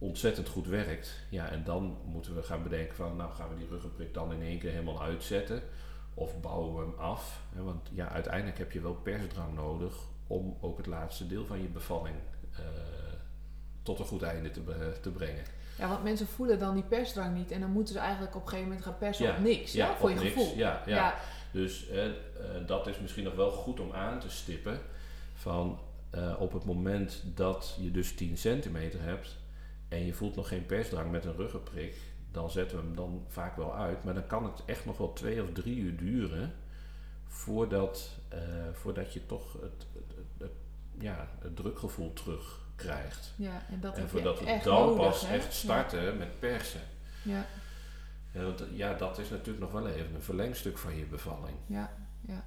ontzettend 0.00 0.48
goed 0.48 0.66
werkt. 0.66 1.10
Ja, 1.28 1.48
en 1.48 1.64
dan 1.64 1.96
moeten 2.04 2.34
we 2.34 2.42
gaan 2.42 2.62
bedenken 2.62 2.94
van, 2.96 3.16
nou 3.16 3.32
gaan 3.32 3.48
we 3.48 3.54
die 3.56 3.68
ruggenprik 3.70 4.14
dan 4.14 4.32
in 4.32 4.42
één 4.42 4.58
keer 4.58 4.70
helemaal 4.70 5.02
uitzetten? 5.02 5.62
Of 6.14 6.40
bouwen 6.40 6.74
we 6.74 6.80
hem 6.80 6.94
af? 6.98 7.40
Want 7.52 7.88
ja, 7.92 8.08
uiteindelijk 8.08 8.58
heb 8.58 8.72
je 8.72 8.80
wel 8.80 8.94
persdrang 8.94 9.54
nodig 9.54 9.94
om 10.26 10.56
ook 10.60 10.76
het 10.76 10.86
laatste 10.86 11.26
deel 11.26 11.46
van 11.46 11.62
je 11.62 11.68
bevalling 11.68 12.16
eh, 12.52 12.60
tot 13.82 13.98
een 13.98 14.04
goed 14.04 14.22
einde 14.22 14.50
te, 14.50 14.62
te 15.00 15.10
brengen. 15.10 15.44
ja, 15.78 15.88
want 15.88 16.02
mensen 16.02 16.26
voelen 16.26 16.58
dan 16.58 16.74
die 16.74 16.84
persdrang 16.84 17.36
niet 17.36 17.50
en 17.50 17.60
dan 17.60 17.70
moeten 17.70 17.94
ze 17.94 18.00
eigenlijk 18.00 18.34
op 18.34 18.42
een 18.42 18.48
gegeven 18.48 18.68
moment 18.68 18.86
gaan 18.86 18.98
persen 18.98 19.26
Ja, 19.26 19.32
op 19.36 19.38
niks, 19.42 19.72
ja, 19.72 19.96
voor 19.96 20.10
je 20.10 20.16
niks. 20.16 20.28
gevoel. 20.32 20.56
Ja, 20.56 20.82
ja. 20.86 20.96
ja, 20.96 21.14
Dus 21.50 21.88
eh, 21.88 22.06
eh, 22.06 22.12
dat 22.66 22.86
is 22.86 22.98
misschien 23.00 23.24
nog 23.24 23.34
wel 23.34 23.50
goed 23.50 23.80
om 23.80 23.92
aan 23.92 24.18
te 24.20 24.30
stippen. 24.30 24.80
Van 25.34 25.78
op 26.38 26.52
het 26.52 26.64
moment 26.64 27.22
dat 27.34 27.76
je 27.80 27.90
dus 27.90 28.14
10 28.14 28.36
centimeter 28.38 29.02
hebt 29.02 29.36
en 29.90 30.04
je 30.06 30.12
voelt 30.14 30.36
nog 30.36 30.48
geen 30.48 30.66
persdrang 30.66 31.10
met 31.10 31.24
een 31.24 31.36
ruggenprik, 31.36 31.96
dan 32.30 32.50
zetten 32.50 32.76
we 32.78 32.82
hem 32.84 32.96
dan 32.96 33.24
vaak 33.28 33.56
wel 33.56 33.74
uit. 33.76 34.04
Maar 34.04 34.14
dan 34.14 34.26
kan 34.26 34.44
het 34.44 34.62
echt 34.66 34.84
nog 34.84 34.98
wel 34.98 35.12
twee 35.12 35.42
of 35.42 35.52
drie 35.52 35.76
uur 35.78 35.96
duren 35.96 36.52
voordat, 37.26 38.10
eh, 38.28 38.38
voordat 38.72 39.12
je 39.12 39.26
toch 39.26 39.52
het, 39.52 39.86
het, 39.92 40.14
het, 40.16 40.26
het- 40.38 40.50
ja, 41.02 41.28
het 41.38 41.56
drukgevoel 41.56 42.12
terugkrijgt. 42.12 43.32
ja, 43.36 43.62
en 43.70 43.80
dat 43.80 43.96
en 43.96 44.08
voordat 44.08 44.38
we 44.40 44.60
dan 44.64 44.86
nodig, 44.86 44.96
pas 44.96 45.26
hè? 45.28 45.34
echt 45.36 45.52
starten 45.54 46.16
met 46.16 46.38
persen. 46.38 46.80
Ja, 47.22 47.46
Ja, 48.32 48.42
want, 48.42 48.64
ja, 48.72 48.94
dat 48.94 49.18
is 49.18 49.28
natuurlijk 49.30 49.58
nog 49.60 49.72
wel 49.72 49.88
even 49.88 50.14
een 50.14 50.22
verlengstuk 50.22 50.78
van 50.78 50.96
je 50.96 51.04
bevalling. 51.04 51.56
ja, 51.66 51.92
ja, 52.28 52.44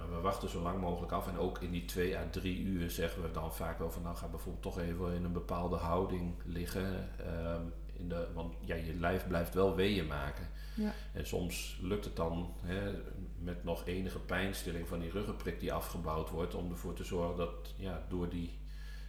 Maar 0.00 0.16
we 0.16 0.20
wachten 0.20 0.48
zo 0.48 0.62
lang 0.62 0.80
mogelijk 0.80 1.12
af. 1.12 1.28
En 1.28 1.38
ook 1.38 1.58
in 1.60 1.70
die 1.70 1.84
twee 1.84 2.16
à 2.16 2.22
drie 2.30 2.60
uur 2.60 2.90
zeggen 2.90 3.22
we 3.22 3.30
dan 3.30 3.54
vaak 3.54 3.78
wel 3.78 3.90
van 3.90 4.02
nou 4.02 4.16
ga 4.16 4.28
bijvoorbeeld 4.28 4.62
toch 4.62 4.80
even 4.80 5.14
in 5.14 5.24
een 5.24 5.32
bepaalde 5.32 5.76
houding 5.76 6.34
liggen. 6.44 7.08
Ehm, 7.18 7.62
in 7.92 8.08
de, 8.08 8.26
want 8.34 8.54
ja, 8.64 8.74
je 8.74 8.94
lijf 8.94 9.26
blijft 9.26 9.54
wel 9.54 9.76
weeën 9.76 10.06
maken. 10.06 10.48
Ja. 10.74 10.92
En 11.12 11.26
soms 11.26 11.78
lukt 11.82 12.04
het 12.04 12.16
dan 12.16 12.54
hè, 12.60 12.92
met 13.38 13.64
nog 13.64 13.86
enige 13.86 14.18
pijnstilling 14.18 14.88
van 14.88 15.00
die 15.00 15.10
ruggenprik 15.10 15.60
die 15.60 15.72
afgebouwd 15.72 16.30
wordt. 16.30 16.54
Om 16.54 16.70
ervoor 16.70 16.94
te 16.94 17.04
zorgen 17.04 17.36
dat 17.36 17.74
ja, 17.76 18.06
door, 18.08 18.28
die, 18.28 18.58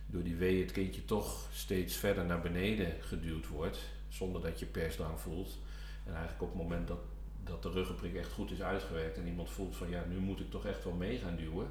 door 0.05 0.23
die 0.23 0.35
weeën 0.35 0.61
het 0.61 0.71
kindje 0.71 1.05
toch 1.05 1.47
steeds 1.51 1.95
verder 1.95 2.25
naar 2.25 2.41
beneden 2.41 2.93
geduwd 3.01 3.47
wordt. 3.47 3.79
Zonder 4.07 4.41
dat 4.41 4.59
je 4.59 4.65
persdrang 4.65 5.19
voelt. 5.19 5.57
En 6.05 6.11
eigenlijk 6.13 6.41
op 6.41 6.49
het 6.49 6.57
moment 6.57 6.87
dat 6.87 6.99
dat 7.43 7.63
de 7.63 7.69
ruggenprik 7.69 8.15
echt 8.15 8.31
goed 8.31 8.51
is 8.51 8.61
uitgewerkt 8.61 9.17
en 9.17 9.27
iemand 9.27 9.49
voelt 9.49 9.75
van 9.75 9.89
ja, 9.89 10.03
nu 10.09 10.17
moet 10.17 10.39
ik 10.39 10.49
toch 10.51 10.65
echt 10.65 10.83
wel 10.83 10.93
mee 10.93 11.17
gaan 11.17 11.35
duwen. 11.35 11.67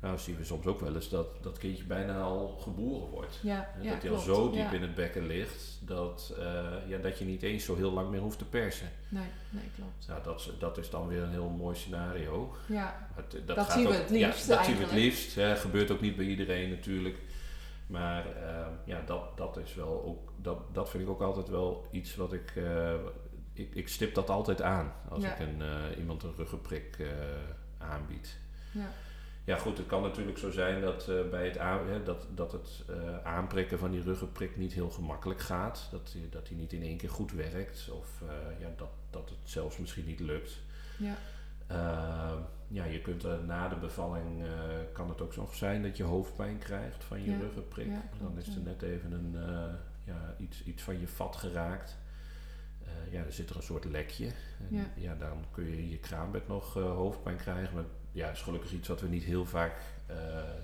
Nou 0.00 0.18
zien 0.18 0.36
we 0.36 0.44
soms 0.44 0.66
ook 0.66 0.80
wel 0.80 0.94
eens 0.94 1.08
dat 1.08 1.42
dat 1.42 1.58
kindje 1.58 1.84
bijna 1.84 2.20
al 2.20 2.48
geboren 2.60 3.08
wordt. 3.08 3.38
ja, 3.42 3.68
ja, 3.80 3.92
dat 3.92 4.02
hij 4.02 4.10
al 4.10 4.18
zo 4.18 4.50
diep 4.50 4.60
ja. 4.60 4.70
in 4.72 4.82
het 4.82 4.94
bekken 4.94 5.26
ligt 5.26 5.78
dat, 5.80 6.34
eh, 6.38 6.44
ja, 6.88 6.98
dat 6.98 7.18
je 7.18 7.24
niet 7.24 7.42
eens 7.42 7.64
zo 7.64 7.76
heel 7.76 7.92
lang 7.92 8.10
meer 8.10 8.20
hoeft 8.20 8.38
te 8.38 8.44
persen. 8.44 8.88
Nee, 9.08 9.24
nee, 9.50 9.64
klopt. 9.76 10.06
Nou, 10.08 10.22
dat, 10.22 10.40
is- 10.40 10.50
dat 10.58 10.78
is 10.78 10.90
dan 10.90 11.06
weer 11.08 11.22
een 11.22 11.30
heel 11.30 11.48
mooi 11.48 11.76
scenario. 11.76 12.54
Ja, 12.66 13.08
het- 13.14 13.46
Dat 13.46 13.56
gaat 13.58 13.72
zien 13.72 13.86
we 13.88 13.94
het 13.94 14.10
liefst 14.10 14.48
dat 14.48 14.64
zien 14.64 14.76
we 14.76 14.82
het 14.82 14.92
liefst. 14.92 15.34
Hè. 15.34 15.56
Gebeurt 15.56 15.90
ook 15.90 16.00
niet 16.00 16.16
bij 16.16 16.24
iedereen 16.26 16.70
natuurlijk. 16.70 17.18
Maar 17.86 18.26
eh, 18.42 18.66
ja, 18.84 19.02
dat, 19.06 19.36
dat 19.36 19.56
is 19.56 19.74
wel 19.74 20.02
ook, 20.04 20.32
dat, 20.42 20.58
dat 20.74 20.90
vind 20.90 21.02
ik 21.02 21.08
ook 21.08 21.22
altijd 21.22 21.48
wel 21.48 21.86
iets 21.90 22.16
wat 22.16 22.32
ik, 22.32 22.52
eh, 22.56 22.94
ik, 23.58 23.74
ik 23.74 23.88
stip 23.88 24.14
dat 24.14 24.30
altijd 24.30 24.62
aan 24.62 24.92
als 25.08 25.22
Ja. 25.24 25.32
ik 25.32 25.38
een, 25.38 25.62
eh, 25.62 25.98
iemand 25.98 26.22
een 26.22 26.34
ruggenprik 26.36 26.96
eh 26.98 27.06
aanbied. 27.78 28.36
ja, 28.72 28.88
ja, 29.44 29.56
goed, 29.56 29.78
het 29.78 29.86
kan 29.86 30.02
natuurlijk 30.02 30.38
zo 30.38 30.50
zijn 30.50 30.80
dat, 30.80 31.08
eh, 31.08 31.28
bij 31.30 31.44
het, 31.46 31.58
aan, 31.58 31.88
hè, 31.88 32.02
dat, 32.02 32.26
dat 32.34 32.52
het 32.52 32.84
aanprikken 33.24 33.78
van 33.78 33.90
die 33.90 34.02
ruggenprik 34.02 34.56
niet 34.56 34.72
heel 34.72 34.90
gemakkelijk 34.90 35.40
gaat. 35.40 35.88
Dat, 35.90 36.10
die- 36.12 36.28
dat 36.28 36.46
die 36.46 36.56
niet 36.56 36.72
in 36.72 36.82
één 36.82 36.96
keer 36.96 37.10
goed 37.10 37.32
werkt. 37.32 37.90
Of 37.92 38.22
ja, 38.58 38.68
dat, 38.76 38.88
dat 39.10 39.28
het 39.28 39.38
zelfs 39.44 39.78
misschien 39.78 40.04
niet 40.06 40.20
lukt. 40.20 40.58
Ja. 40.98 41.14
Eh, 41.66 42.32
ja, 42.68 42.84
je 42.84 43.00
kunt 43.00 43.46
na 43.46 43.68
de 43.68 43.76
bevalling, 43.76 44.44
kan 44.92 45.08
het 45.08 45.20
ook 45.20 45.36
nog 45.36 45.54
zijn 45.54 45.82
dat 45.82 45.96
je 45.96 46.02
hoofdpijn 46.02 46.58
krijgt 46.58 47.04
van 47.04 47.22
je 47.24 47.30
Ja, 47.30 47.38
ruggenprik. 47.38 47.86
ja, 47.86 48.02
Dan 48.20 48.38
is 48.38 48.46
er 48.56 48.62
net 48.62 48.82
even 48.82 49.12
een, 49.12 49.36
ja, 50.04 50.34
iets, 50.38 50.64
iets 50.64 50.82
van 50.82 51.00
je 51.00 51.08
vat 51.08 51.36
geraakt. 51.36 51.96
Eh, 52.88 53.12
ja, 53.12 53.24
er 53.24 53.32
zit 53.32 53.50
er 53.50 53.56
een 53.56 53.62
soort 53.62 53.84
lekje. 53.84 54.26
En 54.26 54.66
Ja. 54.76 54.84
ja. 54.96 55.14
dan 55.14 55.44
kun 55.50 55.64
je 55.64 55.78
in 55.78 55.88
je 55.88 55.98
kraambed 55.98 56.48
nog 56.48 56.76
eh, 56.76 56.82
hoofdpijn 56.82 57.36
krijgen. 57.36 57.74
Maar 57.74 57.84
ja, 58.12 58.30
is 58.30 58.42
gelukkig 58.42 58.72
iets 58.72 58.88
wat 58.88 59.00
we 59.00 59.08
niet 59.08 59.22
heel 59.22 59.44
vaak 59.44 59.80
eh, 60.06 60.16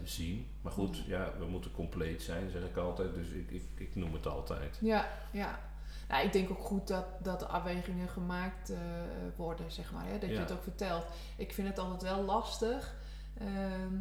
zien. 0.02 0.46
Maar 0.60 0.72
goed, 0.72 1.04
ja, 1.06 1.32
we 1.38 1.46
moeten 1.46 1.70
compleet 1.70 2.22
zijn, 2.22 2.50
zeg 2.50 2.62
ik 2.62 2.76
altijd. 2.76 3.14
Dus 3.14 3.28
ik, 3.28 3.50
ik, 3.50 3.62
ik 3.74 3.94
noem 3.94 4.12
het 4.12 4.26
altijd. 4.26 4.78
Ja, 4.80 5.08
ja. 5.30 5.58
Nou, 6.08 6.24
ik 6.26 6.32
denk 6.32 6.50
ook 6.50 6.62
goed 6.62 6.88
dat, 6.88 7.04
dat 7.22 7.38
de 7.40 7.46
afwegingen 7.46 8.08
gemaakt 8.08 8.72
worden, 9.36 9.72
zeg 9.72 9.92
maar. 9.92 10.06
Hè? 10.06 10.18
Dat 10.18 10.30
je 10.30 10.38
het 10.38 10.52
ook 10.52 10.62
vertelt. 10.62 11.04
Ik 11.36 11.52
vind 11.52 11.68
het 11.68 11.78
altijd 11.78 12.02
wel 12.02 12.24
lastig. 12.24 12.94
Ehm, 13.38 13.94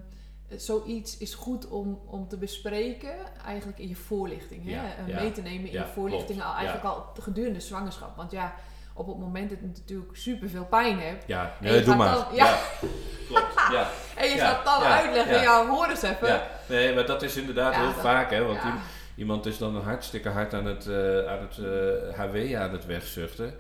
zoiets 0.58 1.18
is 1.18 1.34
goed 1.34 1.68
om, 1.68 2.00
om 2.06 2.28
te 2.28 2.38
bespreken, 2.38 3.14
eigenlijk 3.46 3.80
in 3.80 3.88
je 3.88 3.96
voorlichting. 3.96 4.64
Hè? 4.66 4.72
Ja, 4.72 4.84
ja. 5.08 5.20
mee 5.22 5.32
te 5.32 5.42
nemen 5.42 5.66
in 5.68 5.72
Ja, 5.74 5.82
je 5.82 5.92
voorlichting, 5.94 6.44
al, 6.44 6.54
eigenlijk 6.54 6.86
al 6.86 7.06
gedurende 7.20 7.58
de 7.60 7.66
zwangerschap. 7.66 8.16
Want 8.18 8.32
ja, 8.32 8.54
op 8.94 9.08
het 9.08 9.18
moment 9.18 9.50
dat 9.50 9.60
je 9.60 9.66
natuurlijk 9.66 10.16
super 10.18 10.50
veel 10.50 10.66
pijn 10.66 11.00
hebt. 11.00 11.24
Ja, 11.28 11.44
En 11.44 11.64
nee, 11.66 11.74
je 11.74 11.80
doe 11.84 11.88
gaat 11.90 11.98
maar. 11.98 12.14
dan- 12.14 12.26
ja. 12.36 12.58
klopt. 13.28 13.54
Ja. 13.72 13.88
En 14.22 14.30
je 14.30 14.38
gaat 14.38 14.66
dan 14.66 14.82
uitleggen, 14.84 15.42
ja. 15.42 15.68
hoor 15.68 15.88
eens 15.90 16.02
even. 16.02 16.28
Ja, 16.28 16.48
nee, 16.70 16.96
maar 16.96 17.06
dat 17.06 17.22
is 17.22 17.36
inderdaad 17.38 17.76
heel 17.76 17.86
dat- 17.86 17.96
vaak, 18.02 18.32
hè. 18.32 18.44
Want 18.46 18.60
iemand 19.16 19.46
is 19.46 19.58
dan 19.58 19.76
hartstikke 19.82 20.30
hard 20.30 20.54
aan 20.54 20.66
het, 20.66 20.88
eh, 20.88 21.28
aan 21.28 21.40
het 21.50 21.58
eh, 21.58 22.20
HW 22.20 22.56
aan 22.56 22.72
het 22.72 22.86
wegzuchten. 22.86 23.54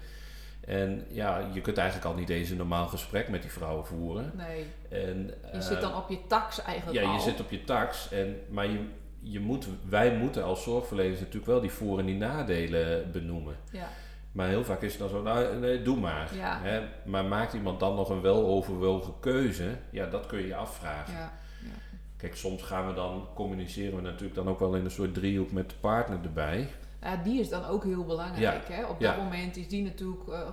En 0.68 1.06
ja, 1.10 1.50
je 1.54 1.62
kunt 1.62 1.78
eigenlijk 1.78 2.08
al 2.10 2.16
niet 2.16 2.30
eens 2.30 2.50
een 2.50 2.58
normaal 2.58 2.88
gesprek 2.88 3.30
met 3.30 3.42
die 3.42 3.52
vrouwen 3.52 3.86
voeren. 3.86 4.32
Nee, 4.36 4.66
En, 4.90 5.26
je 5.28 5.50
eh, 5.52 5.60
zit 5.62 5.82
dan 5.82 5.96
op 5.96 6.10
je 6.10 6.18
tax 6.28 6.62
eigenlijk 6.62 7.00
Ja, 7.00 7.08
al. 7.10 7.14
je 7.16 7.22
zit 7.22 7.40
op 7.40 7.52
je 7.52 7.64
tax. 7.64 8.12
En, 8.12 8.40
maar 8.50 8.66
je, 8.68 8.80
je 9.20 9.40
moet, 9.40 9.68
wij 9.90 10.16
moeten 10.18 10.44
als 10.44 10.64
zorgverleners 10.64 11.20
natuurlijk 11.20 11.46
wel 11.46 11.62
die 11.62 11.70
voor- 11.72 12.00
en 12.00 12.06
die 12.06 12.16
nadelen 12.18 13.12
benoemen. 13.12 13.56
Ja, 13.72 13.88
Maar 14.32 14.48
heel 14.48 14.64
vaak 14.64 14.82
is 14.82 14.92
het 14.92 15.00
dan 15.00 15.10
zo, 15.10 15.22
nou 15.22 15.56
nee, 15.60 15.82
doe 15.82 16.00
maar. 16.00 16.36
Ja. 16.36 16.60
Hè? 16.62 16.82
Maar 17.06 17.26
maakt 17.26 17.54
iemand 17.54 17.80
dan 17.80 17.96
nog 17.96 18.10
een 18.10 18.22
weloverwogen 18.22 19.14
keuze? 19.20 19.70
Ja, 19.90 20.06
dat 20.06 20.26
kun 20.26 20.40
je 20.40 20.48
je 20.48 20.56
afvragen. 20.56 21.14
ja, 21.14 21.20
ja. 21.62 21.70
Kijk, 22.18 22.36
soms 22.36 22.62
gaan 22.64 22.88
we 22.88 22.94
dan, 22.94 23.28
communiceren 23.36 23.96
we 23.96 24.02
natuurlijk 24.02 24.36
dan 24.36 24.48
ook 24.48 24.60
wel 24.60 24.76
in 24.76 24.86
een 24.86 24.92
soort 24.92 25.14
driehoek 25.14 25.52
met 25.52 25.70
de 25.70 25.76
partner 25.80 26.18
erbij. 26.24 26.68
Ja, 27.04 27.16
die 27.24 27.40
is 27.40 27.50
dan 27.50 27.66
ook 27.66 27.84
heel 27.84 28.04
belangrijk. 28.06 28.68
Hè? 28.68 28.86
Op 28.86 29.00
Ja. 29.00 29.16
dat 29.16 29.24
moment 29.24 29.58
is 29.58 29.68
die 29.68 29.84
natuurlijk 29.84 30.28
eh, 30.28 30.40
eh, 30.40 30.48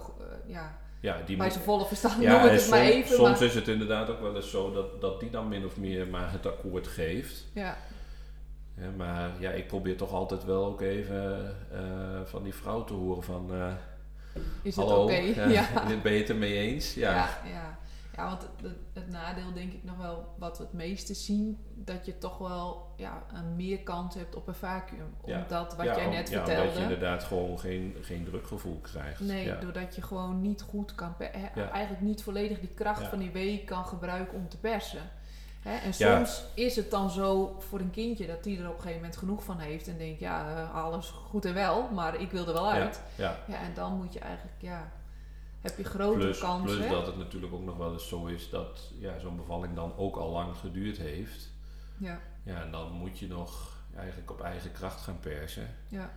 ja, 0.47 0.79
Ja, 1.01 1.17
die 1.27 1.37
bij 1.37 1.51
zijn 1.51 1.65
volle 1.65 1.87
verstand, 1.87 2.21
ja, 2.23 2.41
het 2.41 2.51
maar 2.51 2.59
soms, 2.59 2.91
even. 2.95 3.17
soms 3.17 3.39
maar, 3.39 3.49
is 3.49 3.55
het 3.55 3.69
inderdaad 3.69 4.09
ook 4.11 4.21
wel 4.21 4.37
eens 4.37 4.51
zo 4.51 4.73
dat, 4.73 5.01
dat 5.01 5.21
die 5.21 5.31
dan 5.31 5.49
min 5.49 5.65
of 5.65 5.77
meer 5.77 6.07
maar 6.07 6.33
het 6.33 6.47
akkoord 6.47 6.87
geeft. 6.87 7.47
ja, 7.53 7.77
Hè, 8.75 8.91
maar 8.91 9.31
ja, 9.39 9.51
ik 9.51 9.67
probeer 9.67 9.97
toch 9.97 10.13
altijd 10.13 10.45
wel 10.45 10.65
ook 10.65 10.81
even 10.81 11.57
eh, 11.73 11.81
van 12.25 12.43
die 12.43 12.55
vrouw 12.55 12.85
te 12.85 12.93
horen 12.93 13.23
van... 13.23 13.51
is 14.63 14.77
het 14.77 14.85
oké? 14.87 15.15
ja. 15.59 15.67
ben 16.03 16.13
je 16.13 16.19
het 16.19 16.29
ermee 16.29 16.57
eens? 16.59 16.95
Ja. 16.95 17.15
Ja, 17.15 17.29
ja. 17.51 17.79
Ja, 18.21 18.29
want 18.29 18.43
het, 18.43 18.51
het, 18.63 18.77
het 18.93 19.09
nadeel 19.09 19.53
denk 19.53 19.73
ik 19.73 19.85
nog 19.85 19.97
wel 19.97 20.35
wat 20.39 20.59
we 20.59 20.65
het 20.65 20.73
meeste 20.73 21.15
zien, 21.15 21.59
dat 21.75 22.07
je 22.07 22.19
toch 22.19 22.39
wel 22.39 22.93
ja, 22.97 23.23
een 23.35 23.57
meer 23.57 23.79
kans 23.83 24.15
hebt 24.15 24.35
op 24.37 24.49
een 24.49 24.55
vacuüm. 24.55 25.15
Ja. 25.25 25.43
Omdat 25.43 25.77
wat 25.77 25.87
Ja, 25.87 25.97
jij 25.97 26.05
om- 26.07 26.11
net 26.13 26.29
ja, 26.29 26.37
vertelde. 26.37 26.61
Omdat 26.63 26.77
je 26.77 26.83
inderdaad 26.83 27.25
gewoon 27.25 27.59
geen, 27.59 27.97
geen 28.01 28.25
drukgevoel 28.25 28.79
krijgt. 28.81 29.21
Nee, 29.21 29.45
ja. 29.45 29.57
doordat 29.57 29.95
je 29.95 30.03
gewoon 30.03 30.41
niet 30.41 30.63
goed 30.63 30.95
kan, 30.95 31.15
Ja. 31.55 31.71
eigenlijk 31.71 32.03
niet 32.03 32.23
volledig 32.23 32.61
die 32.61 32.75
kracht 32.75 33.03
Ja. 33.03 33.09
van 33.09 33.19
die 33.19 33.31
week 33.31 33.67
kan 33.67 33.85
gebruiken 33.87 34.39
om 34.39 34.49
te 34.49 34.59
persen. 34.59 35.01
Hè? 35.61 35.77
En 35.77 35.93
Ja. 35.97 36.17
soms 36.17 36.45
is 36.55 36.77
het 36.77 36.91
dan 36.91 37.11
zo 37.11 37.57
voor 37.59 37.81
een 37.81 37.91
kindje 37.91 38.27
dat 38.27 38.43
die 38.45 38.59
er 38.59 38.67
op 38.69 38.75
een 38.75 38.81
gegeven 38.81 39.01
moment 39.01 39.17
genoeg 39.19 39.45
van 39.45 39.59
heeft 39.59 39.89
en 39.89 39.99
denkt, 39.99 40.21
ja, 40.21 40.57
eh, 40.57 40.75
alles 40.85 41.09
goed 41.09 41.45
en 41.45 41.55
wel, 41.55 41.89
maar 41.93 42.21
ik 42.21 42.31
wil 42.31 42.47
er 42.47 42.53
wel 42.53 42.71
uit. 42.71 43.03
Ja, 43.15 43.37
Ja, 43.47 43.55
en 43.61 43.75
dan 43.75 43.97
moet 43.97 44.13
je 44.13 44.19
eigenlijk, 44.19 44.57
ja, 44.59 44.93
heb 45.61 45.77
je 45.77 45.85
grotere 45.85 46.25
Plus, 46.25 46.39
kans. 46.39 46.63
plus 46.75 46.89
dat 46.89 47.07
het 47.07 47.17
natuurlijk 47.17 47.53
ook 47.53 47.65
nog 47.65 47.77
wel 47.77 47.93
eens 47.93 48.09
zo 48.09 48.27
is 48.27 48.51
dat 48.51 48.93
ja, 48.99 49.19
zo'n 49.19 49.37
bevalling 49.37 49.75
dan 49.75 49.97
ook 49.97 50.17
al 50.17 50.31
lang 50.31 50.57
geduurd 50.57 50.97
heeft. 50.99 51.51
Ja, 51.97 52.21
Ja, 52.43 52.63
en 52.63 52.71
dan 52.71 52.93
moet 52.93 53.19
je 53.19 53.27
nog 53.29 53.79
eigenlijk 53.97 54.31
op 54.31 54.41
eigen 54.41 54.73
kracht 54.73 55.01
gaan 55.01 55.19
persen. 55.21 55.75
ja, 55.89 56.11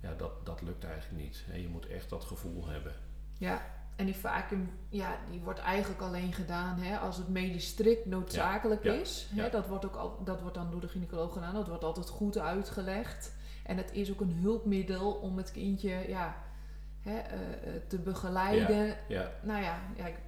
Ja, 0.00 0.14
dat, 0.14 0.46
dat 0.46 0.62
lukt 0.62 0.84
eigenlijk 0.84 1.22
niet. 1.24 1.44
Je 1.62 1.68
moet 1.68 1.86
echt 1.86 2.10
dat 2.10 2.24
gevoel 2.24 2.66
hebben. 2.68 2.94
ja. 3.38 3.78
En 3.96 4.06
die 4.06 4.16
vacuüm, 4.16 4.70
ja, 4.88 5.16
die 5.30 5.40
wordt 5.40 5.58
eigenlijk 5.58 6.00
alleen 6.02 6.32
gedaan 6.32 6.78
hè, 6.78 6.98
als 6.98 7.16
het 7.16 7.28
medisch 7.28 7.66
strikt 7.66 8.06
noodzakelijk 8.06 8.84
Ja, 8.84 8.92
is. 8.92 9.28
ja. 9.34 9.42
Hè, 9.42 9.50
dat, 9.50 9.66
wordt 9.66 9.84
ook 9.84 9.94
al, 9.94 10.24
dat 10.24 10.40
wordt 10.40 10.54
dan 10.54 10.70
door 10.70 10.80
de 10.80 10.88
gynaecoloog 10.88 11.32
gedaan. 11.32 11.54
Dat 11.54 11.68
wordt 11.68 11.84
altijd 11.84 12.08
goed 12.08 12.38
uitgelegd. 12.38 13.32
En 13.64 13.76
het 13.76 13.92
is 13.92 14.10
ook 14.10 14.20
een 14.20 14.32
hulpmiddel 14.32 15.12
om 15.12 15.36
het 15.36 15.50
kindje 15.52 16.08
ja, 16.08 16.36
hè, 17.02 17.18
eh, 17.18 17.18
eh, 17.18 17.80
te 17.86 17.98
begeleiden. 17.98 18.96
Ja, 19.08 19.30
Nou 19.42 19.62
ja, 19.62 19.78
ja 19.96 20.06
ik- 20.06 20.18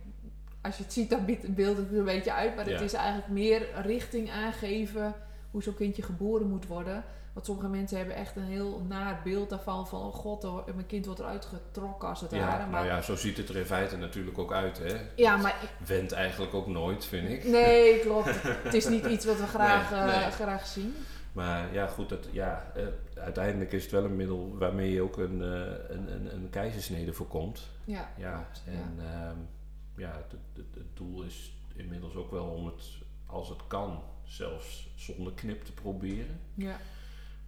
als 0.60 0.76
je 0.76 0.82
het 0.82 0.92
ziet, 0.92 1.10
dan 1.10 1.24
beeld 1.48 1.76
het 1.76 1.90
er 1.92 1.98
een 1.98 2.04
beetje 2.04 2.32
uit. 2.32 2.56
Maar 2.56 2.66
het 2.66 2.80
is 2.80 2.92
eigenlijk 2.92 3.28
meer 3.28 3.66
richting 3.82 4.30
aangeven 4.30 5.14
hoe 5.50 5.62
zo'n 5.62 5.74
kindje 5.74 6.02
geboren 6.02 6.46
moet 6.48 6.66
worden. 6.66 7.04
Want 7.32 7.46
sommige 7.46 7.68
mensen 7.68 7.96
hebben 7.98 8.16
echt 8.16 8.36
een 8.36 8.44
heel 8.44 8.84
naar 8.88 9.20
beeld 9.24 9.50
daarvan. 9.50 9.86
Van, 9.88 10.00
oh 10.02 10.14
god, 10.14 10.44
er- 10.44 10.74
mijn 10.74 10.86
kind 10.86 11.04
wordt 11.06 11.20
eruit 11.20 11.44
getrokken 11.44 12.08
als 12.08 12.20
het 12.20 12.30
ja, 12.30 12.38
ware. 12.38 12.58
nou 12.58 12.70
Maar, 12.70 12.84
ja, 12.86 13.00
zo 13.02 13.16
ziet 13.16 13.36
het 13.36 13.48
er 13.48 13.56
in 13.56 13.64
feite 13.64 13.96
natuurlijk 13.96 14.38
ook 14.38 14.52
uit. 14.52 14.78
Hè. 14.78 14.96
ja, 15.14 15.36
maar 15.36 15.54
Wendt 15.86 16.12
eigenlijk 16.12 16.54
ook 16.54 16.66
nooit, 16.66 17.04
vind 17.04 17.28
ik. 17.28 17.44
Nee, 17.44 17.98
klopt. 18.06 18.42
Het 18.42 18.74
is 18.74 18.88
niet 18.88 19.06
iets 19.06 19.24
wat 19.24 19.36
we 19.36 19.46
graag, 19.46 19.90
Nee, 19.90 20.00
eh, 20.00 20.26
graag 20.30 20.66
zien. 20.66 20.94
Maar 21.32 21.72
ja, 21.72 21.86
goed, 21.86 22.08
dat, 22.08 22.26
ja, 22.30 22.72
uiteindelijk 23.22 23.72
is 23.72 23.82
het 23.82 23.92
wel 23.92 24.04
een 24.04 24.16
middel 24.16 24.56
waarmee 24.58 24.90
je 24.92 25.02
ook 25.02 25.16
een, 25.16 25.42
eh, 25.42 25.72
een, 25.88 26.12
een, 26.12 26.34
een 26.34 26.50
keizersnede 26.50 27.12
voorkomt. 27.12 27.68
Ja, 27.84 28.12
Ja, 28.16 28.48
en 28.66 28.94
ehm, 28.98 29.36
ja, 29.96 30.12
het, 30.16 30.32
het, 30.54 30.74
het 30.74 30.96
doel 30.96 31.22
is 31.22 31.52
inmiddels 31.74 32.14
ook 32.14 32.30
wel 32.30 32.44
om 32.46 32.66
het, 32.66 32.82
als 33.26 33.48
het 33.48 33.66
kan, 33.66 34.02
zelfs 34.24 34.90
zonder 34.96 35.32
knip 35.32 35.64
te 35.64 35.72
proberen. 35.72 36.40
ja, 36.54 36.76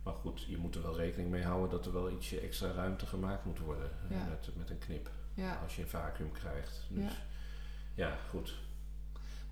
Maar 0.02 0.14
goed, 0.14 0.42
je 0.42 0.56
moet 0.56 0.74
er 0.74 0.82
wel 0.82 0.96
rekening 0.96 1.30
mee 1.30 1.42
houden 1.44 1.70
dat 1.70 1.86
er 1.86 1.92
wel 1.92 2.10
ietsje 2.10 2.40
extra 2.40 2.70
ruimte 2.72 3.06
gemaakt 3.06 3.44
moet 3.44 3.58
worden 3.58 3.90
eh, 4.10 4.16
Ja. 4.16 4.24
met, 4.28 4.48
met 4.56 4.70
een 4.70 4.78
knip. 4.78 5.10
ja. 5.34 5.60
Als 5.62 5.76
je 5.76 5.82
een 5.82 5.88
vacuüm 5.88 6.32
krijgt. 6.32 6.86
Dus 6.88 7.12
Ja. 7.94 8.08
ja, 8.08 8.16
goed. 8.30 8.54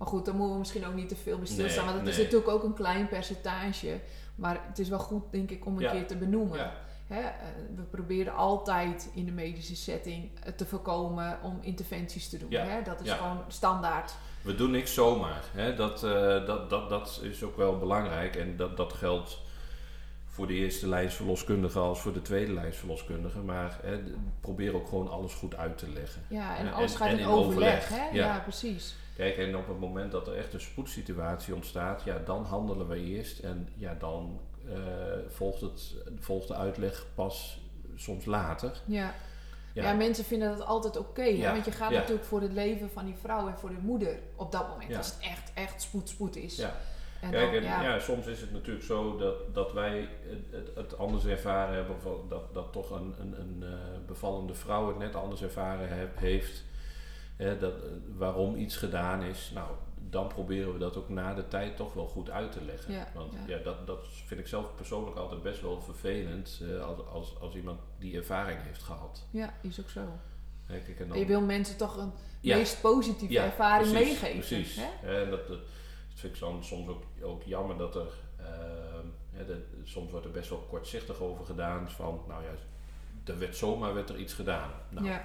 Maar 0.02 0.10
goed, 0.10 0.24
daar 0.24 0.34
moeten 0.34 0.52
we 0.52 0.58
misschien 0.58 0.86
ook 0.86 0.94
niet 0.94 1.08
te 1.08 1.16
veel 1.16 1.38
bij 1.38 1.46
stilstaan. 1.46 1.84
Nee, 1.84 1.94
want 1.94 2.06
het 2.06 2.16
is 2.16 2.22
natuurlijk 2.24 2.50
ook 2.50 2.62
een 2.62 2.74
klein 2.74 3.08
percentage. 3.08 4.00
Maar 4.34 4.60
het 4.68 4.78
is 4.78 4.88
wel 4.88 4.98
goed, 4.98 5.22
denk 5.30 5.50
ik, 5.50 5.66
om 5.66 5.74
een 5.76 5.82
Ja. 5.82 5.90
keer 5.90 6.06
te 6.06 6.16
benoemen. 6.16 6.58
Ja, 6.58 6.72
Hè, 7.06 7.20
eh, 7.20 7.32
we 7.76 7.82
proberen 7.82 8.34
altijd 8.34 9.08
in 9.14 9.24
de 9.24 9.32
medische 9.32 9.76
setting 9.76 10.30
het 10.40 10.58
te 10.58 10.66
voorkomen 10.66 11.38
om 11.42 11.58
interventies 11.60 12.28
te 12.28 12.38
doen. 12.38 12.50
Ja, 12.50 12.64
Hè? 12.64 12.82
Dat 12.82 13.00
is 13.00 13.10
gewoon 13.12 13.38
standaard. 13.48 14.14
we 14.42 14.54
doen 14.54 14.70
niks 14.70 14.94
zomaar. 14.94 15.42
Hè? 15.52 15.74
Dat, 15.74 16.04
eh, 16.04 16.46
dat, 16.46 16.70
dat, 16.70 16.88
dat 16.88 17.20
is 17.22 17.42
ook 17.42 17.56
wel 17.56 17.78
belangrijk. 17.78 18.36
En 18.36 18.56
dat, 18.56 18.76
dat 18.76 18.92
geldt 18.92 19.38
voor 20.26 20.46
de 20.46 20.54
eerste 20.54 20.88
lijnsverloskundige 20.88 21.78
als 21.78 22.00
voor 22.00 22.12
de 22.12 22.22
tweede 22.22 22.52
lijnsverloskundige. 22.52 23.38
Maar 23.38 23.78
hè, 23.82 24.00
probeer 24.40 24.74
ook 24.74 24.88
gewoon 24.88 25.10
alles 25.10 25.34
goed 25.34 25.56
uit 25.56 25.78
te 25.78 25.88
leggen. 25.88 26.22
Ja, 26.28 26.56
en 26.56 26.72
alles 26.72 26.92
en- 26.92 26.98
gaat 26.98 27.08
en 27.08 27.12
in 27.14 27.20
in 27.20 27.26
overleg. 27.26 27.82
overleg, 27.82 27.88
Hè? 27.88 28.04
ja. 28.16 28.26
Ja. 28.34 28.38
precies. 28.38 28.94
Kijk, 29.22 29.36
en 29.36 29.56
op 29.56 29.68
het 29.68 29.80
moment 29.80 30.12
dat 30.12 30.26
er 30.26 30.36
echt 30.36 30.52
een 30.52 30.60
spoedsituatie 30.60 31.54
ontstaat, 31.54 32.02
ja, 32.04 32.18
dan 32.24 32.44
handelen 32.44 32.88
we 32.88 32.96
eerst. 32.96 33.38
En 33.38 33.68
ja, 33.76 33.94
dan 33.98 34.40
eh, 34.68 34.74
volgt, 35.28 35.60
het, 35.60 35.94
volgt 36.18 36.48
de 36.48 36.54
uitleg 36.54 37.06
pas 37.14 37.60
soms 37.94 38.24
later. 38.24 38.72
Ja. 38.84 39.14
Ja. 39.72 39.82
Ja, 39.82 39.92
mensen 39.92 40.24
vinden 40.24 40.48
dat 40.48 40.66
altijd 40.66 40.96
oké. 40.96 41.22
Ja, 41.22 41.52
want 41.52 41.64
je 41.64 41.70
gaat 41.70 41.90
ja. 41.90 41.98
natuurlijk 41.98 42.26
voor 42.26 42.40
het 42.40 42.52
leven 42.52 42.90
van 42.90 43.04
die 43.04 43.14
vrouw 43.20 43.48
en 43.48 43.58
voor 43.58 43.68
de 43.68 43.80
moeder 43.80 44.18
op 44.36 44.52
dat 44.52 44.68
moment. 44.68 44.96
Als 44.96 45.06
het 45.06 45.18
echt, 45.20 45.52
echt 45.54 45.82
spoed, 45.82 46.08
spoed 46.08 46.36
is. 46.36 46.56
Ja. 46.56 46.76
En 47.20 47.30
Kijk, 47.30 47.52
dan, 47.52 47.62
en, 47.62 47.82
ja. 47.82 47.98
soms 47.98 48.26
is 48.26 48.40
het 48.40 48.52
natuurlijk 48.52 48.84
zo 48.84 49.16
dat, 49.16 49.54
dat 49.54 49.72
wij 49.72 50.08
het, 50.50 50.68
het, 50.74 50.98
anders 50.98 51.24
ervaren 51.24 51.74
hebben, 51.74 51.94
of 51.94 52.28
dat, 52.28 52.54
dat 52.54 52.72
toch 52.72 52.90
een, 52.90 53.14
een, 53.20 53.40
een 53.40 53.62
eh, 53.62 54.06
bevallende 54.06 54.54
vrouw 54.54 54.88
het 54.88 54.98
net 54.98 55.14
anders 55.14 55.42
ervaren 55.42 55.88
heb, 55.88 56.18
heeft. 56.18 56.64
Hè, 57.36 57.58
dat, 57.58 57.72
eh, 57.74 57.88
waarom 58.16 58.56
iets 58.56 58.76
gedaan 58.76 59.22
is. 59.22 59.50
Nou, 59.54 59.68
dan 60.10 60.26
proberen 60.28 60.72
we 60.72 60.78
dat 60.78 60.96
ook 60.96 61.08
na 61.08 61.34
de 61.34 61.48
tijd 61.48 61.76
toch 61.76 61.94
wel 61.94 62.06
goed 62.06 62.30
uit 62.30 62.52
te 62.52 62.64
leggen. 62.64 62.92
Ja, 62.94 63.08
Want 63.14 63.32
ja. 63.32 63.56
ja. 63.56 63.62
dat, 63.62 63.86
dat 63.86 64.06
vind 64.26 64.40
ik 64.40 64.46
zelf 64.46 64.74
persoonlijk 64.76 65.16
altijd 65.16 65.42
best 65.42 65.60
wel 65.60 65.80
vervelend 65.80 66.60
eh, 66.62 66.84
als, 66.86 66.98
als, 67.12 67.40
als 67.40 67.54
iemand 67.54 67.80
die 67.98 68.16
ervaring 68.16 68.62
heeft 68.62 68.82
gehad. 68.82 69.26
ja, 69.30 69.54
is 69.60 69.80
ook 69.80 69.88
zo. 69.90 70.00
Hè, 70.66 70.78
kijk, 70.78 71.00
en 71.00 71.18
je 71.18 71.26
wil 71.26 71.40
mensen 71.40 71.76
toch 71.76 71.96
een 71.96 72.12
Ja. 72.40 72.56
meest 72.56 72.80
positieve 72.80 73.38
ervaring 73.38 73.90
precies, 73.92 74.20
meegeven. 74.20 74.38
Precies. 74.38 74.76
Hè? 74.80 75.30
Dat, 75.30 75.40
vind 76.14 76.34
ik 76.34 76.40
dan 76.40 76.64
soms 76.64 76.88
ook, 76.88 77.02
ook 77.22 77.42
jammer 77.42 77.76
dat 77.76 77.94
er, 77.96 78.08
ehm, 78.36 79.46
de- 79.46 79.66
soms 79.84 80.10
wordt 80.10 80.26
er 80.26 80.32
best 80.32 80.48
wel 80.48 80.58
kortzichtig 80.58 81.20
over 81.20 81.44
gedaan. 81.44 81.90
Van, 81.90 82.20
nou 82.28 82.42
ja, 82.42 82.50
er 83.32 83.38
werd 83.38 83.56
zomaar 83.56 83.94
werd 83.94 84.08
er 84.08 84.18
iets 84.18 84.34
gedaan. 84.34 84.70
Nou, 84.88 85.06
ja. 85.06 85.22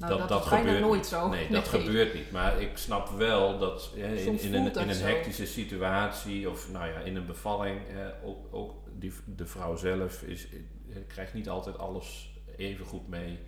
Nou, 0.00 0.26
dat, 0.28 0.42
is 0.42 0.48
bijna 0.48 0.64
gebeurt 0.64 0.80
nooit 0.80 1.06
zo. 1.06 1.28
Nee, 1.28 1.50
dat 1.50 1.68
gebeurt 1.68 2.14
niet. 2.14 2.30
Maar 2.30 2.60
ik 2.60 2.76
snap 2.76 3.08
wel 3.08 3.58
dat 3.58 3.90
hè, 3.96 4.14
in, 4.14 4.40
in, 4.40 4.54
een, 4.54 4.64
dat 4.64 4.82
in 4.82 4.88
een 4.88 4.94
zo. 4.94 5.04
hectische 5.04 5.46
situatie 5.46 6.50
of 6.50 6.70
nou 6.70 6.86
ja, 6.86 6.98
in 6.98 7.16
een 7.16 7.26
bevalling, 7.26 7.80
eh, 7.88 8.28
ook, 8.28 8.46
ook 8.50 8.74
die, 8.98 9.12
de 9.24 9.46
vrouw 9.46 9.76
zelf 9.76 10.22
is, 10.22 10.48
eh, 10.48 10.96
krijgt 11.06 11.34
niet 11.34 11.48
altijd 11.48 11.78
alles 11.78 12.30
even 12.56 12.84
goed 12.86 13.08
mee. 13.08 13.38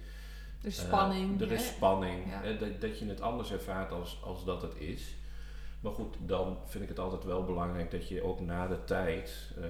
Er 0.60 0.68
is 0.68 0.78
Eh, 0.78 0.84
spanning. 0.84 1.40
er 1.40 1.52
is 1.52 1.66
hè? 1.66 1.72
spanning. 1.72 2.30
Ja. 2.30 2.52
dat, 2.52 2.80
dat 2.80 2.98
je 2.98 3.06
het 3.06 3.20
anders 3.20 3.52
ervaart 3.52 3.92
als, 3.92 4.20
als 4.24 4.44
dat 4.44 4.62
het 4.62 4.74
is. 4.78 5.14
Maar 5.82 5.92
goed, 5.92 6.16
dan 6.20 6.58
vind 6.66 6.82
ik 6.82 6.88
het 6.88 6.98
altijd 6.98 7.24
wel 7.24 7.44
belangrijk 7.44 7.90
dat 7.90 8.08
je 8.08 8.22
ook 8.22 8.40
na 8.40 8.66
de 8.66 8.84
tijd 8.84 9.50
eh, 9.56 9.64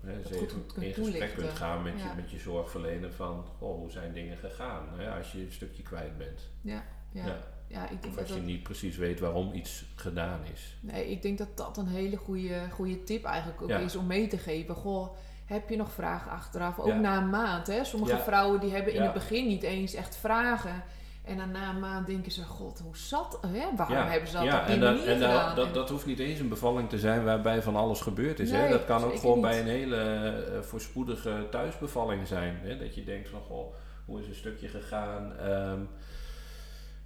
hè, 0.00 0.18
even 0.18 0.62
in 0.80 0.92
gesprek 0.94 1.34
kunt 1.34 1.50
gaan 1.50 1.82
met, 1.82 1.92
Ja. 1.98 2.04
je, 2.10 2.16
met 2.16 2.30
je 2.30 2.38
zorgverlener 2.38 3.12
van 3.12 3.44
oh, 3.58 3.78
hoe 3.78 3.90
zijn 3.90 4.12
dingen 4.12 4.36
gegaan 4.36 4.88
hè, 4.96 5.10
als 5.16 5.32
je 5.32 5.40
een 5.40 5.52
stukje 5.52 5.82
kwijt 5.82 6.18
bent. 6.18 6.50
Ja, 6.60 6.84
ja. 7.12 7.26
Ja. 7.26 7.36
ja. 7.66 7.82
ik 7.88 8.02
denk 8.02 8.04
Of 8.04 8.10
dat 8.10 8.18
als 8.18 8.28
je 8.28 8.34
dat, 8.34 8.44
niet 8.44 8.62
precies 8.62 8.96
weet 8.96 9.20
waarom 9.20 9.52
iets 9.54 9.84
gedaan 9.94 10.40
is. 10.52 10.76
nee, 10.80 11.10
ik 11.10 11.22
denk 11.22 11.38
dat 11.38 11.56
dat 11.56 11.76
een 11.76 11.88
hele 11.88 12.16
goede, 12.16 12.68
goede 12.70 13.02
tip 13.02 13.24
eigenlijk 13.24 13.62
ook 13.62 13.68
Ja. 13.68 13.78
is 13.78 13.96
om 13.96 14.06
mee 14.06 14.26
te 14.26 14.38
geven. 14.38 14.74
Goh, 14.74 15.16
heb 15.44 15.68
je 15.68 15.76
nog 15.76 15.92
vragen 15.92 16.30
achteraf? 16.30 16.78
Ook 16.78 16.94
na 16.94 17.16
een 17.18 17.30
maand. 17.30 17.66
Hè? 17.66 17.84
Sommige 17.84 18.18
vrouwen 18.18 18.60
die 18.60 18.70
hebben 18.70 18.92
in 18.94 19.02
het 19.02 19.12
begin 19.12 19.46
niet 19.46 19.62
eens 19.62 19.94
echt 19.94 20.16
vragen. 20.16 20.82
En 21.26 21.36
dan 21.36 21.50
na 21.50 21.70
een 21.70 21.80
maand 21.80 22.06
denken 22.06 22.32
ze, 22.32 22.44
god, 22.44 22.78
hoe 22.78 22.96
zat... 22.96 23.38
Hè? 23.46 23.76
Waarom 23.76 23.96
ja, 23.96 24.08
hebben 24.08 24.28
ze 24.28 24.34
dat 24.36 24.44
ja, 24.44 24.60
op 24.60 24.66
die 24.66 24.74
en, 24.74 24.80
dat, 24.80 25.04
en 25.04 25.14
gedaan? 25.14 25.56
dat, 25.56 25.74
dat 25.74 25.90
hoeft 25.90 26.06
niet 26.06 26.18
eens 26.18 26.40
een 26.40 26.48
bevalling 26.48 26.88
te 26.88 26.98
zijn 26.98 27.24
waarbij 27.24 27.62
van 27.62 27.76
alles 27.76 28.00
gebeurd 28.00 28.40
is. 28.40 28.50
hè? 28.50 28.68
Dat 28.68 28.84
kan 28.84 29.04
ook 29.04 29.16
gewoon 29.18 29.34
niet. 29.34 29.42
bij 29.46 29.60
een 29.60 29.66
hele 29.66 29.96
eh, 29.96 30.60
voorspoedige 30.60 31.46
thuisbevalling 31.50 32.26
zijn. 32.26 32.58
Hè? 32.62 32.78
Dat 32.78 32.94
je 32.94 33.04
denkt 33.04 33.28
van, 33.28 33.40
goh, 33.40 33.74
hoe 34.04 34.20
is 34.20 34.26
een 34.28 34.34
stukje 34.34 34.68
gegaan? 34.68 35.36
Ehm, 35.38 35.80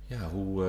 ja, 0.06 0.28
hoe... 0.28 0.66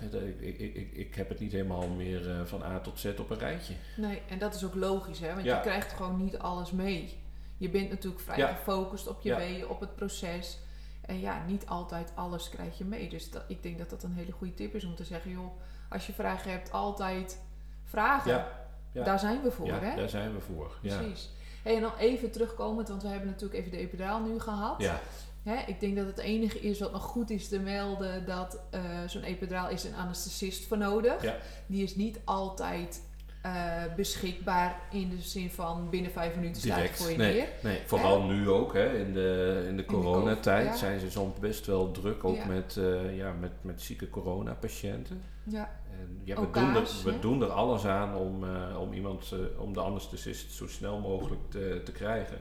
eh, 0.00 0.20
ik, 0.40 0.58
ik, 0.58 0.74
ik, 0.74 0.92
ik 0.92 1.14
heb 1.14 1.28
het 1.28 1.40
niet 1.40 1.52
helemaal 1.52 1.88
meer 1.88 2.30
eh, 2.30 2.36
van 2.44 2.62
A 2.62 2.80
tot 2.80 2.98
Z 3.00 3.04
op 3.18 3.30
een 3.30 3.38
rijtje. 3.38 3.74
Nee, 3.96 4.22
en 4.28 4.38
dat 4.38 4.54
is 4.54 4.64
ook 4.64 4.74
logisch, 4.74 5.20
hè? 5.20 5.34
Want 5.34 5.44
Ja. 5.46 5.54
je 5.56 5.60
krijgt 5.62 5.92
gewoon 5.92 6.24
niet 6.24 6.38
alles 6.38 6.70
mee. 6.70 7.20
Je 7.56 7.68
bent 7.70 7.90
natuurlijk 7.90 8.22
vrij 8.22 8.48
gefocust 8.54 9.06
op 9.08 9.20
je 9.22 9.36
weeën, 9.36 9.68
op 9.68 9.80
het 9.80 9.94
proces. 9.94 10.58
En 11.02 11.20
ja, 11.20 11.44
niet 11.46 11.66
altijd 11.66 12.12
alles 12.14 12.48
krijg 12.48 12.78
je 12.78 12.84
mee. 12.84 13.08
Dus 13.08 13.30
dat, 13.30 13.42
ik 13.46 13.62
denk 13.62 13.78
dat 13.78 13.90
dat 13.90 14.02
een 14.02 14.12
hele 14.12 14.32
goede 14.32 14.54
tip 14.54 14.74
is 14.74 14.84
om 14.84 14.94
te 14.94 15.04
zeggen, 15.04 15.30
joh, 15.30 15.52
als 15.88 16.06
je 16.06 16.12
vragen 16.12 16.50
hebt, 16.50 16.72
altijd 16.72 17.38
vragen. 17.84 18.30
Ja, 18.30 18.48
ja. 18.92 19.04
Daar 19.04 19.18
zijn 19.18 19.42
we 19.42 19.50
voor, 19.50 19.66
ja, 19.66 19.78
hè? 19.78 19.96
daar 19.96 20.08
zijn 20.08 20.34
we 20.34 20.40
voor. 20.40 20.78
Ja. 20.80 20.98
Precies. 20.98 21.30
Hey, 21.62 21.74
en 21.74 21.80
dan 21.80 21.96
even 21.98 22.30
terugkomend, 22.30 22.88
want 22.88 23.02
we 23.02 23.08
hebben 23.08 23.28
natuurlijk 23.28 23.58
even 23.58 23.70
de 23.70 23.76
epiduraal 23.76 24.20
nu 24.20 24.40
gehad. 24.40 24.82
Ja, 24.82 25.00
Hè, 25.42 25.56
ik 25.66 25.80
denk 25.80 25.96
dat 25.96 26.06
het 26.06 26.18
enige 26.18 26.60
is 26.60 26.78
wat 26.78 26.92
nog 26.92 27.02
goed 27.02 27.30
is 27.30 27.48
te 27.48 27.58
melden, 27.58 28.26
dat 28.26 28.60
eh, 28.70 28.80
zo'n 29.06 29.22
epiduraal 29.22 29.68
is 29.68 29.84
een 29.84 29.94
anesthesist 29.94 30.66
voor 30.66 30.78
nodig. 30.78 31.22
Ja. 31.22 31.36
Die 31.66 31.82
is 31.82 31.96
niet 31.96 32.20
altijd 32.24 33.02
eh, 33.42 33.82
beschikbaar 33.96 34.80
in 34.90 35.08
de 35.08 35.20
zin 35.20 35.50
van 35.50 35.90
binnen 35.90 36.10
vijf 36.10 36.34
minuten 36.34 36.62
staat 36.62 36.72
hij 36.72 36.80
direct. 36.82 37.02
voor 37.02 37.10
je 37.10 37.16
Nee, 37.16 37.34
neer. 37.34 37.48
nee, 37.62 37.80
vooral 37.86 38.22
nu 38.22 38.50
ook. 38.50 38.72
Hè? 38.74 38.98
In 38.98 39.12
de, 39.12 39.64
in 39.68 39.76
de 39.76 39.84
coronatijd 39.84 40.66
ja. 40.66 40.76
zijn 40.76 41.00
ze 41.00 41.10
soms 41.10 41.38
best 41.38 41.66
wel 41.66 41.90
druk. 41.90 42.24
Ook 42.24 42.36
Ja. 42.36 42.46
met, 42.46 42.76
eh, 42.76 43.16
ja, 43.16 43.32
met, 43.40 43.52
met 43.60 43.82
zieke 43.82 44.10
coronapatiënten. 44.10 45.22
Ja, 45.44 45.70
En 46.00 46.20
ja, 46.24 46.40
we, 46.40 46.50
doen 46.50 46.74
er, 46.74 46.88
we 47.04 47.10
hè? 47.12 47.18
doen 47.20 47.42
er 47.42 47.48
alles 47.50 47.84
aan 47.86 48.14
om, 48.16 48.44
eh, 48.44 48.80
om 48.80 48.92
iemand, 48.92 49.34
om 49.58 49.72
de 49.72 49.80
anesthesist 49.80 50.52
zo 50.52 50.66
snel 50.68 50.98
mogelijk 51.00 51.40
te, 51.50 51.80
te 51.84 51.92
krijgen. 51.92 52.36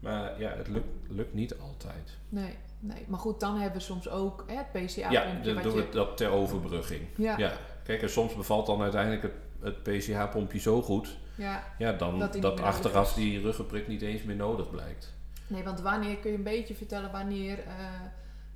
Maar 0.00 0.40
ja, 0.40 0.50
het 0.56 0.68
lukt, 0.68 0.86
lukt 1.08 1.34
niet 1.34 1.58
altijd. 1.58 2.16
nee, 2.28 2.54
nee. 2.80 3.04
Maar 3.06 3.18
goed, 3.18 3.40
dan 3.40 3.56
hebben 3.56 3.78
we 3.78 3.84
soms 3.84 4.08
ook 4.08 4.44
hè, 4.46 4.54
het 4.56 4.66
Ja, 4.72 4.80
PCA-pompje. 5.10 5.40
dan 5.42 5.54
wat 5.54 5.62
doen 5.62 5.74
we 5.74 5.88
dat 5.90 6.16
ter 6.16 6.30
overbrugging. 6.30 7.00
Ja, 7.16 7.30
ja. 7.38 7.48
Ja, 7.48 7.52
kijk, 7.84 8.02
en 8.02 8.10
soms 8.10 8.34
bevalt 8.34 8.66
dan 8.66 8.82
uiteindelijk 8.82 9.22
het, 9.22 9.32
het 9.60 9.82
PCH-pompje 9.82 10.58
zo 10.58 10.82
goed. 10.82 11.16
ja. 11.34 11.64
Ja, 11.78 11.92
dan 11.92 12.18
Dat 12.40 12.60
achteraf 12.60 13.12
die 13.14 13.40
ruggenprik 13.40 13.88
niet 13.88 14.02
eens 14.02 14.22
meer 14.22 14.36
nodig 14.36 14.70
blijkt. 14.70 15.14
Nee, 15.46 15.62
want 15.62 15.80
wanneer 15.80 16.16
kun 16.16 16.30
je 16.30 16.36
een 16.36 16.42
beetje 16.42 16.74
vertellen 16.74 17.12
wanneer 17.12 17.58
eh, 17.58 17.74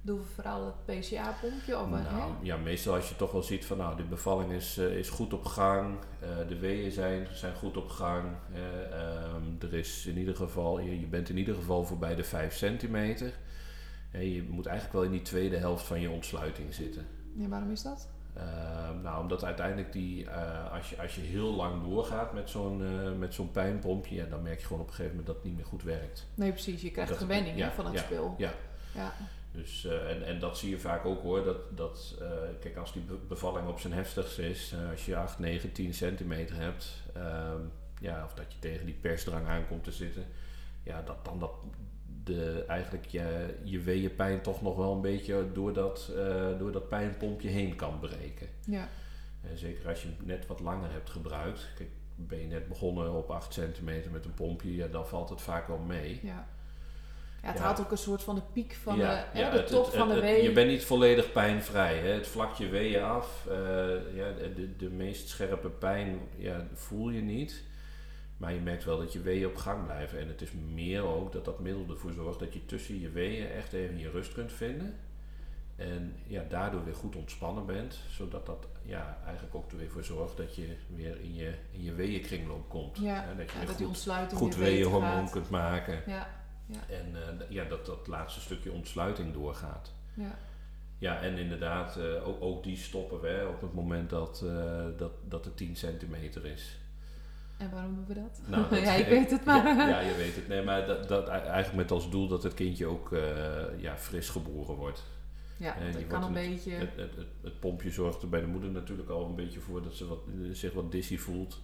doen 0.02 0.18
we 0.18 0.24
vooral 0.34 0.64
het 0.66 0.84
PCA-pompje? 0.84 1.78
Of, 1.78 1.88
Nou, 1.88 2.02
hè? 2.04 2.22
ja, 2.42 2.56
meestal 2.56 2.94
als 2.94 3.08
je 3.08 3.16
toch 3.16 3.32
wel 3.32 3.42
ziet 3.42 3.64
van 3.66 3.76
nou, 3.76 3.96
de 3.96 4.02
bevalling 4.02 4.52
is, 4.52 4.78
eh, 4.78 4.96
is 4.96 5.08
goed 5.08 5.32
op 5.32 5.44
gang, 5.44 5.98
eh, 6.20 6.28
de 6.48 6.58
weeën 6.58 6.90
zijn, 6.90 7.26
zijn 7.32 7.54
goed 7.54 7.76
op 7.76 7.88
gang. 7.88 8.24
eh, 8.54 8.92
ehm, 9.02 9.42
er 9.60 9.74
is 9.74 10.06
in 10.06 10.18
ieder 10.18 10.36
geval, 10.36 10.80
je, 10.80 11.00
je 11.00 11.06
bent 11.06 11.28
in 11.28 11.36
ieder 11.38 11.54
geval 11.54 11.84
voorbij 11.84 12.14
de 12.14 12.24
5 12.24 12.56
centimeter. 12.56 13.32
En 14.10 14.30
je 14.32 14.42
moet 14.42 14.66
eigenlijk 14.66 14.96
wel 14.96 15.04
in 15.06 15.10
die 15.12 15.22
tweede 15.22 15.56
helft 15.56 15.86
van 15.86 16.00
je 16.00 16.10
ontsluiting 16.10 16.74
zitten. 16.74 17.06
Ja, 17.34 17.48
waarom 17.48 17.70
is 17.70 17.82
dat? 17.82 18.08
Ehm, 18.34 19.02
nou, 19.02 19.22
omdat 19.22 19.44
uiteindelijk 19.44 19.92
die, 19.92 20.26
eh, 20.30 20.72
als, 20.72 20.90
je, 20.90 21.00
als 21.00 21.14
je 21.14 21.20
heel 21.20 21.54
lang 21.54 21.82
doorgaat 21.82 22.32
met 22.32 22.50
zo'n 22.50 22.82
eh, 22.84 23.12
met 23.18 23.34
zo'n 23.34 23.50
pijnpompje, 23.50 24.14
ja, 24.14 24.24
dan 24.24 24.42
merk 24.42 24.60
je 24.60 24.66
gewoon 24.66 24.82
op 24.82 24.88
een 24.88 24.94
gegeven 24.94 25.16
moment 25.16 25.26
dat 25.26 25.36
het 25.36 25.44
niet 25.44 25.56
meer 25.56 25.64
goed 25.64 25.82
werkt. 25.82 26.26
Nee, 26.34 26.50
precies. 26.52 26.82
Je 26.82 26.90
krijgt 26.90 27.16
gewenning 27.16 27.56
ja, 27.56 27.70
van 27.70 27.84
het 27.84 27.94
ja, 27.94 28.00
spul. 28.00 28.34
ja. 28.38 28.52
Ja. 28.94 29.12
Dus, 29.52 29.84
eh, 29.84 30.10
en, 30.10 30.26
en 30.26 30.38
dat 30.38 30.58
zie 30.58 30.70
je 30.70 30.78
vaak 30.78 31.04
ook 31.04 31.22
hoor. 31.22 31.44
Dat, 31.44 31.56
dat, 31.76 32.14
kijk, 32.60 32.76
als 32.76 32.92
die 32.92 33.02
be- 33.02 33.18
bevalling 33.28 33.68
op 33.68 33.80
zijn 33.80 33.92
heftigst 33.92 34.38
is, 34.38 34.74
als 34.90 35.06
je 35.06 35.16
8, 35.16 35.38
9, 35.38 35.72
10 35.72 35.94
centimeter 35.94 36.56
hebt, 36.56 37.02
ehm, 37.14 37.60
ja, 38.00 38.24
of 38.24 38.34
dat 38.34 38.52
je 38.52 38.58
tegen 38.58 38.86
die 38.86 38.94
persdrang 38.94 39.46
aankomt 39.46 39.84
te 39.84 39.92
zitten, 39.92 40.24
ja, 40.82 41.02
dat 41.02 41.24
dan 41.24 41.38
dat 41.38 41.52
de, 42.24 42.64
eigenlijk 42.68 43.06
je, 43.06 43.54
je 43.62 43.80
weeënpijn 43.80 44.40
toch 44.40 44.62
nog 44.62 44.76
wel 44.76 44.92
een 44.92 45.00
beetje 45.00 45.46
door 45.52 45.72
dat, 45.72 46.10
eh, 46.16 46.58
door 46.58 46.72
dat 46.72 46.88
pijnpompje 46.88 47.48
heen 47.48 47.76
kan 47.76 47.98
breken. 47.98 48.48
Ja. 48.66 48.88
En 49.40 49.58
zeker 49.58 49.88
als 49.88 50.02
je 50.02 50.08
hem 50.16 50.26
net 50.26 50.46
wat 50.46 50.60
langer 50.60 50.92
hebt 50.92 51.10
gebruikt. 51.10 51.68
Kijk, 51.76 51.88
ben 52.16 52.38
je 52.40 52.46
net 52.46 52.68
begonnen 52.68 53.12
op 53.12 53.30
8 53.30 53.52
centimeter 53.52 54.10
met 54.10 54.24
een 54.24 54.34
pompje, 54.34 54.74
ja, 54.74 54.86
dan 54.86 55.06
valt 55.06 55.28
het 55.28 55.40
vaak 55.40 55.66
wel 55.68 55.78
mee. 55.78 56.20
Ja. 56.22 56.46
Ja, 57.42 57.48
het 57.48 57.56
Ja. 57.58 57.62
haalt 57.64 57.80
ook 57.80 57.90
een 57.90 57.98
soort 57.98 58.22
van 58.22 58.34
de 58.34 58.42
piek 58.52 58.72
van 58.82 58.96
Ja, 58.96 59.10
de, 59.14 59.38
hè, 59.38 59.40
ja, 59.40 59.50
de 59.50 59.64
top 59.64 59.84
het- 59.86 59.94
van 59.94 60.08
de 60.08 60.20
wee. 60.20 60.42
Je 60.42 60.52
bent 60.52 60.70
niet 60.70 60.84
volledig 60.84 61.32
pijnvrij. 61.32 61.98
Hè? 61.98 62.08
Het 62.12 62.26
vlakt 62.26 62.58
je 62.58 62.68
weeën 62.68 63.02
af. 63.02 63.46
eh, 63.48 63.56
ja, 64.16 64.32
de, 64.54 64.76
de 64.76 64.90
meest 64.90 65.28
scherpe 65.28 65.68
pijn 65.68 66.18
ja, 66.36 66.66
voel 66.74 67.10
je 67.10 67.20
niet. 67.20 67.62
Maar 68.40 68.52
je 68.52 68.60
merkt 68.60 68.84
wel 68.84 68.98
dat 68.98 69.12
je 69.12 69.20
weeën 69.20 69.46
op 69.46 69.56
gang 69.56 69.84
blijven. 69.84 70.18
En 70.18 70.28
het 70.28 70.42
is 70.42 70.50
meer 70.74 71.02
ook 71.02 71.32
dat 71.32 71.44
dat 71.44 71.60
middel 71.60 71.86
ervoor 71.88 72.12
zorgt 72.12 72.38
dat 72.38 72.52
je 72.52 72.66
tussen 72.66 73.00
je 73.00 73.10
weeën 73.10 73.50
echt 73.50 73.72
even 73.72 73.98
je 73.98 74.10
rust 74.10 74.32
kunt 74.32 74.52
vinden. 74.52 74.94
En 75.76 76.16
ja, 76.26 76.44
daardoor 76.48 76.84
weer 76.84 76.94
goed 76.94 77.16
ontspannen 77.16 77.66
bent. 77.66 77.98
Zodat 78.10 78.46
dat 78.46 78.66
ja, 78.82 79.18
eigenlijk 79.24 79.54
ook 79.54 79.70
er 79.70 79.76
weer 79.76 79.90
voor 79.90 80.04
zorgt 80.04 80.36
dat 80.36 80.56
je 80.56 80.76
weer 80.94 81.20
in 81.20 81.34
je, 81.34 81.54
in 81.70 81.82
je 81.82 81.94
weeënkringloop 81.94 82.68
komt. 82.68 82.98
Ja, 82.98 83.24
En 83.24 83.36
dat 83.36 83.50
je 83.50 83.58
ja, 83.58 83.66
weer 83.66 83.76
dat 83.76 83.86
goed, 84.28 84.38
goed 84.38 84.56
weeënhormoon 84.56 85.30
kunt 85.30 85.50
maken. 85.50 86.02
Ja, 86.06 86.28
En 86.88 87.14
eh, 87.14 87.50
ja, 87.50 87.64
dat 87.64 87.86
dat 87.86 88.06
laatste 88.06 88.40
stukje 88.40 88.72
ontsluiting 88.72 89.32
doorgaat. 89.32 89.92
ja. 90.14 90.38
Ja, 90.98 91.20
en 91.20 91.38
inderdaad, 91.38 91.96
eh, 91.96 92.28
ook, 92.28 92.42
ook 92.42 92.62
die 92.62 92.76
stoppen 92.76 93.20
we 93.20 93.28
hè, 93.28 93.44
op 93.44 93.60
het 93.60 93.74
moment 93.74 94.10
dat, 94.10 94.42
eh, 94.46 94.84
dat, 94.96 95.12
dat 95.28 95.44
het 95.44 95.56
10 95.56 95.76
centimeter 95.76 96.46
is. 96.46 96.79
En 97.60 97.70
waarom 97.70 97.94
doen 97.94 98.06
we 98.06 98.14
dat? 98.14 98.40
Nou, 98.46 98.68
dat- 98.70 98.80
ja, 98.88 98.92
ik 98.92 99.06
weet 99.06 99.30
het 99.30 99.44
maar. 99.44 99.64
Ja, 99.66 99.88
ja, 99.88 100.00
je 100.00 100.14
weet 100.16 100.34
het. 100.36 100.48
Nee, 100.48 100.62
maar 100.62 100.86
dat, 100.86 101.08
dat 101.08 101.28
eigenlijk 101.28 101.74
met 101.74 101.90
als 101.90 102.10
doel 102.10 102.28
dat 102.28 102.42
het 102.42 102.54
kindje 102.54 102.86
ook 102.86 103.12
eh, 103.12 103.80
ja, 103.80 103.96
fris 103.96 104.28
geboren 104.28 104.74
wordt. 104.74 105.02
Ja, 105.56 105.74
dat 105.84 105.92
die 105.96 106.06
kan 106.06 106.22
een 106.22 106.32
wordt 106.32 106.46
beetje. 106.48 106.70
Het, 106.72 106.96
het, 106.96 107.16
het, 107.16 107.26
het 107.42 107.60
pompje 107.60 107.90
zorgt 107.90 108.22
er 108.22 108.28
bij 108.28 108.40
de 108.40 108.46
moeder 108.46 108.70
natuurlijk 108.70 109.08
al 109.08 109.24
een 109.26 109.34
beetje 109.34 109.60
voor 109.60 109.82
dat 109.82 109.94
ze 109.94 110.06
wat, 110.06 110.18
zich 110.52 110.72
wat 110.72 110.92
dizzy 110.92 111.16
voelt. 111.18 111.60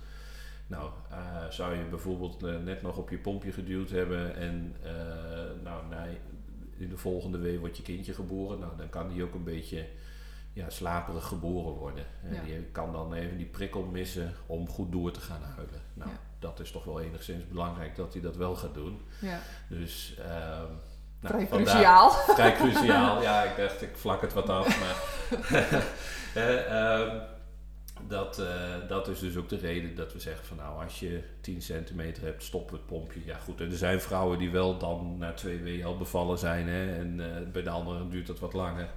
Nou, 0.66 0.90
eh, 1.10 1.48
zou 1.50 1.76
je 1.76 1.84
bijvoorbeeld 1.84 2.42
eh, 2.42 2.58
net 2.58 2.82
nog 2.82 2.96
op 2.96 3.10
je 3.10 3.18
pompje 3.18 3.52
geduwd 3.52 3.90
hebben 3.90 4.36
en 4.36 4.74
nou, 5.62 5.86
na, 5.90 6.06
in 6.78 6.88
de 6.88 6.96
volgende 6.96 7.38
week 7.38 7.58
wordt 7.60 7.76
je 7.76 7.82
kindje 7.82 8.12
geboren, 8.12 8.58
nou, 8.58 8.72
dan 8.76 8.88
kan 8.88 9.08
die 9.08 9.22
ook 9.22 9.34
een 9.34 9.44
beetje 9.44 9.86
ja, 10.56 10.70
slaperig 10.70 11.24
geboren 11.26 11.72
worden. 11.72 12.04
En 12.24 12.34
Ja. 12.34 12.40
Die 12.42 12.62
kan 12.72 12.92
dan 12.92 13.12
even 13.14 13.36
die 13.36 13.46
prikkel 13.46 13.82
missen 13.82 14.34
om 14.46 14.68
goed 14.68 14.92
door 14.92 15.10
te 15.10 15.20
gaan 15.20 15.42
huilen. 15.42 15.80
Nou, 15.94 16.10
Ja. 16.10 16.16
dat 16.38 16.60
is 16.60 16.70
toch 16.70 16.84
wel 16.84 17.00
enigszins 17.00 17.48
belangrijk 17.48 17.96
dat 17.96 18.12
hij 18.12 18.22
dat 18.22 18.36
wel 18.36 18.56
gaat 18.56 18.74
doen. 18.74 19.00
ja, 19.20 19.38
Dus, 19.68 20.14
ehm, 20.18 20.64
nou, 21.20 21.34
vrij 21.34 21.46
cruciaal. 21.46 22.10
vrij 22.38 22.52
cruciaal. 22.54 23.22
Ja, 23.28 23.42
ik 23.42 23.56
dacht, 23.56 23.82
ik 23.82 23.96
vlak 23.96 24.20
het 24.20 24.32
wat 24.32 24.48
af. 24.48 24.80
Maar 24.80 24.94
Eh, 26.34 26.70
ehm, 27.00 27.18
dat, 28.08 28.38
eh, 28.38 28.88
dat 28.88 29.08
is 29.08 29.18
dus 29.18 29.36
ook 29.36 29.48
de 29.48 29.56
reden 29.56 29.94
dat 29.96 30.12
we 30.12 30.20
zeggen 30.20 30.46
van 30.46 30.56
nou, 30.56 30.82
als 30.84 31.00
je 31.00 31.22
10 31.40 31.62
centimeter 31.62 32.22
hebt, 32.22 32.42
stoppen 32.42 32.72
we 32.74 32.78
het 32.80 32.86
pompje. 32.86 33.20
Ja 33.24 33.38
goed, 33.38 33.60
en 33.60 33.70
er 33.70 33.76
zijn 33.76 34.00
vrouwen 34.00 34.38
die 34.38 34.50
wel 34.50 34.78
dan 34.78 35.18
na 35.18 35.32
twee 35.32 35.58
weken 35.62 35.86
al 35.86 35.96
bevallen 35.96 36.38
zijn. 36.38 36.68
Hè, 36.68 36.94
en 36.98 37.20
eh, 37.20 37.50
bij 37.52 37.62
de 37.62 37.70
anderen 37.70 38.10
duurt 38.10 38.26
dat 38.26 38.38
wat 38.38 38.52
langer. 38.52 38.88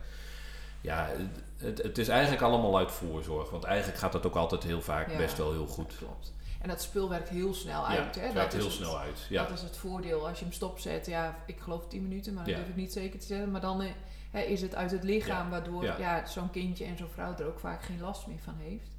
Ja, 0.81 1.09
het, 1.57 1.83
het 1.83 1.97
is 1.97 2.07
eigenlijk 2.07 2.41
allemaal 2.41 2.77
uit 2.77 2.91
voorzorg. 2.91 3.49
Want 3.49 3.63
eigenlijk 3.63 3.99
gaat 3.99 4.11
dat 4.11 4.25
ook 4.25 4.35
altijd 4.35 4.63
heel 4.63 4.81
vaak 4.81 5.11
Ja. 5.11 5.17
best 5.17 5.37
wel 5.37 5.51
heel 5.51 5.67
goed. 5.67 5.97
Klopt. 5.97 6.33
En 6.61 6.69
dat 6.69 6.81
spul 6.81 7.09
werkt 7.09 7.29
heel 7.29 7.53
snel 7.53 7.81
Ja, 7.81 7.87
uit. 7.97 8.15
Hè? 8.15 8.21
het 8.21 8.33
Dat 8.35 8.47
is 8.47 8.53
heel 8.53 8.63
het. 8.63 8.73
snel 8.73 8.99
uit. 8.99 9.25
Ja. 9.29 9.43
Dat 9.43 9.57
is 9.57 9.61
het 9.61 9.77
voordeel. 9.77 10.27
Als 10.27 10.37
je 10.39 10.45
hem 10.45 10.53
stopzet, 10.53 11.05
ja, 11.05 11.35
ik 11.45 11.59
geloof 11.59 11.87
10 11.87 12.01
minuten, 12.07 12.33
maar 12.33 12.45
dat 12.45 12.55
durf 12.55 12.67
ik 12.67 12.75
niet 12.75 12.93
zeker 12.93 13.19
te 13.19 13.25
zeggen. 13.25 13.51
Maar 13.51 13.61
dan 13.61 13.81
eh, 13.81 13.89
hè, 14.31 14.41
is 14.41 14.61
het 14.61 14.75
uit 14.75 14.91
het 14.91 15.03
lichaam, 15.03 15.49
waardoor 15.49 15.83
Ja. 15.83 16.25
zo'n 16.25 16.49
kindje 16.51 16.85
en 16.85 16.97
zo'n 16.97 17.09
vrouw 17.09 17.35
er 17.37 17.47
ook 17.47 17.59
vaak 17.59 17.83
geen 17.83 17.99
last 18.01 18.27
meer 18.27 18.39
van 18.43 18.55
heeft. 18.57 18.89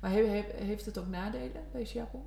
Maar 0.00 0.10
he- 0.10 0.26
he- 0.26 0.64
heeft 0.64 0.86
het 0.86 0.98
ook 0.98 1.06
nadelen, 1.08 1.62
deze 1.72 1.94
japon? 1.94 2.24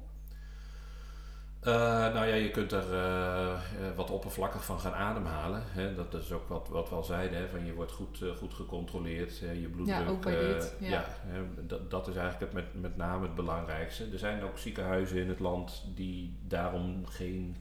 Eh, 1.64 2.14
nou 2.14 2.26
ja, 2.26 2.34
je 2.34 2.52
kunt 2.52 2.72
er 2.72 2.94
eh, 2.94 3.54
eh, 3.54 3.60
wat 3.96 4.10
oppervlakkig 4.10 4.66
van 4.66 4.80
gaan 4.80 4.94
ademhalen. 4.94 5.64
Hè. 5.66 5.96
Dat 5.96 6.14
is 6.14 6.32
ook 6.32 6.48
wat, 6.48 6.68
wat 6.70 6.90
we 6.90 6.96
al 6.96 7.04
zeiden. 7.04 7.38
Hè. 7.38 7.48
Van 7.48 7.66
je 7.66 7.74
wordt 7.74 7.92
goed, 7.92 8.24
goed 8.38 8.54
gecontroleerd. 8.54 9.38
je 9.38 9.70
bloeddruk. 9.72 10.00
Ja, 10.00 10.08
ook 10.08 10.22
bij 10.22 10.36
dit, 10.36 10.76
ja. 10.80 11.06
hè, 11.08 11.66
dat, 11.68 11.92
dat 11.92 12.08
is 12.08 12.16
eigenlijk 12.16 12.54
het 12.54 12.64
met, 12.64 12.82
met 12.82 12.98
name 12.98 13.26
het 13.26 13.36
belangrijkste. 13.36 14.08
Er 14.12 14.20
zijn 14.20 14.44
ook 14.44 14.58
ziekenhuizen 14.58 15.18
in 15.18 15.30
het 15.30 15.40
land 15.40 15.84
die 15.96 16.38
daarom 16.48 17.06
geen 17.06 17.56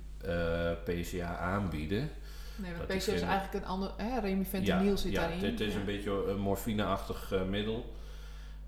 PCA 0.85 1.37
aanbieden. 1.37 2.11
Nee, 2.57 2.73
want 2.77 2.87
PCS 2.87 3.09
is 3.09 3.21
eigenlijk 3.21 3.65
een 3.65 3.71
ander... 3.71 3.93
Hè, 3.97 4.21
remifentanil 4.21 4.97
zit 4.97 5.13
ja, 5.13 5.21
daarin. 5.21 5.45
Het 5.45 5.61
is 5.61 5.73
Ja. 5.73 5.79
een 5.79 5.85
beetje 5.85 6.25
een 6.29 6.41
morfineachtig 6.41 7.35
middel. 7.49 7.93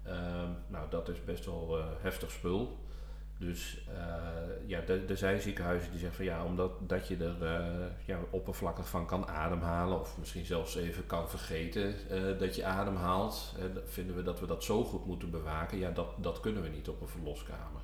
Ehm, 0.03 0.49
nou, 0.67 0.91
dat 0.91 1.09
is 1.09 1.25
best 1.25 1.45
wel 1.45 1.79
heftig 2.01 2.31
spul. 2.31 2.79
Dus 3.39 3.85
eh, 3.89 4.69
ja, 4.69 4.81
er 5.09 5.17
zijn 5.17 5.41
ziekenhuizen 5.41 5.91
die 5.91 5.99
zeggen 5.99 6.17
van 6.17 6.25
ja, 6.35 6.45
omdat 6.45 6.89
dat 6.89 7.09
je 7.09 7.17
er 7.17 7.45
eh, 7.45 7.87
ja, 8.05 8.19
oppervlakkig 8.31 8.89
van 8.89 9.07
kan 9.07 9.27
ademhalen, 9.29 10.01
of 10.01 10.19
misschien 10.19 10.45
zelfs 10.45 10.77
even 10.77 11.07
kan 11.07 11.29
vergeten 11.31 11.95
eh, 12.09 12.39
dat 12.39 12.55
je 12.55 12.65
ademhaalt, 12.65 13.55
vinden 13.85 14.17
we 14.17 14.23
dat 14.23 14.41
we 14.41 14.47
dat 14.47 14.65
zo 14.65 14.85
goed 14.85 15.07
moeten 15.07 15.31
bewaken. 15.31 15.79
Ja, 15.79 15.91
dat, 15.91 16.23
dat 16.23 16.41
kunnen 16.41 16.63
we 16.63 16.69
niet 16.69 16.89
op 16.89 17.01
een 17.01 17.09
verloskamer. 17.09 17.81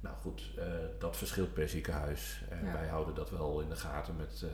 Nou 0.00 0.16
goed, 0.20 0.50
dat 0.98 1.16
verschilt 1.16 1.52
per 1.52 1.68
ziekenhuis. 1.68 2.42
En 2.50 2.64
Ja. 2.64 2.72
wij 2.72 2.86
houden 2.86 3.14
dat 3.14 3.30
wel 3.30 3.60
in 3.60 3.68
de 3.68 3.76
gaten 3.76 4.16
met, 4.16 4.44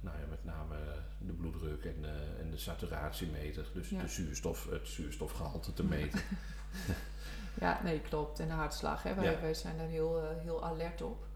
nou 0.00 0.18
ja, 0.18 0.24
met 0.30 0.44
name 0.44 0.76
de 1.18 1.32
bloeddruk 1.32 1.84
en, 1.84 2.04
en 2.40 2.50
de 2.50 2.58
saturatiemeter. 2.58 3.66
Dus 3.74 3.88
de 3.88 4.08
zuurstof, 4.08 4.70
het 4.70 4.88
zuurstofgehalte 4.88 5.72
te 5.72 5.84
meten. 5.84 6.20
Ja, 7.60 7.80
nee, 7.84 8.00
klopt. 8.00 8.38
En 8.40 8.48
de 8.48 8.54
hartslag, 8.54 9.02
hè. 9.02 9.14
Wij, 9.14 9.24
Ja. 9.24 9.40
wij 9.40 9.54
zijn 9.54 9.76
daar 9.78 9.86
heel, 9.86 10.18
eh, 10.22 10.28
heel 10.42 10.64
alert 10.64 11.02
op. 11.02 11.26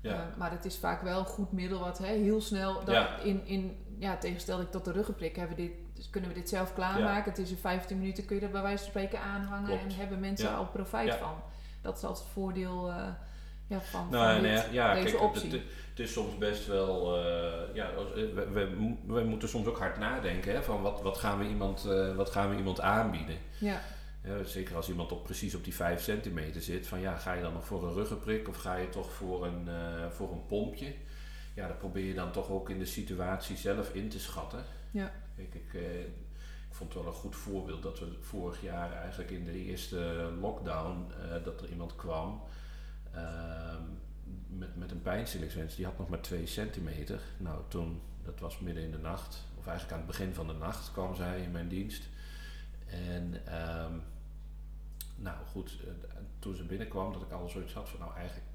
Ja. 0.00 0.12
Eh, 0.12 0.18
maar 0.36 0.50
het 0.50 0.64
is 0.64 0.78
vaak 0.78 1.02
wel 1.02 1.18
een 1.18 1.24
goed 1.24 1.52
middel 1.52 1.78
wat 1.80 1.98
hè, 1.98 2.06
heel 2.06 2.40
snel, 2.40 2.84
dat 2.84 2.94
Ja. 2.94 3.18
in, 3.18 3.46
in 3.46 3.76
ja, 3.98 4.16
tegenstelling 4.16 4.70
tot 4.70 4.84
de 4.84 4.92
ruggenprik, 4.92 5.36
hebben 5.36 5.56
we 5.56 5.62
dit, 5.62 5.72
dus 5.94 6.10
kunnen 6.10 6.30
we 6.30 6.36
dit 6.36 6.48
zelf 6.48 6.74
klaarmaken. 6.74 7.30
Het 7.30 7.38
is 7.40 7.50
in 7.50 7.56
15 7.56 7.98
minuten, 7.98 8.24
kun 8.24 8.36
je 8.36 8.42
er 8.42 8.50
bij 8.50 8.62
wijze 8.62 8.78
van 8.78 8.88
spreken 8.88 9.20
aanhangen 9.20 9.66
Klopt. 9.68 9.82
en 9.82 9.90
hebben 9.98 10.20
mensen 10.20 10.56
al 10.56 10.66
profijt 10.66 11.14
van. 11.14 11.34
Dat 11.82 11.96
is 11.96 12.02
altijd 12.04 12.24
het 12.24 12.32
voordeel 12.32 12.88
eh, 12.88 13.08
ja, 13.66 13.80
van, 13.80 14.06
Nou, 14.10 14.34
van 14.34 14.42
dit, 14.42 14.68
ja, 14.70 14.94
deze 14.94 15.06
kijk, 15.06 15.22
optie. 15.22 15.50
Het, 15.50 15.60
het 15.90 15.98
is 15.98 16.12
soms 16.12 16.38
best 16.38 16.66
wel. 16.66 17.24
ja, 17.74 17.86
als- 17.86 18.12
we, 18.14 18.48
we, 18.52 18.94
we 19.06 19.22
moeten 19.24 19.48
soms 19.48 19.66
ook 19.66 19.78
hard 19.78 19.98
nadenken 19.98 20.52
hè, 20.54 20.62
van 20.62 20.82
wat, 20.82 21.02
wat, 21.02 21.18
gaan 21.18 21.38
we 21.38 21.48
iemand, 21.48 21.82
wat 22.16 22.30
gaan 22.30 22.50
we 22.50 22.56
iemand 22.56 22.80
aanbieden. 22.80 23.36
ja, 23.58 23.80
Ja, 24.26 24.44
zeker 24.44 24.76
als 24.76 24.88
iemand 24.88 25.12
op 25.12 25.24
precies 25.24 25.54
op 25.54 25.64
die 25.64 25.74
5 25.74 26.02
centimeter 26.02 26.62
zit, 26.62 26.86
van 26.86 27.00
ja, 27.00 27.16
ga 27.16 27.32
je 27.32 27.42
dan 27.42 27.52
nog 27.52 27.66
voor 27.66 27.84
een 27.86 27.94
ruggenprik 27.94 28.48
of 28.48 28.56
ga 28.56 28.76
je 28.76 28.88
toch 28.88 29.12
voor 29.12 29.46
een, 29.46 29.68
eh, 29.68 30.10
voor 30.10 30.32
een 30.32 30.46
pompje? 30.46 30.94
Ja, 31.54 31.68
dat 31.68 31.78
probeer 31.78 32.04
je 32.04 32.14
dan 32.14 32.32
toch 32.32 32.50
ook 32.50 32.70
in 32.70 32.78
de 32.78 32.86
situatie 32.86 33.56
zelf 33.56 33.94
in 33.94 34.08
te 34.08 34.20
schatten. 34.20 34.64
Ja. 34.90 35.12
Kijk, 35.36 35.54
ik, 35.54 35.74
eh, 35.74 36.00
ik 36.00 36.74
vond 36.74 36.92
het 36.92 37.02
wel 37.02 37.12
een 37.12 37.18
goed 37.18 37.36
voorbeeld 37.36 37.82
dat 37.82 37.98
we 37.98 38.16
vorig 38.20 38.62
jaar 38.62 38.92
eigenlijk 38.92 39.30
in 39.30 39.44
de 39.44 39.64
eerste 39.64 40.30
lockdown, 40.40 41.12
eh, 41.12 41.44
dat 41.44 41.60
er 41.62 41.68
iemand 41.68 41.96
kwam 41.96 42.42
ehm, 43.12 43.82
met, 44.48 44.76
met 44.76 44.90
een 44.90 45.02
pijnstillingswens. 45.02 45.76
Die 45.76 45.84
had 45.84 45.98
nog 45.98 46.08
maar 46.08 46.20
2 46.20 46.46
centimeter. 46.46 47.20
Nou, 47.36 47.60
toen, 47.68 48.00
dat 48.24 48.40
was 48.40 48.58
midden 48.58 48.82
in 48.82 48.90
de 48.90 48.98
nacht, 48.98 49.44
of 49.58 49.66
eigenlijk 49.66 49.92
aan 49.92 50.06
het 50.06 50.16
begin 50.16 50.34
van 50.34 50.46
de 50.46 50.52
nacht 50.52 50.92
kwam 50.92 51.14
zij 51.14 51.40
in 51.40 51.50
mijn 51.50 51.68
dienst. 51.68 52.02
En 52.86 53.46
ehm, 53.46 53.92
nou 55.16 55.36
goed, 55.46 55.76
eh, 55.84 56.16
toen 56.38 56.54
ze 56.54 56.64
binnenkwam, 56.64 57.12
dat 57.12 57.22
ik 57.22 57.30
al 57.30 57.48
zoiets 57.48 57.72
had 57.72 57.88
van 57.88 58.00
nou 58.00 58.14
eigenlijk 58.14 58.46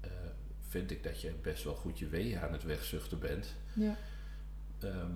eh, 0.00 0.10
vind 0.68 0.90
ik 0.90 1.02
dat 1.02 1.20
je 1.20 1.32
best 1.42 1.64
wel 1.64 1.74
goed 1.74 1.98
je 1.98 2.08
weeën 2.08 2.40
aan 2.40 2.52
het 2.52 2.62
wegzuchten 2.62 3.18
bent. 3.18 3.54
ja, 3.72 3.96
Ehm, 4.80 5.10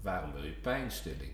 waarom 0.00 0.32
wil 0.32 0.44
je 0.44 0.52
pijnstilling? 0.52 1.32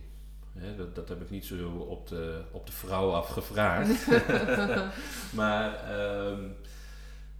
Dat, 0.77 0.95
dat 0.95 1.09
heb 1.09 1.21
ik 1.23 1.31
niet 1.31 1.45
zo 1.45 1.69
op 1.79 2.09
de, 2.09 2.45
op 2.51 2.67
de 2.67 2.73
vrouw 2.73 3.13
afgevraagd. 3.13 4.07
maar 5.41 5.75
ehm, 5.75 6.45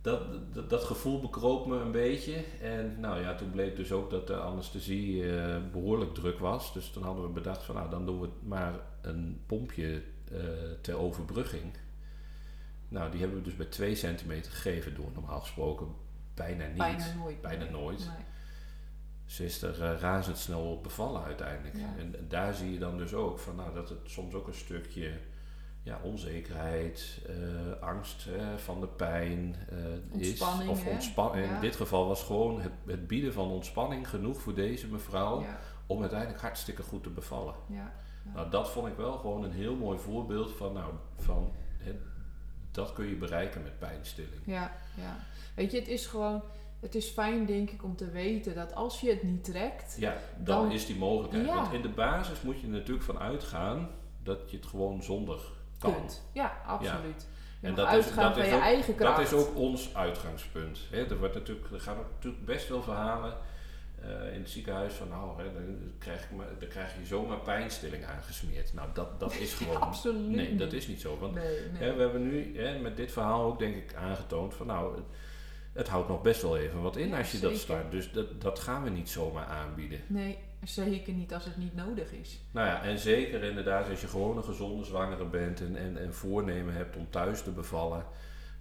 dat, 0.09 0.55
dat, 0.55 0.71
dat 0.71 0.85
gevoel 0.85 1.21
bekroop 1.21 1.67
me 1.67 1.77
een 1.77 1.93
beetje. 1.93 2.45
En 2.61 3.01
nou 3.01 3.21
ja, 3.21 3.35
toen 3.35 3.51
bleek 3.51 3.77
dus 3.77 3.93
ook 3.93 4.11
dat 4.11 4.27
de 4.27 4.37
anesthesie 4.37 5.33
eh, 5.33 5.57
behoorlijk 5.73 6.15
druk 6.15 6.39
was. 6.39 6.73
Dus 6.73 6.91
toen 6.91 7.03
hadden 7.03 7.25
we 7.25 7.31
bedacht 7.31 7.63
van 7.63 7.75
nou 7.75 7.91
dan 7.91 8.07
doen 8.07 8.21
we 8.21 8.29
maar 8.43 8.73
een 9.01 9.41
pompje 9.47 10.03
eh, 10.33 10.39
ter 10.81 10.99
overbrugging. 10.99 11.77
Nou, 12.89 13.11
die 13.11 13.21
hebben 13.21 13.39
we 13.39 13.45
dus 13.45 13.57
bij 13.57 13.67
2 13.67 13.95
centimeter 13.95 14.53
gegeven 14.53 14.95
door 14.95 15.11
normaal 15.15 15.41
gesproken 15.41 15.87
bijna 16.35 16.67
niet. 16.67 16.77
bijna 16.77 17.15
nooit. 17.19 17.41
Bijna 17.41 17.63
Nee. 17.63 17.73
nooit. 17.73 17.99
Nee. 17.99 18.27
Ze 19.27 19.45
is 19.45 19.63
er 19.63 19.83
eh, 19.83 20.01
razendsnel 20.01 20.71
op 20.71 20.83
bevallen 20.83 21.23
uiteindelijk. 21.23 21.77
Ja. 21.77 21.95
En, 21.99 22.19
en 22.19 22.29
daar 22.29 22.55
zie 22.55 22.73
je 22.73 22.79
dan 22.79 22.99
dus 22.99 23.15
ook 23.15 23.39
van, 23.39 23.57
nou, 23.57 23.75
dat 23.75 23.89
het 23.89 23.99
soms 24.05 24.35
ook 24.35 24.47
een 24.47 24.55
stukje 24.55 25.13
ja, 25.89 25.99
onzekerheid, 26.03 27.19
eh, 27.27 27.83
angst 27.83 28.25
hè, 28.25 28.59
van 28.59 28.81
de 28.81 28.87
pijn 28.87 29.55
eh, 29.71 30.21
is. 30.21 30.29
Ontspanning, 30.29 30.71
Of 30.71 30.87
ontspanning. 30.87 31.47
Ja. 31.47 31.55
In 31.55 31.61
dit 31.61 31.77
geval 31.77 32.07
was 32.09 32.23
gewoon 32.23 32.61
het, 32.61 32.73
het 32.87 33.07
bieden 33.07 33.33
van 33.33 33.49
ontspanning 33.51 34.09
genoeg 34.09 34.41
voor 34.41 34.55
deze 34.55 34.87
mevrouw 34.87 35.41
Ja, 35.41 35.59
om 35.87 36.01
uiteindelijk 36.01 36.41
hartstikke 36.41 36.83
goed 36.83 37.03
te 37.03 37.11
bevallen. 37.11 37.55
ja, 37.67 37.93
Nou, 38.35 38.51
dat 38.51 38.71
vond 38.71 38.87
ik 38.87 38.97
wel 38.97 39.13
gewoon 39.13 39.45
een 39.45 39.53
heel 39.53 39.75
mooi 39.77 39.99
voorbeeld 39.99 40.53
van, 40.57 40.73
nou, 40.73 40.93
van 41.19 41.53
hè, 41.79 41.93
dat 42.71 42.93
kun 42.93 43.07
je 43.07 43.17
bereiken 43.17 43.63
met 43.63 43.79
pijnstilling. 43.79 44.41
ja, 44.45 44.73
ja. 44.97 45.17
Weet 45.55 45.71
je, 45.71 45.79
het 45.79 45.89
is 45.89 46.07
gewoon, 46.07 46.43
het 46.81 46.95
is 46.95 47.07
fijn 47.09 47.47
denk 47.47 47.71
ik 47.71 47.85
om 47.85 47.97
te 47.97 48.11
weten 48.11 48.55
dat 48.55 48.75
als 48.75 49.01
je 49.01 49.11
het 49.11 49.23
niet 49.23 49.45
trekt, 49.45 49.97
Ja, 49.99 50.17
dan, 50.39 50.63
Dan- 50.63 50.73
is 50.73 50.87
die 50.87 50.97
mogelijkheid. 50.97 51.47
Want 51.47 51.73
in 51.73 51.83
de 51.83 51.89
basis 51.89 52.43
moet 52.43 52.61
je 52.61 52.67
er 52.67 52.73
natuurlijk 52.73 53.05
van 53.07 53.19
uitgaan 53.19 53.89
dat 54.23 54.51
je 54.51 54.57
het 54.57 54.67
gewoon 54.67 55.03
zonder 55.03 55.41
kan. 55.79 56.11
Ja, 56.33 56.53
absoluut. 56.67 57.27
En 57.61 57.75
dat 57.75 57.93
is- 57.93 58.15
dat 58.15 58.37
is 58.37 58.53
ook-. 58.53 58.99
Dat 58.99 59.19
is 59.19 59.33
ook 59.33 59.57
ons 59.57 59.95
uitgangspunt. 59.95 60.79
Hè, 60.91 61.05
er, 61.05 61.19
wordt 61.19 61.35
natuurlijk, 61.35 61.71
er 61.73 61.81
gaan 61.81 61.97
natuurlijk 62.15 62.45
best 62.45 62.67
veel 62.67 62.83
verhalen 62.83 63.37
eh, 64.03 64.35
in 64.35 64.41
het 64.41 64.51
ziekenhuis 64.51 64.95
van 64.95 65.09
nou, 65.09 65.43
hè, 65.43 65.53
dan, 65.53 65.93
krijg 65.99 66.23
ik 66.25 66.31
maar, 66.37 66.47
dan 66.59 66.69
krijg 66.69 66.95
je 66.99 67.07
zomaar 67.07 67.39
pijnstilling 67.39 68.05
aangesmeerd. 68.05 68.75
Nou, 68.75 68.89
dat, 68.93 69.21
dat 69.21 69.35
is 69.35 69.53
gewoon. 69.59 69.81
Absoluut 69.81 70.29
Nee, 70.37 70.57
dat 70.57 70.73
is 70.73 70.87
niet 70.89 71.01
zo. 71.01 71.19
Want 71.19 71.35
Nee, 71.35 71.59
nee. 71.73 71.83
hè, 71.83 71.95
we 71.95 72.01
hebben 72.01 72.23
nu 72.29 72.59
hè, 72.61 72.79
met 72.79 72.97
dit 72.97 73.13
verhaal 73.13 73.43
ook 73.45 73.59
denk 73.59 73.77
ik 73.77 73.95
aangetoond 73.95 74.55
van 74.55 74.67
nou, 74.67 74.95
het, 74.97 75.05
het 75.73 75.89
houdt 75.89 76.09
nog 76.09 76.23
best 76.23 76.43
wel 76.43 76.57
even 76.59 76.83
wat 76.83 76.97
in 76.97 77.09
Ja, 77.09 77.19
als 77.19 77.33
je 77.33 77.39
dat 77.39 77.57
start. 77.57 77.91
Dus 77.91 78.13
dat, 78.13 78.41
dat 78.41 78.59
gaan 78.59 78.83
we 78.83 78.91
niet 78.91 79.11
zomaar 79.11 79.47
aanbieden. 79.47 80.01
nee, 80.07 80.39
zeker 80.65 81.13
niet 81.13 81.35
als 81.35 81.45
het 81.45 81.57
niet 81.57 81.75
nodig 81.75 82.13
is. 82.13 82.39
Nou 82.51 82.67
ja, 82.67 82.83
en 82.83 82.99
zeker 82.99 83.43
inderdaad 83.43 83.89
als 83.91 84.01
je 84.01 84.07
gewoon 84.09 84.37
een 84.37 84.45
gezonde 84.45 84.85
zwangere 84.85 85.25
bent 85.25 85.61
en, 85.61 85.77
en, 85.77 85.97
en 86.01 86.15
voornemen 86.15 86.75
hebt 86.75 86.97
om 86.97 87.07
thuis 87.11 87.43
te 87.43 87.51
bevallen, 87.51 88.05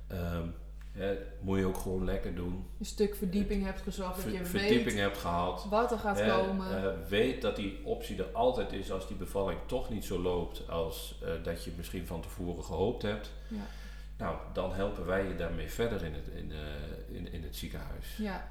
ehm, 0.07 0.47
hè, 0.91 1.17
moet 1.41 1.57
je 1.59 1.65
ook 1.65 1.77
gewoon 1.77 2.05
lekker 2.05 2.35
doen. 2.35 2.65
Een 2.79 2.85
stuk 2.85 3.15
verdieping 3.15 3.63
hebt 3.65 3.81
gezocht, 3.81 4.23
dat 4.23 4.33
je 4.33 4.45
verdieping 4.45 4.83
weet 4.85 4.99
hebt 4.99 5.17
gehad. 5.17 5.65
wat 5.69 5.91
er 5.91 5.99
gaat 5.99 6.19
Hè, 6.19 6.29
komen. 6.41 6.83
eh, 6.83 7.07
weet 7.09 7.41
dat 7.41 7.55
die 7.55 7.79
optie 7.83 8.17
er 8.17 8.29
altijd 8.33 8.71
is 8.73 8.91
als 8.91 9.07
die 9.07 9.17
bevalling 9.17 9.59
toch 9.65 9.89
niet 9.89 10.05
zo 10.05 10.19
loopt 10.21 10.69
als 10.69 11.19
eh, 11.23 11.29
dat 11.43 11.63
je 11.63 11.71
misschien 11.77 12.07
van 12.07 12.21
tevoren 12.21 12.63
gehoopt 12.63 13.01
hebt. 13.01 13.31
ja. 13.47 13.57
Nou, 14.17 14.37
dan 14.53 14.73
helpen 14.73 15.05
wij 15.05 15.27
je 15.27 15.35
daarmee 15.35 15.69
verder 15.69 16.03
in 16.03 16.13
het, 16.13 16.27
in, 16.27 16.51
eh, 16.51 17.15
in, 17.17 17.31
in 17.33 17.43
het 17.43 17.55
ziekenhuis. 17.55 18.15
ja, 18.17 18.47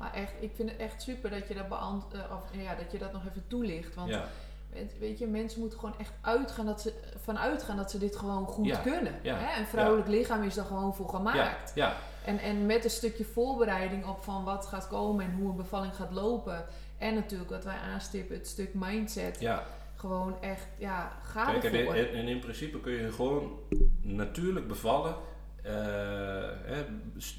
maar 0.00 0.14
echt, 0.14 0.32
ik 0.40 0.50
vind 0.54 0.70
het 0.70 0.78
echt 0.78 1.02
super 1.02 1.30
dat 1.30 1.48
je 1.48 1.54
dat, 1.54 1.68
beant 1.68 2.04
eh, 2.14 2.20
of, 2.36 2.62
ja, 2.62 2.74
dat, 2.74 2.92
je 2.92 2.98
dat 2.98 3.12
nog 3.12 3.22
even 3.28 3.44
toelicht. 3.46 3.94
Want 3.94 4.08
Ja, 4.08 4.24
weet, 4.72 4.98
weet 4.98 5.18
je, 5.18 5.26
mensen 5.26 5.60
moeten 5.60 5.78
gewoon 5.78 5.98
echt 5.98 6.12
uitgaan 6.20 6.66
dat 6.66 6.80
ze, 6.80 6.92
vanuit 7.22 7.62
gaan 7.62 7.76
dat 7.76 7.90
ze 7.90 7.98
dit 7.98 8.16
gewoon 8.16 8.46
goed 8.46 8.66
Ja, 8.66 8.78
kunnen. 8.78 9.14
Hè? 9.22 9.60
Een 9.60 9.66
vrouwelijk 9.66 10.08
lichaam 10.08 10.42
is 10.42 10.54
daar 10.54 10.64
gewoon 10.64 10.94
voor 10.94 11.08
gemaakt. 11.08 11.72
ja, 11.74 11.96
En, 12.24 12.38
en 12.38 12.66
met 12.66 12.84
een 12.84 12.90
stukje 12.90 13.24
voorbereiding 13.24 14.06
op 14.06 14.22
van 14.22 14.44
wat 14.44 14.66
gaat 14.66 14.88
komen 14.88 15.24
en 15.24 15.32
hoe 15.34 15.50
een 15.50 15.56
bevalling 15.56 15.94
gaat 15.96 16.12
lopen. 16.12 16.64
En 16.98 17.14
natuurlijk 17.14 17.50
wat 17.50 17.64
wij 17.64 17.76
aanstippen, 17.76 18.36
het 18.36 18.46
stuk 18.48 18.74
mindset. 18.74 19.40
ja. 19.40 19.62
Gewoon 19.96 20.40
echt, 20.42 20.66
ja, 20.78 21.12
ga 21.22 21.44
Kijk, 21.44 21.64
ervoor. 21.64 21.94
in- 21.96 22.14
en 22.14 22.28
in 22.28 22.38
principe 22.40 22.80
kun 22.80 22.92
je 22.92 23.12
gewoon 23.12 23.58
natuurlijk 24.02 24.68
bevallen. 24.68 25.14
Eh, 25.62 26.78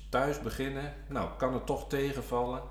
thuis 0.10 0.42
beginnen. 0.42 0.94
Nou, 1.08 1.30
kan 1.38 1.54
het 1.54 1.66
toch 1.66 1.88
tegenvallen. 1.90 2.62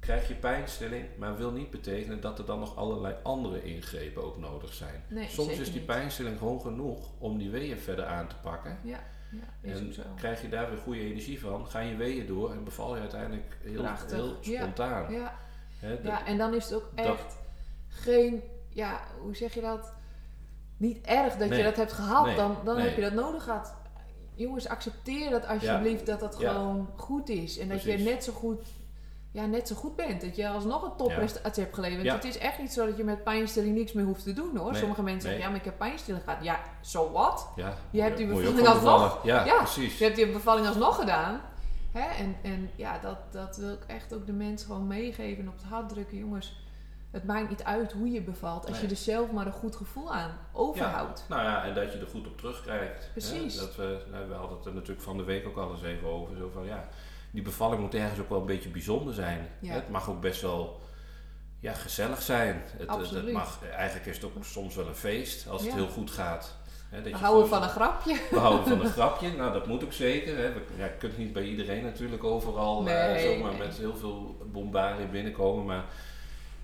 krijg 0.00 0.28
je 0.28 0.34
pijnstilling, 0.34 1.04
maar 1.16 1.36
wil 1.36 1.50
niet 1.52 1.70
betekenen 1.70 2.20
dat 2.20 2.38
er 2.38 2.44
dan 2.44 2.58
nog 2.58 2.76
allerlei 2.76 3.14
andere 3.22 3.62
ingrepen 3.64 4.24
ook 4.24 4.36
nodig 4.38 4.72
zijn. 4.74 5.04
Nee, 5.08 5.28
Soms 5.28 5.58
is 5.58 5.72
die 5.72 5.80
pijnstilling 5.80 6.38
gewoon 6.38 6.60
genoeg 6.60 7.10
om 7.18 7.38
die 7.38 7.50
weeën 7.50 7.78
verder 7.78 8.06
aan 8.06 8.26
te 8.26 8.34
pakken. 8.42 8.78
Ja, 8.82 8.98
ja 9.30 9.70
En 9.72 9.94
krijg 10.16 10.42
je 10.42 10.48
daar 10.48 10.70
weer 10.70 10.78
goede 10.78 11.00
energie 11.00 11.40
van, 11.40 11.66
gaan 11.66 11.86
je 11.86 11.96
weeën 11.96 12.26
door 12.26 12.50
en 12.52 12.64
beval 12.64 12.94
je 12.94 13.00
uiteindelijk 13.00 13.56
heel, 13.62 13.84
heel 14.06 14.36
Ja. 14.40 14.60
spontaan. 14.60 15.12
Ja, 15.12 15.34
dat- 15.80 15.98
ja, 16.02 16.26
en 16.26 16.38
dan 16.38 16.54
is 16.54 16.64
het 16.64 16.74
ook 16.74 16.96
dat- 16.96 17.06
echt 17.06 17.36
geen, 17.88 18.42
ja, 18.68 19.00
hoe 19.20 19.36
zeg 19.36 19.54
je 19.54 19.60
dat? 19.60 19.92
Niet 20.76 21.06
erg 21.06 21.36
dat 21.36 21.48
Nee. 21.48 21.58
je 21.58 21.64
dat 21.64 21.76
hebt 21.76 21.92
gehad, 21.92 22.26
Nee. 22.26 22.36
dan, 22.36 22.56
dan 22.64 22.78
heb 22.78 22.94
je 22.96 23.02
dat 23.02 23.12
nodig 23.12 23.42
gehad. 23.44 23.76
Jongens, 24.38 24.68
accepteer 24.68 25.30
dat 25.30 25.46
alsjeblieft 25.46 26.06
dat 26.06 26.20
dat 26.20 26.36
Ja. 26.38 26.52
gewoon 26.52 26.88
goed 26.96 27.28
is. 27.28 27.58
En 27.58 27.68
dat 27.68 27.80
Precies. 27.82 28.04
je 28.04 28.10
net 28.10 28.24
zo 28.24 28.32
goed, 28.32 28.66
ja, 29.32 29.46
net 29.46 29.68
zo 29.68 29.74
goed 29.74 29.96
bent. 29.96 30.20
Dat 30.20 30.36
je 30.36 30.48
alsnog 30.48 30.82
een 30.82 30.96
topprestatie 30.96 31.62
hebt 31.62 31.74
geleverd. 31.74 32.02
Ja. 32.04 32.14
Het 32.14 32.24
is 32.24 32.38
echt 32.38 32.58
niet 32.58 32.72
zo 32.72 32.86
dat 32.86 32.96
je 32.96 33.04
met 33.04 33.24
pijnstilling 33.24 33.76
niks 33.76 33.92
meer 33.92 34.04
hoeft 34.04 34.22
te 34.22 34.32
doen 34.32 34.56
hoor. 34.56 34.70
Nee. 34.70 34.80
Sommige 34.80 35.02
mensen 35.02 35.22
zeggen, 35.22 35.40
ja, 35.40 35.48
maar 35.48 35.58
ik 35.58 35.64
heb 35.64 35.78
pijnstilling 35.78 36.24
gehad. 36.24 36.44
Ja, 36.44 36.60
so 36.80 37.10
what? 37.12 37.48
ja, 37.56 37.74
Je 37.90 38.00
hebt 38.02 38.16
die 38.16 38.26
bevalling 38.26 38.66
alsnog. 38.68 39.24
Ja, 39.24 39.44
Ja. 39.44 39.56
precies. 39.56 39.98
Je 39.98 40.04
hebt 40.04 40.16
die 40.16 40.32
bevalling 40.32 40.66
alsnog 40.66 40.96
gedaan. 40.96 41.40
Hè? 41.92 42.14
En, 42.24 42.36
en 42.42 42.70
ja, 42.76 42.98
dat, 42.98 43.18
dat 43.30 43.56
wil 43.56 43.72
ik 43.72 43.84
echt 43.86 44.14
ook 44.14 44.26
de 44.26 44.32
mensen 44.32 44.66
gewoon 44.66 44.86
meegeven 44.86 45.42
en 45.42 45.48
op 45.48 45.54
het 45.56 45.64
hart 45.64 45.88
drukken. 45.88 46.18
Jongens, 46.18 46.67
het 47.10 47.24
maakt 47.24 47.48
niet 47.48 47.64
uit 47.64 47.92
hoe 47.92 48.10
je 48.10 48.22
bevalt. 48.22 48.66
Als 48.66 48.72
Nee. 48.72 48.80
je 48.86 48.88
er 48.94 48.96
zelf 48.96 49.30
maar 49.32 49.46
een 49.46 49.52
goed 49.52 49.76
gevoel 49.76 50.14
aan 50.14 50.38
overhoudt. 50.52 51.24
Nou 51.28 51.42
ja, 51.42 51.64
en 51.64 51.74
dat 51.74 51.92
je 51.92 51.98
er 51.98 52.06
goed 52.06 52.26
op 52.26 52.36
terugkrijgt. 52.38 53.04
hè. 53.04 53.10
Precies. 53.12 53.58
Dat 53.58 53.76
we, 53.76 53.98
nou, 54.10 54.28
we 54.28 54.34
hadden 54.34 54.56
het 54.56 54.66
er 54.66 54.74
natuurlijk 54.74 55.00
van 55.02 55.16
de 55.16 55.24
week 55.24 55.46
ook 55.46 55.56
al 55.56 55.70
eens 55.70 55.82
even 55.82 56.08
over. 56.08 56.36
Zo 56.36 56.50
van, 56.54 56.64
ja, 56.64 56.88
die 57.30 57.42
bevalling 57.42 57.80
moet 57.80 57.94
ergens 57.94 58.20
ook 58.20 58.28
wel 58.28 58.40
een 58.40 58.46
beetje 58.46 58.68
bijzonder 58.68 59.14
zijn. 59.14 59.48
Ja. 59.60 59.72
Het 59.72 59.88
mag 59.88 60.10
ook 60.10 60.20
best 60.20 60.42
wel 60.42 60.80
ja, 61.60 61.72
gezellig 61.72 62.22
zijn. 62.22 62.62
Het, 62.76 62.88
Absoluut. 62.88 63.24
het 63.24 63.32
mag, 63.32 63.58
eigenlijk 63.76 64.06
is 64.06 64.16
het 64.16 64.24
ook 64.24 64.32
soms 64.44 64.74
wel 64.74 64.86
een 64.86 64.94
feest 64.94 65.48
als 65.48 65.62
het 65.62 65.72
heel 65.74 65.88
goed 65.88 66.10
gaat. 66.10 66.56
Hè, 66.88 67.02
We 67.02 67.08
je 67.08 67.14
houden 67.14 67.48
van 67.48 67.62
een 67.62 67.68
grapje. 67.68 68.16
We 68.30 68.38
houden 68.38 68.66
van 68.68 68.80
een 68.80 68.92
grapje. 68.98 69.30
Nou, 69.36 69.52
dat 69.52 69.66
moet 69.66 69.84
ook 69.84 69.92
zeker. 69.92 70.36
Hè. 70.36 70.52
We, 70.52 70.60
ja, 70.76 70.84
je 70.84 70.96
kunt 70.98 71.18
niet 71.18 71.32
bij 71.32 71.42
iedereen 71.42 71.82
natuurlijk 71.82 72.24
overal 72.24 72.88
eh, 72.88 73.22
zomaar 73.22 73.50
nee. 73.50 73.58
met 73.58 73.76
heel 73.76 73.96
veel 73.96 74.36
bombardie 74.52 75.06
binnenkomen. 75.06 75.64
Maar 75.64 75.84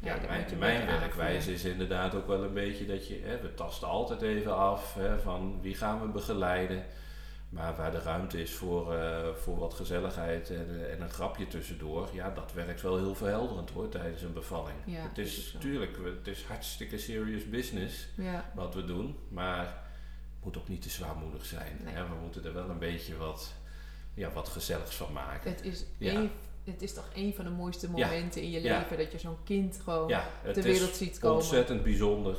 ja, 0.04 0.18
mijn, 0.28 0.58
mijn 0.58 0.86
werkwijze 0.86 1.52
is 1.52 1.64
inderdaad 1.64 2.14
ook 2.14 2.26
wel 2.26 2.44
een 2.44 2.52
beetje 2.52 2.86
dat 2.86 3.08
je... 3.08 3.20
Hè, 3.24 3.40
we 3.40 3.54
tasten 3.54 3.88
altijd 3.88 4.22
even 4.22 4.56
af 4.56 4.94
hè, 4.94 5.18
van 5.18 5.58
wie 5.62 5.74
gaan 5.74 6.00
we 6.00 6.08
begeleiden. 6.08 6.84
Maar 7.54 7.76
waar 7.76 7.90
de 7.90 8.00
ruimte 8.00 8.40
is 8.40 8.52
voor, 8.52 8.94
eh, 8.94 9.28
voor 9.34 9.58
wat 9.58 9.74
gezelligheid 9.74 10.50
en, 10.50 10.66
eh, 10.68 10.92
en 10.92 11.00
een 11.00 11.10
grapje 11.10 11.46
tussendoor... 11.46 12.08
Ja, 12.12 12.30
dat 12.30 12.52
werkt 12.52 12.82
wel 12.82 12.96
heel 12.96 13.14
verhelderend 13.14 13.70
hoor 13.70 13.88
tijdens 13.88 14.22
een 14.22 14.32
bevalling. 14.32 14.76
Ja, 14.84 15.02
het 15.02 15.18
is 15.18 15.52
natuurlijk, 15.52 15.96
het 16.16 16.26
is 16.26 16.44
hartstikke 16.44 16.98
serious 16.98 17.48
business 17.48 18.06
Ja, 18.14 18.50
wat 18.54 18.74
we 18.74 18.84
doen. 18.84 19.16
Maar 19.28 19.64
het 19.64 20.44
moet 20.44 20.56
ook 20.56 20.68
niet 20.68 20.82
te 20.82 20.90
zwaarmoedig 20.90 21.44
zijn. 21.44 21.80
Nee. 21.84 21.94
Hè? 21.94 22.02
We 22.02 22.14
moeten 22.22 22.44
er 22.44 22.54
wel 22.54 22.68
een 22.68 22.78
beetje 22.78 23.16
wat, 23.16 23.52
ja, 24.14 24.30
wat 24.30 24.48
gezelligs 24.48 24.96
van 24.96 25.12
maken. 25.12 25.50
het 25.50 25.64
is, 25.64 25.84
één, 25.98 26.30
het 26.64 26.82
is 26.82 26.94
toch 26.94 27.08
een 27.14 27.34
van 27.34 27.44
de 27.44 27.50
mooiste 27.50 27.86
Ja. 27.94 28.06
momenten 28.06 28.42
in 28.42 28.50
je 28.50 28.60
leven 28.60 28.96
dat 28.96 29.12
je 29.12 29.18
zo'n 29.18 29.36
kind 29.44 29.80
gewoon 29.84 30.10
is 30.44 30.64
wereld 30.64 30.94
ziet 30.94 31.18
komen. 31.18 31.36
ontzettend 31.36 31.82
bijzonder. 31.82 32.36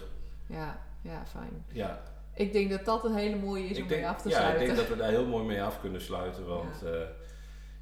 Ja, 0.48 0.82
ja, 1.02 1.26
fijn. 1.26 1.66
Ja, 1.72 2.02
Ik 2.34 2.52
denk 2.54 2.70
dat 2.70 2.86
dat 2.86 3.04
een 3.04 3.16
hele 3.16 3.36
mooie 3.36 3.64
is 3.64 3.78
ik 3.78 3.84
om 3.84 3.90
denk, 3.90 4.02
mee 4.02 4.10
af 4.10 4.22
te 4.22 4.30
ja, 4.30 4.36
ik 4.36 4.42
sluiten. 4.42 4.66
denk 4.66 4.78
dat 4.78 4.88
we 4.88 4.96
daar 5.04 5.10
heel 5.10 5.26
mooi 5.26 5.46
mee 5.46 5.64
af 5.64 5.80
kunnen 5.80 6.02
sluiten. 6.02 6.46
Want 6.46 6.82
ja, 6.84 7.08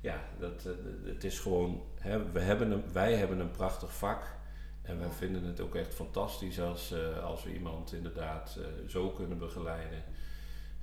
ja 0.02 0.22
dat, 0.40 0.66
eh, 0.66 0.72
het 1.14 1.24
is 1.24 1.40
gewoon, 1.40 1.82
hè, 2.00 2.32
we 2.32 2.40
hebben 2.40 2.72
een, 2.72 2.84
wij 2.94 3.14
hebben 3.16 3.40
een 3.40 3.52
prachtig 3.52 3.94
vak. 3.98 4.32
En 4.82 5.00
wij 5.00 5.10
vinden 5.10 5.44
het 5.44 5.60
ook 5.62 5.76
echt 5.76 5.94
fantastisch 5.94 6.60
als, 6.60 6.92
eh, 6.92 7.24
als 7.24 7.44
we 7.44 7.54
iemand 7.54 7.94
inderdaad 7.94 8.58
eh, 8.60 8.66
zo 8.90 9.10
kunnen 9.10 9.38
begeleiden. 9.38 10.04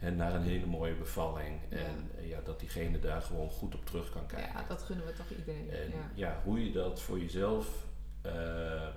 En 0.01 0.17
naar 0.17 0.35
een 0.35 0.43
hele 0.43 0.67
mooie 0.67 0.95
bevalling. 0.95 1.61
En 1.69 2.11
eh, 2.19 2.29
ja, 2.29 2.41
dat 2.45 2.61
diegene 2.61 2.99
daar 2.99 3.23
gewoon 3.23 3.51
goed 3.51 3.75
op 3.75 3.87
terug 3.87 4.11
kan 4.11 4.27
kijken. 4.27 4.53
Ja, 4.53 4.65
dat 4.69 4.83
gunnen 4.83 5.07
we 5.07 5.13
toch 5.13 5.31
iedereen. 5.39 5.71
En 5.71 5.89
ja. 5.91 6.11
ja. 6.15 6.41
hoe 6.45 6.65
je 6.65 6.73
dat 6.73 7.01
voor 7.01 7.19
jezelf 7.19 7.87
ehm, 8.23 8.97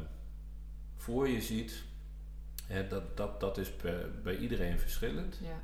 voor 0.96 1.28
je 1.28 1.42
ziet, 1.42 1.84
hè, 2.68 2.88
dat, 2.88 3.18
dat, 3.18 3.40
dat 3.40 3.58
is 3.58 3.72
per- 3.72 4.10
bij 4.24 4.38
iedereen 4.38 4.80
verschillend. 4.80 5.38
Ja. 5.42 5.62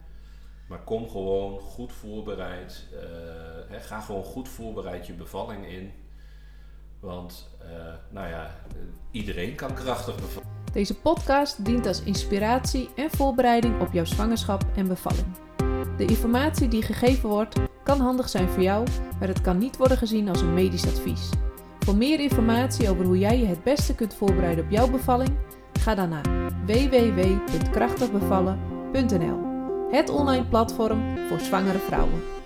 Maar 0.68 0.80
kom 0.84 1.10
gewoon 1.10 1.60
goed 1.60 1.94
voorbereid. 1.94 2.86
eh, 2.94 3.00
hè, 3.68 3.80
ga 3.80 4.00
gewoon 4.02 4.24
goed 4.24 4.50
voorbereid 4.50 5.08
je 5.08 5.14
bevalling 5.14 5.66
in. 5.68 5.92
Want, 7.00 7.50
eh, 7.60 7.68
nou 8.10 8.28
ja, 8.28 8.56
iedereen 9.12 9.56
kan 9.56 9.74
krachtig 9.74 10.16
bevallen. 10.16 10.48
Deze 10.74 10.96
podcast 10.96 11.66
dient 11.66 11.86
als 11.86 12.04
inspiratie 12.04 12.90
en 12.96 13.10
voorbereiding 13.10 13.82
op 13.82 13.94
jouw 13.94 14.06
zwangerschap 14.06 14.66
en 14.76 14.88
bevalling. 14.88 15.28
De 15.98 16.06
informatie 16.06 16.68
die 16.68 16.82
gegeven 16.82 17.30
wordt 17.30 17.60
kan 17.84 18.00
handig 18.00 18.30
zijn 18.30 18.50
voor 18.50 18.64
jou, 18.64 18.88
maar 19.20 19.28
het 19.28 19.42
kan 19.42 19.58
niet 19.58 19.78
worden 19.78 19.98
gezien 19.98 20.30
als 20.30 20.42
een 20.42 20.54
medisch 20.54 20.88
advies. 20.88 21.30
Voor 21.80 21.96
meer 21.96 22.20
informatie 22.20 22.90
over 22.90 23.06
hoe 23.06 23.18
jij 23.18 23.40
je 23.40 23.46
het 23.46 23.64
beste 23.64 23.96
kunt 23.96 24.14
voorbereiden 24.14 24.66
op 24.66 24.72
jouw 24.72 24.90
bevalling, 24.90 25.38
ga 25.80 25.96
dan 25.96 26.10
naar 26.10 26.26
www.krachtigbevallen.nl. 26.66 29.48
Het 29.92 30.10
online 30.10 30.46
platform 30.46 31.18
voor 31.28 31.40
zwangere 31.40 31.80
vrouwen. 31.80 32.39